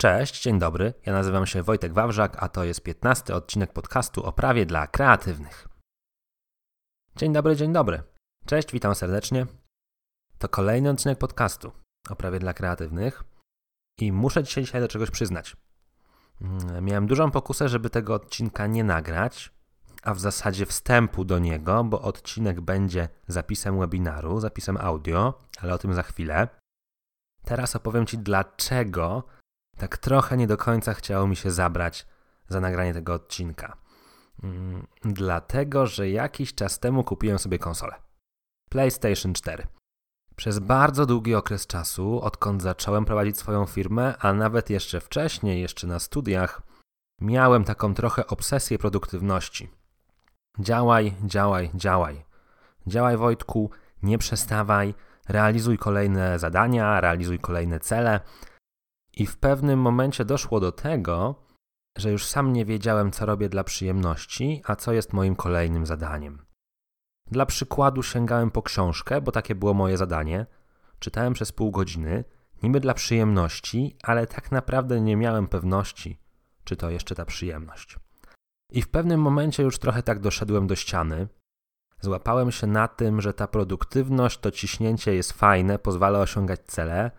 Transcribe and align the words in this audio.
Cześć, 0.00 0.42
dzień 0.42 0.58
dobry. 0.58 0.94
Ja 1.06 1.12
nazywam 1.12 1.46
się 1.46 1.62
Wojtek 1.62 1.92
Wawrzak, 1.92 2.36
a 2.42 2.48
to 2.48 2.64
jest 2.64 2.82
15 2.82 3.34
odcinek 3.34 3.72
podcastu 3.72 4.24
o 4.24 4.32
prawie 4.32 4.66
dla 4.66 4.86
kreatywnych. 4.86 5.68
Dzień 7.16 7.32
dobry, 7.32 7.56
dzień 7.56 7.72
dobry. 7.72 8.02
Cześć, 8.46 8.72
witam 8.72 8.94
serdecznie. 8.94 9.46
To 10.38 10.48
kolejny 10.48 10.90
odcinek 10.90 11.18
podcastu 11.18 11.72
o 12.10 12.16
prawie 12.16 12.38
dla 12.38 12.54
kreatywnych 12.54 13.24
i 14.00 14.12
muszę 14.12 14.42
dzisiaj, 14.42 14.64
dzisiaj 14.64 14.80
do 14.80 14.88
czegoś 14.88 15.10
przyznać. 15.10 15.56
Mm, 16.40 16.84
miałem 16.84 17.06
dużą 17.06 17.30
pokusę, 17.30 17.68
żeby 17.68 17.90
tego 17.90 18.14
odcinka 18.14 18.66
nie 18.66 18.84
nagrać, 18.84 19.52
a 20.02 20.14
w 20.14 20.20
zasadzie 20.20 20.66
wstępu 20.66 21.24
do 21.24 21.38
niego, 21.38 21.84
bo 21.84 22.02
odcinek 22.02 22.60
będzie 22.60 23.08
zapisem 23.28 23.78
webinaru, 23.78 24.40
zapisem 24.40 24.76
audio, 24.76 25.34
ale 25.60 25.74
o 25.74 25.78
tym 25.78 25.94
za 25.94 26.02
chwilę. 26.02 26.48
Teraz 27.44 27.76
opowiem 27.76 28.06
Ci, 28.06 28.18
dlaczego 28.18 29.37
tak 29.78 29.98
trochę 29.98 30.36
nie 30.36 30.46
do 30.46 30.56
końca 30.56 30.94
chciało 30.94 31.26
mi 31.26 31.36
się 31.36 31.50
zabrać 31.50 32.06
za 32.48 32.60
nagranie 32.60 32.94
tego 32.94 33.14
odcinka. 33.14 33.76
Mm, 34.42 34.86
dlatego, 35.02 35.86
że 35.86 36.10
jakiś 36.10 36.54
czas 36.54 36.78
temu 36.78 37.04
kupiłem 37.04 37.38
sobie 37.38 37.58
konsolę. 37.58 37.94
PlayStation 38.68 39.32
4. 39.32 39.66
Przez 40.36 40.58
bardzo 40.58 41.06
długi 41.06 41.34
okres 41.34 41.66
czasu, 41.66 42.20
odkąd 42.20 42.62
zacząłem 42.62 43.04
prowadzić 43.04 43.38
swoją 43.38 43.66
firmę, 43.66 44.14
a 44.18 44.32
nawet 44.32 44.70
jeszcze 44.70 45.00
wcześniej, 45.00 45.60
jeszcze 45.60 45.86
na 45.86 45.98
studiach, 45.98 46.62
miałem 47.20 47.64
taką 47.64 47.94
trochę 47.94 48.26
obsesję 48.26 48.78
produktywności. 48.78 49.68
Działaj, 50.58 51.14
działaj, 51.24 51.70
działaj. 51.74 52.24
Działaj, 52.86 53.16
Wojtku, 53.16 53.70
nie 54.02 54.18
przestawaj, 54.18 54.94
realizuj 55.28 55.78
kolejne 55.78 56.38
zadania, 56.38 57.00
realizuj 57.00 57.38
kolejne 57.38 57.80
cele. 57.80 58.20
I 59.18 59.26
w 59.26 59.36
pewnym 59.36 59.80
momencie 59.80 60.24
doszło 60.24 60.60
do 60.60 60.72
tego, 60.72 61.34
że 61.96 62.10
już 62.10 62.24
sam 62.24 62.52
nie 62.52 62.64
wiedziałem, 62.64 63.10
co 63.10 63.26
robię 63.26 63.48
dla 63.48 63.64
przyjemności, 63.64 64.62
a 64.64 64.76
co 64.76 64.92
jest 64.92 65.12
moim 65.12 65.36
kolejnym 65.36 65.86
zadaniem. 65.86 66.42
Dla 67.30 67.46
przykładu 67.46 68.02
sięgałem 68.02 68.50
po 68.50 68.62
książkę, 68.62 69.20
bo 69.20 69.32
takie 69.32 69.54
było 69.54 69.74
moje 69.74 69.96
zadanie. 69.96 70.46
Czytałem 70.98 71.32
przez 71.32 71.52
pół 71.52 71.70
godziny, 71.70 72.24
niby 72.62 72.80
dla 72.80 72.94
przyjemności, 72.94 73.96
ale 74.02 74.26
tak 74.26 74.52
naprawdę 74.52 75.00
nie 75.00 75.16
miałem 75.16 75.48
pewności, 75.48 76.20
czy 76.64 76.76
to 76.76 76.90
jeszcze 76.90 77.14
ta 77.14 77.24
przyjemność. 77.24 77.98
I 78.72 78.82
w 78.82 78.88
pewnym 78.88 79.20
momencie 79.20 79.62
już 79.62 79.78
trochę 79.78 80.02
tak 80.02 80.20
doszedłem 80.20 80.66
do 80.66 80.76
ściany. 80.76 81.28
Złapałem 82.00 82.52
się 82.52 82.66
na 82.66 82.88
tym, 82.88 83.20
że 83.20 83.34
ta 83.34 83.46
produktywność, 83.46 84.38
to 84.38 84.50
ciśnięcie 84.50 85.14
jest 85.14 85.32
fajne, 85.32 85.78
pozwala 85.78 86.18
osiągać 86.18 86.60
cele, 86.66 87.10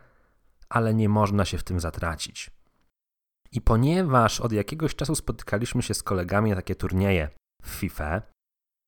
ale 0.70 0.94
nie 0.94 1.10
można 1.10 1.46
się 1.46 1.58
w 1.58 1.64
tym 1.64 1.80
zatracić. 1.80 2.52
I 3.52 3.62
ponieważ 3.62 4.42
od 4.42 4.52
jakiegoś 4.52 4.96
czasu 4.96 5.16
spotykaliśmy 5.16 5.82
się 5.82 5.94
z 5.94 6.04
kolegami 6.04 6.50
na 6.50 6.56
takie 6.56 6.76
turnieje 6.76 7.30
w 7.64 7.68
FIFA, 7.68 8.22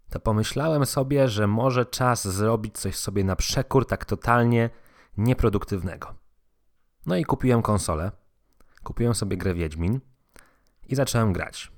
to 0.10 0.20
pomyślałem 0.20 0.86
sobie, 0.86 1.28
że 1.28 1.48
może 1.48 1.86
czas 1.86 2.28
zrobić 2.28 2.78
coś 2.78 2.96
sobie 2.96 3.24
na 3.24 3.36
przekór 3.36 3.88
tak 3.88 4.06
totalnie 4.06 4.70
nieproduktywnego. 5.18 6.14
No 7.06 7.16
i 7.16 7.26
kupiłem 7.26 7.62
konsolę, 7.62 8.12
kupiłem 8.84 9.16
sobie 9.16 9.38
grę 9.38 9.54
Wiedźmin 9.54 10.00
i 10.88 10.96
zacząłem 10.96 11.34
grać. 11.34 11.72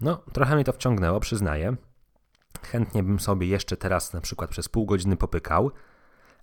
No, 0.00 0.16
trochę 0.32 0.54
mnie 0.54 0.64
to 0.64 0.72
wciągnęło, 0.72 1.20
przyznaję. 1.20 1.76
Chętnie 2.62 3.02
bym 3.02 3.20
sobie 3.20 3.46
jeszcze 3.46 3.76
teraz 3.76 4.12
na 4.12 4.20
przykład 4.20 4.50
przez 4.50 4.68
pół 4.68 4.86
godziny 4.86 5.16
popykał, 5.16 5.70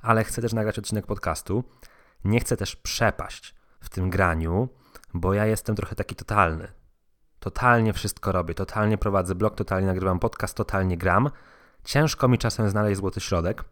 ale 0.01 0.23
chcę 0.23 0.41
też 0.41 0.53
nagrać 0.53 0.79
odcinek 0.79 1.05
podcastu. 1.05 1.63
Nie 2.25 2.39
chcę 2.39 2.57
też 2.57 2.75
przepaść 2.75 3.55
w 3.79 3.89
tym 3.89 4.09
graniu, 4.09 4.69
bo 5.13 5.33
ja 5.33 5.45
jestem 5.45 5.75
trochę 5.75 5.95
taki 5.95 6.15
totalny. 6.15 6.67
Totalnie 7.39 7.93
wszystko 7.93 8.31
robię, 8.31 8.53
totalnie 8.53 8.97
prowadzę 8.97 9.35
blog, 9.35 9.55
totalnie 9.55 9.87
nagrywam 9.87 10.19
podcast, 10.19 10.57
totalnie 10.57 10.97
gram. 10.97 11.29
Ciężko 11.83 12.27
mi 12.27 12.37
czasem 12.37 12.69
znaleźć 12.69 12.97
złoty 12.97 13.19
środek. 13.19 13.63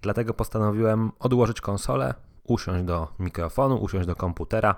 Dlatego 0.00 0.34
postanowiłem 0.34 1.12
odłożyć 1.18 1.60
konsolę, 1.60 2.14
usiąść 2.44 2.84
do 2.84 3.08
mikrofonu, 3.18 3.76
usiąść 3.76 4.06
do 4.06 4.16
komputera, 4.16 4.74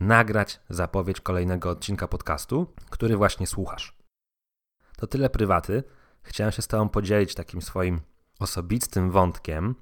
nagrać 0.00 0.60
zapowiedź 0.70 1.20
kolejnego 1.20 1.70
odcinka 1.70 2.08
podcastu, 2.08 2.66
który 2.90 3.16
właśnie 3.16 3.46
słuchasz. 3.46 3.96
To 4.96 5.06
tyle 5.06 5.30
prywaty. 5.30 5.84
Chciałem 6.22 6.52
się 6.52 6.62
z 6.62 6.66
Tobą 6.68 6.88
podzielić 6.88 7.34
takim 7.34 7.62
swoim 7.62 8.00
osobistym 8.40 9.10
wątkiem 9.10 9.74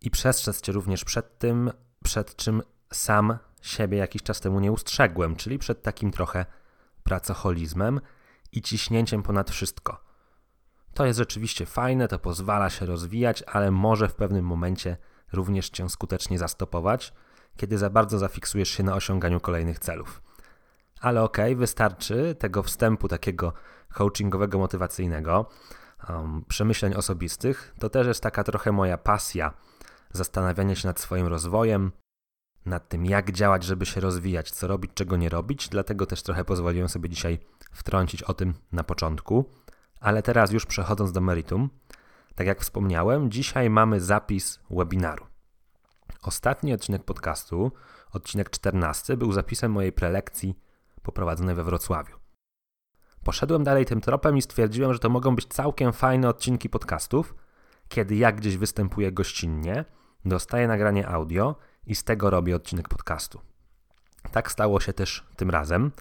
i 0.00 0.10
przestrzec 0.10 0.60
Cię 0.60 0.72
również 0.72 1.04
przed 1.04 1.38
tym, 1.38 1.70
przed 2.04 2.36
czym 2.36 2.62
sam 2.92 3.38
siebie 3.62 3.98
jakiś 3.98 4.22
czas 4.22 4.40
temu 4.40 4.60
nie 4.60 4.72
ustrzegłem, 4.72 5.36
czyli 5.36 5.58
przed 5.58 5.82
takim 5.82 6.10
trochę 6.10 6.46
pracoholizmem 7.02 8.00
i 8.52 8.62
ciśnięciem 8.62 9.22
ponad 9.22 9.50
wszystko. 9.50 10.04
To 10.94 11.06
jest 11.06 11.18
rzeczywiście 11.18 11.66
fajne, 11.66 12.08
to 12.08 12.18
pozwala 12.18 12.70
się 12.70 12.86
rozwijać, 12.86 13.42
ale 13.46 13.70
może 13.70 14.08
w 14.08 14.14
pewnym 14.14 14.44
momencie 14.44 14.96
również 15.32 15.70
cię 15.70 15.88
skutecznie 15.88 16.38
zastopować, 16.38 17.12
kiedy 17.56 17.78
za 17.78 17.90
bardzo 17.90 18.18
zafiksujesz 18.18 18.68
się 18.68 18.82
na 18.82 18.94
osiąganiu 18.94 19.40
kolejnych 19.40 19.78
celów. 19.78 20.22
Ale 21.00 21.22
okej, 21.22 21.52
okay, 21.52 21.56
wystarczy 21.56 22.34
tego 22.38 22.62
wstępu 22.62 23.08
takiego 23.08 23.52
coachingowego, 23.94 24.58
motywacyjnego, 24.58 25.48
um, 26.08 26.44
przemyśleń 26.48 26.94
osobistych. 26.94 27.74
To 27.78 27.90
też 27.90 28.06
jest 28.06 28.22
taka 28.22 28.44
trochę 28.44 28.72
moja 28.72 28.98
pasja, 28.98 29.52
zastanawianie 30.12 30.76
się 30.76 30.88
nad 30.88 31.00
swoim 31.00 31.26
rozwojem, 31.26 31.92
nad 32.66 32.88
tym, 32.88 33.06
jak 33.06 33.32
działać, 33.32 33.64
żeby 33.64 33.86
się 33.86 34.00
rozwijać, 34.00 34.50
co 34.50 34.66
robić, 34.66 34.90
czego 34.94 35.16
nie 35.16 35.28
robić. 35.28 35.68
Dlatego 35.68 36.06
też 36.06 36.22
trochę 36.22 36.44
pozwoliłem 36.44 36.88
sobie 36.88 37.08
dzisiaj 37.08 37.38
wtrącić 37.72 38.22
o 38.22 38.34
tym 38.34 38.54
na 38.72 38.84
początku. 38.84 39.44
Ale 40.00 40.22
teraz 40.22 40.52
już 40.52 40.66
przechodząc 40.66 41.12
do 41.12 41.20
meritum, 41.20 41.70
tak 42.34 42.46
jak 42.46 42.60
wspomniałem, 42.60 43.30
dzisiaj 43.30 43.70
mamy 43.70 44.00
zapis 44.00 44.60
webinaru. 44.70 45.26
Ostatni 46.22 46.72
odcinek 46.72 47.04
podcastu, 47.04 47.72
odcinek 48.12 48.50
14, 48.50 49.16
był 49.16 49.32
zapisem 49.32 49.72
mojej 49.72 49.92
prelekcji 49.92 50.58
poprowadzonej 51.02 51.54
we 51.54 51.64
Wrocławiu. 51.64 52.16
Poszedłem 53.24 53.64
dalej 53.64 53.86
tym 53.86 54.00
tropem 54.00 54.36
i 54.36 54.42
stwierdziłem, 54.42 54.92
że 54.92 54.98
to 54.98 55.08
mogą 55.08 55.36
być 55.36 55.46
całkiem 55.46 55.92
fajne 55.92 56.28
odcinki 56.28 56.68
podcastów, 56.68 57.34
kiedy 57.88 58.16
ja 58.16 58.32
gdzieś 58.32 58.56
występuję 58.56 59.12
gościnnie, 59.12 59.84
dostaję 60.24 60.68
nagranie 60.68 61.08
audio 61.08 61.56
i 61.86 61.94
z 61.94 62.04
tego 62.04 62.30
robię 62.30 62.56
odcinek 62.56 62.88
podcastu. 62.88 63.40
Tak 64.32 64.52
stało 64.52 64.80
się 64.80 64.92
też 64.92 65.26
tym 65.36 65.50
razem. 65.50 65.92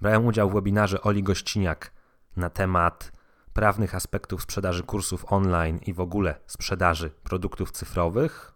Brałem 0.00 0.26
udział 0.26 0.50
w 0.50 0.54
webinarze 0.54 1.02
Oli 1.02 1.22
Gościniak 1.22 1.92
na 2.36 2.50
temat 2.50 3.12
prawnych 3.52 3.94
aspektów 3.94 4.42
sprzedaży 4.42 4.82
kursów 4.82 5.32
online 5.32 5.78
i 5.86 5.92
w 5.92 6.00
ogóle 6.00 6.40
sprzedaży 6.46 7.10
produktów 7.10 7.72
cyfrowych 7.72 8.52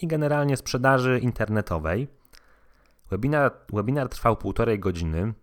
i 0.00 0.06
generalnie 0.06 0.56
sprzedaży 0.56 1.18
internetowej. 1.18 2.08
Webinar, 3.10 3.52
webinar 3.72 4.08
trwał 4.08 4.36
półtorej 4.36 4.78
godziny. 4.78 5.34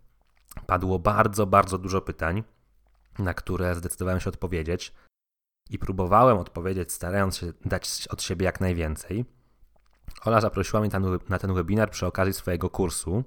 Padło 0.65 0.99
bardzo, 0.99 1.47
bardzo 1.47 1.77
dużo 1.77 2.01
pytań, 2.01 2.43
na 3.19 3.33
które 3.33 3.75
zdecydowałem 3.75 4.19
się 4.19 4.29
odpowiedzieć 4.29 4.93
i 5.69 5.79
próbowałem 5.79 6.37
odpowiedzieć, 6.37 6.91
starając 6.91 7.37
się 7.37 7.53
dać 7.65 8.07
od 8.07 8.21
siebie 8.21 8.45
jak 8.45 8.61
najwięcej. 8.61 9.25
Ola 10.25 10.41
zaprosiła 10.41 10.81
mnie 10.81 10.89
na 11.29 11.39
ten 11.39 11.53
webinar 11.53 11.91
przy 11.91 12.05
okazji 12.05 12.33
swojego 12.33 12.69
kursu 12.69 13.23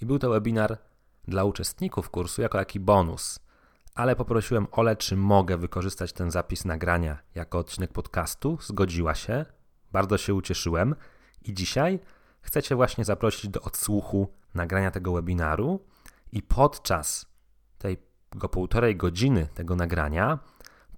i 0.00 0.06
był 0.06 0.18
to 0.18 0.30
webinar 0.30 0.78
dla 1.28 1.44
uczestników 1.44 2.10
kursu 2.10 2.42
jako 2.42 2.58
taki 2.58 2.80
bonus, 2.80 3.38
ale 3.94 4.16
poprosiłem 4.16 4.66
Ole, 4.72 4.96
czy 4.96 5.16
mogę 5.16 5.56
wykorzystać 5.56 6.12
ten 6.12 6.30
zapis 6.30 6.64
nagrania 6.64 7.18
jako 7.34 7.58
odcinek 7.58 7.92
podcastu. 7.92 8.58
Zgodziła 8.60 9.14
się, 9.14 9.44
bardzo 9.92 10.18
się 10.18 10.34
ucieszyłem 10.34 10.94
i 11.42 11.54
dzisiaj 11.54 12.00
chcecie 12.42 12.76
właśnie 12.76 13.04
zaprosić 13.04 13.50
do 13.50 13.60
odsłuchu 13.60 14.28
nagrania 14.54 14.90
tego 14.90 15.12
webinaru 15.12 15.80
i 16.32 16.42
podczas 16.42 17.26
tego 17.78 18.48
półtorej 18.48 18.96
godziny 18.96 19.48
tego 19.54 19.76
nagrania 19.76 20.38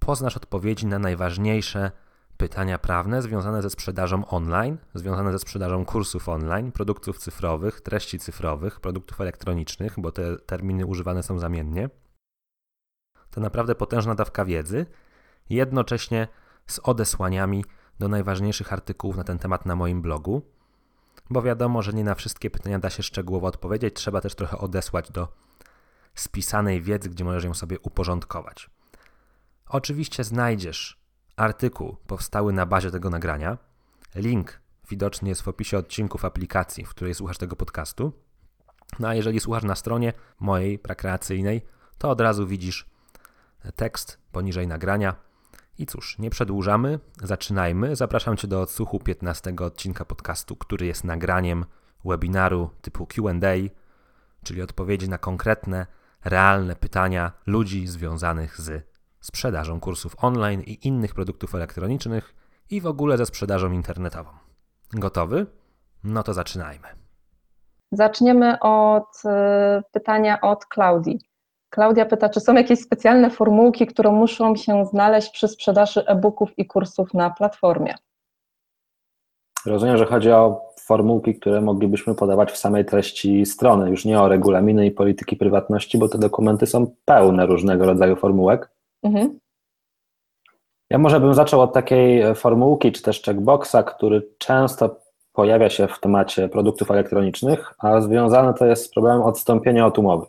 poznasz 0.05 0.37
odpowiedzi 0.37 0.87
na 0.87 0.99
najważniejsze 0.99 1.91
pytania 2.37 2.77
prawne 2.77 3.21
związane 3.21 3.61
ze 3.61 3.69
sprzedażą 3.69 4.25
online, 4.25 4.77
związane 4.93 5.31
ze 5.31 5.39
sprzedażą 5.39 5.85
kursów 5.85 6.29
online, 6.29 6.71
produktów 6.71 7.17
cyfrowych, 7.17 7.81
treści 7.81 8.19
cyfrowych, 8.19 8.79
produktów 8.79 9.21
elektronicznych, 9.21 9.93
bo 9.97 10.11
te 10.11 10.37
terminy 10.37 10.85
używane 10.85 11.23
są 11.23 11.39
zamiennie. 11.39 11.89
To 13.31 13.41
naprawdę 13.41 13.75
potężna 13.75 14.15
dawka 14.15 14.45
wiedzy, 14.45 14.85
jednocześnie 15.49 16.27
z 16.67 16.79
odesłaniami 16.79 17.65
do 17.99 18.07
najważniejszych 18.07 18.73
artykułów 18.73 19.17
na 19.17 19.23
ten 19.23 19.39
temat 19.39 19.65
na 19.65 19.75
moim 19.75 20.01
blogu, 20.01 20.41
bo 21.29 21.41
wiadomo, 21.41 21.81
że 21.81 21.93
nie 21.93 22.03
na 22.03 22.15
wszystkie 22.15 22.49
pytania 22.49 22.79
da 22.79 22.89
się 22.89 23.03
szczegółowo 23.03 23.47
odpowiedzieć, 23.47 23.95
trzeba 23.95 24.21
też 24.21 24.35
trochę 24.35 24.57
odesłać 24.57 25.11
do 25.11 25.27
spisanej 26.15 26.81
wiedzy, 26.81 27.09
gdzie 27.09 27.23
możesz 27.23 27.43
ją 27.43 27.53
sobie 27.53 27.79
uporządkować. 27.79 28.72
Oczywiście 29.67 30.23
znajdziesz 30.23 31.03
artykuł 31.35 31.97
powstały 32.07 32.53
na 32.53 32.65
bazie 32.65 32.91
tego 32.91 33.09
nagrania, 33.09 33.57
link 34.15 34.61
widoczny 34.89 35.29
jest 35.29 35.41
w 35.41 35.47
opisie 35.47 35.77
odcinków 35.77 36.25
aplikacji, 36.25 36.85
w 36.85 36.89
której 36.89 37.13
słuchasz 37.13 37.37
tego 37.37 37.55
podcastu. 37.55 38.13
No 38.99 39.07
a 39.07 39.15
jeżeli 39.15 39.39
słuchasz 39.39 39.63
na 39.63 39.75
stronie 39.75 40.13
mojej 40.39 40.79
prakreacyjnej, 40.79 41.61
to 41.97 42.09
od 42.09 42.21
razu 42.21 42.47
widzisz 42.47 42.89
tekst 43.75 44.17
poniżej 44.31 44.67
nagrania. 44.67 45.15
I 45.77 45.85
cóż, 45.85 46.19
nie 46.19 46.29
przedłużamy, 46.29 46.99
zaczynajmy. 47.23 47.95
Zapraszam 47.95 48.37
Cię 48.37 48.47
do 48.47 48.61
odsłuchu 48.61 48.99
15 48.99 49.55
odcinka 49.59 50.05
podcastu, 50.05 50.55
który 50.55 50.85
jest 50.85 51.03
nagraniem 51.03 51.65
webinaru 52.05 52.69
typu 52.81 53.07
QA, 53.07 53.33
czyli 54.43 54.61
odpowiedzi 54.61 55.09
na 55.09 55.17
konkretne, 55.17 55.87
realne 56.23 56.75
pytania 56.75 57.31
ludzi 57.45 57.87
związanych 57.87 58.61
z 58.61 58.92
sprzedażą 59.23 59.79
kursów 59.79 60.15
online 60.23 60.61
i 60.61 60.87
innych 60.87 61.13
produktów 61.13 61.55
elektronicznych 61.55 62.35
i 62.69 62.81
w 62.81 62.87
ogóle 62.87 63.17
ze 63.17 63.25
sprzedażą 63.25 63.71
internetową. 63.71 64.29
Gotowy? 64.93 65.45
No 66.03 66.23
to 66.23 66.33
zaczynajmy. 66.33 66.87
Zaczniemy 67.91 68.59
od 68.59 69.21
e, 69.25 69.83
pytania 69.91 70.41
od 70.41 70.65
Klaudii. 70.65 71.19
Klaudia 71.69 72.05
pyta, 72.05 72.29
czy 72.29 72.39
są 72.39 72.53
jakieś 72.53 72.79
specjalne 72.79 73.29
formułki, 73.29 73.87
które 73.87 74.11
muszą 74.11 74.55
się 74.55 74.85
znaleźć 74.85 75.29
przy 75.29 75.47
sprzedaży 75.47 76.05
e-booków 76.07 76.49
i 76.57 76.65
kursów 76.65 77.13
na 77.13 77.29
platformie? 77.29 77.95
Rozumiem, 79.65 79.97
że 79.97 80.05
chodzi 80.05 80.31
o 80.31 80.61
formułki, 80.79 81.35
które 81.35 81.61
moglibyśmy 81.61 82.15
podawać 82.15 82.51
w 82.51 82.57
samej 82.57 82.85
treści 82.85 83.45
strony, 83.45 83.89
już 83.89 84.05
nie 84.05 84.21
o 84.21 84.27
regulaminy 84.27 84.85
i 84.85 84.91
polityki 84.91 85.35
prywatności, 85.35 85.97
bo 85.97 86.09
te 86.09 86.17
dokumenty 86.17 86.65
są 86.65 86.95
pełne 87.05 87.45
różnego 87.45 87.85
rodzaju 87.85 88.15
formułek. 88.15 88.72
Mhm. 89.03 89.39
Ja 90.89 90.97
może 90.97 91.19
bym 91.19 91.33
zaczął 91.33 91.61
od 91.61 91.73
takiej 91.73 92.35
formułki, 92.35 92.91
czy 92.91 93.01
też 93.01 93.21
checkboxa, 93.21 93.83
który 93.85 94.29
często 94.37 94.99
pojawia 95.33 95.69
się 95.69 95.87
w 95.87 95.99
temacie 95.99 96.49
produktów 96.49 96.91
elektronicznych, 96.91 97.73
a 97.77 98.01
związane 98.01 98.53
to 98.53 98.65
jest 98.65 98.85
z 98.85 98.89
problemem 98.89 99.21
odstąpienia 99.21 99.85
od 99.85 99.99
umowy. 99.99 100.25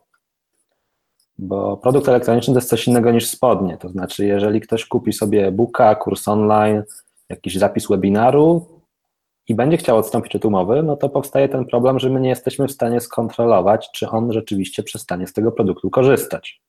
Bo 1.38 1.76
produkt 1.76 2.08
elektroniczny 2.08 2.54
to 2.54 2.58
jest 2.58 2.70
coś 2.70 2.88
innego 2.88 3.10
niż 3.10 3.28
spodnie. 3.28 3.78
To 3.78 3.88
znaczy, 3.88 4.26
jeżeli 4.26 4.60
ktoś 4.60 4.86
kupi 4.86 5.12
sobie 5.12 5.46
e-booka, 5.46 5.94
kurs 5.94 6.28
online, 6.28 6.82
jakiś 7.28 7.58
zapis 7.58 7.88
webinaru 7.88 8.66
i 9.48 9.54
będzie 9.54 9.76
chciał 9.76 9.98
odstąpić 9.98 10.36
od 10.36 10.44
umowy, 10.44 10.82
no 10.82 10.96
to 10.96 11.08
powstaje 11.08 11.48
ten 11.48 11.64
problem, 11.64 11.98
że 11.98 12.10
my 12.10 12.20
nie 12.20 12.28
jesteśmy 12.28 12.68
w 12.68 12.72
stanie 12.72 13.00
skontrolować, 13.00 13.90
czy 13.94 14.08
on 14.08 14.32
rzeczywiście 14.32 14.82
przestanie 14.82 15.26
z 15.26 15.32
tego 15.32 15.52
produktu 15.52 15.90
korzystać. 15.90 16.60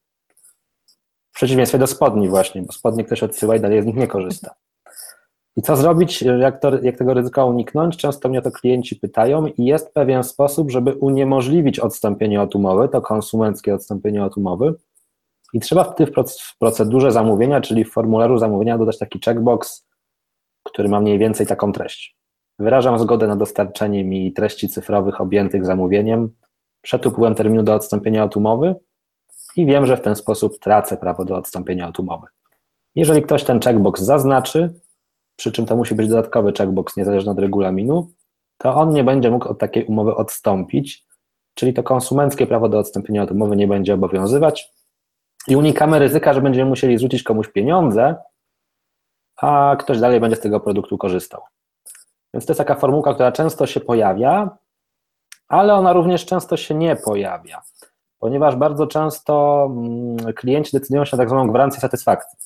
W 1.35 1.37
przeciwieństwie 1.37 1.77
do 1.77 1.87
spodni 1.87 2.29
właśnie, 2.29 2.61
bo 2.61 2.73
spodnie 2.73 3.03
ktoś 3.03 3.23
odsyła 3.23 3.55
i 3.55 3.59
dalej 3.59 3.81
z 3.81 3.85
nich 3.85 3.95
nie 3.95 4.07
korzysta. 4.07 4.55
I 5.57 5.61
co 5.61 5.75
zrobić, 5.75 6.21
jak, 6.21 6.59
to, 6.59 6.79
jak 6.81 6.97
tego 6.97 7.13
ryzyka 7.13 7.45
uniknąć? 7.45 7.97
Często 7.97 8.29
mnie 8.29 8.41
to 8.41 8.51
klienci 8.51 8.95
pytają 8.95 9.47
i 9.47 9.65
jest 9.65 9.93
pewien 9.93 10.23
sposób, 10.23 10.71
żeby 10.71 10.93
uniemożliwić 10.93 11.79
odstąpienie 11.79 12.41
od 12.41 12.55
umowy, 12.55 12.89
to 12.89 13.01
konsumenckie 13.01 13.75
odstąpienie 13.75 14.25
od 14.25 14.37
umowy. 14.37 14.73
I 15.53 15.59
trzeba 15.59 15.83
w 15.83 15.95
procedurze 16.59 17.11
zamówienia, 17.11 17.61
czyli 17.61 17.85
w 17.85 17.91
formularzu 17.91 18.37
zamówienia 18.37 18.77
dodać 18.77 18.97
taki 18.97 19.19
checkbox, 19.25 19.87
który 20.63 20.89
ma 20.89 20.99
mniej 20.99 21.19
więcej 21.19 21.47
taką 21.47 21.71
treść. 21.71 22.17
Wyrażam 22.59 22.99
zgodę 22.99 23.27
na 23.27 23.35
dostarczenie 23.35 24.03
mi 24.03 24.33
treści 24.33 24.69
cyfrowych 24.69 25.21
objętych 25.21 25.65
zamówieniem 25.65 26.29
przed 26.81 27.05
upływem 27.05 27.35
terminu 27.35 27.63
do 27.63 27.73
odstąpienia 27.73 28.23
od 28.23 28.37
umowy 28.37 28.75
i 29.55 29.65
wiem, 29.65 29.85
że 29.85 29.97
w 29.97 30.01
ten 30.01 30.15
sposób 30.15 30.59
tracę 30.59 30.97
prawo 30.97 31.25
do 31.25 31.35
odstąpienia 31.35 31.87
od 31.87 31.99
umowy. 31.99 32.27
Jeżeli 32.95 33.21
ktoś 33.21 33.43
ten 33.43 33.59
checkbox 33.59 34.01
zaznaczy, 34.01 34.79
przy 35.35 35.51
czym 35.51 35.65
to 35.65 35.75
musi 35.75 35.95
być 35.95 36.09
dodatkowy 36.09 36.53
checkbox 36.53 36.97
niezależny 36.97 37.31
od 37.31 37.39
regulaminu, 37.39 38.11
to 38.57 38.75
on 38.75 38.89
nie 38.89 39.03
będzie 39.03 39.31
mógł 39.31 39.49
od 39.49 39.59
takiej 39.59 39.85
umowy 39.85 40.15
odstąpić, 40.15 41.05
czyli 41.53 41.73
to 41.73 41.83
konsumenckie 41.83 42.47
prawo 42.47 42.69
do 42.69 42.79
odstąpienia 42.79 43.23
od 43.23 43.31
umowy 43.31 43.55
nie 43.55 43.67
będzie 43.67 43.93
obowiązywać 43.93 44.73
i 45.47 45.55
unikamy 45.55 45.99
ryzyka, 45.99 46.33
że 46.33 46.41
będziemy 46.41 46.69
musieli 46.69 46.97
zwrócić 46.97 47.23
komuś 47.23 47.47
pieniądze, 47.47 48.15
a 49.37 49.75
ktoś 49.79 49.99
dalej 49.99 50.19
będzie 50.19 50.35
z 50.35 50.39
tego 50.39 50.59
produktu 50.59 50.97
korzystał. 50.97 51.41
Więc 52.33 52.45
to 52.45 52.51
jest 52.51 52.57
taka 52.57 52.75
formułka, 52.75 53.13
która 53.13 53.31
często 53.31 53.65
się 53.65 53.79
pojawia, 53.79 54.57
ale 55.47 55.73
ona 55.73 55.93
również 55.93 56.25
często 56.25 56.57
się 56.57 56.75
nie 56.75 56.95
pojawia, 56.95 57.61
ponieważ 58.19 58.55
bardzo 58.55 58.87
często 58.87 59.65
mm, 59.71 60.33
klienci 60.33 60.77
decydują 60.77 61.05
się 61.05 61.17
na 61.17 61.21
tak 61.21 61.29
zwaną 61.29 61.47
gwarancję 61.47 61.81
satysfakcji. 61.81 62.39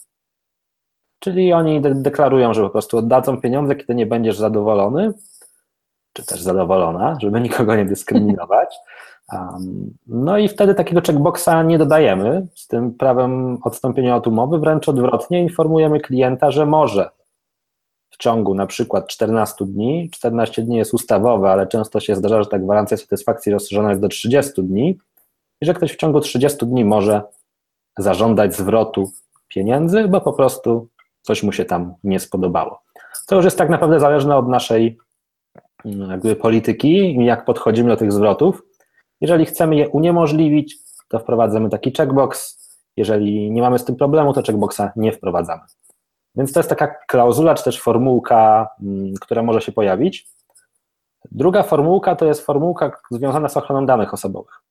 Czyli 1.20 1.54
oni 1.54 1.82
de 1.82 1.96
deklarują, 1.96 2.54
że 2.54 2.62
po 2.62 2.70
prostu 2.70 2.98
oddadzą 2.98 3.42
pieniądze, 3.42 3.76
kiedy 3.76 3.96
nie 3.96 4.06
będziesz 4.06 4.38
zadowolony, 4.38 5.14
czy 6.14 6.26
też 6.26 6.42
zadowolona, 6.42 7.18
żeby 7.22 7.42
nikogo 7.50 7.76
nie 7.76 7.86
dyskryminować. 7.86 8.76
Um, 9.34 9.98
no 10.08 10.38
i 10.38 10.48
wtedy 10.48 10.76
takiego 10.76 11.02
checkboxa 11.02 11.64
nie 11.66 11.78
dodajemy 11.78 12.48
z 12.56 12.68
tym 12.68 12.94
prawem 12.94 13.58
odstąpienia 13.64 14.16
od 14.16 14.28
umowy, 14.28 14.60
wręcz 14.60 14.90
odwrotnie 14.90 15.42
informujemy 15.42 16.00
klienta, 16.00 16.52
że 16.52 16.66
może 16.66 17.10
w 18.10 18.18
ciągu 18.18 18.56
na 18.56 18.68
przykład 18.68 19.08
14 19.08 19.66
dni, 19.66 20.10
14 20.14 20.62
dni 20.62 20.78
jest 20.78 20.94
ustawowe, 20.94 21.52
ale 21.52 21.68
często 21.68 22.00
się 22.00 22.16
zdarza, 22.16 22.44
że 22.44 22.50
ta 22.50 22.60
gwarancja 22.60 22.98
satysfakcji 22.98 23.52
rozszerzona 23.52 23.90
jest 23.90 24.02
do 24.02 24.08
30 24.08 24.64
dni 24.64 24.98
i 25.62 25.66
że 25.66 25.74
ktoś 25.74 25.94
w 25.94 25.98
ciągu 25.98 26.20
30 26.20 26.66
dni 26.66 26.86
może 26.86 27.22
zażądać 27.98 28.56
zwrotu 28.56 29.12
pieniędzy, 29.48 30.08
bo 30.08 30.22
po 30.22 30.34
prostu 30.34 30.88
coś 31.22 31.44
mu 31.44 31.52
się 31.52 31.66
tam 31.66 31.94
nie 32.04 32.20
spodobało. 32.20 32.82
To 33.28 33.36
już 33.36 33.46
jest 33.46 33.58
tak 33.58 33.70
naprawdę 33.70 34.00
zależne 34.00 34.38
od 34.38 34.48
naszej 34.48 34.98
mm, 35.86 36.10
jakby 36.10 36.36
polityki 36.36 37.26
jak 37.26 37.46
podchodzimy 37.46 37.90
do 37.90 37.98
tych 37.98 38.12
zwrotów. 38.12 38.64
Jeżeli 39.22 39.46
chcemy 39.46 39.76
je 39.76 39.90
uniemożliwić, 39.90 40.78
to 41.08 41.20
wprowadzamy 41.20 41.70
taki 41.70 41.92
checkbox. 41.92 42.60
Jeżeli 42.98 43.52
nie 43.52 43.62
mamy 43.62 43.80
z 43.80 43.86
tym 43.86 43.96
problemu, 43.96 44.34
to 44.34 44.42
checkboxa 44.42 44.82
nie 44.96 45.12
wprowadzamy. 45.12 45.62
Więc 46.36 46.54
to 46.54 46.60
jest 46.60 46.70
taka 46.70 46.88
klauzula, 46.88 47.56
czy 47.56 47.64
też 47.64 47.82
formułka, 47.82 48.70
mm, 48.82 49.14
która 49.22 49.44
może 49.44 49.62
się 49.62 49.72
pojawić. 49.72 50.28
Druga 51.32 51.64
formułka 51.64 52.16
to 52.16 52.26
jest 52.26 52.46
formułka 52.46 52.92
związana 53.12 53.50
z 53.50 53.58
ochroną 53.58 53.86
danych 53.86 54.14
osobowych. 54.14 54.62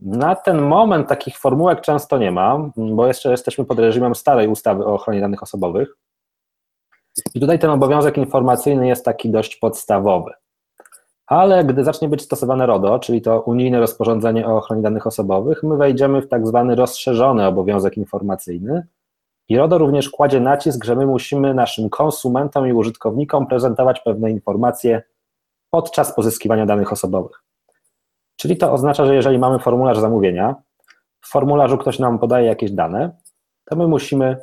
Na 0.00 0.34
ten 0.34 0.62
moment 0.62 1.08
takich 1.08 1.38
formułek 1.38 1.80
często 1.80 2.18
nie 2.18 2.30
ma, 2.30 2.70
bo 2.76 3.06
jeszcze 3.06 3.30
jesteśmy 3.30 3.64
pod 3.64 3.78
reżimem 3.78 4.14
starej 4.14 4.48
ustawy 4.48 4.84
o 4.84 4.94
ochronie 4.94 5.20
danych 5.20 5.42
osobowych. 5.42 5.96
I 7.34 7.40
tutaj 7.40 7.58
ten 7.58 7.70
obowiązek 7.70 8.18
informacyjny 8.18 8.88
jest 8.88 9.04
taki 9.04 9.30
dość 9.30 9.56
podstawowy. 9.56 10.32
Ale 11.26 11.64
gdy 11.64 11.84
zacznie 11.84 12.08
być 12.08 12.22
stosowane 12.22 12.66
RODO, 12.66 12.98
czyli 12.98 13.22
to 13.22 13.40
unijne 13.40 13.80
rozporządzenie 13.80 14.48
o 14.48 14.56
ochronie 14.56 14.82
danych 14.82 15.06
osobowych, 15.06 15.62
my 15.62 15.76
wejdziemy 15.76 16.22
w 16.22 16.28
tak 16.28 16.46
zwany 16.46 16.74
rozszerzony 16.74 17.46
obowiązek 17.46 17.96
informacyjny. 17.96 18.86
I 19.48 19.56
RODO 19.56 19.78
również 19.78 20.10
kładzie 20.10 20.40
nacisk, 20.40 20.84
że 20.84 20.96
my 20.96 21.06
musimy 21.06 21.54
naszym 21.54 21.90
konsumentom 21.90 22.68
i 22.68 22.72
użytkownikom 22.72 23.46
prezentować 23.46 24.00
pewne 24.00 24.30
informacje 24.30 25.02
podczas 25.70 26.14
pozyskiwania 26.14 26.66
danych 26.66 26.92
osobowych. 26.92 27.47
Czyli 28.40 28.56
to 28.56 28.72
oznacza, 28.72 29.06
że 29.06 29.14
jeżeli 29.14 29.38
mamy 29.38 29.58
formularz 29.58 29.98
zamówienia, 29.98 30.54
w 31.20 31.28
formularzu 31.30 31.78
ktoś 31.78 31.98
nam 31.98 32.18
podaje 32.18 32.46
jakieś 32.46 32.70
dane, 32.70 33.10
to 33.64 33.76
my 33.76 33.88
musimy 33.88 34.36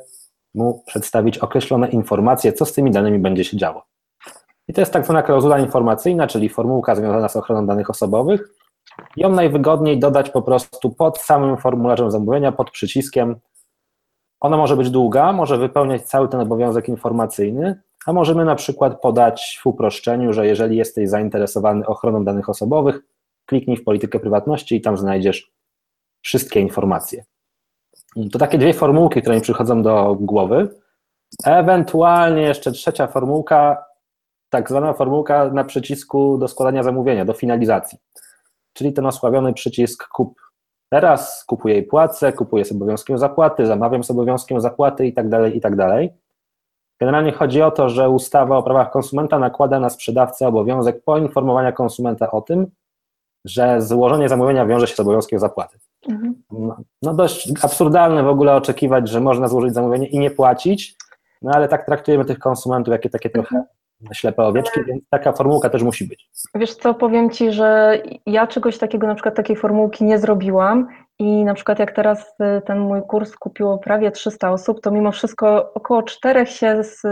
mu 0.54 0.82
przedstawić 0.86 1.38
określone 1.38 1.88
informacje, 1.88 2.52
co 2.52 2.64
z 2.64 2.72
tymi 2.72 2.90
danymi 2.90 3.18
będzie 3.18 3.44
się 3.44 3.56
działo. 3.56 3.82
I 4.68 4.72
to 4.72 4.80
jest 4.80 4.92
tak 4.92 5.04
zwana 5.04 5.22
klauzula 5.22 5.58
informacyjna, 5.58 6.26
czyli 6.26 6.48
formułka 6.48 6.94
związana 6.94 7.28
z 7.28 7.36
ochroną 7.36 7.66
danych 7.66 7.90
osobowych. 7.90 8.48
Ją 9.16 9.30
najwygodniej 9.30 9.98
dodać 9.98 10.30
po 10.30 10.42
prostu 10.42 10.90
pod 10.90 11.18
samym 11.18 11.56
formularzem 11.56 12.10
zamówienia, 12.10 12.52
pod 12.52 12.70
przyciskiem. 12.70 13.36
Ona 14.40 14.56
może 14.56 14.76
być 14.76 14.90
długa, 14.90 15.32
może 15.32 15.58
wypełniać 15.58 16.02
cały 16.02 16.28
ten 16.28 16.40
obowiązek 16.40 16.88
informacyjny, 16.88 17.82
a 18.06 18.12
możemy 18.12 18.44
na 18.44 18.54
przykład 18.54 19.00
podać 19.00 19.60
w 19.62 19.66
uproszczeniu, 19.66 20.32
że 20.32 20.46
jeżeli 20.46 20.76
jesteś 20.76 21.08
zainteresowany 21.08 21.86
ochroną 21.86 22.24
danych 22.24 22.48
osobowych, 22.48 23.02
kliknij 23.46 23.76
w 23.76 23.84
politykę 23.84 24.20
prywatności 24.20 24.76
i 24.76 24.80
tam 24.80 24.96
znajdziesz 24.96 25.52
wszystkie 26.22 26.60
informacje. 26.60 27.24
To 28.32 28.38
takie 28.38 28.58
dwie 28.58 28.74
formułki, 28.74 29.22
które 29.22 29.36
mi 29.36 29.42
przychodzą 29.42 29.82
do 29.82 30.16
głowy. 30.20 30.68
Ewentualnie 31.44 32.42
jeszcze 32.42 32.72
trzecia 32.72 33.06
formułka, 33.06 33.84
tak 34.50 34.68
zwana 34.68 34.92
formułka 34.92 35.50
na 35.50 35.64
przycisku 35.64 36.38
do 36.38 36.48
składania 36.48 36.82
zamówienia, 36.82 37.24
do 37.24 37.32
finalizacji. 37.32 37.98
Czyli 38.72 38.92
ten 38.92 39.06
osławiony 39.06 39.52
przycisk 39.52 40.08
kup 40.08 40.40
teraz, 40.88 41.44
kupuję 41.44 41.78
i 41.78 41.82
płacę, 41.82 42.32
kupuję 42.32 42.64
z 42.64 42.72
obowiązkiem 42.72 43.18
zapłaty, 43.18 43.66
zamawiam 43.66 44.04
z 44.04 44.10
obowiązkiem 44.10 44.60
zapłaty 44.60 45.06
i 45.06 45.12
tak 45.12 45.28
dalej, 45.28 45.56
i 45.56 45.60
tak. 45.60 45.72
Generalnie 47.00 47.32
chodzi 47.32 47.62
o 47.62 47.70
to, 47.70 47.88
że 47.88 48.10
ustawa 48.10 48.56
o 48.56 48.62
prawach 48.62 48.90
konsumenta 48.90 49.38
nakłada 49.38 49.80
na 49.80 49.90
sprzedawcę 49.90 50.48
obowiązek 50.48 51.04
poinformowania 51.04 51.72
konsumenta 51.72 52.30
o 52.30 52.40
tym, 52.40 52.66
że 53.46 53.80
złożenie 53.80 54.28
zamówienia 54.28 54.66
wiąże 54.66 54.86
się 54.86 54.94
z 54.94 55.00
obowiązkiem 55.00 55.38
zapłaty. 55.38 55.78
Mhm. 56.08 56.42
No, 56.50 56.76
no 57.02 57.14
dość 57.14 57.52
absurdalne 57.62 58.22
w 58.22 58.28
ogóle 58.28 58.54
oczekiwać, 58.54 59.08
że 59.08 59.20
można 59.20 59.48
złożyć 59.48 59.74
zamówienie 59.74 60.06
i 60.06 60.18
nie 60.18 60.30
płacić, 60.30 60.96
no 61.42 61.50
ale 61.54 61.68
tak 61.68 61.86
traktujemy 61.86 62.24
tych 62.24 62.38
konsumentów, 62.38 62.92
jakie 62.92 63.10
takie 63.10 63.30
trochę 63.30 63.64
ślepe 64.12 64.42
owieczki, 64.42 64.80
więc 64.86 65.02
taka 65.10 65.32
formułka 65.32 65.70
też 65.70 65.82
musi 65.82 66.04
być. 66.04 66.30
Wiesz 66.54 66.74
co, 66.74 66.94
powiem 66.94 67.30
Ci, 67.30 67.52
że 67.52 68.00
ja 68.26 68.46
czegoś 68.46 68.78
takiego, 68.78 69.06
na 69.06 69.14
przykład 69.14 69.34
takiej 69.34 69.56
formułki 69.56 70.04
nie 70.04 70.18
zrobiłam 70.18 70.88
i 71.18 71.44
na 71.44 71.54
przykład 71.54 71.78
jak 71.78 71.92
teraz 71.92 72.34
y, 72.58 72.62
ten 72.66 72.78
mój 72.78 73.02
kurs 73.02 73.36
kupiło 73.36 73.78
prawie 73.78 74.10
300 74.10 74.52
osób, 74.52 74.80
to 74.80 74.90
mimo 74.90 75.12
wszystko 75.12 75.74
około 75.74 76.02
czterech 76.02 76.50
się 76.50 76.84
z, 76.84 77.04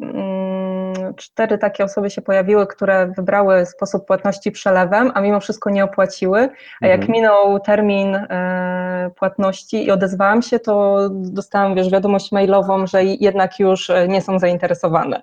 mm, 0.00 0.81
cztery 1.16 1.58
takie 1.58 1.84
osoby 1.84 2.10
się 2.10 2.22
pojawiły, 2.22 2.66
które 2.66 3.06
wybrały 3.06 3.66
sposób 3.66 4.06
płatności 4.06 4.52
przelewem, 4.52 5.12
a 5.14 5.20
mimo 5.20 5.40
wszystko 5.40 5.70
nie 5.70 5.84
opłaciły, 5.84 6.48
a 6.80 6.86
jak 6.86 7.00
mhm. 7.00 7.12
minął 7.12 7.60
termin 7.60 8.14
e, 8.14 9.10
płatności 9.16 9.84
i 9.84 9.90
odezwałam 9.90 10.42
się, 10.42 10.58
to 10.58 10.98
dostałam, 11.10 11.74
wiesz, 11.74 11.90
wiadomość 11.90 12.32
mailową, 12.32 12.86
że 12.86 13.04
jednak 13.04 13.58
już 13.58 13.90
e, 13.90 14.08
nie 14.08 14.20
są 14.20 14.38
zainteresowane. 14.38 15.22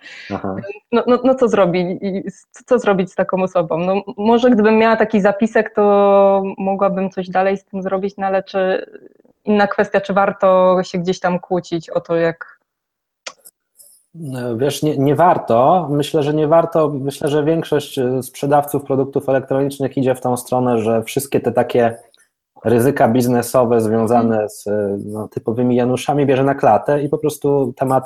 No, 0.92 1.04
no, 1.08 1.20
no 1.24 1.36
co 1.36 1.48
zrobić? 1.48 2.00
Co 2.66 2.80
zrobić 2.80 3.12
z 3.12 3.16
taką 3.16 3.44
osobą? 3.44 3.78
No, 3.78 4.02
może 4.18 4.50
gdybym 4.50 4.78
miała 4.78 4.96
taki 4.96 5.22
zapisek, 5.22 5.74
to 5.76 6.44
mogłabym 6.58 7.10
coś 7.10 7.30
dalej 7.30 7.58
z 7.58 7.66
tym 7.66 7.82
zrobić, 7.82 8.18
no 8.18 8.28
ale 8.28 8.44
czy 8.44 8.86
inna 9.46 9.68
kwestia, 9.68 10.02
czy 10.02 10.14
warto 10.14 10.78
się 10.84 10.98
gdzieś 10.98 11.20
tam 11.20 11.40
kłócić 11.40 11.90
o 11.90 12.02
to, 12.02 12.16
jak. 12.16 12.59
Wiesz, 14.58 14.84
nie, 14.84 14.98
nie 14.98 15.16
warto. 15.16 15.88
Myślę, 15.92 16.24
że 16.24 16.34
nie 16.34 16.48
warto. 16.48 16.90
Myślę, 16.90 17.30
że 17.30 17.44
większość 17.44 18.00
e, 18.00 18.24
sprzedawców 18.24 18.84
produktów 18.84 19.30
elektronicznych 19.30 19.98
idzie 19.98 20.16
w 20.16 20.22
tą 20.22 20.38
stronę, 20.38 20.80
że 20.80 21.04
wszystkie 21.04 21.40
te 21.40 21.52
takie 21.52 21.98
ryzyka 22.64 23.08
biznesowe 23.08 23.82
związane 23.82 24.50
z 24.50 24.68
e, 24.68 24.98
no, 25.06 25.28
typowymi 25.28 25.76
Januszami 25.76 26.26
bierze 26.26 26.44
na 26.44 26.56
klatę 26.56 27.02
i 27.02 27.10
po 27.10 27.18
prostu 27.18 27.74
temat, 27.78 28.04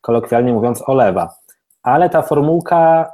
kolokwialnie 0.00 0.52
mówiąc, 0.52 0.82
olewa. 0.86 1.34
Ale 1.82 2.10
ta 2.10 2.22
formułka 2.22 3.12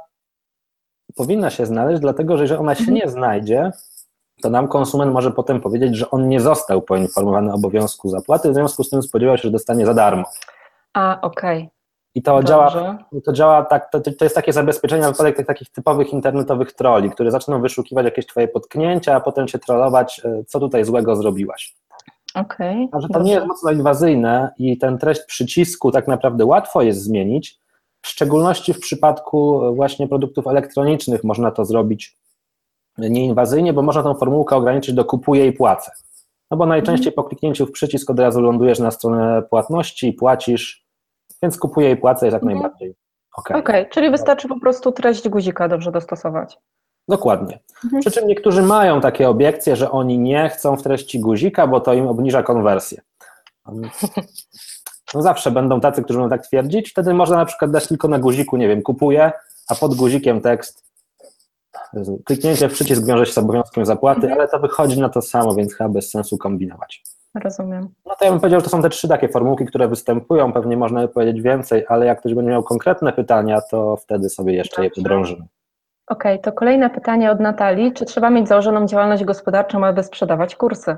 powinna 1.15 1.49
się 1.49 1.65
znaleźć, 1.65 2.01
dlatego 2.01 2.37
że 2.37 2.43
jeżeli 2.43 2.59
ona 2.59 2.75
się 2.75 2.79
mhm. 2.79 2.97
nie 2.97 3.09
znajdzie, 3.09 3.71
to 4.41 4.49
nam 4.49 4.67
konsument 4.67 5.13
może 5.13 5.31
potem 5.31 5.61
powiedzieć, 5.61 5.95
że 5.95 6.09
on 6.09 6.27
nie 6.27 6.39
został 6.39 6.81
poinformowany 6.81 7.51
o 7.51 7.55
obowiązku 7.55 8.09
zapłaty, 8.09 8.51
w 8.51 8.53
związku 8.53 8.83
z 8.83 8.89
tym 8.89 9.03
spodziewał 9.03 9.37
się, 9.37 9.43
że 9.43 9.51
dostanie 9.51 9.85
za 9.85 9.93
darmo. 9.93 10.23
A, 10.93 11.21
okej. 11.21 11.57
Okay. 11.57 11.74
I 12.15 12.21
to 12.21 12.43
działa, 12.43 12.97
to 13.25 13.33
działa 13.33 13.63
tak, 13.63 13.91
to, 13.91 14.01
to 14.01 14.25
jest 14.25 14.35
takie 14.35 14.53
zabezpieczenie 14.53 15.01
na 15.01 15.11
wypadek 15.11 15.35
tych 15.35 15.45
takich 15.45 15.69
typowych 15.69 16.13
internetowych 16.13 16.73
troli, 16.73 17.09
które 17.09 17.31
zaczną 17.31 17.61
wyszukiwać 17.61 18.05
jakieś 18.05 18.25
twoje 18.25 18.47
potknięcia, 18.47 19.15
a 19.15 19.19
potem 19.19 19.47
się 19.47 19.59
trollować, 19.59 20.21
e, 20.25 20.43
co 20.47 20.59
tutaj 20.59 20.85
złego 20.85 21.15
zrobiłaś. 21.15 21.75
Okej. 22.35 22.85
Okay. 22.85 23.01
że 23.01 23.07
to 23.09 23.23
nie 23.23 23.31
jest 23.31 23.47
mocno 23.47 23.71
inwazyjne 23.71 24.53
i 24.57 24.77
ten 24.77 24.97
treść 24.97 25.21
przycisku 25.21 25.91
tak 25.91 26.07
naprawdę 26.07 26.45
łatwo 26.45 26.81
jest 26.81 27.03
zmienić, 27.03 27.59
w 28.01 28.07
szczególności 28.07 28.73
w 28.73 28.79
przypadku 28.79 29.61
właśnie 29.75 30.07
produktów 30.07 30.47
elektronicznych 30.47 31.23
można 31.23 31.51
to 31.51 31.65
zrobić 31.65 32.17
nieinwazyjnie, 32.97 33.73
bo 33.73 33.81
można 33.81 34.03
tą 34.03 34.13
formułkę 34.13 34.55
ograniczyć 34.55 34.95
do 34.95 35.05
kupuję 35.05 35.47
i 35.47 35.53
płacę. 35.53 35.91
No 36.51 36.57
bo 36.57 36.65
najczęściej 36.65 37.13
po 37.13 37.23
kliknięciu 37.23 37.65
w 37.65 37.71
przycisk 37.71 38.09
od 38.09 38.19
razu 38.19 38.41
lądujesz 38.41 38.79
na 38.79 38.91
stronę 38.91 39.43
płatności 39.49 40.07
i 40.07 40.13
płacisz, 40.13 40.84
więc 41.43 41.57
kupuję 41.57 41.91
i 41.91 41.97
płacę 41.97 42.25
jak 42.25 42.35
mhm. 42.35 42.53
najbardziej 42.53 42.95
ok. 43.37 43.51
okay. 43.51 43.85
czyli 43.85 44.11
wystarczy 44.11 44.47
po 44.47 44.59
prostu 44.59 44.91
treść 44.91 45.29
guzika 45.29 45.67
dobrze 45.67 45.91
dostosować. 45.91 46.57
Dokładnie. 47.07 47.59
Mhm. 47.83 48.01
Przy 48.01 48.11
czym 48.11 48.27
niektórzy 48.27 48.61
mają 48.61 49.01
takie 49.01 49.29
obiekcje, 49.29 49.75
że 49.75 49.91
oni 49.91 50.19
nie 50.19 50.49
chcą 50.49 50.75
w 50.75 50.83
treści 50.83 51.19
guzika, 51.19 51.67
bo 51.67 51.79
to 51.79 51.93
im 51.93 52.07
obniża 52.07 52.43
konwersję. 52.43 53.01
No 55.13 55.21
zawsze 55.21 55.51
będą 55.51 55.81
tacy, 55.81 56.03
którzy 56.03 56.19
będą 56.19 56.37
tak 56.37 56.47
twierdzić, 56.47 56.91
wtedy 56.91 57.13
można 57.13 57.37
na 57.37 57.45
przykład 57.45 57.71
dać 57.71 57.87
tylko 57.87 58.07
na 58.07 58.19
guziku, 58.19 58.57
nie 58.57 58.67
wiem, 58.67 58.81
kupuję, 58.81 59.31
a 59.69 59.75
pod 59.75 59.95
guzikiem 59.95 60.41
tekst 60.41 60.85
Kliknięcie 62.25 62.69
w 62.69 62.73
przycisk 62.73 63.05
wiąże 63.05 63.25
się 63.25 63.33
z 63.33 63.37
obowiązkiem 63.37 63.85
zapłaty, 63.85 64.21
mhm. 64.21 64.33
ale 64.33 64.47
to 64.47 64.59
wychodzi 64.59 64.99
na 64.99 65.09
to 65.09 65.21
samo, 65.21 65.55
więc 65.55 65.73
chyba 65.73 65.89
bez 65.89 66.09
sensu 66.09 66.37
kombinować. 66.37 67.03
Rozumiem. 67.43 67.89
No 68.05 68.15
to 68.19 68.25
ja 68.25 68.31
bym 68.31 68.39
powiedział, 68.39 68.59
że 68.59 68.63
to 68.63 68.69
są 68.69 68.81
te 68.81 68.89
trzy 68.89 69.07
takie 69.07 69.29
formułki, 69.29 69.65
które 69.65 69.87
występują, 69.87 70.53
pewnie 70.53 70.77
można 70.77 71.01
by 71.01 71.07
powiedzieć 71.07 71.41
więcej, 71.41 71.85
ale 71.89 72.05
jak 72.05 72.19
ktoś 72.19 72.33
będzie 72.33 72.51
miał 72.51 72.63
konkretne 72.63 73.13
pytania, 73.13 73.61
to 73.71 73.97
wtedy 73.97 74.29
sobie 74.29 74.53
jeszcze 74.53 74.75
Dobrze. 74.75 74.85
je 74.85 75.03
podrążymy. 75.03 75.45
Okej, 76.07 76.33
okay, 76.33 76.43
to 76.43 76.51
kolejne 76.51 76.89
pytanie 76.89 77.31
od 77.31 77.39
Natalii. 77.39 77.93
Czy 77.93 78.05
trzeba 78.05 78.29
mieć 78.29 78.47
założoną 78.47 78.85
działalność 78.85 79.23
gospodarczą, 79.23 79.85
aby 79.85 80.03
sprzedawać 80.03 80.55
kursy? 80.55 80.97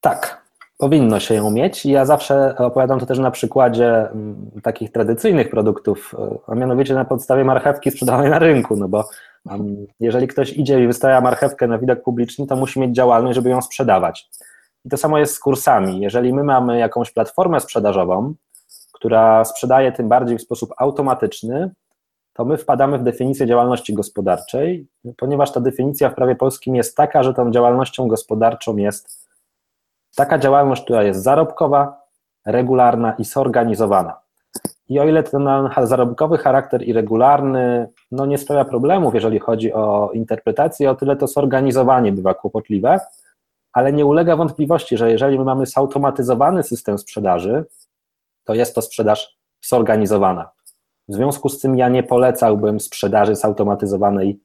Tak. 0.00 0.48
Powinno 0.78 1.20
się 1.20 1.34
ją 1.34 1.50
mieć. 1.50 1.86
Ja 1.86 2.04
zawsze 2.04 2.56
opowiadam 2.56 3.00
to 3.00 3.06
też 3.06 3.18
na 3.18 3.30
przykładzie 3.30 4.10
mm, 4.10 4.50
takich 4.62 4.92
tradycyjnych 4.92 5.50
produktów, 5.50 6.14
a 6.46 6.54
mianowicie 6.54 6.94
na 6.94 7.04
podstawie 7.04 7.44
marchewki 7.44 7.90
sprzedawanej 7.90 8.30
na 8.30 8.38
rynku, 8.38 8.76
no 8.76 8.88
bo 8.88 9.08
jeżeli 10.00 10.28
ktoś 10.28 10.52
idzie 10.52 10.84
i 10.84 10.86
wystawia 10.86 11.20
marchewkę 11.20 11.66
na 11.66 11.78
widok 11.78 12.02
publiczny, 12.02 12.46
to 12.46 12.56
musi 12.56 12.80
mieć 12.80 12.96
działalność, 12.96 13.36
żeby 13.36 13.50
ją 13.50 13.62
sprzedawać. 13.62 14.30
I 14.84 14.88
to 14.88 14.96
samo 14.96 15.18
jest 15.18 15.34
z 15.34 15.40
kursami. 15.40 16.00
Jeżeli 16.00 16.32
my 16.32 16.44
mamy 16.44 16.78
jakąś 16.78 17.10
platformę 17.10 17.60
sprzedażową, 17.60 18.34
która 18.92 19.44
sprzedaje 19.44 19.92
tym 19.92 20.08
bardziej 20.08 20.38
w 20.38 20.42
sposób 20.42 20.70
automatyczny, 20.76 21.70
to 22.32 22.44
my 22.44 22.56
wpadamy 22.56 22.98
w 22.98 23.02
definicję 23.02 23.46
działalności 23.46 23.94
gospodarczej, 23.94 24.88
ponieważ 25.16 25.52
ta 25.52 25.60
definicja 25.60 26.10
w 26.10 26.14
prawie 26.14 26.36
polskim 26.36 26.76
jest 26.76 26.96
taka, 26.96 27.22
że 27.22 27.34
tą 27.34 27.50
działalnością 27.50 28.08
gospodarczą 28.08 28.76
jest 28.76 29.28
Taka 30.16 30.38
działalność, 30.38 30.84
która 30.84 31.02
jest 31.02 31.22
zarobkowa, 31.22 32.02
regularna 32.46 33.12
i 33.12 33.24
zorganizowana. 33.24 34.20
I 34.88 35.00
o 35.00 35.04
ile 35.04 35.22
ten 35.22 35.48
zarobkowy 35.82 36.38
charakter 36.38 36.82
i 36.82 36.92
regularny 36.92 37.88
no 38.10 38.26
nie 38.26 38.38
sprawia 38.38 38.64
problemów, 38.64 39.14
jeżeli 39.14 39.38
chodzi 39.38 39.72
o 39.72 40.10
interpretację, 40.14 40.90
o 40.90 40.94
tyle 40.94 41.16
to 41.16 41.26
zorganizowanie 41.26 42.12
bywa 42.12 42.34
kłopotliwe, 42.34 43.00
ale 43.72 43.92
nie 43.92 44.06
ulega 44.06 44.36
wątpliwości, 44.36 44.96
że 44.96 45.10
jeżeli 45.10 45.38
my 45.38 45.44
mamy 45.44 45.66
zautomatyzowany 45.66 46.62
system 46.62 46.98
sprzedaży, 46.98 47.64
to 48.44 48.54
jest 48.54 48.74
to 48.74 48.82
sprzedaż 48.82 49.38
zorganizowana. 49.64 50.50
W 51.08 51.14
związku 51.14 51.48
z 51.48 51.60
tym 51.60 51.76
ja 51.76 51.88
nie 51.88 52.02
polecałbym 52.02 52.80
sprzedaży 52.80 53.34
zautomatyzowanej 53.34 54.40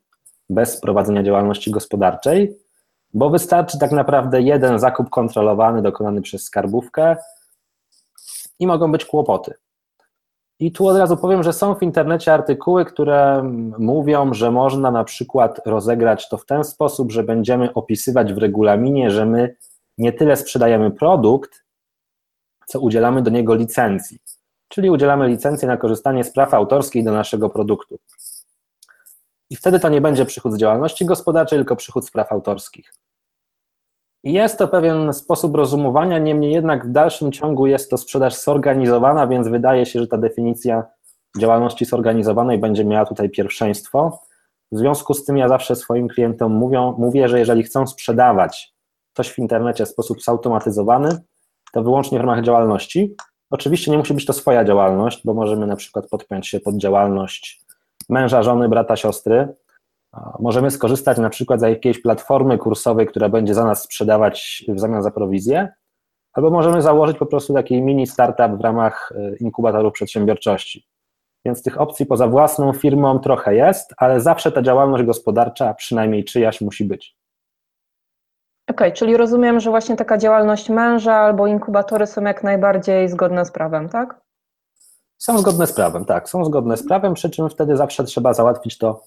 bez 0.49 0.81
prowadzenia 0.81 1.23
działalności 1.23 1.71
gospodarczej, 1.71 2.57
bo 3.13 3.29
wystarczy 3.29 3.79
tak 3.79 3.91
naprawdę 3.91 4.41
jeden 4.41 4.79
zakup 4.79 5.09
kontrolowany 5.09 5.81
dokonany 5.81 6.21
przez 6.21 6.43
skarbówkę 6.43 7.15
i 8.59 8.67
mogą 8.67 8.91
być 8.91 9.05
kłopoty. 9.05 9.53
I 10.63 10.71
tu 10.71 10.87
od 10.87 10.97
razu 10.97 11.17
powiem, 11.17 11.43
że 11.43 11.53
są 11.53 11.75
w 11.75 11.83
internecie 11.83 12.33
artykuły, 12.33 12.85
które 12.85 13.43
mówią, 13.79 14.33
że 14.33 14.51
można 14.51 14.91
na 14.91 15.03
przykład 15.03 15.61
rozegrać 15.65 16.29
to 16.29 16.37
w 16.37 16.45
ten 16.45 16.63
sposób, 16.63 17.11
że 17.11 17.23
będziemy 17.23 17.73
opisywać 17.73 18.33
w 18.33 18.37
regulaminie, 18.37 19.11
że 19.11 19.25
my 19.25 19.55
nie 19.97 20.13
tyle 20.13 20.35
sprzedajemy 20.35 20.91
produkt, 20.91 21.63
co 22.67 22.79
udzielamy 22.79 23.21
do 23.21 23.29
niego 23.29 23.55
licencji. 23.55 24.19
Czyli 24.67 24.89
udzielamy 24.89 25.27
licencji 25.27 25.67
na 25.67 25.77
korzystanie 25.77 26.23
z 26.23 26.33
praw 26.33 26.53
autorskich 26.53 27.03
do 27.05 27.11
naszego 27.11 27.49
produktu. 27.49 27.99
I 29.49 29.55
wtedy 29.55 29.79
to 29.79 29.89
nie 29.89 30.01
będzie 30.01 30.25
przychód 30.25 30.53
z 30.53 30.57
działalności 30.57 31.05
gospodarczej, 31.05 31.59
tylko 31.59 31.75
przychód 31.75 32.07
z 32.07 32.11
praw 32.11 32.31
autorskich. 32.31 32.93
Jest 34.23 34.57
to 34.57 34.67
pewien 34.67 35.13
sposób 35.13 35.55
rozumowania, 35.55 36.19
niemniej 36.19 36.51
jednak 36.51 36.87
w 36.87 36.91
dalszym 36.91 37.31
ciągu 37.31 37.67
jest 37.67 37.89
to 37.89 37.97
sprzedaż 37.97 38.35
zorganizowana, 38.35 39.27
więc 39.27 39.47
wydaje 39.47 39.85
się, 39.85 39.99
że 39.99 40.07
ta 40.07 40.17
definicja 40.17 40.83
działalności 41.39 41.85
zorganizowanej 41.85 42.57
będzie 42.57 42.85
miała 42.85 43.05
tutaj 43.05 43.29
pierwszeństwo. 43.29 44.21
W 44.71 44.77
związku 44.77 45.13
z 45.13 45.25
tym 45.25 45.37
ja 45.37 45.49
zawsze 45.49 45.75
swoim 45.75 46.07
klientom 46.07 46.53
mówią, 46.53 46.95
mówię, 46.97 47.27
że 47.27 47.39
jeżeli 47.39 47.63
chcą 47.63 47.87
sprzedawać 47.87 48.73
coś 49.13 49.29
w 49.29 49.39
internecie 49.39 49.85
w 49.85 49.89
sposób 49.89 50.21
zautomatyzowany, 50.21 51.17
to 51.73 51.83
wyłącznie 51.83 52.17
w 52.17 52.21
ramach 52.21 52.43
działalności. 52.43 53.15
Oczywiście 53.49 53.91
nie 53.91 53.97
musi 53.97 54.13
być 54.13 54.25
to 54.25 54.33
swoja 54.33 54.65
działalność, 54.65 55.21
bo 55.25 55.33
możemy 55.33 55.67
na 55.67 55.75
przykład 55.75 56.09
podpiąć 56.09 56.47
się 56.47 56.59
pod 56.59 56.77
działalność 56.77 57.61
męża, 58.09 58.43
żony, 58.43 58.69
brata, 58.69 58.95
siostry, 58.95 59.55
Możemy 60.39 60.71
skorzystać 60.71 61.17
na 61.17 61.29
przykład 61.29 61.59
z 61.59 61.63
jakiejś 61.63 62.01
platformy 62.01 62.57
kursowej, 62.57 63.07
która 63.07 63.29
będzie 63.29 63.53
za 63.53 63.65
nas 63.65 63.83
sprzedawać 63.83 64.65
w 64.67 64.79
zamian 64.79 65.03
za 65.03 65.11
prowizję, 65.11 65.69
albo 66.33 66.49
możemy 66.49 66.81
założyć 66.81 67.17
po 67.17 67.25
prostu 67.25 67.53
taki 67.53 67.81
mini 67.81 68.07
startup 68.07 68.57
w 68.57 68.61
ramach 68.61 69.11
e, 69.15 69.35
inkubatorów 69.35 69.93
przedsiębiorczości. 69.93 70.87
Więc 71.45 71.63
tych 71.63 71.81
opcji 71.81 72.05
poza 72.05 72.27
własną 72.27 72.73
firmą 72.73 73.19
trochę 73.19 73.55
jest, 73.55 73.93
ale 73.97 74.21
zawsze 74.21 74.51
ta 74.51 74.61
działalność 74.61 75.03
gospodarcza, 75.03 75.73
przynajmniej 75.73 76.23
czyjaś, 76.23 76.61
musi 76.61 76.85
być. 76.85 77.17
Okej, 78.69 78.87
okay, 78.87 78.91
czyli 78.91 79.17
rozumiem, 79.17 79.59
że 79.59 79.69
właśnie 79.69 79.95
taka 79.95 80.17
działalność 80.17 80.69
męża 80.69 81.13
albo 81.13 81.47
inkubatory 81.47 82.07
są 82.07 82.21
jak 82.21 82.43
najbardziej 82.43 83.09
zgodne 83.09 83.45
z 83.45 83.51
prawem, 83.51 83.89
tak? 83.89 84.21
Są 85.17 85.37
zgodne 85.37 85.67
z 85.67 85.73
prawem, 85.73 86.05
tak, 86.05 86.29
są 86.29 86.45
zgodne 86.45 86.77
z 86.77 86.87
prawem, 86.87 87.13
przy 87.13 87.29
czym 87.29 87.49
wtedy 87.49 87.77
zawsze 87.77 88.03
trzeba 88.03 88.33
załatwić 88.33 88.77
to 88.77 89.01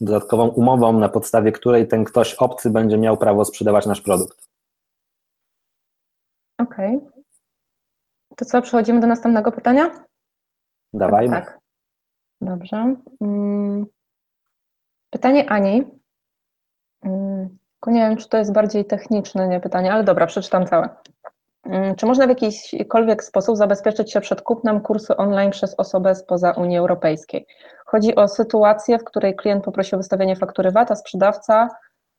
dodatkową 0.00 0.48
umową, 0.48 0.92
na 0.98 1.08
podstawie 1.08 1.52
której 1.52 1.88
ten 1.88 2.04
ktoś 2.04 2.34
obcy 2.34 2.70
będzie 2.70 2.98
miał 2.98 3.16
prawo 3.16 3.44
sprzedawać 3.44 3.86
nasz 3.86 4.00
produkt. 4.00 4.48
Okej. 6.58 6.96
Okay. 6.96 7.22
To 8.36 8.44
co, 8.44 8.62
przechodzimy 8.62 9.00
do 9.00 9.06
następnego 9.06 9.52
pytania? 9.52 10.04
Dawajmy. 10.92 11.36
Tak. 11.36 11.58
Dobrze. 12.40 12.94
Mm. 13.20 13.86
Pytanie 15.10 15.50
Ani. 15.50 15.84
Mm, 17.02 17.58
nie 17.86 18.00
wiem, 18.00 18.16
czy 18.16 18.28
to 18.28 18.38
jest 18.38 18.52
bardziej 18.52 18.84
techniczne 18.84 19.48
nie 19.48 19.60
pytanie, 19.60 19.92
ale 19.92 20.04
dobra, 20.04 20.26
przeczytam 20.26 20.66
całe. 20.66 20.88
Mm, 21.64 21.96
czy 21.96 22.06
można 22.06 22.26
w 22.26 22.28
jakikolwiek 22.28 23.24
sposób 23.24 23.56
zabezpieczyć 23.56 24.12
się 24.12 24.20
przed 24.20 24.42
kupnem 24.42 24.80
kursu 24.80 25.14
online 25.16 25.50
przez 25.50 25.74
osobę 25.78 26.14
spoza 26.14 26.50
Unii 26.50 26.78
Europejskiej? 26.78 27.46
Chodzi 27.94 28.14
o 28.14 28.28
sytuację, 28.28 28.98
w 28.98 29.04
której 29.04 29.36
klient 29.36 29.64
poprosi 29.64 29.94
o 29.94 29.98
wystawienie 29.98 30.36
faktury 30.36 30.70
VAT, 30.70 30.90
a 30.90 30.96
sprzedawca 30.96 31.68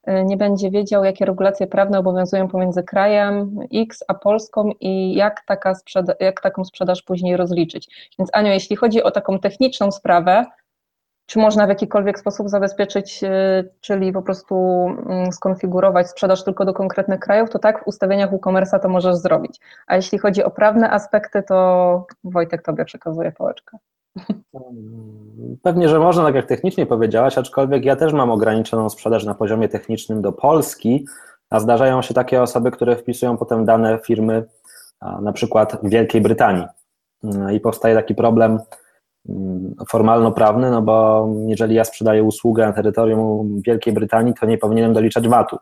y, 0.08 0.26
nie 0.26 0.38
będzie 0.38 0.72
wiedział, 0.72 1.04
jakie 1.04 1.26
regulacje 1.26 1.68
prawne 1.68 2.00
obowiązują 2.00 2.48
pomiędzy 2.48 2.84
krajem 2.84 3.60
X 3.74 4.04
a 4.08 4.14
Polską 4.14 4.72
i 4.80 5.16
jak, 5.16 5.44
taka 5.46 5.74
jak 6.20 6.42
taką 6.42 6.66
sprzedaż 6.66 7.02
później 7.04 7.38
rozliczyć. 7.38 8.12
Więc 8.20 8.30
Aniu, 8.34 8.52
jeśli 8.52 8.76
chodzi 8.76 9.04
o 9.04 9.12
taką 9.12 9.40
techniczną 9.40 9.92
sprawę, 9.92 10.46
czy 11.26 11.40
można 11.40 11.66
w 11.66 11.70
jakikolwiek 11.70 12.20
sposób 12.20 12.50
zabezpieczyć, 12.50 13.24
y, 13.24 13.70
czyli 13.82 14.14
po 14.14 14.22
prostu 14.22 14.56
mm, 15.10 15.32
skonfigurować 15.32 16.10
sprzedaż 16.10 16.44
tylko 16.44 16.66
do 16.66 16.74
konkretnych 16.74 17.20
krajów, 17.20 17.50
to 17.50 17.60
tak 17.60 17.84
w 17.84 17.88
ustawieniach 17.88 18.32
WooCommerce'a 18.32 18.80
to 18.80 18.90
możesz 18.90 19.16
zrobić. 19.16 19.60
A 19.88 19.96
jeśli 19.96 20.18
chodzi 20.18 20.44
o 20.44 20.52
prawne 20.52 20.92
aspekty, 20.92 21.44
to 21.44 22.08
Wojtek 22.24 22.62
Tobie 22.62 22.86
przekazuje 22.86 23.32
pałeczkę. 23.32 23.78
Pewnie, 25.64 25.90
że 25.90 26.00
można, 26.00 26.24
tak 26.24 26.36
jak 26.36 26.46
technicznie 26.46 26.86
powiedziałaś, 26.86 27.38
aczkolwiek 27.38 27.86
ja 27.86 27.96
też 27.96 28.14
mam 28.14 28.32
ograniczoną 28.32 28.90
sprzedaż 28.90 29.26
na 29.26 29.36
poziomie 29.36 29.70
technicznym 29.70 30.22
do 30.22 30.32
Polski, 30.32 31.06
a 31.50 31.60
zdarzają 31.60 32.02
się 32.02 32.14
takie 32.14 32.42
osoby, 32.42 32.72
które 32.72 32.96
wpisują 32.96 33.38
potem 33.38 33.66
dane 33.66 34.00
firmy 34.06 34.46
na 35.22 35.34
przykład 35.34 35.78
w 35.84 35.90
Wielkiej 35.90 36.22
Brytanii. 36.22 36.66
I 37.54 37.60
powstaje 37.60 37.96
taki 37.96 38.16
problem, 38.16 38.60
Mm, 39.30 39.76
formalno-prawny, 39.90 40.72
no 40.72 40.82
bo 40.82 41.28
jeżeli 41.48 41.76
ja 41.76 41.84
sprzedaję 41.84 42.24
usługę 42.24 42.66
na 42.66 42.74
terytorium 42.74 43.62
Wielkiej 43.66 43.94
Brytanii, 43.94 44.34
to 44.34 44.46
nie 44.46 44.58
powinienem 44.58 44.94
doliczać 44.94 45.28
VAT-u. 45.28 45.58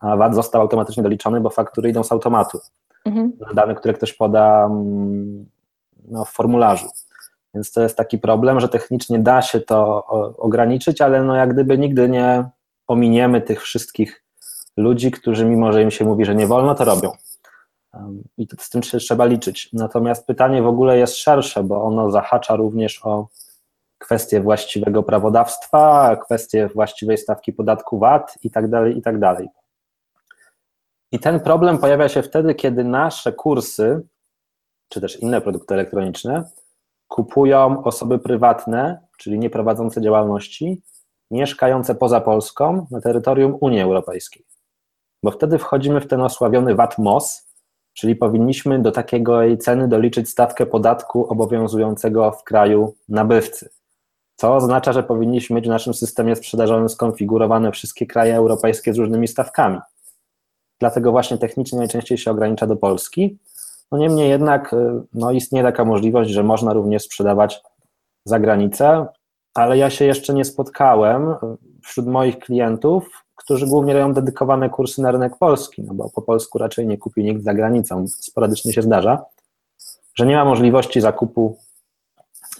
A 0.00 0.16
VAT 0.16 0.34
został 0.34 0.60
automatycznie 0.60 1.02
doliczony, 1.02 1.40
bo 1.40 1.50
faktury 1.50 1.90
idą 1.90 2.04
z 2.04 2.12
automatu. 2.12 2.58
Mhm. 3.04 3.32
Dane, 3.54 3.74
które 3.74 3.94
ktoś 3.94 4.12
poda 4.12 4.66
mm, 4.66 5.46
no, 6.08 6.24
w 6.24 6.30
formularzu. 6.30 6.88
Więc 7.54 7.72
to 7.72 7.82
jest 7.82 7.96
taki 7.96 8.18
problem, 8.18 8.60
że 8.60 8.68
technicznie 8.68 9.18
da 9.18 9.42
się 9.42 9.60
to 9.60 10.06
ograniczyć, 10.38 11.00
ale 11.00 11.22
no 11.22 11.36
jak 11.36 11.52
gdyby 11.52 11.78
nigdy 11.78 12.08
nie 12.08 12.44
ominiemy 12.86 13.42
tych 13.42 13.62
wszystkich 13.62 14.24
ludzi, 14.76 15.10
którzy 15.10 15.44
mimo, 15.44 15.72
że 15.72 15.82
im 15.82 15.90
się 15.90 16.04
mówi, 16.04 16.24
że 16.24 16.34
nie 16.34 16.46
wolno, 16.46 16.74
to 16.74 16.84
robią. 16.84 17.12
I 18.38 18.46
z 18.58 18.70
tym 18.70 18.82
się 18.82 18.98
trzeba 18.98 19.24
liczyć. 19.24 19.68
Natomiast 19.72 20.26
pytanie 20.26 20.62
w 20.62 20.66
ogóle 20.66 20.98
jest 20.98 21.16
szersze, 21.16 21.62
bo 21.62 21.84
ono 21.84 22.10
zahacza 22.10 22.56
również 22.56 23.06
o 23.06 23.28
kwestie 23.98 24.40
właściwego 24.40 25.02
prawodawstwa, 25.02 26.16
kwestie 26.16 26.68
właściwej 26.68 27.18
stawki 27.18 27.52
podatku 27.52 27.98
VAT 27.98 28.38
i 28.42 28.50
tak 28.50 28.70
dalej, 28.70 28.98
i 28.98 29.02
tak 29.02 29.18
dalej. 29.18 29.48
I 31.12 31.18
ten 31.18 31.40
problem 31.40 31.78
pojawia 31.78 32.08
się 32.08 32.22
wtedy, 32.22 32.54
kiedy 32.54 32.84
nasze 32.84 33.32
kursy, 33.32 34.02
czy 34.88 35.00
też 35.00 35.20
inne 35.20 35.40
produkty 35.40 35.74
elektroniczne, 35.74 36.44
kupują 37.08 37.84
osoby 37.84 38.18
prywatne, 38.18 39.06
czyli 39.18 39.38
nie 39.38 39.50
prowadzące 39.50 40.00
działalności, 40.00 40.82
mieszkające 41.30 41.94
poza 41.94 42.20
Polską 42.20 42.86
na 42.90 43.00
terytorium 43.00 43.58
Unii 43.60 43.80
Europejskiej. 43.80 44.44
Bo 45.22 45.30
wtedy 45.30 45.58
wchodzimy 45.58 46.00
w 46.00 46.06
ten 46.06 46.20
osławiony 46.20 46.74
VAT 46.74 46.98
MOS, 46.98 47.48
czyli 47.94 48.16
powinniśmy 48.16 48.82
do 48.82 48.92
takiej 48.92 49.24
ceny 49.58 49.88
doliczyć 49.88 50.28
stawkę 50.28 50.66
podatku 50.66 51.26
obowiązującego 51.28 52.30
w 52.30 52.44
kraju 52.44 52.94
nabywcy. 53.08 53.70
Co 54.36 54.56
oznacza, 54.56 54.92
że 54.92 55.02
powinniśmy 55.02 55.56
mieć 55.56 55.64
w 55.64 55.68
naszym 55.68 55.94
systemie 55.94 56.36
sprzedażowym 56.36 56.88
skonfigurowane 56.88 57.72
wszystkie 57.72 58.06
kraje 58.06 58.36
europejskie 58.36 58.94
z 58.94 58.98
różnymi 58.98 59.28
stawkami. 59.28 59.78
Dlatego 60.80 61.10
właśnie 61.10 61.38
technicznie 61.38 61.78
najczęściej 61.78 62.18
się 62.18 62.30
ogranicza 62.30 62.66
do 62.66 62.76
Polski. 62.76 63.38
No 63.92 63.98
niemniej 63.98 64.30
jednak 64.30 64.72
y, 64.72 65.02
no 65.14 65.30
istnieje 65.30 65.64
taka 65.64 65.84
możliwość, 65.84 66.30
że 66.30 66.42
można 66.42 66.72
również 66.72 67.02
sprzedawać 67.02 67.62
za 68.24 68.40
granicę, 68.40 69.06
ale 69.54 69.78
ja 69.78 69.90
się 69.90 70.04
jeszcze 70.04 70.34
nie 70.34 70.44
spotkałem 70.44 71.30
y, 71.30 71.36
wśród 71.82 72.06
moich 72.06 72.38
klientów 72.38 73.24
którzy 73.36 73.66
głównie 73.66 73.94
robią 73.94 74.12
dedykowane 74.12 74.70
kursy 74.70 75.02
na 75.02 75.10
rynek 75.10 75.38
polski, 75.38 75.82
no 75.82 75.94
bo 75.94 76.10
po 76.10 76.22
polsku 76.22 76.58
raczej 76.58 76.86
nie 76.86 76.98
kupi 76.98 77.24
nikt 77.24 77.42
za 77.42 77.54
granicą, 77.54 78.04
sporadycznie 78.08 78.72
się 78.72 78.82
zdarza, 78.82 79.24
że 80.14 80.26
nie 80.26 80.36
ma 80.36 80.44
możliwości 80.44 81.00
zakupu 81.00 81.58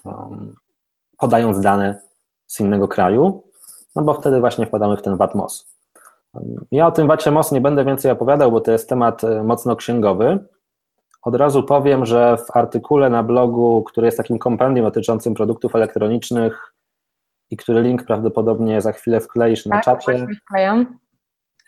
um, 0.04 0.54
podając 1.18 1.60
dane 1.60 2.00
z 2.46 2.60
innego 2.60 2.88
kraju, 2.88 3.42
no 3.96 4.02
bo 4.02 4.14
wtedy 4.14 4.40
właśnie 4.40 4.66
wpadamy 4.66 4.96
w 4.96 5.02
ten 5.02 5.16
VAT 5.16 5.34
MOS. 5.34 5.74
Ja 6.70 6.86
o 6.86 6.92
tym 6.92 7.06
VAT 7.06 7.26
MOS 7.26 7.52
nie 7.52 7.60
będę 7.60 7.84
więcej 7.84 8.10
opowiadał, 8.10 8.52
bo 8.52 8.60
to 8.60 8.72
jest 8.72 8.88
temat 8.88 9.24
e, 9.24 9.42
mocno 9.42 9.76
księgowy. 9.76 10.38
Od 11.24 11.34
razu 11.34 11.62
powiem, 11.62 12.06
że 12.06 12.36
w 12.36 12.56
artykule 12.56 13.10
na 13.10 13.22
blogu, 13.22 13.82
który 13.82 14.06
jest 14.06 14.16
takim 14.16 14.38
kompendium 14.38 14.86
dotyczącym 14.86 15.34
produktów 15.34 15.74
elektronicznych, 15.74 16.74
i 17.50 17.56
który 17.56 17.82
link 17.82 18.04
prawdopodobnie 18.04 18.80
za 18.80 18.92
chwilę 18.92 19.20
wkleisz 19.20 19.66
na 19.66 19.80
tak, 19.80 19.84
czacie. 19.84 20.26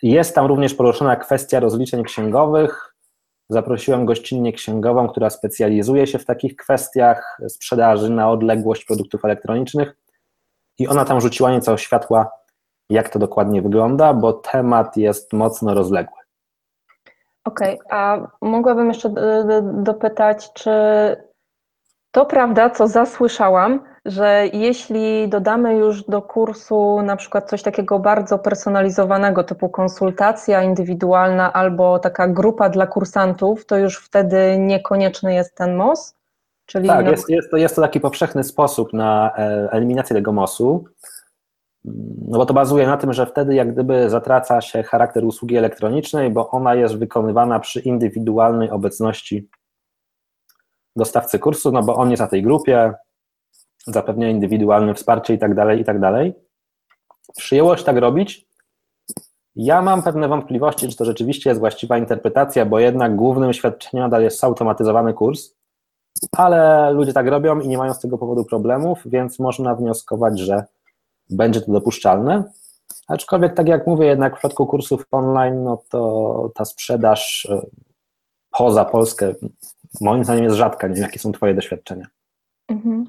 Jest 0.02 0.34
tam 0.34 0.46
również 0.46 0.74
poruszona 0.74 1.16
kwestia 1.16 1.60
rozliczeń 1.60 2.04
księgowych. 2.04 2.94
Zaprosiłem 3.48 4.06
gościnnie 4.06 4.52
księgową, 4.52 5.08
która 5.08 5.30
specjalizuje 5.30 6.06
się 6.06 6.18
w 6.18 6.24
takich 6.24 6.56
kwestiach 6.56 7.38
sprzedaży 7.48 8.10
na 8.10 8.30
odległość 8.30 8.84
produktów 8.84 9.24
elektronicznych 9.24 9.96
i 10.78 10.88
ona 10.88 11.04
tam 11.04 11.20
rzuciła 11.20 11.50
nieco 11.50 11.76
światła, 11.76 12.30
jak 12.90 13.08
to 13.08 13.18
dokładnie 13.18 13.62
wygląda, 13.62 14.14
bo 14.14 14.32
temat 14.32 14.96
jest 14.96 15.32
mocno 15.32 15.74
rozległy. 15.74 16.25
Okej, 17.46 17.80
okay, 17.80 17.98
a 17.98 18.28
mogłabym 18.40 18.88
jeszcze 18.88 19.10
dopytać, 19.62 20.52
czy 20.52 20.70
to 22.10 22.26
prawda, 22.26 22.70
co 22.70 22.88
zasłyszałam, 22.88 23.80
że 24.04 24.44
jeśli 24.52 25.28
dodamy 25.28 25.76
już 25.76 26.04
do 26.04 26.22
kursu 26.22 27.02
na 27.02 27.16
przykład 27.16 27.50
coś 27.50 27.62
takiego 27.62 27.98
bardzo 27.98 28.38
personalizowanego, 28.38 29.44
typu 29.44 29.68
konsultacja 29.68 30.62
indywidualna 30.62 31.52
albo 31.52 31.98
taka 31.98 32.28
grupa 32.28 32.68
dla 32.68 32.86
kursantów, 32.86 33.66
to 33.66 33.78
już 33.78 33.96
wtedy 33.96 34.56
niekonieczny 34.58 35.34
jest 35.34 35.54
ten 35.54 35.76
MOS? 35.76 36.14
Czyli 36.66 36.88
tak, 36.88 37.06
jest, 37.06 37.30
jest, 37.30 37.50
to, 37.50 37.56
jest 37.56 37.76
to 37.76 37.82
taki 37.82 38.00
powszechny 38.00 38.44
sposób 38.44 38.92
na 38.92 39.32
e, 39.38 39.68
eliminację 39.70 40.16
tego 40.16 40.32
MOS-u, 40.32 40.84
no 42.28 42.38
bo 42.38 42.46
to 42.46 42.54
bazuje 42.54 42.86
na 42.86 42.96
tym, 42.96 43.12
że 43.12 43.26
wtedy 43.26 43.54
jak 43.54 43.72
gdyby 43.72 44.10
zatraca 44.10 44.60
się 44.60 44.82
charakter 44.82 45.24
usługi 45.24 45.56
elektronicznej, 45.56 46.30
bo 46.30 46.50
ona 46.50 46.74
jest 46.74 46.98
wykonywana 46.98 47.60
przy 47.60 47.80
indywidualnej 47.80 48.70
obecności 48.70 49.48
dostawcy 50.96 51.38
kursu, 51.38 51.72
no 51.72 51.82
bo 51.82 51.96
on 51.96 52.10
jest 52.10 52.20
na 52.20 52.26
tej 52.26 52.42
grupie, 52.42 52.94
zapewnia 53.86 54.30
indywidualne 54.30 54.94
wsparcie 54.94 55.34
i 55.34 55.38
tak 55.38 55.54
dalej, 55.54 55.80
i 55.80 55.84
tak 55.84 56.00
dalej. 56.00 56.34
Przyjęło 57.36 57.76
się 57.76 57.84
tak 57.84 57.96
robić? 57.96 58.46
Ja 59.56 59.82
mam 59.82 60.02
pewne 60.02 60.28
wątpliwości, 60.28 60.88
czy 60.88 60.96
to 60.96 61.04
rzeczywiście 61.04 61.50
jest 61.50 61.60
właściwa 61.60 61.98
interpretacja, 61.98 62.66
bo 62.66 62.78
jednak 62.78 63.16
głównym 63.16 63.52
świadczeniem 63.52 64.04
nadal 64.04 64.22
jest 64.22 64.40
zautomatyzowany 64.40 65.14
kurs, 65.14 65.54
ale 66.32 66.90
ludzie 66.92 67.12
tak 67.12 67.26
robią 67.26 67.60
i 67.60 67.68
nie 67.68 67.78
mają 67.78 67.94
z 67.94 68.00
tego 68.00 68.18
powodu 68.18 68.44
problemów, 68.44 69.02
więc 69.06 69.38
można 69.38 69.74
wnioskować, 69.74 70.38
że 70.38 70.64
będzie 71.30 71.60
to 71.60 71.72
dopuszczalne. 71.72 72.44
Aczkolwiek, 73.08 73.54
tak 73.54 73.68
jak 73.68 73.86
mówię, 73.86 74.06
jednak 74.06 74.32
w 74.32 74.38
przypadku 74.38 74.66
kursów 74.66 75.06
online, 75.10 75.64
no 75.64 75.82
to 75.88 76.50
ta 76.54 76.64
sprzedaż 76.64 77.48
e, 77.50 77.60
poza 78.50 78.84
Polskę 78.84 79.34
moim 80.00 80.24
zdaniem 80.24 80.44
jest 80.44 80.56
rzadka. 80.56 80.88
Nie 80.88 80.94
wiem, 80.94 81.02
jakie 81.02 81.18
są 81.18 81.32
Twoje 81.32 81.54
doświadczenia. 81.54 82.06
Mhm. 82.68 83.04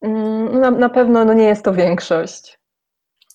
Mm, 0.00 0.60
na, 0.60 0.70
na 0.70 0.88
pewno 0.88 1.24
no 1.24 1.32
nie 1.32 1.44
jest 1.44 1.64
to 1.64 1.72
większość. 1.72 2.58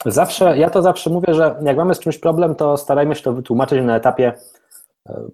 Zawsze, 0.05 0.57
ja 0.57 0.69
to 0.69 0.81
zawsze 0.81 1.09
mówię, 1.09 1.33
że 1.33 1.55
jak 1.61 1.77
mamy 1.77 1.95
z 1.95 1.99
czymś 1.99 2.17
problem, 2.17 2.55
to 2.55 2.77
starajmy 2.77 3.15
się 3.15 3.23
to 3.23 3.33
wytłumaczyć 3.33 3.83
na 3.83 3.95
etapie 3.95 4.33
e, 5.09 5.29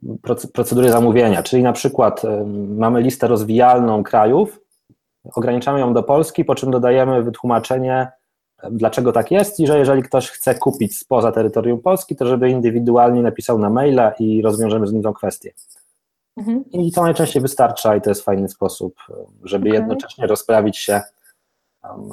procedury 0.53 0.91
zamówienia, 0.91 1.43
czyli 1.43 1.63
na 1.63 1.73
przykład 1.73 2.25
e, 2.25 2.45
mamy 2.77 3.01
listę 3.01 3.27
rozwijalną 3.27 4.03
krajów, 4.03 4.60
ograniczamy 5.36 5.79
ją 5.79 5.93
do 5.93 6.03
Polski, 6.03 6.45
po 6.45 6.55
czym 6.55 6.71
dodajemy 6.71 7.23
wytłumaczenie, 7.23 8.08
dlaczego 8.71 9.11
tak 9.11 9.31
jest 9.31 9.59
i 9.59 9.67
że 9.67 9.79
jeżeli 9.79 10.03
ktoś 10.03 10.29
chce 10.29 10.55
kupić 10.55 10.97
spoza 10.97 11.31
terytorium 11.31 11.81
Polski, 11.81 12.15
to 12.15 12.25
żeby 12.25 12.49
indywidualnie 12.49 13.21
napisał 13.21 13.59
na 13.59 13.69
maila 13.69 14.11
i 14.11 14.41
rozwiążemy 14.41 14.87
z 14.87 14.93
nim 14.93 15.03
tą 15.03 15.13
kwestię. 15.13 15.51
Mhm. 16.37 16.63
I 16.71 16.91
to 16.91 17.01
najczęściej 17.01 17.41
wystarcza 17.41 17.95
i 17.95 18.01
to 18.01 18.09
jest 18.09 18.21
fajny 18.21 18.49
sposób, 18.49 18.95
żeby 19.43 19.69
okay. 19.69 19.79
jednocześnie 19.79 20.27
rozprawić 20.27 20.77
się 20.77 21.01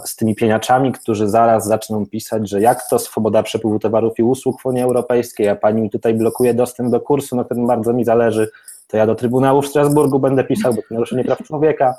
z 0.05 0.16
tymi 0.16 0.35
pieniaczami, 0.35 0.92
którzy 0.92 1.28
zaraz 1.28 1.66
zaczną 1.66 2.07
pisać, 2.07 2.48
że 2.48 2.61
jak 2.61 2.88
to 2.88 2.98
swoboda 2.98 3.42
przepływu 3.42 3.78
towarów 3.78 4.18
i 4.18 4.22
usług 4.22 4.62
w 4.62 4.66
Unii 4.66 4.83
Europejskiej, 4.83 5.48
a 5.48 5.57
pani 5.57 5.83
mi 5.83 5.90
tutaj 5.90 6.14
blokuje 6.14 6.55
dostęp 6.55 6.90
do 6.90 7.00
kursu, 7.00 7.37
no 7.37 7.44
to 7.44 7.55
bardzo 7.55 7.92
mi 7.92 8.05
zależy, 8.05 8.50
to 8.88 8.96
ja 8.96 9.07
do 9.07 9.14
Trybunału 9.14 9.62
w 9.62 9.68
Strasburgu 9.68 10.18
będę 10.18 10.44
pisał, 10.44 10.74
bo 10.74 10.83
to 10.83 10.94
naruszenie 10.94 11.24
praw 11.24 11.38
człowieka. 11.42 11.94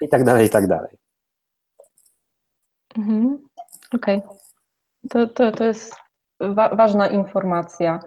i 0.00 0.08
tak 0.08 0.24
dalej, 0.24 0.46
i 0.46 0.50
tak 0.50 0.66
dalej. 0.66 1.05
Mhm. 2.98 3.38
Okej. 3.94 4.22
To, 5.10 5.26
to, 5.26 5.52
to 5.52 5.64
jest 5.64 5.94
wa 6.40 6.68
ważna 6.68 7.08
informacja. 7.08 8.00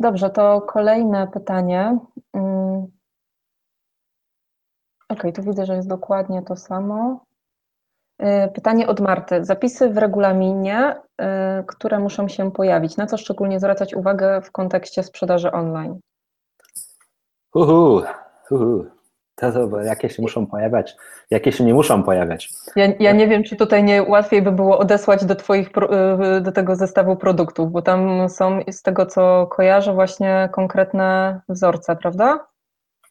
Dobrze, 0.00 0.30
to 0.30 0.60
kolejne 0.60 1.26
pytanie. 1.26 1.98
Mm. 2.32 2.86
Ok, 5.08 5.22
tu 5.34 5.42
widzę, 5.42 5.66
że 5.66 5.76
jest 5.76 5.88
dokładnie 5.88 6.42
to 6.42 6.56
samo. 6.56 7.24
Y, 8.22 8.52
pytanie 8.54 8.86
od 8.86 9.00
Marty. 9.00 9.44
Zapisy 9.44 9.90
w 9.90 9.98
regulaminie, 9.98 10.96
y, 11.20 11.24
które 11.66 11.98
muszą 11.98 12.28
się 12.28 12.52
pojawić. 12.52 12.96
Na 12.96 13.06
co 13.06 13.16
szczególnie 13.16 13.60
zwracać 13.60 13.94
uwagę 13.94 14.40
w 14.42 14.52
kontekście 14.52 15.02
sprzedaży 15.02 15.52
online? 15.52 16.00
Uhu, 17.54 18.02
uhu. 18.50 18.97
To, 19.40 19.52
to, 19.52 19.80
jakie 19.80 20.10
się 20.10 20.22
muszą 20.22 20.46
pojawiać, 20.46 20.96
jakie 21.30 21.52
się 21.52 21.64
nie 21.64 21.74
muszą 21.74 22.02
pojawiać. 22.02 22.50
Ja, 22.76 22.86
ja 23.00 23.12
nie 23.12 23.28
wiem, 23.28 23.44
czy 23.44 23.56
tutaj 23.56 23.84
nie 23.84 24.02
łatwiej 24.02 24.42
by 24.42 24.52
było 24.52 24.78
odesłać 24.78 25.24
do 25.24 25.34
Twoich, 25.34 25.70
y, 26.36 26.40
do 26.40 26.52
tego 26.52 26.76
zestawu 26.76 27.16
produktów, 27.16 27.72
bo 27.72 27.82
tam 27.82 28.28
są 28.28 28.60
z 28.70 28.82
tego, 28.82 29.06
co 29.06 29.46
kojarzę, 29.46 29.92
właśnie 29.92 30.48
konkretne 30.52 31.40
wzorce, 31.48 31.96
prawda? 31.96 32.46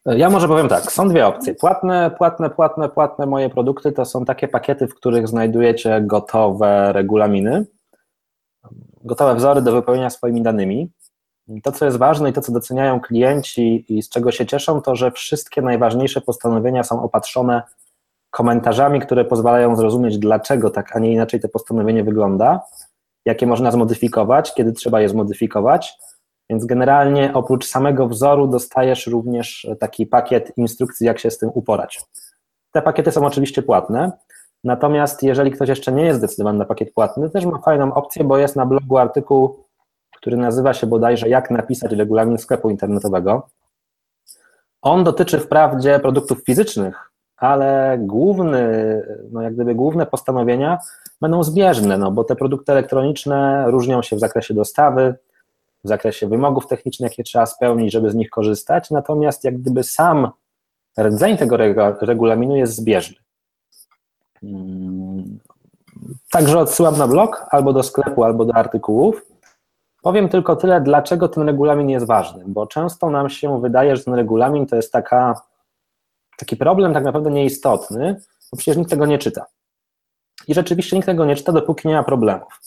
Ja 0.06 0.30
może 0.30 0.48
powiem 0.48 0.68
tak, 0.68 0.92
są 0.92 1.08
dwie 1.08 1.26
opcje. 1.26 1.54
Płatne, 1.54 2.10
płatne, 2.18 2.50
płatne, 2.50 2.88
płatne 2.88 3.26
moje 3.26 3.50
produkty 3.50 3.92
to 3.92 4.04
są 4.04 4.24
takie 4.24 4.48
pakiety, 4.48 4.86
w 4.86 4.94
których 4.94 5.28
znajdujecie 5.28 6.00
gotowe 6.00 6.92
regulaminy, 6.92 7.66
gotowe 9.04 9.34
wzory 9.34 9.62
do 9.62 9.72
wypełnienia 9.72 10.10
swoimi 10.10 10.42
danymi. 10.42 10.90
To, 11.62 11.72
co 11.72 11.84
jest 11.84 11.96
ważne 11.96 12.30
i 12.30 12.32
to, 12.32 12.40
co 12.40 12.52
doceniają 12.52 13.00
klienci 13.00 13.84
i 13.88 14.02
z 14.02 14.08
czego 14.08 14.32
się 14.32 14.46
cieszą, 14.46 14.82
to 14.82 14.96
że 14.96 15.10
wszystkie 15.10 15.62
najważniejsze 15.62 16.20
postanowienia 16.20 16.84
są 16.84 17.02
opatrzone 17.02 17.62
komentarzami, 18.30 19.00
które 19.00 19.24
pozwalają 19.24 19.76
zrozumieć, 19.76 20.18
dlaczego 20.18 20.70
tak, 20.70 20.96
a 20.96 20.98
nie 20.98 21.12
inaczej 21.12 21.40
to 21.40 21.48
postanowienie 21.48 22.04
wygląda, 22.04 22.60
jakie 23.26 23.46
można 23.46 23.70
zmodyfikować, 23.70 24.54
kiedy 24.54 24.72
trzeba 24.72 25.00
je 25.00 25.08
zmodyfikować. 25.08 25.98
Więc 26.50 26.64
generalnie 26.64 27.30
oprócz 27.34 27.66
samego 27.66 28.08
wzoru 28.08 28.46
dostajesz 28.46 29.06
również 29.06 29.66
taki 29.80 30.06
pakiet 30.06 30.52
instrukcji, 30.56 31.06
jak 31.06 31.18
się 31.18 31.30
z 31.30 31.38
tym 31.38 31.50
uporać. 31.54 32.00
Te 32.72 32.82
pakiety 32.82 33.12
są 33.12 33.26
oczywiście 33.26 33.62
płatne, 33.62 34.12
natomiast 34.64 35.22
jeżeli 35.22 35.50
ktoś 35.50 35.68
jeszcze 35.68 35.92
nie 35.92 36.04
jest 36.04 36.18
zdecydowany 36.18 36.58
na 36.58 36.64
pakiet 36.64 36.92
płatny, 36.94 37.30
też 37.30 37.44
ma 37.44 37.58
fajną 37.58 37.94
opcję, 37.94 38.24
bo 38.24 38.38
jest 38.38 38.56
na 38.56 38.66
blogu 38.66 38.98
artykuł 38.98 39.67
który 40.18 40.36
nazywa 40.36 40.74
się 40.74 40.86
bodajże 40.86 41.28
Jak 41.28 41.50
napisać 41.50 41.92
regulamin 41.92 42.38
sklepu 42.38 42.70
internetowego. 42.70 43.48
On 44.82 45.04
dotyczy 45.04 45.40
wprawdzie 45.40 45.98
produktów 45.98 46.44
fizycznych, 46.44 47.10
ale 47.36 47.98
główny, 48.00 48.62
no 49.32 49.42
jak 49.42 49.54
gdyby 49.54 49.74
główne 49.74 50.06
postanowienia 50.06 50.78
będą 51.20 51.42
zbieżne, 51.42 51.98
no 51.98 52.10
bo 52.10 52.24
te 52.24 52.36
produkty 52.36 52.72
elektroniczne 52.72 53.64
różnią 53.70 54.02
się 54.02 54.16
w 54.16 54.20
zakresie 54.20 54.54
dostawy, 54.54 55.14
w 55.84 55.88
zakresie 55.88 56.28
wymogów 56.28 56.66
technicznych, 56.66 57.10
jakie 57.10 57.24
trzeba 57.24 57.46
spełnić, 57.46 57.92
żeby 57.92 58.10
z 58.10 58.14
nich 58.14 58.30
korzystać, 58.30 58.90
natomiast 58.90 59.44
jak 59.44 59.58
gdyby 59.58 59.82
sam 59.82 60.30
rdzeń 61.00 61.36
tego 61.36 61.56
regulaminu 62.00 62.56
jest 62.56 62.76
zbieżny. 62.76 63.16
Hmm. 64.40 65.38
Także 66.30 66.58
odsyłam 66.58 66.98
na 66.98 67.08
blog 67.08 67.46
albo 67.50 67.72
do 67.72 67.82
sklepu, 67.82 68.24
albo 68.24 68.44
do 68.44 68.54
artykułów. 68.54 69.26
Powiem 70.08 70.28
tylko 70.28 70.56
tyle, 70.56 70.80
dlaczego 70.80 71.28
ten 71.28 71.42
regulamin 71.42 71.90
jest 71.90 72.06
ważny, 72.06 72.44
bo 72.46 72.66
często 72.66 73.10
nam 73.10 73.28
się 73.28 73.60
wydaje, 73.60 73.96
że 73.96 74.04
ten 74.04 74.14
regulamin 74.14 74.66
to 74.66 74.76
jest 74.76 74.92
taka, 74.92 75.40
taki 76.38 76.56
problem 76.56 76.94
tak 76.94 77.04
naprawdę 77.04 77.30
nieistotny, 77.30 78.20
bo 78.52 78.56
przecież 78.56 78.76
nikt 78.76 78.90
tego 78.90 79.06
nie 79.06 79.18
czyta. 79.18 79.46
I 80.46 80.54
rzeczywiście 80.54 80.96
nikt 80.96 81.06
tego 81.06 81.24
nie 81.24 81.36
czyta, 81.36 81.52
dopóki 81.52 81.88
nie 81.88 81.94
ma 81.94 82.02
problemów. 82.02 82.60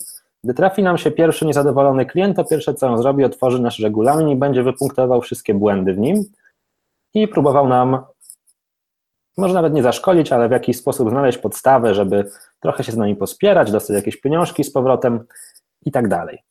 Gdy 0.43 0.53
trafi 0.53 0.83
nam 0.83 0.97
się 0.97 1.11
pierwszy 1.11 1.45
niezadowolony 1.45 2.05
klient, 2.05 2.35
to 2.35 2.45
pierwsze 2.45 2.73
co 2.73 2.87
on 2.87 2.97
zrobi, 2.97 3.25
otworzy 3.25 3.61
nasz 3.61 3.79
regulamin 3.79 4.29
i 4.29 4.35
będzie 4.35 4.63
wypunktował 4.63 5.21
wszystkie 5.21 5.53
błędy 5.53 5.93
w 5.93 5.97
nim 5.97 6.23
i 7.13 7.27
próbował 7.27 7.67
nam, 7.67 8.03
może 9.37 9.53
nawet 9.53 9.73
nie 9.73 9.83
zaszkolić, 9.83 10.31
ale 10.31 10.49
w 10.49 10.51
jakiś 10.51 10.77
sposób 10.77 11.09
znaleźć 11.09 11.37
podstawę, 11.37 11.95
żeby 11.95 12.29
trochę 12.59 12.83
się 12.83 12.91
z 12.91 12.97
nami 12.97 13.15
pospierać, 13.15 13.71
dostać 13.71 13.95
jakieś 13.95 14.17
pieniążki 14.21 14.63
z 14.63 14.71
powrotem 14.71 15.25
i 15.85 15.91
tak 15.91 16.07
dalej. 16.07 16.50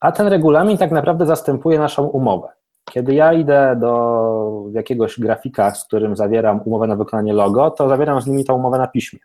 A 0.00 0.12
ten 0.12 0.26
regulamin 0.26 0.78
tak 0.78 0.90
naprawdę 0.90 1.26
zastępuje 1.26 1.78
naszą 1.78 2.06
umowę. 2.06 2.48
Kiedy 2.90 3.14
ja 3.14 3.32
idę 3.32 3.76
do 3.80 4.64
jakiegoś 4.72 5.20
grafika, 5.20 5.74
z 5.74 5.84
którym 5.84 6.16
zawieram 6.16 6.60
umowę 6.64 6.86
na 6.86 6.96
wykonanie 6.96 7.32
logo, 7.32 7.70
to 7.70 7.88
zawieram 7.88 8.20
z 8.20 8.26
nimi 8.26 8.44
tą 8.44 8.54
umowę 8.54 8.78
na 8.78 8.86
piśmie. 8.86 9.20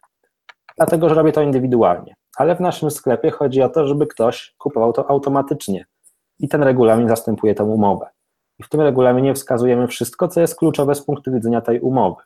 Dlatego, 0.78 1.10
że 1.10 1.16
robię 1.16 1.32
to 1.32 1.42
indywidualnie. 1.42 2.16
Ale 2.38 2.56
w 2.56 2.60
naszym 2.60 2.92
sklepie 2.92 3.32
chodzi 3.32 3.62
o 3.62 3.70
to, 3.70 3.88
żeby 3.88 4.08
ktoś 4.08 4.56
kupował 4.58 4.94
to 4.94 5.10
automatycznie. 5.10 5.86
I 6.40 6.48
ten 6.48 6.64
regulamin 6.64 7.10
zastępuje 7.10 7.56
tę 7.56 7.64
umowę. 7.64 8.10
I 8.60 8.64
w 8.64 8.70
tym 8.70 8.82
regulaminie 8.82 9.34
wskazujemy 9.34 9.88
wszystko, 9.88 10.28
co 10.28 10.42
jest 10.42 10.56
kluczowe 10.56 10.96
z 10.96 11.06
punktu 11.06 11.32
widzenia 11.32 11.62
tej 11.62 11.80
umowy. 11.80 12.22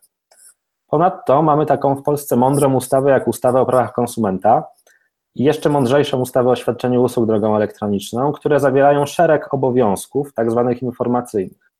Ponadto 0.87 1.41
mamy 1.41 1.65
taką 1.65 1.95
w 1.95 2.03
Polsce 2.03 2.35
mądrą 2.35 2.73
ustawę, 2.73 3.11
jak 3.11 3.27
ustawę 3.27 3.61
o 3.61 3.65
prawach 3.65 3.93
konsumenta, 3.93 4.63
i 5.35 5.43
jeszcze 5.43 5.69
mądrzejszą 5.69 6.19
ustawę 6.19 6.49
o 6.49 6.55
świadczeniu 6.55 7.03
usług 7.03 7.25
drogą 7.25 7.55
elektroniczną, 7.55 8.31
które 8.31 8.59
zawierają 8.59 9.05
szereg 9.05 9.53
obowiązków, 9.53 10.33
tak 10.33 10.51
zwanych 10.51 10.81
informacyjnych. 10.81 11.71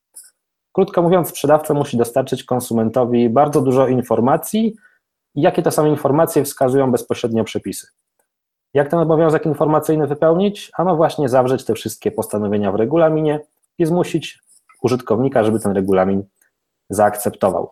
Krótko 0.74 1.02
mówiąc, 1.02 1.30
sprzedawca 1.30 1.74
musi 1.74 1.98
dostarczyć 1.98 2.44
konsumentowi 2.44 3.30
bardzo 3.30 3.62
dużo 3.62 3.88
informacji, 3.88 4.76
i 5.36 5.42
jakie 5.42 5.62
to 5.62 5.72
są 5.72 5.86
informacje 5.86 6.44
wskazują 6.44 6.92
bezpośrednio 6.92 7.44
przepisy. 7.44 7.88
Jak 8.74 8.90
ten 8.90 9.00
obowiązek 9.00 9.46
informacyjny 9.46 10.08
wypełnić? 10.08 10.72
Ano 10.78 10.96
właśnie 10.96 11.30
zawrzeć 11.30 11.66
te 11.66 11.74
wszystkie 11.74 12.12
postanowienia 12.12 12.72
w 12.72 12.76
regulaminie 12.76 13.40
i 13.78 13.86
zmusić 13.86 14.40
użytkownika, 14.82 15.44
żeby 15.44 15.60
ten 15.60 15.72
regulamin 15.72 16.24
zaakceptował. 16.90 17.72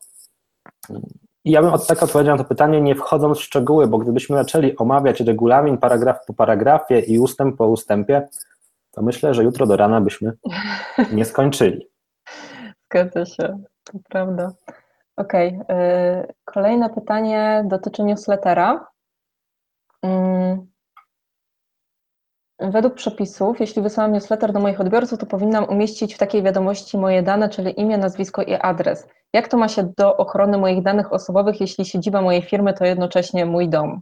I 1.45 1.51
ja 1.51 1.61
bym 1.61 1.73
od 1.73 1.87
tak 1.87 2.03
odpowiedział 2.03 2.37
na 2.37 2.43
to 2.43 2.49
pytanie, 2.49 2.81
nie 2.81 2.95
wchodząc 2.95 3.37
w 3.37 3.43
szczegóły, 3.43 3.87
bo 3.87 3.97
gdybyśmy 3.97 4.37
zaczęli 4.37 4.77
omawiać 4.77 5.19
regulamin 5.19 5.77
paragraf 5.77 6.25
po 6.25 6.33
paragrafie 6.33 6.99
i 6.99 7.19
ustęp 7.19 7.57
po 7.57 7.67
ustępie, 7.67 8.27
to 8.91 9.01
myślę, 9.01 9.33
że 9.33 9.43
jutro 9.43 9.65
do 9.65 9.77
rana 9.77 10.01
byśmy 10.01 10.33
nie 11.13 11.25
skończyli. 11.25 11.87
Zgadza 12.85 13.25
się, 13.25 13.63
to 13.83 13.93
prawda. 14.09 14.51
Okej, 15.17 15.59
okay. 15.63 16.33
kolejne 16.45 16.89
pytanie 16.89 17.63
dotyczy 17.67 18.03
newslettera. 18.03 18.87
Według 22.59 22.93
przepisów, 22.93 23.59
jeśli 23.59 23.81
wysyłam 23.81 24.11
newsletter 24.11 24.53
do 24.53 24.59
moich 24.59 24.81
odbiorców, 24.81 25.19
to 25.19 25.25
powinnam 25.25 25.69
umieścić 25.69 26.15
w 26.15 26.17
takiej 26.17 26.43
wiadomości 26.43 26.97
moje 26.97 27.23
dane, 27.23 27.49
czyli 27.49 27.81
imię, 27.81 27.97
nazwisko 27.97 28.41
i 28.41 28.53
adres. 28.53 29.07
Jak 29.33 29.47
to 29.47 29.57
ma 29.57 29.67
się 29.67 29.91
do 29.97 30.17
ochrony 30.17 30.57
moich 30.57 30.83
danych 30.83 31.13
osobowych, 31.13 31.61
jeśli 31.61 31.85
siedziba 31.85 32.21
mojej 32.21 32.41
firmy 32.41 32.73
to 32.73 32.85
jednocześnie 32.85 33.45
mój 33.45 33.69
dom? 33.69 34.01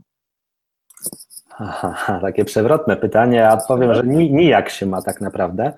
Aha, 1.57 2.19
takie 2.21 2.45
przewrotne 2.45 2.97
pytanie, 2.97 3.49
odpowiem, 3.49 3.93
że 3.93 4.03
nijak 4.05 4.69
się 4.69 4.85
ma 4.85 5.01
tak 5.01 5.21
naprawdę, 5.21 5.73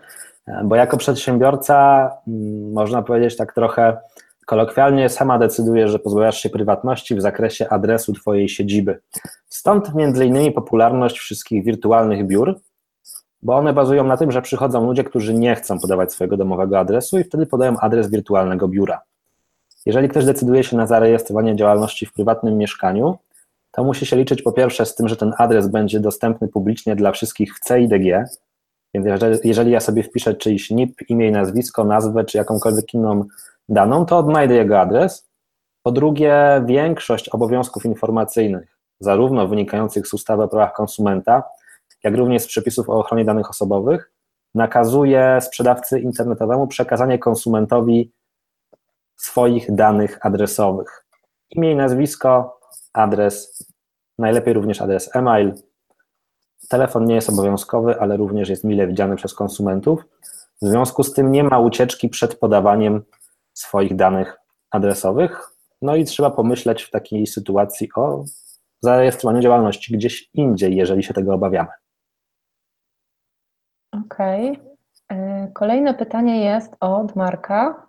bo 0.64 0.76
jako 0.76 0.98
przedsiębiorca 0.98 2.10
mm, 2.28 2.74
można 2.74 3.02
powiedzieć 3.02 3.38
tak 3.38 3.54
trochę 3.54 3.98
kolokwialnie 4.46 5.10
sama 5.10 5.40
decydujesz, 5.40 5.92
że 5.92 6.00
pozbawiasz 6.00 6.38
się 6.38 6.50
prywatności 6.50 7.16
w 7.16 7.22
zakresie 7.22 7.70
adresu 7.70 8.14
Twojej 8.14 8.50
siedziby. 8.50 9.00
Stąd 9.48 9.96
między 9.96 10.26
innymi 10.26 10.52
popularność 10.52 11.20
wszystkich 11.20 11.64
wirtualnych 11.64 12.28
biur, 12.28 12.60
bo 13.42 13.56
one 13.56 13.74
bazują 13.74 14.04
na 14.04 14.18
tym, 14.18 14.32
że 14.32 14.42
przychodzą 14.42 14.86
ludzie, 14.86 15.04
którzy 15.04 15.34
nie 15.34 15.56
chcą 15.56 15.80
podawać 15.80 16.14
swojego 16.14 16.38
domowego 16.38 16.80
adresu 16.80 17.20
i 17.20 17.24
wtedy 17.24 17.46
podają 17.46 17.78
adres 17.80 18.10
wirtualnego 18.10 18.68
biura. 18.68 19.02
Jeżeli 19.86 20.10
ktoś 20.10 20.26
decyduje 20.26 20.64
się 20.64 20.78
na 20.78 20.88
zarejestrowanie 20.88 21.56
działalności 21.56 22.06
w 22.06 22.14
prywatnym 22.14 22.58
mieszkaniu, 22.58 23.18
to 23.72 23.84
musi 23.84 24.06
się 24.06 24.16
liczyć 24.16 24.42
po 24.42 24.52
pierwsze 24.52 24.86
z 24.86 24.96
tym, 24.96 25.08
że 25.08 25.16
ten 25.16 25.34
adres 25.38 25.68
będzie 25.68 26.00
dostępny 26.00 26.48
publicznie 26.48 26.96
dla 26.96 27.12
wszystkich 27.12 27.56
w 27.56 27.68
CIDG, 27.68 28.26
więc 28.94 29.24
jeżeli, 29.44 29.72
ja 29.72 29.80
sobie 29.80 30.04
wpiszę 30.04 30.34
czyjś 30.34 30.72
NIP, 30.72 31.10
imię 31.10 31.28
i 31.28 31.32
nazwisko, 31.32 31.84
nazwę 31.84 32.24
czy 32.24 32.38
jakąkolwiek 32.38 32.94
inną 32.94 33.26
daną, 33.70 34.06
to 34.06 34.18
odnajdę 34.18 34.56
jego 34.56 34.80
adres. 34.80 35.30
Po 35.84 35.92
drugie, 35.92 36.64
większość 36.66 37.30
obowiązków 37.30 37.86
informacyjnych, 37.86 38.78
zarówno 39.00 39.48
wynikających 39.48 40.08
z 40.08 40.14
ustawy 40.14 40.44
o 40.44 40.48
prawach 40.48 40.74
konsumenta, 40.74 41.44
jak 42.04 42.16
również 42.16 42.44
z 42.44 42.48
przepisów 42.48 42.90
o 42.90 43.00
ochronie 43.00 43.26
danych 43.26 43.50
osobowych, 43.50 44.12
nakazuje 44.56 45.40
sprzedawcy 45.42 46.00
internetowemu 46.00 46.68
przekazanie 46.68 47.20
konsumentowi 47.20 48.12
swoich 49.16 49.76
danych 49.76 50.26
adresowych. 50.26 51.06
Imię 51.50 51.72
i 51.72 51.76
nazwisko, 51.76 52.60
adres, 52.94 53.66
najlepiej 54.18 54.54
również 54.54 54.82
adres 54.82 55.16
e-mail. 55.16 55.54
Telefon 56.70 57.06
nie 57.06 57.16
jest 57.16 57.30
obowiązkowy, 57.30 58.00
ale 58.00 58.18
również 58.18 58.50
jest 58.50 58.64
mile 58.64 58.88
widziany 58.88 59.16
przez 59.16 59.34
konsumentów. 59.34 60.06
W 60.62 60.66
związku 60.66 61.04
z 61.04 61.14
tym 61.14 61.32
nie 61.32 61.44
ma 61.44 61.60
ucieczki 61.60 62.10
przed 62.10 62.36
podawaniem 62.36 63.04
swoich 63.54 63.96
danych 63.96 64.38
adresowych. 64.72 65.50
No 65.82 65.96
i 65.96 66.06
trzeba 66.06 66.32
pomyśleć 66.32 66.84
w 66.84 66.92
takiej 66.92 67.28
sytuacji 67.28 67.90
o 67.96 68.24
zarejestrowaniu 68.82 69.42
działalności 69.42 69.94
gdzieś 69.94 70.30
indziej, 70.34 70.76
jeżeli 70.76 71.04
się 71.04 71.14
tego 71.14 71.34
obawiamy. 71.34 71.70
Okej. 73.92 74.52
Okay. 74.52 75.52
Kolejne 75.54 75.94
pytanie 75.94 76.46
jest 76.46 76.76
od 76.80 77.16
Marka. 77.16 77.88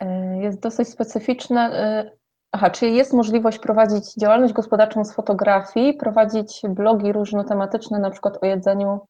E, 0.00 0.36
jest 0.42 0.60
dosyć 0.60 0.88
specyficzne. 0.88 1.60
E, 1.60 2.10
aha, 2.52 2.70
czy 2.70 2.86
jest 2.86 3.12
możliwość 3.12 3.58
prowadzić 3.58 4.14
działalność 4.14 4.52
gospodarczą 4.52 5.04
z 5.04 5.14
fotografii, 5.14 5.94
prowadzić 5.94 6.62
blogi 6.68 7.12
różnotematyczne, 7.12 7.98
na 7.98 8.10
przykład 8.10 8.42
o 8.42 8.46
jedzeniu 8.46 9.00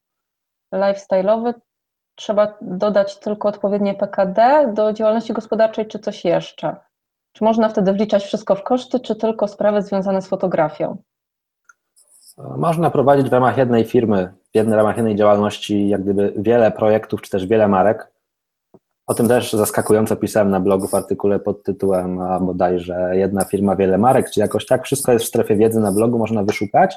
lifestyle'owy? 0.75 1.55
Trzeba 2.15 2.59
dodać 2.61 3.19
tylko 3.19 3.49
odpowiednie 3.49 3.95
PKD 3.95 4.73
do 4.75 4.93
działalności 4.93 5.33
gospodarczej, 5.33 5.87
czy 5.87 5.99
coś 5.99 6.25
jeszcze? 6.25 6.77
Czy 7.33 7.45
można 7.45 7.69
wtedy 7.69 7.93
wliczać 7.93 8.25
wszystko 8.25 8.55
w 8.55 8.63
koszty, 8.63 9.01
czy 9.01 9.17
tylko 9.17 9.49
sprawy 9.49 9.83
związane 9.83 10.23
z 10.23 10.29
fotografią? 10.29 10.97
Można 12.57 12.91
prowadzić 12.91 13.29
w 13.29 13.33
ramach 13.33 13.59
jednej 13.59 13.85
firmy, 13.85 14.33
w 14.55 14.73
ramach 14.73 14.97
jednej 14.97 15.17
działalności, 15.17 15.89
jak 15.89 16.03
gdyby 16.03 16.33
wiele 16.37 16.71
projektów, 16.71 17.23
czy 17.23 17.31
też 17.31 17.47
wiele 17.47 17.69
marek. 17.69 18.13
O 19.07 19.15
tym 19.15 19.29
też 19.29 19.53
zaskakująco 19.53 20.17
pisałem 20.17 20.51
na 20.51 20.61
blogu 20.61 20.89
w 20.89 20.95
artykule 20.95 21.39
pod 21.39 21.63
tytułem 21.63 22.21
a 22.21 22.41
bodajże 22.41 23.11
jedna 23.13 23.45
firma, 23.45 23.77
wiele 23.77 23.99
marek, 23.99 24.31
czy 24.31 24.41
jakoś 24.41 24.67
tak, 24.67 24.85
wszystko 24.85 25.13
jest 25.13 25.25
w 25.25 25.29
strefie 25.29 25.57
wiedzy 25.57 25.81
na 25.81 25.93
blogu, 25.93 26.19
można 26.19 26.43
wyszukać. 26.43 26.97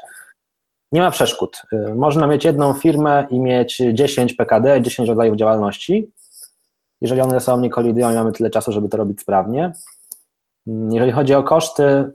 Nie 0.91 1.01
ma 1.01 1.11
przeszkód. 1.11 1.61
Y, 1.73 1.95
można 1.95 2.27
mieć 2.27 2.45
jedną 2.45 2.73
firmę 2.73 3.27
i 3.29 3.39
mieć 3.39 3.81
10 3.93 4.33
PKD, 4.33 4.81
10 4.81 5.09
rodzajów 5.09 5.37
działalności. 5.37 6.11
Jeżeli 7.01 7.21
one 7.21 7.31
ze 7.31 7.39
sobą 7.39 7.61
nie 7.61 7.69
kolidują 7.69 8.13
mamy 8.13 8.31
tyle 8.31 8.49
czasu, 8.49 8.71
żeby 8.71 8.89
to 8.89 8.97
robić 8.97 9.21
sprawnie. 9.21 9.71
Mm, 10.67 10.91
jeżeli 10.91 11.11
chodzi 11.11 11.33
o 11.33 11.43
koszty, 11.43 12.11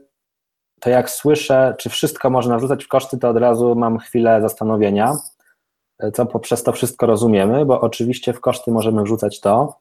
to 0.79 0.89
jak 0.89 1.09
słyszę, 1.09 1.75
czy 1.77 1.89
wszystko 1.89 2.29
można 2.29 2.57
wrzucać 2.57 2.85
w 2.85 2.87
koszty, 2.87 3.17
to 3.17 3.29
od 3.29 3.37
razu 3.37 3.75
mam 3.75 3.99
chwilę 3.99 4.41
zastanowienia, 4.41 5.13
y, 6.03 6.11
co 6.11 6.25
poprzez 6.25 6.63
to 6.63 6.71
wszystko 6.71 7.05
rozumiemy, 7.05 7.65
bo 7.65 7.81
oczywiście 7.81 8.33
w 8.33 8.41
koszty 8.41 8.71
możemy 8.71 9.03
wrzucać 9.03 9.39
to, 9.39 9.75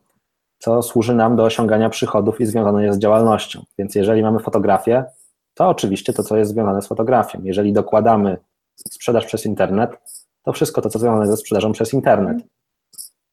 co 0.59 0.83
służy 0.83 1.14
nam 1.14 1.37
do 1.37 1.44
osiągania 1.44 1.90
przychodów 1.90 2.40
i 2.40 2.46
związane 2.46 2.85
jest 2.85 2.98
z 2.98 3.02
działalnością. 3.02 3.62
Więc 3.78 3.94
jeżeli 3.94 4.22
mamy 4.22 4.38
fotografię, 4.38 5.05
to 5.55 5.68
oczywiście 5.68 6.12
to, 6.12 6.22
co 6.22 6.37
jest 6.37 6.50
związane 6.50 6.83
z 6.83 6.87
fotografią. 6.87 7.40
Jeżeli 7.44 7.72
dokładamy 7.72 8.37
sprzedaż 8.91 9.27
przez 9.27 9.47
internet, 9.47 9.91
to 10.43 10.53
wszystko 10.53 10.83
to, 10.83 10.89
co 10.89 10.99
związane 10.99 11.27
ze 11.27 11.37
sprzedażą 11.37 11.73
przez 11.73 11.93
internet. 11.93 12.39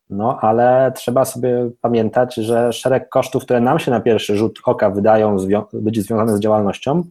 No, 0.10 0.40
ale 0.42 0.92
trzeba 0.96 1.26
sobie 1.26 1.70
pamiętać, 1.82 2.36
że 2.36 2.74
szereg 2.74 3.10
kosztów, 3.10 3.44
które 3.44 3.62
nam 3.62 3.80
się 3.80 3.92
na 3.92 4.02
pierwszy 4.02 4.38
rzut 4.38 4.60
oka 4.66 4.90
wydają 4.90 5.38
być 5.74 6.02
związane 6.02 6.38
z 6.38 6.40
działalnością, 6.40 7.04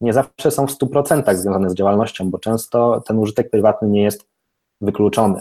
nie 0.00 0.12
zawsze 0.12 0.50
są 0.50 0.66
w 0.66 0.70
100% 0.70 1.34
związane 1.34 1.70
z 1.70 1.74
działalnością, 1.74 2.30
bo 2.30 2.38
często 2.38 3.02
ten 3.06 3.18
użytek 3.18 3.50
prywatny 3.50 3.88
nie 3.88 4.02
jest 4.02 4.24
wykluczony. 4.80 5.40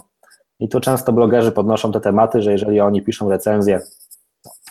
I 0.60 0.70
tu 0.70 0.80
często 0.80 1.14
blogerzy 1.14 1.52
podnoszą 1.52 1.92
te 1.92 2.02
tematy, 2.02 2.42
że 2.42 2.52
jeżeli 2.52 2.80
oni 2.80 3.02
piszą 3.02 3.30
recenzję 3.30 3.82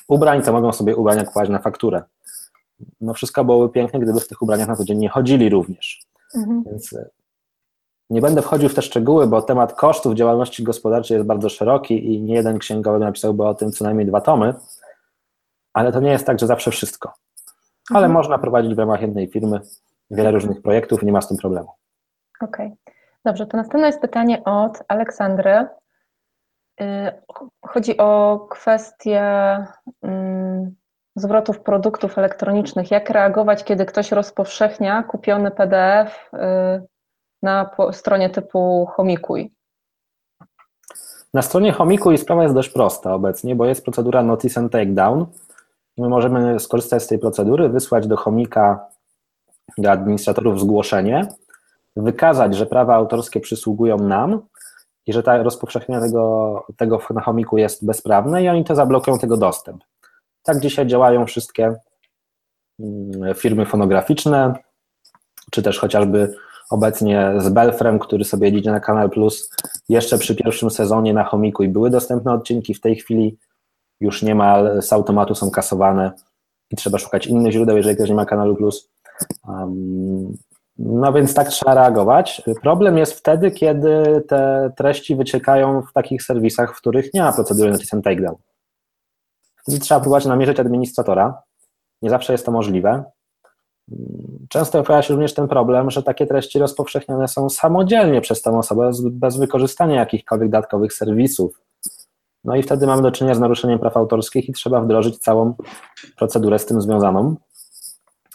ubrań, 0.09 0.43
to 0.43 0.53
mogą 0.53 0.73
sobie 0.73 0.97
ubrania 0.97 1.25
kłaść 1.25 1.51
na 1.51 1.59
fakturę. 1.59 2.03
No 3.01 3.15
wszystko 3.15 3.45
byłoby 3.45 3.73
pięknie, 3.73 4.01
gdyby 4.01 4.21
w 4.21 4.29
tych 4.29 4.43
ubraniach 4.43 4.69
na 4.69 4.77
co 4.77 4.85
dzień 4.85 4.99
nie 4.99 5.09
chodzili 5.09 5.51
również. 5.51 6.07
Mhm. 6.35 6.65
Więc 6.67 6.93
e, 6.93 7.09
nie 8.11 8.21
będę 8.21 8.43
wchodził 8.43 8.69
w 8.69 8.75
te 8.75 8.83
szczegóły, 8.83 9.27
bo 9.27 9.43
temat 9.43 9.75
kosztów 9.75 10.15
działalności 10.15 10.63
gospodarczej 10.63 11.15
jest 11.15 11.27
bardzo 11.27 11.49
szeroki 11.49 12.15
i 12.15 12.23
nie 12.23 12.35
jeden 12.35 12.59
księgowy 12.59 12.99
napisałby 12.99 13.45
o 13.45 13.55
tym 13.55 13.73
co 13.73 13.85
najmniej 13.85 14.07
dwa 14.07 14.21
tomy, 14.21 14.55
ale 15.73 15.93
to 15.93 16.01
nie 16.01 16.11
jest 16.11 16.27
tak, 16.27 16.39
że 16.39 16.47
zawsze 16.47 16.71
wszystko. 16.71 17.13
Ale 17.91 18.07
mhm. 18.07 18.13
można 18.13 18.39
prowadzić 18.39 18.75
w 18.75 18.79
ramach 18.79 19.03
jednej 19.03 19.29
firmy 19.29 19.61
wiele 20.11 20.31
różnych 20.31 20.63
projektów 20.63 21.03
nie 21.03 21.13
ma 21.13 21.21
z 21.21 21.29
tym 21.29 21.37
problemu. 21.37 21.69
Okej. 22.41 22.67
Okay. 22.67 22.95
Dobrze, 23.25 23.47
to 23.47 23.57
następne 23.57 23.87
jest 23.87 24.01
pytanie 24.01 24.45
od 24.45 24.83
Aleksandry. 24.89 25.67
Y, 26.81 27.13
chodzi 27.67 27.97
o 27.97 28.41
kwestię 28.51 29.23
mm, 30.03 30.75
zwrotów 31.17 31.61
produktów 31.61 32.19
elektronicznych. 32.19 32.91
Jak 32.91 33.11
reagować, 33.11 33.65
kiedy 33.65 33.87
ktoś 33.87 34.13
rozpowszechnia 34.13 35.03
kupiony 35.03 35.51
PDF 35.51 36.31
y, 36.35 36.39
na 37.43 37.71
stronie 37.93 38.31
typu 38.31 38.87
Homikuj? 38.87 39.53
Na 41.35 41.43
stronie 41.43 41.73
Homikuj 41.73 42.19
sprawa 42.19 42.43
jest 42.43 42.55
dość 42.55 42.69
prosta 42.69 43.15
obecnie, 43.15 43.57
bo 43.57 43.67
jest 43.67 43.85
procedura 43.85 44.23
Notice 44.23 44.61
and 44.61 44.73
Takedown. 44.73 45.27
My 45.99 46.09
możemy 46.09 46.61
skorzystać 46.61 47.03
z 47.03 47.07
tej 47.07 47.19
procedury, 47.19 47.69
wysłać 47.69 48.07
do 48.07 48.17
chomika, 48.17 48.87
do 49.79 49.91
administratorów 49.91 50.61
zgłoszenie, 50.61 51.29
wykazać, 51.97 52.55
że 52.55 52.67
prawa 52.67 52.95
autorskie 52.95 53.41
przysługują 53.41 53.99
nam 53.99 54.43
i 55.07 55.13
że 55.13 55.23
ta 55.23 55.43
rozpowszechnienie 55.43 56.01
tego, 56.01 56.65
tego 56.77 57.01
na 57.11 57.21
chomiku 57.21 57.59
jest 57.59 57.87
bezprawne 57.87 58.43
i 58.43 58.49
oni 58.49 58.65
to 58.65 58.75
zablokują 58.75 59.19
tego 59.19 59.37
dostęp. 59.37 59.85
Tak 60.43 60.61
dzisiaj 60.61 60.87
działają 60.87 61.27
wszystkie 61.27 61.75
mm, 62.81 63.35
firmy 63.35 63.67
fonograficzne, 63.67 64.55
czy 65.51 65.63
też 65.63 65.79
chociażby 65.79 66.35
obecnie 66.71 67.33
z 67.39 67.49
Belfrem, 67.49 67.99
który 67.99 68.25
sobie 68.25 68.49
idzie 68.49 68.71
na 68.71 68.81
Kanal 68.81 69.11
Plus 69.11 69.51
jeszcze 69.89 70.19
przy 70.19 70.35
pierwszym 70.35 70.71
sezonie 70.71 71.15
na 71.15 71.25
chomiku 71.25 71.63
i 71.63 71.69
były 71.69 71.91
dostępne 71.91 72.33
odcinki, 72.33 72.75
w 72.75 72.81
tej 72.81 72.97
chwili 72.97 73.39
już 74.01 74.23
niemal 74.23 74.83
z 74.83 74.93
automatu 74.93 75.35
są 75.35 75.51
kasowane 75.51 76.13
i 76.71 76.77
trzeba 76.77 76.99
szukać 76.99 77.27
innych 77.27 77.53
źródeł, 77.53 77.77
jeżeli 77.77 77.97
ktoś 77.97 78.09
nie 78.09 78.15
ma 78.15 78.27
Kanalu 78.27 78.57
Plus. 78.57 78.91
No 80.79 81.13
więc 81.13 81.35
tak 81.35 81.49
trzeba 81.49 81.75
reagować. 81.75 82.43
Problem 82.63 82.99
jest 82.99 83.13
wtedy, 83.13 83.51
kiedy 83.51 84.23
te 84.29 84.73
treści 84.77 85.17
wyciekają 85.17 85.83
w 85.83 85.93
takich 85.93 86.23
serwisach, 86.23 86.75
w 86.77 86.81
których 86.81 87.15
nie 87.15 87.23
ma 87.23 87.33
procedury 87.33 87.71
notice 87.71 87.97
and 87.97 88.05
takedown. 88.05 88.37
Wtedy 89.63 89.79
trzeba 89.79 90.01
próbować 90.01 90.27
namierzyć 90.27 90.61
administratora. 90.61 91.43
Nie 92.03 92.11
zawsze 92.11 92.33
jest 92.33 92.47
to 92.47 92.53
możliwe. 92.53 93.05
Często 94.49 94.83
pojawia 94.83 95.03
się 95.03 95.15
również 95.15 95.35
ten 95.35 95.49
problem, 95.49 95.91
że 95.91 96.03
takie 96.03 96.27
treści 96.27 96.59
rozpowszechniane 96.59 97.29
są 97.29 97.51
samodzielnie 97.51 98.21
przez 98.21 98.43
tę 98.43 98.59
osobę 98.59 98.91
bez 99.11 99.37
wykorzystania 99.37 99.95
jakichkolwiek 99.95 100.51
dodatkowych 100.51 100.93
serwisów. 100.93 101.61
No 102.45 102.57
i 102.57 102.63
wtedy 102.63 102.87
mamy 102.87 103.03
do 103.03 103.13
czynienia 103.13 103.35
z 103.35 103.41
naruszeniem 103.41 103.79
praw 103.79 103.97
autorskich 103.97 104.49
i 104.49 104.53
trzeba 104.53 104.81
wdrożyć 104.81 105.19
całą 105.19 105.55
procedurę 106.17 106.59
z 106.59 106.67
tym 106.67 106.81
związaną. 106.81 107.37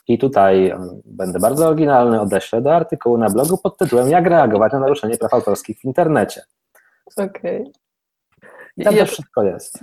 I 0.08 0.20
tutaj 0.20 0.74
będę 1.06 1.40
bardzo 1.40 1.68
oryginalny, 1.68 2.22
odeślę 2.22 2.62
do 2.62 2.76
artykułu 2.76 3.18
na 3.18 3.30
blogu 3.30 3.58
pod 3.58 3.78
tytułem 3.78 4.10
Jak 4.10 4.28
reagować 4.28 4.74
na 4.74 4.80
naruszenie 4.80 5.18
praw 5.18 5.34
autorskich 5.34 5.80
w 5.80 5.86
internecie. 5.86 6.42
Okej. 7.18 7.62
Okay. 7.62 7.72
Tam 8.84 8.96
ja, 8.96 9.06
to 9.06 9.12
wszystko 9.12 9.44
jest. 9.44 9.80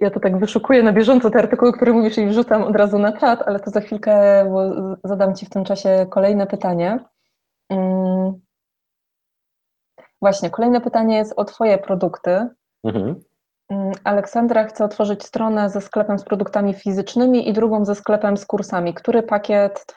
Ja 0.00 0.10
to 0.10 0.20
tak 0.20 0.38
wyszukuję 0.38 0.82
na 0.82 0.92
bieżąco 0.92 1.30
te 1.30 1.38
artykuły, 1.38 1.72
które 1.72 1.92
mówisz 1.92 2.18
i 2.18 2.26
wrzucam 2.26 2.62
od 2.62 2.76
razu 2.76 2.98
na 2.98 3.12
czat, 3.12 3.42
ale 3.46 3.60
to 3.60 3.70
za 3.70 3.80
chwilkę 3.80 4.44
zadam 5.04 5.34
Ci 5.34 5.46
w 5.46 5.50
tym 5.50 5.64
czasie 5.64 6.06
kolejne 6.10 6.46
pytanie. 6.46 7.04
Hmm. 7.72 8.32
Właśnie, 10.22 10.50
kolejne 10.50 10.80
pytanie 10.80 11.16
jest 11.16 11.32
o 11.36 11.44
Twoje 11.44 11.78
produkty. 11.78 12.48
Mhm. 12.84 13.20
Mm, 13.68 13.92
Aleksandra 14.04 14.64
chce 14.64 14.84
otworzyć 14.84 15.24
stronę 15.24 15.70
ze 15.70 15.80
sklepem 15.80 16.18
z 16.18 16.24
produktami 16.24 16.74
fizycznymi 16.74 17.48
i 17.48 17.52
drugą 17.52 17.84
ze 17.84 17.94
sklepem 17.94 18.36
z 18.36 18.46
kursami. 18.46 18.94
Który 18.94 19.22
pakiet 19.22 19.96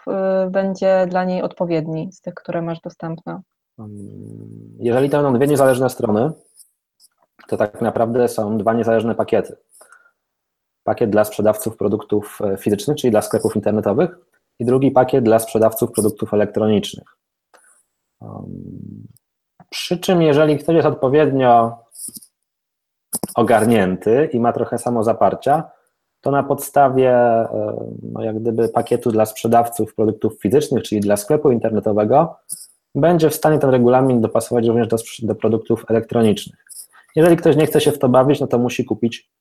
będzie 0.50 1.08
dla 1.10 1.24
niej 1.24 1.42
odpowiedni 1.42 2.12
z 2.12 2.22
tych, 2.22 2.34
które 2.34 2.62
masz 2.62 2.82
dostępne? 2.82 3.42
Mm, 3.80 3.90
jeżeli 4.80 5.10
to 5.10 5.18
będą 5.18 5.34
dwie 5.34 5.48
niezależne 5.48 5.90
strony, 5.90 6.32
to 7.50 7.58
tak 7.58 7.82
naprawdę 7.82 8.28
są 8.28 8.58
dwa 8.58 8.74
niezależne 8.74 9.16
pakiety. 9.16 9.58
Pakiet 10.84 11.10
dla 11.10 11.24
sprzedawców 11.24 11.78
produktów 11.78 12.40
e, 12.42 12.58
fizycznych, 12.58 12.98
czyli 12.98 13.12
dla 13.12 13.22
sklepów 13.22 13.56
internetowych, 13.56 14.18
i 14.60 14.66
drugi 14.66 14.92
pakiet 14.92 15.24
dla 15.24 15.40
sprzedawców 15.40 15.92
produktów 15.92 16.34
elektronicznych. 16.34 17.18
Przy 19.70 19.98
czym, 19.98 20.22
jeżeli 20.22 20.58
ktoś 20.58 20.76
jest 20.76 20.88
odpowiednio 20.88 21.78
ogarnięty 23.36 24.30
i 24.34 24.40
ma 24.40 24.54
trochę 24.54 24.78
samozaparcia, 24.78 25.64
to 26.22 26.32
na 26.32 26.44
podstawie 26.44 27.12
e, 27.12 27.90
no 28.02 28.24
jak 28.24 28.40
gdyby 28.40 28.70
pakietu 28.70 29.12
dla 29.12 29.26
sprzedawców 29.26 29.96
produktów 29.96 30.42
fizycznych, 30.42 30.84
czyli 30.84 31.02
dla 31.02 31.18
sklepu 31.18 31.52
internetowego, 31.52 32.36
będzie 32.96 33.30
w 33.30 33.36
stanie 33.36 33.60
ten 33.60 33.70
regulamin 33.70 34.22
dopasować 34.22 34.68
również 34.68 34.88
do, 34.88 34.98
do 35.24 35.36
produktów 35.36 35.86
elektronicznych. 35.90 36.69
Jeżeli 37.16 37.38
ktoś 37.38 37.56
nie 37.56 37.66
chce 37.66 37.82
się 37.82 37.92
w 37.92 38.00
to 38.00 38.10
bawić, 38.10 38.40
no 38.40 38.48
to 38.48 38.58
musi 38.58 38.86
kupić 38.86 39.32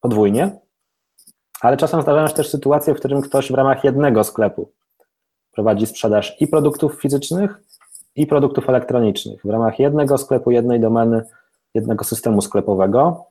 podwójnie, 0.00 0.50
ale 1.60 1.76
czasem 1.76 2.02
zdarzają 2.02 2.28
się 2.28 2.34
też 2.34 2.50
sytuacje, 2.50 2.94
w 2.94 2.98
którym 2.98 3.20
ktoś 3.20 3.52
w 3.52 3.54
ramach 3.54 3.84
jednego 3.84 4.24
sklepu 4.24 4.72
prowadzi 5.52 5.86
sprzedaż 5.86 6.36
i 6.40 6.46
produktów 6.46 7.00
fizycznych, 7.00 7.60
i 8.16 8.26
produktów 8.26 8.68
elektronicznych. 8.68 9.40
W 9.44 9.50
ramach 9.50 9.78
jednego 9.78 10.18
sklepu, 10.18 10.50
jednej 10.50 10.80
domeny 10.80 11.22
jednego 11.74 12.04
systemu 12.04 12.42
sklepowego 12.42 13.26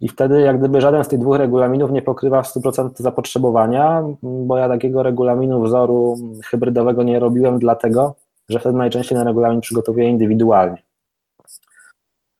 I 0.00 0.08
wtedy 0.08 0.40
jak 0.40 0.58
gdyby 0.58 0.80
żaden 0.80 1.04
z 1.04 1.08
tych 1.08 1.18
dwóch 1.18 1.36
regulaminów 1.36 1.90
nie 1.90 2.02
pokrywa 2.02 2.42
w 2.42 2.54
100% 2.54 2.90
zapotrzebowania, 2.96 4.02
bo 4.22 4.58
ja 4.58 4.68
takiego 4.68 5.02
regulaminu 5.02 5.62
wzoru 5.62 6.16
hybrydowego 6.44 7.02
nie 7.02 7.18
robiłem 7.18 7.58
dlatego, 7.58 8.14
że 8.48 8.58
wtedy 8.58 8.78
najczęściej 8.78 9.18
ten 9.18 9.26
regulamin 9.26 9.60
przygotowuję 9.60 10.08
indywidualnie. 10.08 10.85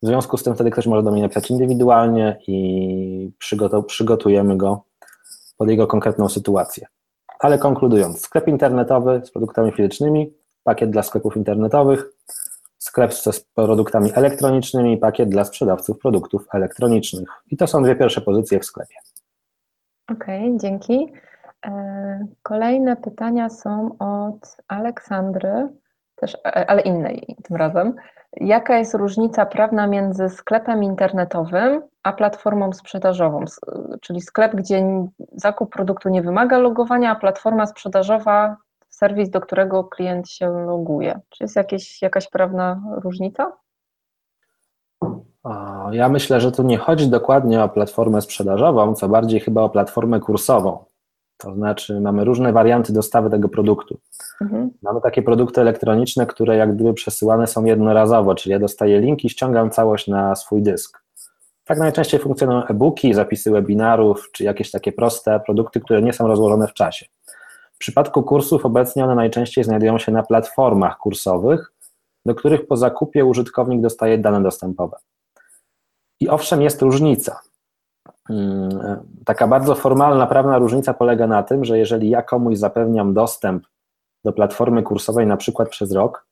W 0.03 0.07
związku 0.07 0.37
z 0.37 0.43
tym 0.43 0.55
wtedy 0.55 0.71
ktoś 0.71 0.87
może 0.87 1.03
do 1.03 1.11
mnie 1.11 1.23
napisać 1.23 1.51
indywidualnie 1.51 2.39
i 2.47 3.33
przygotujemy 3.87 4.57
go 4.57 4.85
pod 5.57 5.69
jego 5.69 5.87
konkretną 5.87 6.29
sytuację. 6.29 6.87
Ale 7.39 7.59
konkludując, 7.59 8.21
sklep 8.21 8.49
internetowy 8.49 9.21
z 9.25 9.31
produktami 9.31 9.73
fizycznymi, 9.73 10.35
pakiet 10.65 10.91
dla 10.91 11.03
sklepów 11.03 11.37
internetowych, 11.37 12.07
sklep 12.79 13.15
z 13.15 13.41
produktami 13.41 14.11
elektronicznymi, 14.15 14.99
pakiet 14.99 15.29
dla 15.29 15.45
sprzedawców 15.45 15.99
produktów 15.99 16.47
elektronicznych. 16.53 17.29
I 17.51 17.57
to 17.57 17.67
są 17.67 17.83
dwie 17.83 17.97
pierwsze 17.97 18.21
pozycje 18.21 18.61
w 18.61 18.65
sklepie. 18.65 18.95
Okej, 20.13 20.47
okay, 20.47 20.59
dzięki. 20.59 21.13
E, 21.67 22.27
kolejne 22.43 22.97
pytania 22.97 23.49
są 23.49 23.97
od 23.99 24.57
Aleksandry, 24.69 25.69
też, 26.17 26.35
e, 26.35 26.71
ale 26.71 26.83
innej 26.83 27.37
tym 27.45 27.57
razem. 27.57 27.95
Jaka 28.33 28.79
jest 28.79 28.95
różnica 28.95 29.47
prawna 29.47 29.87
między 29.87 30.29
sklepem 30.29 30.85
internetowym 30.85 31.83
a 32.03 32.13
platformą 32.13 32.73
sprzedażową? 32.73 33.45
Czyli 34.01 34.21
sklep, 34.21 34.55
gdzie 34.55 35.07
zakup 35.33 35.73
produktu 35.73 36.09
nie 36.09 36.23
wymaga 36.23 36.59
logowania, 36.59 37.11
a 37.11 37.15
platforma 37.15 37.67
sprzedażowa 37.67 38.57
serwis, 38.89 39.31
do 39.31 39.41
którego 39.41 39.85
klient 39.85 40.31
się 40.31 40.49
loguje. 40.67 41.21
Czy 41.29 41.45
jest 41.45 41.57
jakieś, 41.57 42.03
jakaś 42.03 42.31
prawna 42.31 42.83
różnica? 43.03 43.53
Ja 45.91 46.09
myślę, 46.09 46.41
że 46.41 46.53
tu 46.53 46.63
nie 46.63 46.79
chodzi 46.79 47.11
dokładnie 47.11 47.63
o 47.63 47.69
platformę 47.69 48.23
sprzedażową, 48.23 48.95
co 48.95 49.09
bardziej 49.09 49.41
chyba 49.41 49.63
o 49.63 49.69
platformę 49.69 50.21
kursową. 50.21 50.85
To 51.39 51.55
znaczy, 51.55 52.01
mamy 52.01 52.25
różne 52.25 52.53
warianty 52.53 52.93
dostawy 52.93 53.31
tego 53.31 53.49
produktu. 53.49 53.99
Mhm. 54.41 54.71
Mamy 54.83 55.01
takie 55.01 55.23
produkty 55.23 55.61
elektroniczne, 55.61 56.27
które 56.27 56.57
jak 56.57 56.75
gdyby 56.75 56.95
przesyłane 56.95 57.47
są 57.47 57.65
jednorazowo, 57.65 58.35
czyli 58.35 58.53
ja 58.53 58.59
dostaję 58.59 59.01
link 59.01 59.25
i 59.25 59.31
ściągam 59.31 59.71
całość 59.71 60.09
na 60.09 60.35
swój 60.37 60.63
dysk. 60.63 61.03
Tak 61.65 61.79
najczęściej 61.79 62.21
funkcjonują 62.21 62.65
e-booki, 62.67 63.15
zapisy 63.15 63.51
webinarów, 63.51 64.29
czy 64.33 64.45
jakieś 64.45 64.71
takie 64.71 64.93
proste 64.93 65.41
produkty, 65.41 65.81
które 65.81 66.03
nie 66.03 66.13
są 66.13 66.27
rozłożone 66.27 66.69
w 66.69 66.75
czasie. 66.75 67.07
W 67.73 67.79
przypadku 67.79 68.23
kursów 68.23 68.67
obecnie 68.67 69.05
one 69.05 69.15
najczęściej 69.15 69.65
znajdują 69.65 69.99
się 69.99 70.13
na 70.13 70.23
platformach 70.23 70.99
kursowych, 70.99 71.73
do 72.27 72.35
których 72.35 72.67
po 72.67 72.77
zakupie 72.77 73.25
użytkownik 73.25 73.81
dostaje 73.81 74.19
dane 74.19 74.43
dostępowe. 74.43 74.97
I 76.21 76.29
owszem, 76.29 76.63
jest 76.63 76.83
różnica. 76.83 77.41
Taka 79.25 79.49
bardzo 79.49 79.75
formalna, 79.75 80.27
prawna 80.27 80.59
różnica 80.59 80.95
polega 80.95 81.27
na 81.27 81.43
tym, 81.43 81.65
że 81.65 81.79
jeżeli 81.79 82.11
ja 82.11 82.23
komuś 82.23 82.57
zapewniam 82.57 83.15
dostęp 83.15 83.67
do 84.25 84.33
platformy 84.33 84.83
kursowej 84.83 85.27
na 85.27 85.37
przykład 85.37 85.69
przez 85.69 85.93
rok, 85.93 86.27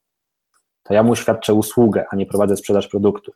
to 0.82 0.94
ja 0.94 1.02
mu 1.02 1.16
świadczę 1.16 1.54
usługę, 1.54 2.04
a 2.10 2.16
nie 2.16 2.26
prowadzę 2.26 2.56
sprzedaż 2.56 2.88
produktu. 2.88 3.32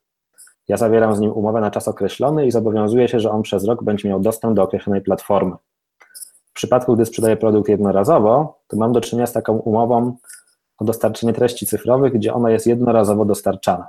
Ja 0.68 0.76
zawieram 0.76 1.14
z 1.14 1.20
nim 1.20 1.32
umowę 1.32 1.60
na 1.60 1.70
czas 1.70 1.88
określony 1.88 2.46
i 2.46 2.50
zobowiązuję 2.50 3.08
się, 3.08 3.20
że 3.20 3.30
on 3.30 3.42
przez 3.42 3.64
rok 3.64 3.84
będzie 3.84 4.08
miał 4.08 4.20
dostęp 4.20 4.56
do 4.56 4.62
określonej 4.62 5.00
platformy. 5.00 5.56
W 6.44 6.52
przypadku, 6.52 6.94
gdy 6.94 7.06
sprzedaję 7.06 7.36
produkt 7.36 7.68
jednorazowo, 7.68 8.58
to 8.68 8.76
mam 8.76 8.92
do 8.92 9.00
czynienia 9.00 9.26
z 9.26 9.32
taką 9.32 9.58
umową 9.58 10.16
o 10.78 10.84
dostarczenie 10.84 11.32
treści 11.32 11.66
cyfrowych, 11.66 12.12
gdzie 12.12 12.34
ona 12.34 12.50
jest 12.50 12.66
jednorazowo 12.66 13.24
dostarczana. 13.24 13.88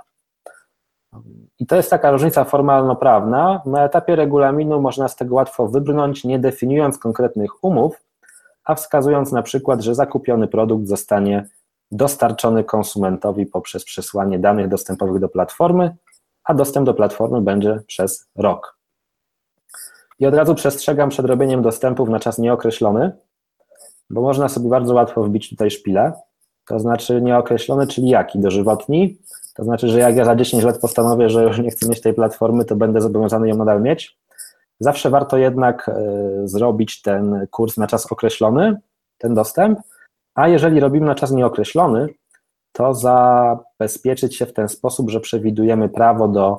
I 1.60 1.66
to 1.66 1.76
jest 1.76 1.90
taka 1.90 2.12
różnica 2.12 2.44
formalno-prawna. 2.44 3.62
Na 3.66 3.86
etapie 3.86 4.16
regulaminu 4.16 4.82
można 4.82 5.08
z 5.08 5.16
tego 5.16 5.36
łatwo 5.36 5.68
wybrnąć, 5.68 6.24
nie 6.24 6.40
definiując 6.40 6.98
konkretnych 6.98 7.64
umów, 7.64 8.04
a 8.64 8.76
wskazując 8.76 9.32
na 9.32 9.42
przykład, 9.42 9.82
że 9.82 9.96
zakupiony 9.96 10.48
produkt 10.48 10.88
zostanie 10.88 11.50
dostarczony 11.92 12.64
konsumentowi 12.64 13.46
poprzez 13.46 13.86
przesłanie 13.86 14.40
danych 14.40 14.68
dostępowych 14.68 15.20
do 15.20 15.30
platformy, 15.30 15.96
a 16.44 16.54
dostęp 16.54 16.86
do 16.86 16.94
platformy 16.94 17.42
będzie 17.42 17.80
przez 17.88 18.28
rok. 18.36 18.78
I 20.20 20.26
od 20.26 20.34
razu 20.34 20.56
przestrzegam 20.56 21.10
przed 21.10 21.26
robieniem 21.26 21.62
dostępów 21.62 22.10
na 22.10 22.20
czas 22.20 22.38
nieokreślony, 22.38 23.12
bo 24.10 24.22
można 24.22 24.50
sobie 24.50 24.70
bardzo 24.70 24.94
łatwo 24.94 25.24
wbić 25.24 25.50
tutaj 25.50 25.72
szpilę, 25.72 26.14
to 26.68 26.80
znaczy 26.80 27.22
nieokreślony, 27.22 27.88
czyli 27.88 28.10
jaki? 28.10 28.40
Dożywotni, 28.40 29.18
to 29.60 29.66
znaczy, 29.66 29.88
że 29.88 30.00
jak 30.00 30.16
ja 30.16 30.26
za 30.26 30.36
10 30.36 30.64
lat 30.64 30.80
postanowię, 30.80 31.30
że 31.30 31.44
już 31.44 31.60
nie 31.60 31.72
chcę 31.72 31.90
mieć 31.90 32.02
tej 32.02 32.14
platformy, 32.14 32.66
to 32.66 32.76
będę 32.76 33.02
zobowiązany 33.02 33.50
ją 33.50 33.58
nadal 33.58 33.82
mieć. 33.82 34.18
Zawsze 34.80 35.10
warto 35.10 35.38
jednak 35.38 35.90
e, 35.90 35.94
zrobić 36.44 37.02
ten 37.02 37.48
kurs 37.52 37.78
na 37.78 37.88
czas 37.88 38.12
określony, 38.12 38.78
ten 39.18 39.34
dostęp, 39.34 39.80
a 40.36 40.48
jeżeli 40.48 40.80
robimy 40.80 41.06
na 41.06 41.16
czas 41.16 41.32
nieokreślony, 41.32 42.08
to 42.72 42.94
zabezpieczyć 42.94 44.38
się 44.38 44.46
w 44.46 44.54
ten 44.54 44.70
sposób, 44.70 45.10
że 45.10 45.20
przewidujemy 45.20 45.90
prawo 45.90 46.28
do 46.28 46.58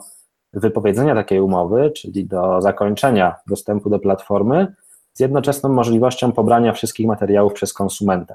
wypowiedzenia 0.52 1.14
takiej 1.14 1.40
umowy, 1.40 1.90
czyli 1.90 2.26
do 2.26 2.60
zakończenia 2.60 3.36
dostępu 3.46 3.90
do 3.90 3.98
platformy, 3.98 4.74
z 5.12 5.20
jednoczesną 5.20 5.70
możliwością 5.70 6.32
pobrania 6.32 6.72
wszystkich 6.72 7.06
materiałów 7.06 7.52
przez 7.52 7.72
konsumenta. 7.72 8.34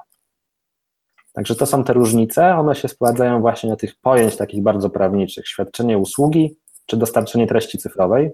Także 1.36 1.56
to 1.56 1.66
są 1.66 1.84
te 1.84 1.94
różnice, 1.94 2.56
one 2.56 2.76
się 2.76 2.88
sprowadzają 2.88 3.42
właśnie 3.42 3.70
do 3.70 3.76
tych 3.76 3.96
pojęć 3.96 4.38
takich 4.38 4.64
bardzo 4.64 4.90
prawniczych, 4.90 5.48
świadczenie 5.48 5.98
usługi 5.98 6.58
czy 6.86 6.98
dostarczenie 6.98 7.48
treści 7.48 7.78
cyfrowej. 7.78 8.32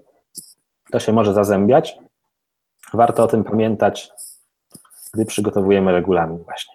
To 0.92 1.00
się 1.00 1.12
może 1.12 1.34
zazębiać. 1.34 1.98
Warto 2.94 3.22
o 3.22 3.26
tym 3.26 3.44
pamiętać, 3.44 4.10
gdy 5.14 5.24
przygotowujemy 5.24 5.92
regulamin 5.92 6.38
właśnie. 6.38 6.74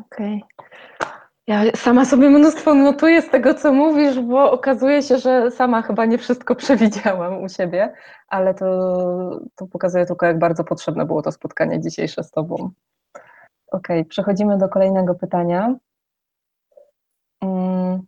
Okej. 0.00 0.44
Okay. 0.58 1.10
Ja 1.46 1.62
sama 1.76 2.04
sobie 2.04 2.30
mnóstwo 2.30 2.74
notuję 2.74 3.22
z 3.22 3.30
tego, 3.30 3.54
co 3.54 3.72
mówisz, 3.72 4.20
bo 4.20 4.50
okazuje 4.52 5.02
się, 5.02 5.18
że 5.18 5.50
sama 5.50 5.82
chyba 5.82 6.04
nie 6.04 6.18
wszystko 6.18 6.54
przewidziałam 6.64 7.42
u 7.42 7.48
siebie, 7.48 7.94
ale 8.28 8.54
to, 8.54 8.66
to 9.56 9.66
pokazuje 9.66 10.06
tylko, 10.06 10.26
jak 10.26 10.38
bardzo 10.38 10.64
potrzebne 10.64 11.06
było 11.06 11.22
to 11.22 11.32
spotkanie 11.32 11.80
dzisiejsze 11.80 12.24
z 12.24 12.30
Tobą. 12.30 12.70
Ok, 13.74 13.88
przechodzimy 14.08 14.58
do 14.58 14.68
kolejnego 14.68 15.14
pytania. 15.14 15.76
Mm, 17.42 18.02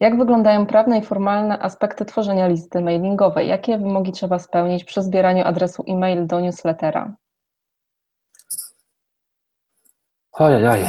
jak 0.00 0.18
wyglądają 0.18 0.66
prawne 0.66 0.98
i 0.98 1.02
formalne 1.02 1.58
aspekty 1.58 2.04
tworzenia 2.04 2.48
listy 2.48 2.80
mailingowej? 2.80 3.48
Jakie 3.48 3.78
wymogi 3.78 4.12
trzeba 4.12 4.38
spełnić 4.38 4.84
przy 4.84 5.02
zbieraniu 5.02 5.44
adresu 5.44 5.84
e-mail 5.88 6.26
do 6.26 6.40
newslettera? 6.40 7.14
Ojej, 10.32 10.68
oj. 10.68 10.80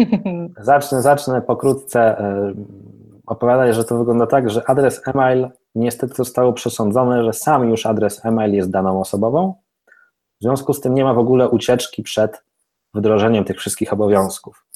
Zacznę, 0.58 1.02
zacznę 1.02 1.42
pokrótce 1.42 2.18
e, 2.18 2.52
opowiadać, 3.26 3.74
że 3.74 3.84
to 3.84 3.98
wygląda 3.98 4.26
tak, 4.26 4.50
że 4.50 4.70
adres 4.70 5.08
e-mail 5.08 5.48
niestety 5.74 6.14
zostało 6.14 6.52
przesądzone, 6.52 7.24
że 7.24 7.32
sam 7.32 7.68
już 7.70 7.86
adres 7.86 8.24
e-mail 8.24 8.54
jest 8.54 8.70
daną 8.70 9.00
osobową. 9.00 9.54
W 10.40 10.44
związku 10.44 10.72
z 10.74 10.80
tym 10.80 10.94
nie 10.94 11.04
ma 11.04 11.14
w 11.14 11.18
ogóle 11.18 11.48
ucieczki 11.48 12.02
przed 12.02 12.51
wdrożeniem 12.94 13.44
tych 13.44 13.58
wszystkich 13.58 13.92
obowiązków. 13.92 14.66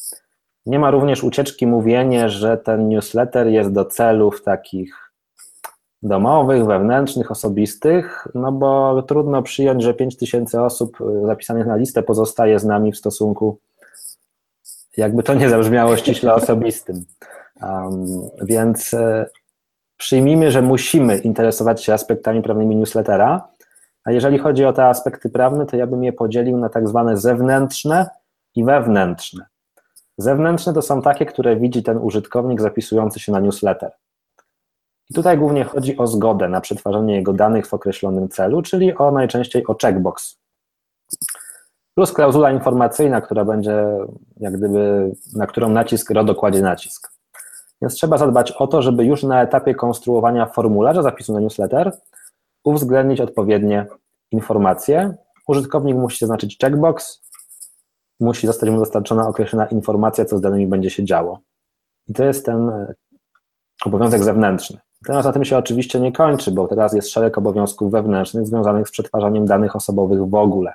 Nie 0.67 0.79
ma 0.79 0.91
również 0.91 1.25
ucieczki 1.25 1.67
mówienie, 1.67 2.29
że 2.29 2.57
ten 2.57 2.89
newsletter 2.89 3.47
jest 3.47 3.73
do 3.73 3.85
celów 3.85 4.43
takich 4.43 5.13
domowych, 6.03 6.67
wewnętrznych, 6.67 7.31
osobistych, 7.31 8.29
no 8.35 8.53
bo 8.53 9.03
trudno 9.03 9.43
przyjąć, 9.43 9.83
że 9.83 9.95
5000 9.95 10.63
osób 10.63 10.99
zapisanych 11.27 11.67
na 11.67 11.77
listę 11.77 12.03
pozostaje 12.03 12.59
z 12.59 12.65
nami 12.65 12.93
w 12.93 12.99
stosunku 12.99 13.59
jakby 14.97 15.23
to 15.23 15.35
nie 15.35 15.51
zabrzmiało 15.51 15.97
ściśle 15.97 16.35
osobistym. 16.35 17.05
Um, 17.63 18.07
więc 18.43 18.95
e, 18.95 19.27
przyjmijmy, 19.97 20.51
że 20.51 20.63
musimy 20.63 21.19
interesować 21.19 21.85
się 21.85 21.93
aspektami 21.93 22.43
prawnymi 22.43 22.77
newslettera, 22.77 23.49
a 24.07 24.13
jeżeli 24.13 24.39
chodzi 24.39 24.65
o 24.65 24.73
te 24.73 24.87
aspekty 24.87 25.31
prawne, 25.31 25.67
to 25.67 25.77
ja 25.77 25.87
bym 25.87 26.05
je 26.05 26.13
podzielił 26.13 26.57
na 26.57 26.69
tak 26.69 26.89
zwane 26.89 27.17
zewnętrzne 27.17 28.11
i 28.55 28.65
wewnętrzne. 28.65 29.47
Zewnętrzne 30.19 30.73
to 30.73 30.83
są 30.83 31.03
takie, 31.03 31.27
które 31.27 31.57
widzi 31.57 31.83
ten 31.83 31.99
użytkownik 31.99 32.61
zapisujący 32.61 33.21
się 33.21 33.33
na 33.33 33.41
newsletter. 33.41 33.91
I 35.11 35.15
tutaj 35.15 35.39
głównie 35.39 35.65
chodzi 35.65 35.97
o 35.97 36.07
zgodę 36.07 36.49
na 36.49 36.61
przetwarzanie 36.61 37.15
jego 37.15 37.33
danych 37.33 37.67
w 37.67 37.75
określonym 37.75 38.29
celu, 38.29 38.63
czyli 38.63 38.97
o 38.97 39.11
najczęściej 39.11 39.67
o 39.67 39.77
checkbox 39.83 40.37
plus 41.97 42.13
klauzula 42.13 42.51
informacyjna, 42.51 43.21
która 43.21 43.45
będzie 43.45 43.85
jak 44.37 44.57
gdyby, 44.57 45.13
na 45.37 45.47
którą 45.47 45.69
nacisk 45.69 46.11
RODO 46.11 46.35
kładzie 46.35 46.63
nacisk. 46.63 47.13
Więc 47.83 47.95
trzeba 47.95 48.19
zadbać 48.19 48.53
o 48.53 48.67
to, 48.67 48.83
żeby 48.83 49.05
już 49.05 49.23
na 49.23 49.43
etapie 49.43 49.75
konstruowania 49.75 50.47
formularza 50.47 51.03
zapisu 51.03 51.33
na 51.33 51.41
newsletter 51.41 51.93
uwzględnić 52.67 53.21
odpowiednie 53.21 53.87
informacje. 54.31 55.15
Użytkownik 55.49 55.97
musi 55.97 56.19
zaznaczyć 56.19 56.59
checkbox, 56.59 57.23
musi 58.21 58.47
zostać 58.47 58.71
mu 58.71 58.79
dostarczona 58.79 59.29
określona 59.29 59.67
informacja, 59.67 60.25
co 60.25 60.39
z 60.39 60.41
danymi 60.41 60.67
będzie 60.67 60.91
się 60.91 61.05
działo. 61.05 61.41
I 62.09 62.13
to 62.13 62.25
jest 62.25 62.47
ten 62.47 62.69
e, 62.69 62.95
obowiązek 63.85 64.25
zewnętrzny. 64.25 64.79
Teraz 65.07 65.25
na 65.25 65.33
tym 65.33 65.45
się 65.45 65.59
oczywiście 65.59 66.01
nie 66.01 66.13
kończy, 66.13 66.51
bo 66.51 66.69
teraz 66.69 66.93
jest 66.93 67.11
szereg 67.11 67.39
obowiązków 67.39 67.93
wewnętrznych 67.93 68.47
związanych 68.47 68.89
z 68.89 68.91
przetwarzaniem 68.91 69.47
danych 69.47 69.77
osobowych 69.77 70.29
w 70.29 70.35
ogóle. 70.35 70.73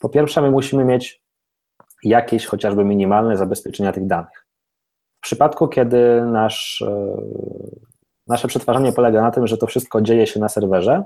Po 0.00 0.08
pierwsze, 0.08 0.42
my 0.42 0.50
musimy 0.50 0.84
mieć 0.84 1.22
jakieś 2.02 2.46
chociażby 2.46 2.84
minimalne 2.84 3.36
zabezpieczenia 3.36 3.92
tych 3.92 4.06
danych. 4.06 4.46
W 5.18 5.20
przypadku, 5.20 5.68
kiedy 5.68 6.22
nasz, 6.22 6.82
e, 6.82 7.16
nasze 8.26 8.48
przetwarzanie 8.48 8.92
polega 8.92 9.22
na 9.22 9.30
tym, 9.30 9.46
że 9.46 9.58
to 9.58 9.66
wszystko 9.66 10.00
dzieje 10.00 10.26
się 10.26 10.40
na 10.40 10.48
serwerze, 10.48 11.02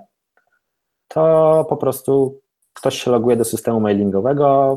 to 1.09 1.66
po 1.68 1.77
prostu 1.77 2.41
ktoś 2.73 3.03
się 3.03 3.11
loguje 3.11 3.37
do 3.37 3.45
systemu 3.45 3.81
mailingowego 3.81 4.77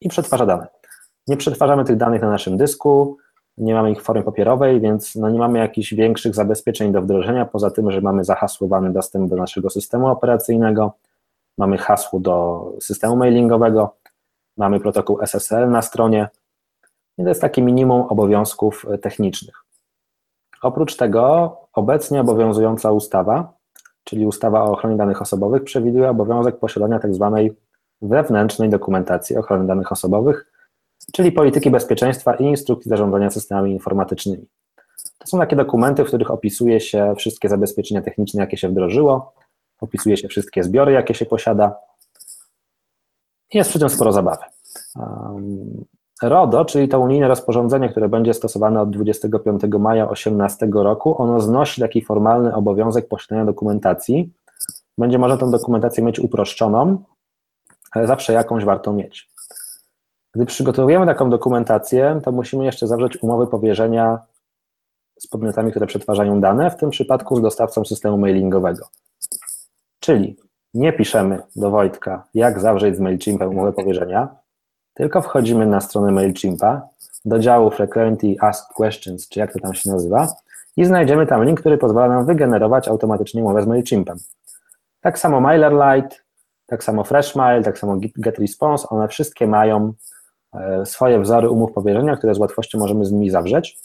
i 0.00 0.08
przetwarza 0.08 0.46
dane. 0.46 0.66
Nie 1.26 1.36
przetwarzamy 1.36 1.84
tych 1.84 1.96
danych 1.96 2.22
na 2.22 2.30
naszym 2.30 2.56
dysku, 2.56 3.16
nie 3.58 3.74
mamy 3.74 3.92
ich 3.92 4.00
w 4.00 4.04
formie 4.04 4.22
papierowej, 4.22 4.80
więc 4.80 5.14
no 5.16 5.30
nie 5.30 5.38
mamy 5.38 5.58
jakichś 5.58 5.94
większych 5.94 6.34
zabezpieczeń 6.34 6.92
do 6.92 7.02
wdrożenia, 7.02 7.44
poza 7.44 7.70
tym, 7.70 7.90
że 7.90 8.00
mamy 8.00 8.24
zahasłowany 8.24 8.92
dostęp 8.92 9.30
do 9.30 9.36
naszego 9.36 9.70
systemu 9.70 10.08
operacyjnego, 10.08 10.92
mamy 11.58 11.78
hasło 11.78 12.20
do 12.20 12.64
systemu 12.80 13.16
mailingowego, 13.16 13.96
mamy 14.56 14.80
protokół 14.80 15.22
SSL 15.22 15.70
na 15.70 15.82
stronie 15.82 16.28
i 17.18 17.22
to 17.22 17.28
jest 17.28 17.40
takie 17.40 17.62
minimum 17.62 18.02
obowiązków 18.02 18.86
technicznych. 19.02 19.67
Oprócz 20.62 20.96
tego 20.96 21.56
obecnie 21.72 22.20
obowiązująca 22.20 22.92
ustawa, 22.92 23.52
czyli 24.04 24.26
ustawa 24.26 24.62
o 24.62 24.72
ochronie 24.72 24.96
danych 24.96 25.22
osobowych, 25.22 25.64
przewiduje 25.64 26.10
obowiązek 26.10 26.58
posiadania 26.58 26.98
tzw. 26.98 27.32
Tak 27.34 27.68
wewnętrznej 28.02 28.68
dokumentacji 28.68 29.36
ochrony 29.36 29.66
danych 29.66 29.92
osobowych, 29.92 30.52
czyli 31.12 31.32
polityki 31.32 31.70
bezpieczeństwa 31.70 32.34
i 32.34 32.44
instrukcji 32.44 32.88
zarządzania 32.88 33.30
systemami 33.30 33.72
informatycznymi. 33.72 34.46
To 35.18 35.26
są 35.26 35.38
takie 35.38 35.56
dokumenty, 35.56 36.04
w 36.04 36.08
których 36.08 36.30
opisuje 36.30 36.80
się 36.80 37.14
wszystkie 37.16 37.48
zabezpieczenia 37.48 38.02
techniczne, 38.02 38.40
jakie 38.40 38.56
się 38.56 38.68
wdrożyło, 38.68 39.32
opisuje 39.80 40.16
się 40.16 40.28
wszystkie 40.28 40.64
zbiory, 40.64 40.92
jakie 40.92 41.14
się 41.14 41.26
posiada. 41.26 41.76
Jest 43.54 43.70
przy 43.70 43.78
tym 43.78 43.88
sporo 43.88 44.12
zabawy. 44.12 44.44
RODO, 46.22 46.64
czyli 46.64 46.88
to 46.88 47.00
unijne 47.00 47.28
rozporządzenie, 47.28 47.88
które 47.88 48.08
będzie 48.08 48.34
stosowane 48.34 48.80
od 48.80 48.90
25 48.90 49.62
maja 49.78 50.04
2018 50.04 50.68
roku, 50.72 51.22
ono 51.22 51.40
znosi 51.40 51.80
taki 51.80 52.02
formalny 52.02 52.54
obowiązek 52.54 53.08
posiadania 53.08 53.44
dokumentacji. 53.44 54.32
Będzie 54.98 55.18
można 55.18 55.36
tę 55.36 55.50
dokumentację 55.50 56.04
mieć 56.04 56.18
uproszczoną, 56.20 57.04
ale 57.92 58.06
zawsze 58.06 58.32
jakąś 58.32 58.64
warto 58.64 58.92
mieć. 58.92 59.30
Gdy 60.34 60.46
przygotowujemy 60.46 61.06
taką 61.06 61.30
dokumentację, 61.30 62.20
to 62.24 62.32
musimy 62.32 62.64
jeszcze 62.64 62.86
zawrzeć 62.86 63.22
umowy 63.22 63.46
powierzenia 63.46 64.18
z 65.18 65.26
podmiotami, 65.26 65.70
które 65.70 65.86
przetwarzają 65.86 66.40
dane, 66.40 66.70
w 66.70 66.76
tym 66.76 66.90
przypadku 66.90 67.36
z 67.36 67.42
dostawcą 67.42 67.84
systemu 67.84 68.18
mailingowego. 68.18 68.86
Czyli 70.00 70.36
nie 70.74 70.92
piszemy 70.92 71.42
do 71.56 71.70
Wojtka, 71.70 72.24
jak 72.34 72.60
zawrzeć 72.60 72.96
z 72.96 73.00
MailChimpem 73.00 73.50
umowę 73.50 73.72
powierzenia, 73.72 74.28
tylko 74.98 75.22
wchodzimy 75.22 75.66
na 75.66 75.80
stronę 75.80 76.12
MailChimpa, 76.12 76.88
do 77.24 77.38
działu 77.38 77.70
Frequently 77.70 78.34
Asked 78.40 78.76
Questions, 78.76 79.28
czy 79.28 79.40
jak 79.40 79.52
to 79.52 79.58
tam 79.58 79.74
się 79.74 79.90
nazywa, 79.90 80.28
i 80.76 80.84
znajdziemy 80.84 81.26
tam 81.26 81.44
link, 81.44 81.60
który 81.60 81.78
pozwala 81.78 82.08
nam 82.08 82.26
wygenerować 82.26 82.88
automatycznie 82.88 83.42
umowę 83.44 83.62
z 83.62 83.66
MailChimpem. 83.66 84.16
Tak 85.00 85.18
samo 85.18 85.40
MailerLite, 85.40 86.16
tak 86.66 86.84
samo 86.84 87.04
FreshMail, 87.04 87.62
tak 87.62 87.78
samo 87.78 87.98
GetResponse, 88.16 88.88
one 88.88 89.08
wszystkie 89.08 89.46
mają 89.46 89.92
E, 90.54 90.86
swoje 90.86 91.20
wzory 91.20 91.50
umów 91.50 91.72
powierzenia, 91.72 92.16
które 92.16 92.34
z 92.34 92.38
łatwością 92.38 92.78
możemy 92.78 93.04
z 93.04 93.12
nimi 93.12 93.30
zawrzeć. 93.30 93.78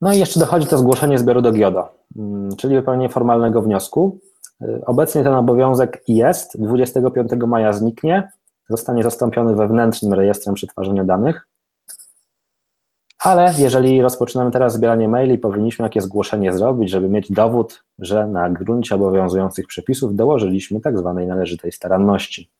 No 0.00 0.12
i 0.12 0.18
jeszcze 0.18 0.40
dochodzi 0.40 0.66
to 0.66 0.78
zgłoszenie 0.78 1.18
zbioru 1.18 1.42
do 1.42 1.52
GIODO, 1.52 1.88
mm, 2.16 2.56
czyli 2.56 2.76
wypełnienie 2.76 3.08
formalnego 3.08 3.62
wniosku. 3.62 4.18
E, 4.62 4.80
obecnie 4.86 5.24
ten 5.24 5.34
obowiązek 5.34 6.02
jest, 6.08 6.62
25 6.62 7.46
maja 7.46 7.72
zniknie, 7.72 8.32
zostanie 8.68 9.02
zastąpiony 9.02 9.54
wewnętrznym 9.54 10.14
rejestrem 10.14 10.54
przetwarzania 10.54 11.04
danych, 11.04 11.48
ale 13.24 13.52
jeżeli 13.58 14.02
rozpoczynamy 14.02 14.50
teraz 14.50 14.72
zbieranie 14.72 15.08
maili, 15.08 15.38
powinniśmy 15.38 15.82
jakie 15.82 16.00
zgłoszenie 16.00 16.52
zrobić, 16.52 16.90
żeby 16.90 17.08
mieć 17.08 17.32
dowód, 17.32 17.84
że 17.98 18.26
na 18.26 18.50
gruncie 18.50 18.94
obowiązujących 18.94 19.66
przepisów 19.66 20.16
dołożyliśmy 20.16 20.80
tak 20.80 20.98
zwanej 20.98 21.26
należytej 21.26 21.72
staranności. 21.72 22.50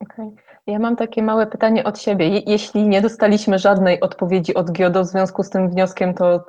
Okay. 0.00 0.30
Ja 0.66 0.78
mam 0.78 0.96
takie 0.96 1.22
małe 1.22 1.46
pytanie 1.46 1.84
od 1.84 1.98
siebie. 1.98 2.28
Jeśli 2.46 2.88
nie 2.88 3.02
dostaliśmy 3.02 3.58
żadnej 3.58 4.00
odpowiedzi 4.00 4.54
od 4.54 4.72
GIODO 4.72 5.04
w 5.04 5.06
związku 5.06 5.42
z 5.42 5.50
tym 5.50 5.70
wnioskiem, 5.70 6.14
to 6.14 6.36
y, 6.36 6.40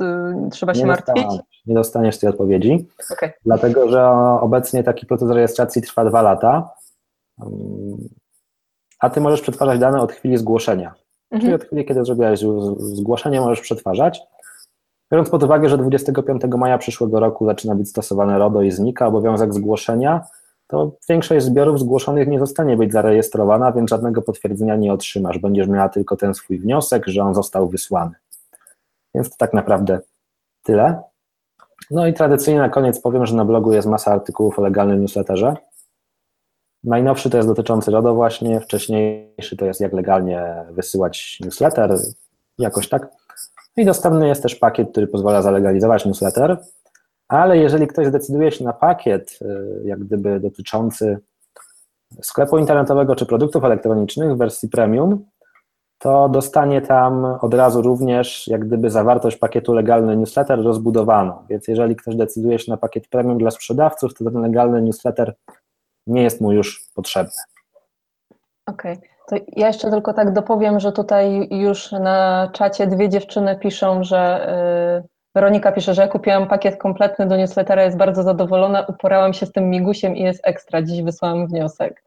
trzeba 0.52 0.74
się 0.74 0.80
nie 0.80 0.86
martwić? 0.86 1.28
Nie 1.66 1.76
dostaniesz 1.76 2.20
tej 2.20 2.30
odpowiedzi, 2.30 2.88
okay. 3.12 3.34
dlatego 3.46 3.90
że 3.90 4.10
obecnie 4.42 4.84
taki 4.84 5.06
proces 5.06 5.30
rejestracji 5.30 5.82
trwa 5.82 6.06
dwa 6.06 6.22
lata, 6.22 6.70
a 9.00 9.10
ty 9.10 9.22
możesz 9.22 9.42
przetwarzać 9.42 9.80
dane 9.80 10.02
od 10.02 10.12
chwili 10.12 10.38
zgłoszenia. 10.38 10.94
Mhm. 11.32 11.42
Czyli 11.42 11.54
od 11.54 11.64
chwili, 11.64 11.86
kiedy 11.86 12.06
zrobiłeś 12.06 12.40
zgłoszenie, 12.78 13.42
możesz 13.42 13.62
przetwarzać. 13.62 14.22
Biorąc 15.12 15.30
pod 15.30 15.44
uwagę, 15.44 15.70
że 15.70 15.78
25 15.78 16.42
maja 16.58 16.78
przyszłego 16.78 17.20
roku 17.20 17.46
zaczyna 17.46 17.76
być 17.76 17.90
stosowane 17.90 18.40
RODO 18.40 18.62
i 18.62 18.72
znika 18.72 19.08
obowiązek 19.08 19.54
zgłoszenia, 19.54 20.22
to 20.68 20.92
większość 21.10 21.46
zbiorów 21.46 21.80
zgłoszonych 21.80 22.28
nie 22.28 22.40
zostanie 22.40 22.78
być 22.78 22.92
zarejestrowana, 22.92 23.72
więc 23.72 23.90
żadnego 23.90 24.22
potwierdzenia 24.22 24.76
nie 24.76 24.94
otrzymasz. 24.94 25.38
Będziesz 25.40 25.68
miała 25.68 25.90
tylko 25.90 26.16
ten 26.16 26.34
swój 26.34 26.60
wniosek, 26.60 27.08
że 27.08 27.24
on 27.24 27.36
został 27.36 27.70
wysłany. 27.70 28.16
Więc 29.16 29.30
to 29.30 29.36
tak 29.38 29.54
naprawdę 29.54 30.00
tyle. 30.64 31.02
No 31.92 32.08
i 32.08 32.14
tradycyjnie 32.14 32.60
na 32.60 32.70
koniec 32.70 33.02
powiem, 33.02 33.26
że 33.26 33.36
na 33.36 33.46
blogu 33.46 33.74
jest 33.74 33.88
masa 33.88 34.12
artykułów 34.12 34.60
o 34.60 34.62
legalnym 34.62 35.02
newsletterze. 35.02 35.56
Najnowszy 36.88 37.30
to 37.30 37.38
jest 37.38 37.50
dotyczący 37.50 37.92
RODO 37.92 38.14
właśnie, 38.14 38.60
wcześniejszy 38.60 39.58
to 39.58 39.66
jest 39.66 39.82
jak 39.82 39.94
legalnie 39.94 40.66
wysyłać 40.72 41.38
newsletter, 41.44 41.98
jakoś 42.58 42.90
tak. 42.90 43.08
I 43.78 43.86
dostępny 43.86 44.28
jest 44.28 44.44
też 44.44 44.56
pakiet, 44.56 44.92
który 44.92 45.08
pozwala 45.08 45.42
zalegalizować 45.42 46.06
newsletter 46.06 46.58
ale 47.28 47.58
jeżeli 47.58 47.88
ktoś 47.88 48.08
zdecyduje 48.08 48.52
się 48.52 48.64
na 48.64 48.74
pakiet, 48.74 49.40
y, 49.42 49.82
jak 49.86 50.00
gdyby 50.00 50.40
dotyczący 50.40 51.18
sklepu 52.22 52.58
internetowego 52.58 53.16
czy 53.16 53.26
produktów 53.26 53.64
elektronicznych 53.64 54.34
w 54.34 54.38
wersji 54.38 54.70
premium, 54.70 55.26
to 56.00 56.30
dostanie 56.30 56.82
tam 56.82 57.26
od 57.42 57.54
razu 57.54 57.82
również 57.82 58.48
jak 58.48 58.68
gdyby 58.68 58.90
zawartość 58.90 59.38
pakietu 59.38 59.74
legalny 59.74 60.18
newsletter 60.18 60.64
rozbudowaną. 60.64 61.34
Więc 61.50 61.68
jeżeli 61.68 61.96
ktoś 61.96 62.16
decyduje 62.16 62.60
się 62.60 62.72
na 62.72 62.78
pakiet 62.78 63.08
premium 63.08 63.38
dla 63.38 63.52
sprzedawców, 63.52 64.14
to 64.14 64.26
ten 64.26 64.42
legalny 64.42 64.82
newsletter 64.82 65.36
nie 66.08 66.24
jest 66.24 66.42
mu 66.42 66.52
już 66.52 66.88
potrzebny. 66.96 67.32
Okej, 68.66 68.94
okay. 68.94 69.10
to 69.28 69.36
ja 69.56 69.68
jeszcze 69.68 69.90
tylko 69.90 70.14
tak 70.14 70.34
dopowiem, 70.34 70.80
że 70.80 70.92
tutaj 70.92 71.48
już 71.52 71.92
na 71.92 72.50
czacie 72.54 72.88
dwie 72.88 73.10
dziewczyny 73.10 73.60
piszą, 73.60 74.04
że 74.04 74.48
yy 75.04 75.18
Weronika 75.38 75.72
pisze, 75.72 75.94
że 75.94 76.02
ja 76.02 76.08
kupiłam 76.08 76.48
pakiet 76.48 76.78
kompletny 76.78 77.28
do 77.28 77.38
newslettera, 77.38 77.84
jest 77.84 77.98
bardzo 77.98 78.24
zadowolona, 78.24 78.82
uporałam 78.82 79.34
się 79.34 79.46
z 79.46 79.52
tym 79.52 79.70
migusiem 79.70 80.16
i 80.16 80.22
jest 80.22 80.40
ekstra. 80.44 80.82
Dziś 80.82 81.02
wysłałam 81.02 81.48
wniosek. 81.48 82.04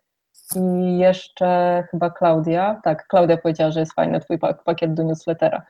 I 0.57 0.99
jeszcze 0.99 1.85
chyba 1.91 2.11
Klaudia, 2.11 2.81
tak, 2.85 3.07
Klaudia 3.07 3.37
powiedziała, 3.37 3.71
że 3.71 3.81
jest 3.81 3.93
fajny 3.93 4.21
twój 4.21 4.39
pakiet 4.65 4.95
do 4.95 5.03
newslettera. 5.03 5.63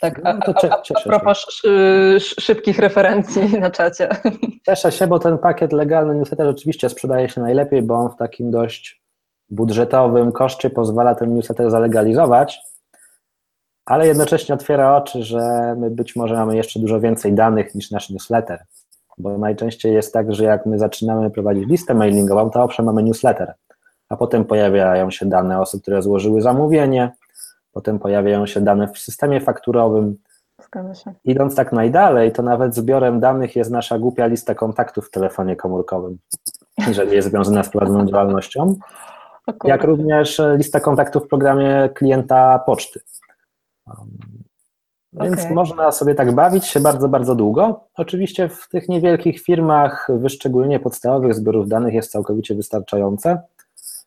Tak, 0.00 0.20
a, 0.24 0.32
no 0.32 0.40
a, 0.62 0.68
a, 0.68 0.82
a 0.94 1.00
propos 1.00 1.62
szybkich 2.18 2.78
referencji 2.78 3.60
na 3.60 3.70
czacie. 3.70 4.08
Cieszę 4.66 4.92
się, 4.92 5.06
bo 5.06 5.18
ten 5.18 5.38
pakiet 5.38 5.72
legalny 5.72 6.14
newsletter 6.14 6.46
oczywiście 6.46 6.88
sprzedaje 6.88 7.28
się 7.28 7.40
najlepiej, 7.40 7.82
bo 7.82 7.94
on 7.94 8.10
w 8.10 8.16
takim 8.16 8.50
dość 8.50 9.02
budżetowym 9.50 10.32
koszcie 10.32 10.70
pozwala 10.70 11.14
ten 11.14 11.34
newsletter 11.34 11.70
zalegalizować, 11.70 12.60
ale 13.86 14.06
jednocześnie 14.06 14.54
otwiera 14.54 14.96
oczy, 14.96 15.22
że 15.22 15.74
my 15.78 15.90
być 15.90 16.16
może 16.16 16.34
mamy 16.34 16.56
jeszcze 16.56 16.80
dużo 16.80 17.00
więcej 17.00 17.32
danych 17.32 17.74
niż 17.74 17.90
nasz 17.90 18.10
newsletter, 18.10 18.64
bo 19.18 19.38
najczęściej 19.38 19.94
jest 19.94 20.12
tak, 20.12 20.34
że 20.34 20.44
jak 20.44 20.66
my 20.66 20.78
zaczynamy 20.78 21.30
prowadzić 21.30 21.68
listę 21.68 21.94
mailingową, 21.94 22.50
to 22.50 22.62
owszem 22.62 22.86
mamy 22.86 23.02
newsletter, 23.02 23.54
a 24.08 24.16
potem 24.16 24.44
pojawiają 24.44 25.10
się 25.10 25.26
dane 25.26 25.60
osób, 25.60 25.82
które 25.82 26.02
złożyły 26.02 26.40
zamówienie, 26.40 27.12
potem 27.74 27.98
pojawiają 27.98 28.46
się 28.46 28.60
dane 28.60 28.88
w 28.88 28.98
systemie 28.98 29.40
fakturowym. 29.40 30.16
Idąc 31.24 31.54
tak 31.54 31.72
najdalej, 31.72 32.32
to 32.32 32.42
nawet 32.42 32.74
zbiorem 32.74 33.20
danych 33.20 33.56
jest 33.56 33.70
nasza 33.70 33.98
głupia 33.98 34.26
lista 34.26 34.54
kontaktów 34.54 35.06
w 35.06 35.10
telefonie 35.10 35.56
komórkowym, 35.56 36.18
jeżeli 36.88 37.16
jest 37.16 37.28
związana 37.28 37.62
z 37.62 37.68
prowadzoną 37.68 38.06
działalnością, 38.06 38.74
jak 39.64 39.84
również 39.84 40.40
lista 40.56 40.80
kontaktów 40.80 41.24
w 41.24 41.28
programie 41.28 41.90
klienta 41.94 42.58
poczty. 42.58 43.00
Więc 45.12 45.40
okay. 45.40 45.54
można 45.54 45.92
sobie 45.92 46.14
tak 46.14 46.34
bawić 46.34 46.66
się 46.66 46.80
bardzo, 46.80 47.08
bardzo 47.08 47.34
długo. 47.34 47.84
Oczywiście 47.96 48.48
w 48.48 48.68
tych 48.68 48.88
niewielkich 48.88 49.40
firmach 49.40 50.08
wyszczególnienie 50.18 50.80
podstawowych 50.80 51.34
zbiorów 51.34 51.68
danych 51.68 51.94
jest 51.94 52.12
całkowicie 52.12 52.54
wystarczające, 52.54 53.42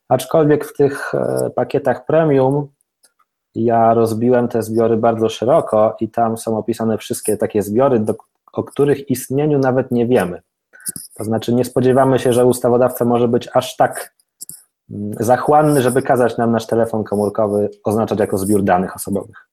aczkolwiek 0.08 0.66
w 0.66 0.74
tych 0.74 1.16
e, 1.16 1.50
pakietach 1.56 2.06
premium 2.06 2.68
ja 3.66 3.94
rozbiłem 3.94 4.48
te 4.48 4.64
zbiory 4.64 4.98
bardzo 4.98 5.30
szeroko 5.30 5.96
i 6.00 6.10
tam 6.10 6.38
są 6.38 6.58
opisane 6.58 6.98
wszystkie 6.98 7.38
takie 7.38 7.62
zbiory, 7.62 8.00
do, 8.00 8.16
o 8.54 8.64
których 8.64 9.10
istnieniu 9.10 9.60
nawet 9.60 9.92
nie 9.92 10.08
wiemy. 10.08 10.42
To 11.14 11.24
znaczy 11.24 11.54
nie 11.54 11.66
spodziewamy 11.66 12.20
się, 12.20 12.34
że 12.34 12.46
ustawodawca 12.46 13.06
może 13.06 13.28
być 13.28 13.50
aż 13.54 13.76
tak 13.76 14.16
mm, 14.92 15.12
zachłanny, 15.20 15.82
żeby 15.82 16.02
kazać 16.02 16.38
nam 16.38 16.52
nasz 16.52 16.68
telefon 16.68 17.04
komórkowy 17.04 17.70
oznaczać 17.84 18.20
jako 18.20 18.38
zbiór 18.38 18.64
danych 18.64 18.96
osobowych. 18.96 19.48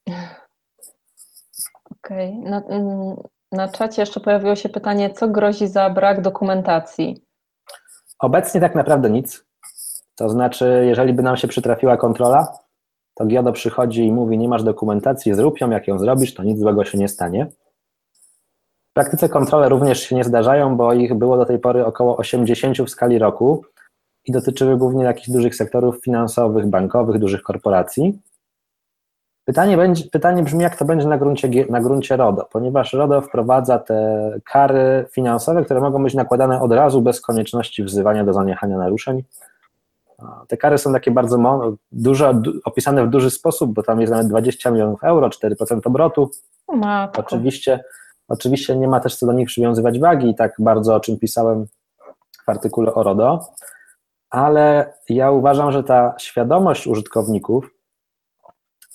Okej. 1.91 2.39
Okay. 2.39 2.51
Na, 2.51 2.63
mm, 2.63 3.17
na 3.53 3.69
czacie 3.69 4.03
jeszcze 4.03 4.21
pojawiło 4.21 4.57
się 4.57 4.69
pytanie, 4.69 5.11
co 5.11 5.29
grozi 5.29 5.69
za 5.69 5.91
brak 5.91 6.21
dokumentacji? 6.21 7.25
Obecnie 8.19 8.61
tak 8.61 8.75
naprawdę 8.75 9.11
nic. 9.11 9.45
To 10.15 10.29
znaczy, 10.29 10.85
jeżeli 10.87 11.13
by 11.13 11.23
nam 11.23 11.37
się 11.37 11.49
przytrafiła 11.49 11.97
kontrola, 11.97 12.64
to 13.15 13.27
GIODO 13.27 13.53
przychodzi 13.53 14.07
i 14.07 14.13
mówi, 14.13 14.39
nie 14.39 14.49
masz 14.49 14.63
dokumentacji, 14.63 15.35
zrób 15.35 15.61
ją, 15.61 15.71
jak 15.71 15.89
ją 15.89 15.99
zrobisz, 15.99 16.35
to 16.35 16.43
nic 16.43 16.59
złego 16.59 16.85
się 16.85 16.99
nie 16.99 17.09
stanie. 17.09 17.47
W 18.91 18.95
praktyce 18.95 19.29
kontrole 19.29 19.69
również 19.69 20.01
się 20.01 20.17
nie 20.17 20.25
zdarzają, 20.25 20.77
bo 20.77 20.93
ich 20.93 21.15
było 21.15 21.37
do 21.37 21.45
tej 21.45 21.59
pory 21.59 21.87
około 21.87 22.17
80 22.17 22.79
w 22.79 22.91
skali 22.91 23.19
roku 23.19 23.65
i 24.25 24.33
dotyczyły 24.33 24.77
głównie 24.77 25.05
jakichś 25.05 25.31
dużych 25.31 25.55
sektorów 25.57 26.05
finansowych, 26.05 26.67
bankowych, 26.67 27.19
dużych 27.19 27.43
korporacji. 27.43 28.19
Pytanie, 29.45 29.77
będzie, 29.77 30.05
pytanie 30.13 30.43
brzmi, 30.43 30.63
jak 30.63 30.77
to 30.77 30.85
będzie 30.85 31.09
na 31.09 31.19
gruncie, 31.19 31.49
na 31.71 31.81
gruncie 31.81 32.17
RODO, 32.17 32.49
ponieważ 32.53 32.93
RODO 32.93 33.21
wprowadza 33.21 33.79
te 33.79 34.31
kary 34.53 35.07
finansowe, 35.11 35.65
które 35.65 35.81
mogą 35.81 36.03
być 36.03 36.15
nakładane 36.15 36.61
od 36.61 36.73
razu 36.73 37.03
bez 37.03 37.21
konieczności 37.21 37.85
wzywania 37.85 38.25
do 38.25 38.33
zaniechania 38.33 38.79
naruszeń. 38.79 39.23
Te 40.49 40.57
kary 40.57 40.79
są 40.79 40.93
takie 40.93 41.11
bardzo 41.11 41.39
dużo, 41.93 42.35
opisane 42.65 43.07
w 43.07 43.11
duży 43.11 43.31
sposób, 43.31 43.75
bo 43.75 43.83
tam 43.83 44.01
jest 44.01 44.11
nawet 44.13 44.29
20 44.29 44.71
milionów 44.71 45.05
euro, 45.05 45.29
4% 45.29 45.81
obrotu. 45.85 46.31
Matko. 46.73 47.21
Oczywiście, 47.21 47.85
oczywiście 48.29 48.77
nie 48.77 48.89
ma 48.89 49.01
też 49.01 49.17
co 49.17 49.27
do 49.27 49.33
nich 49.33 49.47
przywiązywać 49.47 49.99
wagi, 49.99 50.35
tak 50.35 50.55
bardzo 50.59 50.95
o 50.95 51.01
czym 51.01 51.19
pisałem 51.19 51.67
w 52.47 52.49
artykule 52.49 52.95
o 52.95 53.03
RODO, 53.03 53.41
ale 54.31 54.93
ja 55.09 55.31
uważam, 55.31 55.73
że 55.73 55.85
ta 55.85 56.15
świadomość 56.19 56.87
użytkowników 56.87 57.71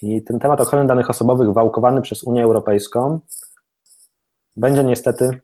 i 0.01 0.23
ten 0.23 0.39
temat 0.39 0.61
ochrony 0.61 0.87
danych 0.87 1.09
osobowych 1.09 1.53
wałkowany 1.53 2.01
przez 2.01 2.23
Unię 2.23 2.43
Europejską 2.43 3.19
będzie 4.55 4.83
niestety 4.83 5.41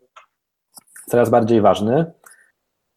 coraz 1.08 1.30
bardziej 1.30 1.62
ważny, 1.62 2.12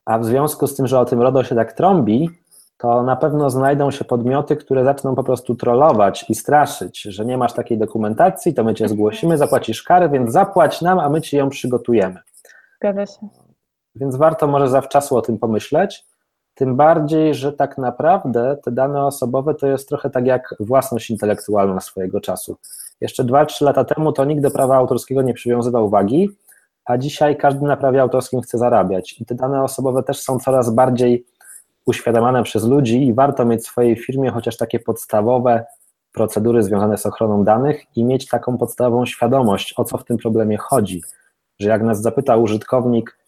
a 0.05 0.18
w 0.18 0.24
związku 0.24 0.66
z 0.66 0.76
tym, 0.76 0.87
że 0.87 1.01
o 1.01 1.05
tym 1.05 1.22
RODO 1.22 1.45
się 1.45 1.55
tak 1.55 1.72
trąbi, 1.72 2.31
to 2.79 3.03
na 3.03 3.16
pewno 3.16 3.51
znajdą 3.51 3.91
się 3.91 4.05
podmioty, 4.05 4.57
które 4.57 4.85
zaczną 4.85 5.14
po 5.14 5.24
prostu 5.24 5.55
trollować 5.55 6.31
i 6.31 6.35
straszyć, 6.35 7.03
że 7.03 7.24
nie 7.24 7.39
masz 7.39 7.53
takiej 7.53 7.79
dokumentacji, 7.79 8.55
to 8.55 8.64
my 8.64 8.74
cię 8.74 8.89
zgłosimy, 8.89 9.39
zapłacisz 9.39 9.83
karę, 9.83 10.09
więc 10.09 10.33
zapłać 10.33 10.83
nam, 10.83 10.99
a 10.99 11.09
my 11.09 11.20
ci 11.20 11.37
ją 11.37 11.49
przygotujemy. 11.49 12.20
Zgadza 12.76 13.07
się. 13.07 13.29
Więc 13.95 14.16
warto 14.16 14.47
może 14.47 14.68
zawczasu 14.68 15.16
o 15.16 15.22
tym 15.22 15.39
pomyśleć, 15.39 16.05
tym 16.55 16.76
bardziej, 16.76 17.35
że 17.35 17.53
tak 17.53 17.79
naprawdę 17.79 18.57
te 18.64 18.72
dane 18.72 19.07
osobowe 19.07 19.55
to 19.55 19.66
jest 19.66 19.89
trochę 19.89 20.11
tak 20.11 20.26
jak 20.26 20.55
własność 20.61 21.11
intelektualna 21.11 21.81
swojego 21.81 22.20
czasu. 22.20 22.57
Jeszcze 23.01 23.24
2-3 23.24 23.64
lata 23.64 23.85
temu 23.85 24.12
to 24.12 24.24
nikt 24.24 24.43
do 24.43 24.51
prawa 24.51 24.76
autorskiego 24.76 25.22
nie 25.22 25.35
przywiązywał 25.35 25.87
uwagi, 25.87 26.31
a 26.85 26.99
dzisiaj 26.99 27.37
każdy 27.37 27.66
na 27.66 27.76
prawie 27.76 28.03
autorskim 28.03 28.41
chce 28.41 28.59
zarabiać. 28.59 29.20
I 29.20 29.24
te 29.24 29.35
dane 29.35 29.62
osobowe 29.62 30.03
też 30.03 30.20
są 30.20 30.39
coraz 30.39 30.70
bardziej 30.70 31.26
uświadamiane 31.89 32.43
przez 32.43 32.64
ludzi 32.64 33.07
i 33.07 33.14
warto 33.14 33.45
mieć 33.45 33.61
w 33.61 33.66
swojej 33.66 33.97
firmie 33.97 34.30
chociaż 34.30 34.57
takie 34.57 34.80
podstawowe 34.80 35.64
procedury 36.12 36.62
związane 36.62 36.99
z 36.99 37.07
ochroną 37.07 37.45
danych 37.45 37.97
i 37.97 38.05
mieć 38.05 38.26
taką 38.26 38.59
podstawową 38.59 39.07
świadomość, 39.07 39.74
o 39.76 39.84
co 39.84 39.99
w 39.99 40.05
tym 40.05 40.16
problemie 40.16 40.57
chodzi. 40.57 41.03
Że 41.59 41.68
jak 41.68 41.82
nas 41.82 42.03
zapyta 42.03 42.36
użytkownik, 42.36 43.18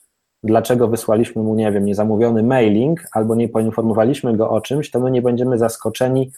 dlaczego 0.42 0.88
wysłaliśmy 0.88 1.42
mu, 1.42 1.54
nie 1.54 1.72
wiem, 1.72 1.84
niezamówiony 1.84 2.42
mailing 2.42 3.02
albo 3.12 3.34
nie 3.34 3.48
poinformowaliśmy 3.48 4.36
go 4.36 4.50
o 4.50 4.60
czymś, 4.60 4.90
to 4.90 5.00
my 5.00 5.10
nie 5.10 5.22
będziemy 5.22 5.58
zaskoczeni, 5.58 6.32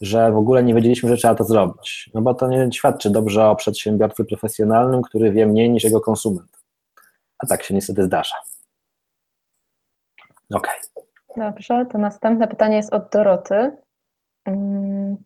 że 0.00 0.32
w 0.32 0.36
ogóle 0.36 0.62
nie 0.62 0.74
wiedzieliśmy, 0.74 1.08
że 1.08 1.16
trzeba 1.16 1.34
to 1.34 1.44
zrobić. 1.44 2.10
No 2.14 2.22
bo 2.22 2.34
to 2.34 2.48
nie 2.48 2.72
świadczy 2.72 3.10
dobrze 3.10 3.46
o 3.46 3.56
przedsiębiorcy 3.56 4.24
profesjonalnym, 4.24 5.02
który 5.02 5.32
wie 5.32 5.46
mniej 5.46 5.70
niż 5.70 5.84
jego 5.84 6.00
konsument. 6.00 6.58
A 7.38 7.46
tak 7.46 7.62
się 7.62 7.74
niestety 7.74 8.04
zdarza. 8.04 8.36
Okej. 10.54 10.80
Okay. 10.94 11.07
Dobrze, 11.36 11.86
to 11.92 11.98
następne 11.98 12.48
pytanie 12.48 12.76
jest 12.76 12.94
od 12.94 13.10
Doroty. 13.12 13.76
Mm. 14.44 15.16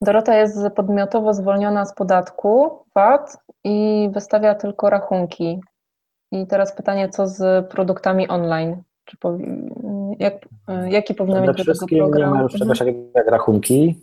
Dorota 0.00 0.36
jest 0.36 0.58
podmiotowo 0.76 1.34
zwolniona 1.34 1.84
z 1.84 1.94
podatku 1.94 2.78
VAT 2.94 3.36
i 3.64 4.08
wystawia 4.12 4.54
tylko 4.54 4.90
rachunki. 4.90 5.60
I 6.32 6.46
teraz 6.46 6.76
pytanie, 6.76 7.08
co 7.08 7.26
z 7.26 7.68
produktami 7.70 8.28
online? 8.28 8.82
Czy 9.04 9.16
jak, 10.18 10.34
jaki 10.88 11.14
powinien 11.14 11.46
być 11.46 11.64
do 11.64 11.74
tego 11.74 11.86
program? 11.86 12.32
nie 12.32 12.38
ma 12.38 12.42
już 12.42 12.52
czegoś 12.52 12.78
takiego 12.78 12.98
jak 13.14 13.26
rachunki, 13.26 14.00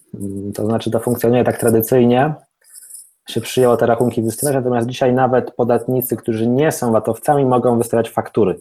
to 0.55 0.65
znaczy 0.65 0.91
to 0.91 0.99
funkcjonuje 0.99 1.43
tak 1.43 1.57
tradycyjnie, 1.57 2.33
się 3.29 3.41
przyjęło 3.41 3.77
te 3.77 3.85
rachunki 3.85 4.21
wystawiać, 4.21 4.55
natomiast 4.55 4.87
dzisiaj 4.87 5.13
nawet 5.13 5.51
podatnicy, 5.51 6.17
którzy 6.17 6.47
nie 6.47 6.71
są 6.71 6.91
VAT-owcami 6.91 7.45
mogą 7.45 7.77
wystawiać 7.77 8.09
faktury 8.09 8.59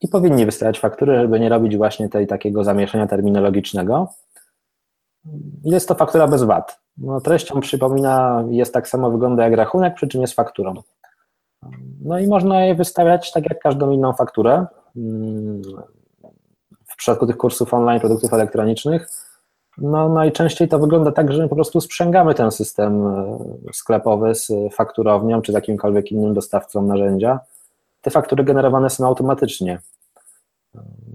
i 0.00 0.08
powinni 0.08 0.46
wystawiać 0.46 0.80
faktury, 0.80 1.20
żeby 1.20 1.40
nie 1.40 1.48
robić 1.48 1.76
właśnie 1.76 2.08
tej 2.08 2.26
takiego 2.26 2.64
zamieszania 2.64 3.06
terminologicznego. 3.06 4.08
Jest 5.64 5.88
to 5.88 5.94
faktura 5.94 6.28
bez 6.28 6.42
VAT. 6.42 6.80
No, 6.98 7.20
treścią 7.20 7.60
przypomina, 7.60 8.44
jest 8.50 8.74
tak 8.74 8.88
samo 8.88 9.10
wygląda 9.10 9.44
jak 9.44 9.54
rachunek, 9.54 9.94
przy 9.94 10.08
czym 10.08 10.20
jest 10.20 10.34
fakturą. 10.34 10.74
No 12.04 12.18
i 12.18 12.26
można 12.26 12.64
je 12.64 12.74
wystawiać 12.74 13.32
tak 13.32 13.50
jak 13.50 13.58
każdą 13.58 13.90
inną 13.90 14.12
fakturę. 14.12 14.66
W 16.86 16.96
przypadku 16.96 17.26
tych 17.26 17.36
kursów 17.36 17.74
online, 17.74 18.00
produktów 18.00 18.32
elektronicznych, 18.32 19.08
no 19.78 20.08
najczęściej 20.08 20.68
to 20.68 20.78
wygląda 20.78 21.12
tak, 21.12 21.32
że 21.32 21.42
my 21.42 21.48
po 21.48 21.54
prostu 21.54 21.80
sprzęgamy 21.80 22.34
ten 22.34 22.50
system 22.50 23.06
e, 23.06 23.38
sklepowy 23.72 24.34
z 24.34 24.52
fakturownią 24.72 25.42
czy 25.42 25.52
jakimkolwiek 25.52 26.12
innym 26.12 26.34
dostawcą 26.34 26.82
narzędzia 26.82 27.40
te 28.00 28.10
faktury 28.10 28.44
generowane 28.44 28.90
są 28.90 29.06
automatycznie. 29.06 29.78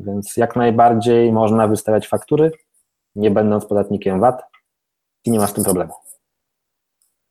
Więc 0.06 0.38
jak 0.38 0.56
najbardziej 0.56 1.34
można 1.34 1.68
wystawiać 1.68 2.08
faktury, 2.08 2.52
nie 3.16 3.32
będąc 3.32 3.66
podatnikiem 3.66 4.20
VAT 4.20 4.44
i 5.26 5.32
nie 5.32 5.40
ma 5.40 5.48
z 5.48 5.54
tym 5.54 5.64
problemu. 5.64 5.94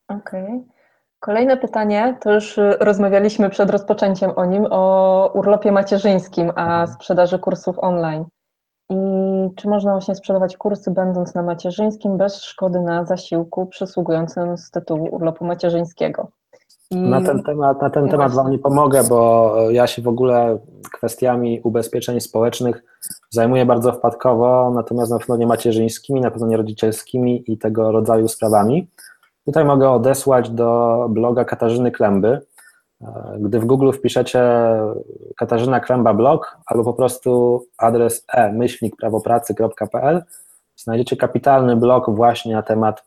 Okej. 0.09 0.45
Okay. 0.45 0.75
Kolejne 1.21 1.57
pytanie, 1.57 2.17
to 2.21 2.35
już 2.35 2.61
rozmawialiśmy 2.81 3.51
przed 3.51 3.71
rozpoczęciem 3.71 4.31
o 4.37 4.45
nim, 4.45 4.67
o 4.71 5.31
urlopie 5.35 5.73
macierzyńskim, 5.73 6.53
a 6.55 6.63
mhm. 6.63 6.89
sprzedaży 6.89 7.39
kursów 7.39 7.79
online. 7.79 8.25
I 8.91 8.95
czy 9.57 9.69
można 9.69 9.93
właśnie 9.93 10.15
sprzedawać 10.15 10.57
kursy 10.57 10.91
będąc 10.91 11.35
na 11.35 11.43
macierzyńskim 11.43 12.17
bez 12.17 12.43
szkody 12.43 12.81
na 12.81 13.05
zasiłku 13.05 13.67
przysługującym 13.67 14.59
z 14.59 14.71
tytułu 14.71 15.09
urlopu 15.15 15.45
macierzyńskiego? 15.45 16.29
Na 16.95 17.21
ten 17.21 17.43
temat, 17.43 17.83
na 17.83 17.91
ten 17.91 18.09
temat 18.09 18.33
Wam 18.33 18.51
nie 18.51 18.59
pomogę, 18.59 19.05
bo 19.09 19.55
ja 19.71 19.87
się 19.87 20.03
w 20.03 20.09
ogóle 20.09 20.59
kwestiami 20.93 21.61
ubezpieczeń 21.65 22.21
społecznych 22.21 22.85
zajmuję 23.31 23.67
bardzo 23.67 23.93
wpadkowo, 23.93 24.73
natomiast 24.75 25.13
na 25.13 25.19
pewno 25.19 25.37
nie 25.37 25.47
macierzyńskimi, 25.47 26.21
na 26.21 26.31
pewno 26.31 26.47
nie 26.47 26.57
rodzicielskimi 26.57 27.45
i 27.47 27.59
tego 27.59 27.93
rodzaju 27.93 28.29
sprawami. 28.29 28.91
Tutaj 29.47 29.65
mogę 29.65 29.91
odesłać 29.91 30.51
do 30.51 31.07
bloga 31.11 31.45
Katarzyny 31.45 31.91
Klemby. 31.91 32.41
Gdy 33.39 33.61
w 33.61 33.65
Google 33.65 33.93
wpiszecie 33.93 34.43
Katarzyna 35.37 35.81
Klemba 35.81 36.15
blog 36.15 36.59
albo 36.67 36.85
po 36.85 36.93
prostu 36.93 37.61
adres 37.79 38.25
e-prawopracy.pl, 38.29 40.23
znajdziecie 40.77 41.17
kapitalny 41.17 41.77
blog 41.77 42.11
właśnie 42.11 42.55
na 42.55 42.63
temat 42.63 43.05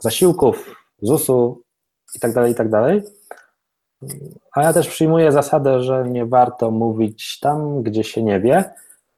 zasiłków, 0.00 0.74
ZUS-u 1.02 1.62
i 2.16 2.20
tak 2.20 2.32
dalej, 2.32 2.52
i 2.52 2.54
tak 2.54 2.68
dalej. 2.68 3.02
A 4.52 4.62
ja 4.62 4.72
też 4.72 4.88
przyjmuję 4.88 5.32
zasadę, 5.32 5.82
że 5.82 6.04
nie 6.08 6.26
warto 6.26 6.70
mówić 6.70 7.40
tam, 7.40 7.82
gdzie 7.82 8.04
się 8.04 8.22
nie 8.22 8.40
wie, 8.40 8.64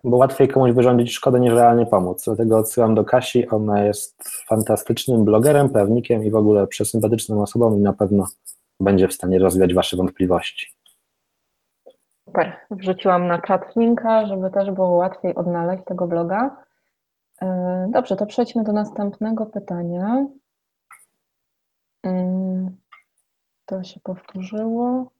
bo 0.04 0.16
łatwiej 0.16 0.48
komuś 0.48 0.72
wyrządzić 0.72 1.12
szkodę 1.12 1.40
niż 1.40 1.52
realnie 1.54 1.86
pomóc. 1.86 2.24
Dlatego 2.24 2.58
odsyłam 2.58 2.94
do 2.94 3.04
Kasi, 3.04 3.48
ona 3.48 3.84
jest 3.84 4.22
fantastycznym 4.48 5.24
blogerem, 5.24 5.68
prawnikiem 5.68 6.24
i 6.24 6.30
w 6.30 6.36
ogóle 6.36 6.66
przesympatyczną 6.66 7.42
osobą 7.42 7.76
i 7.76 7.80
na 7.80 7.92
pewno 7.92 8.26
będzie 8.80 9.08
w 9.08 9.12
stanie 9.12 9.38
rozwiać 9.38 9.74
Wasze 9.74 9.96
wątpliwości. 9.96 10.66
Super. 12.24 12.56
Wrzuciłam 12.70 13.26
na 13.26 13.38
czat 13.42 13.76
linka, 13.76 14.26
żeby 14.26 14.50
też 14.50 14.70
było 14.70 14.88
łatwiej 14.88 15.34
odnaleźć 15.34 15.84
tego 15.84 16.06
bloga. 16.06 16.56
E, 17.42 17.88
dobrze, 17.90 18.16
to 18.16 18.26
przejdźmy 18.26 18.64
do 18.64 18.72
następnego 18.72 19.46
pytania. 19.46 20.26
To 23.68 23.84
się 23.84 24.00
powtórzyło. 24.00 25.10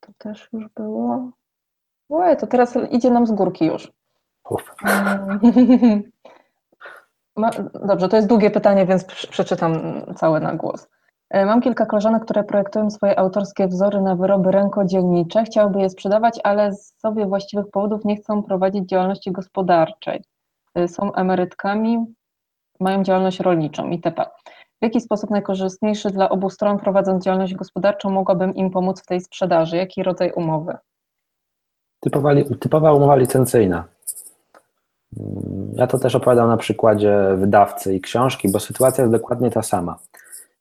To 0.00 0.12
też 0.18 0.48
już 0.52 0.68
było. 0.68 1.30
Ue, 2.08 2.36
to 2.36 2.46
teraz 2.46 2.78
idzie 2.90 3.10
nam 3.10 3.26
z 3.26 3.32
górki 3.32 3.66
już. 3.66 3.92
Dobrze, 7.86 8.08
to 8.08 8.16
jest 8.16 8.28
długie 8.28 8.50
pytanie, 8.50 8.86
więc 8.86 9.04
przeczytam 9.04 10.02
całe 10.16 10.40
na 10.40 10.54
głos. 10.54 10.88
E, 11.30 11.46
mam 11.46 11.60
kilka 11.60 11.86
koleżanek, 11.86 12.24
które 12.24 12.44
projektują 12.44 12.90
swoje 12.90 13.18
autorskie 13.18 13.68
wzory 13.68 14.00
na 14.00 14.16
wyroby 14.16 14.52
rękodzielnicze. 14.52 15.44
Chciałyby 15.44 15.80
je 15.80 15.90
sprzedawać, 15.90 16.40
ale 16.44 16.72
z 16.72 16.98
sobie 16.98 17.26
właściwych 17.26 17.70
powodów 17.70 18.04
nie 18.04 18.16
chcą 18.16 18.42
prowadzić 18.42 18.88
działalności 18.88 19.32
gospodarczej. 19.32 20.22
E, 20.74 20.88
są 20.88 21.12
emerytkami, 21.12 22.04
mają 22.80 23.02
działalność 23.02 23.40
rolniczą 23.40 23.90
itp. 23.90 24.24
W 24.80 24.82
jaki 24.82 25.00
sposób 25.00 25.30
najkorzystniejszy 25.30 26.10
dla 26.10 26.28
obu 26.28 26.50
stron 26.50 26.78
prowadząc 26.78 27.24
działalność 27.24 27.54
gospodarczą 27.54 28.10
mogłabym 28.10 28.54
im 28.54 28.70
pomóc 28.70 29.02
w 29.02 29.06
tej 29.06 29.20
sprzedaży? 29.20 29.76
Jaki 29.76 30.02
rodzaj 30.02 30.32
umowy? 30.32 30.76
Typowa, 32.00 32.30
typowa 32.60 32.92
umowa 32.92 33.16
licencyjna. 33.16 33.84
Ja 35.72 35.86
to 35.86 35.98
też 35.98 36.14
opowiadam 36.14 36.48
na 36.48 36.56
przykładzie 36.56 37.18
wydawcy 37.36 37.94
i 37.94 38.00
książki, 38.00 38.48
bo 38.52 38.60
sytuacja 38.60 39.04
jest 39.04 39.12
dokładnie 39.12 39.50
ta 39.50 39.62
sama. 39.62 39.98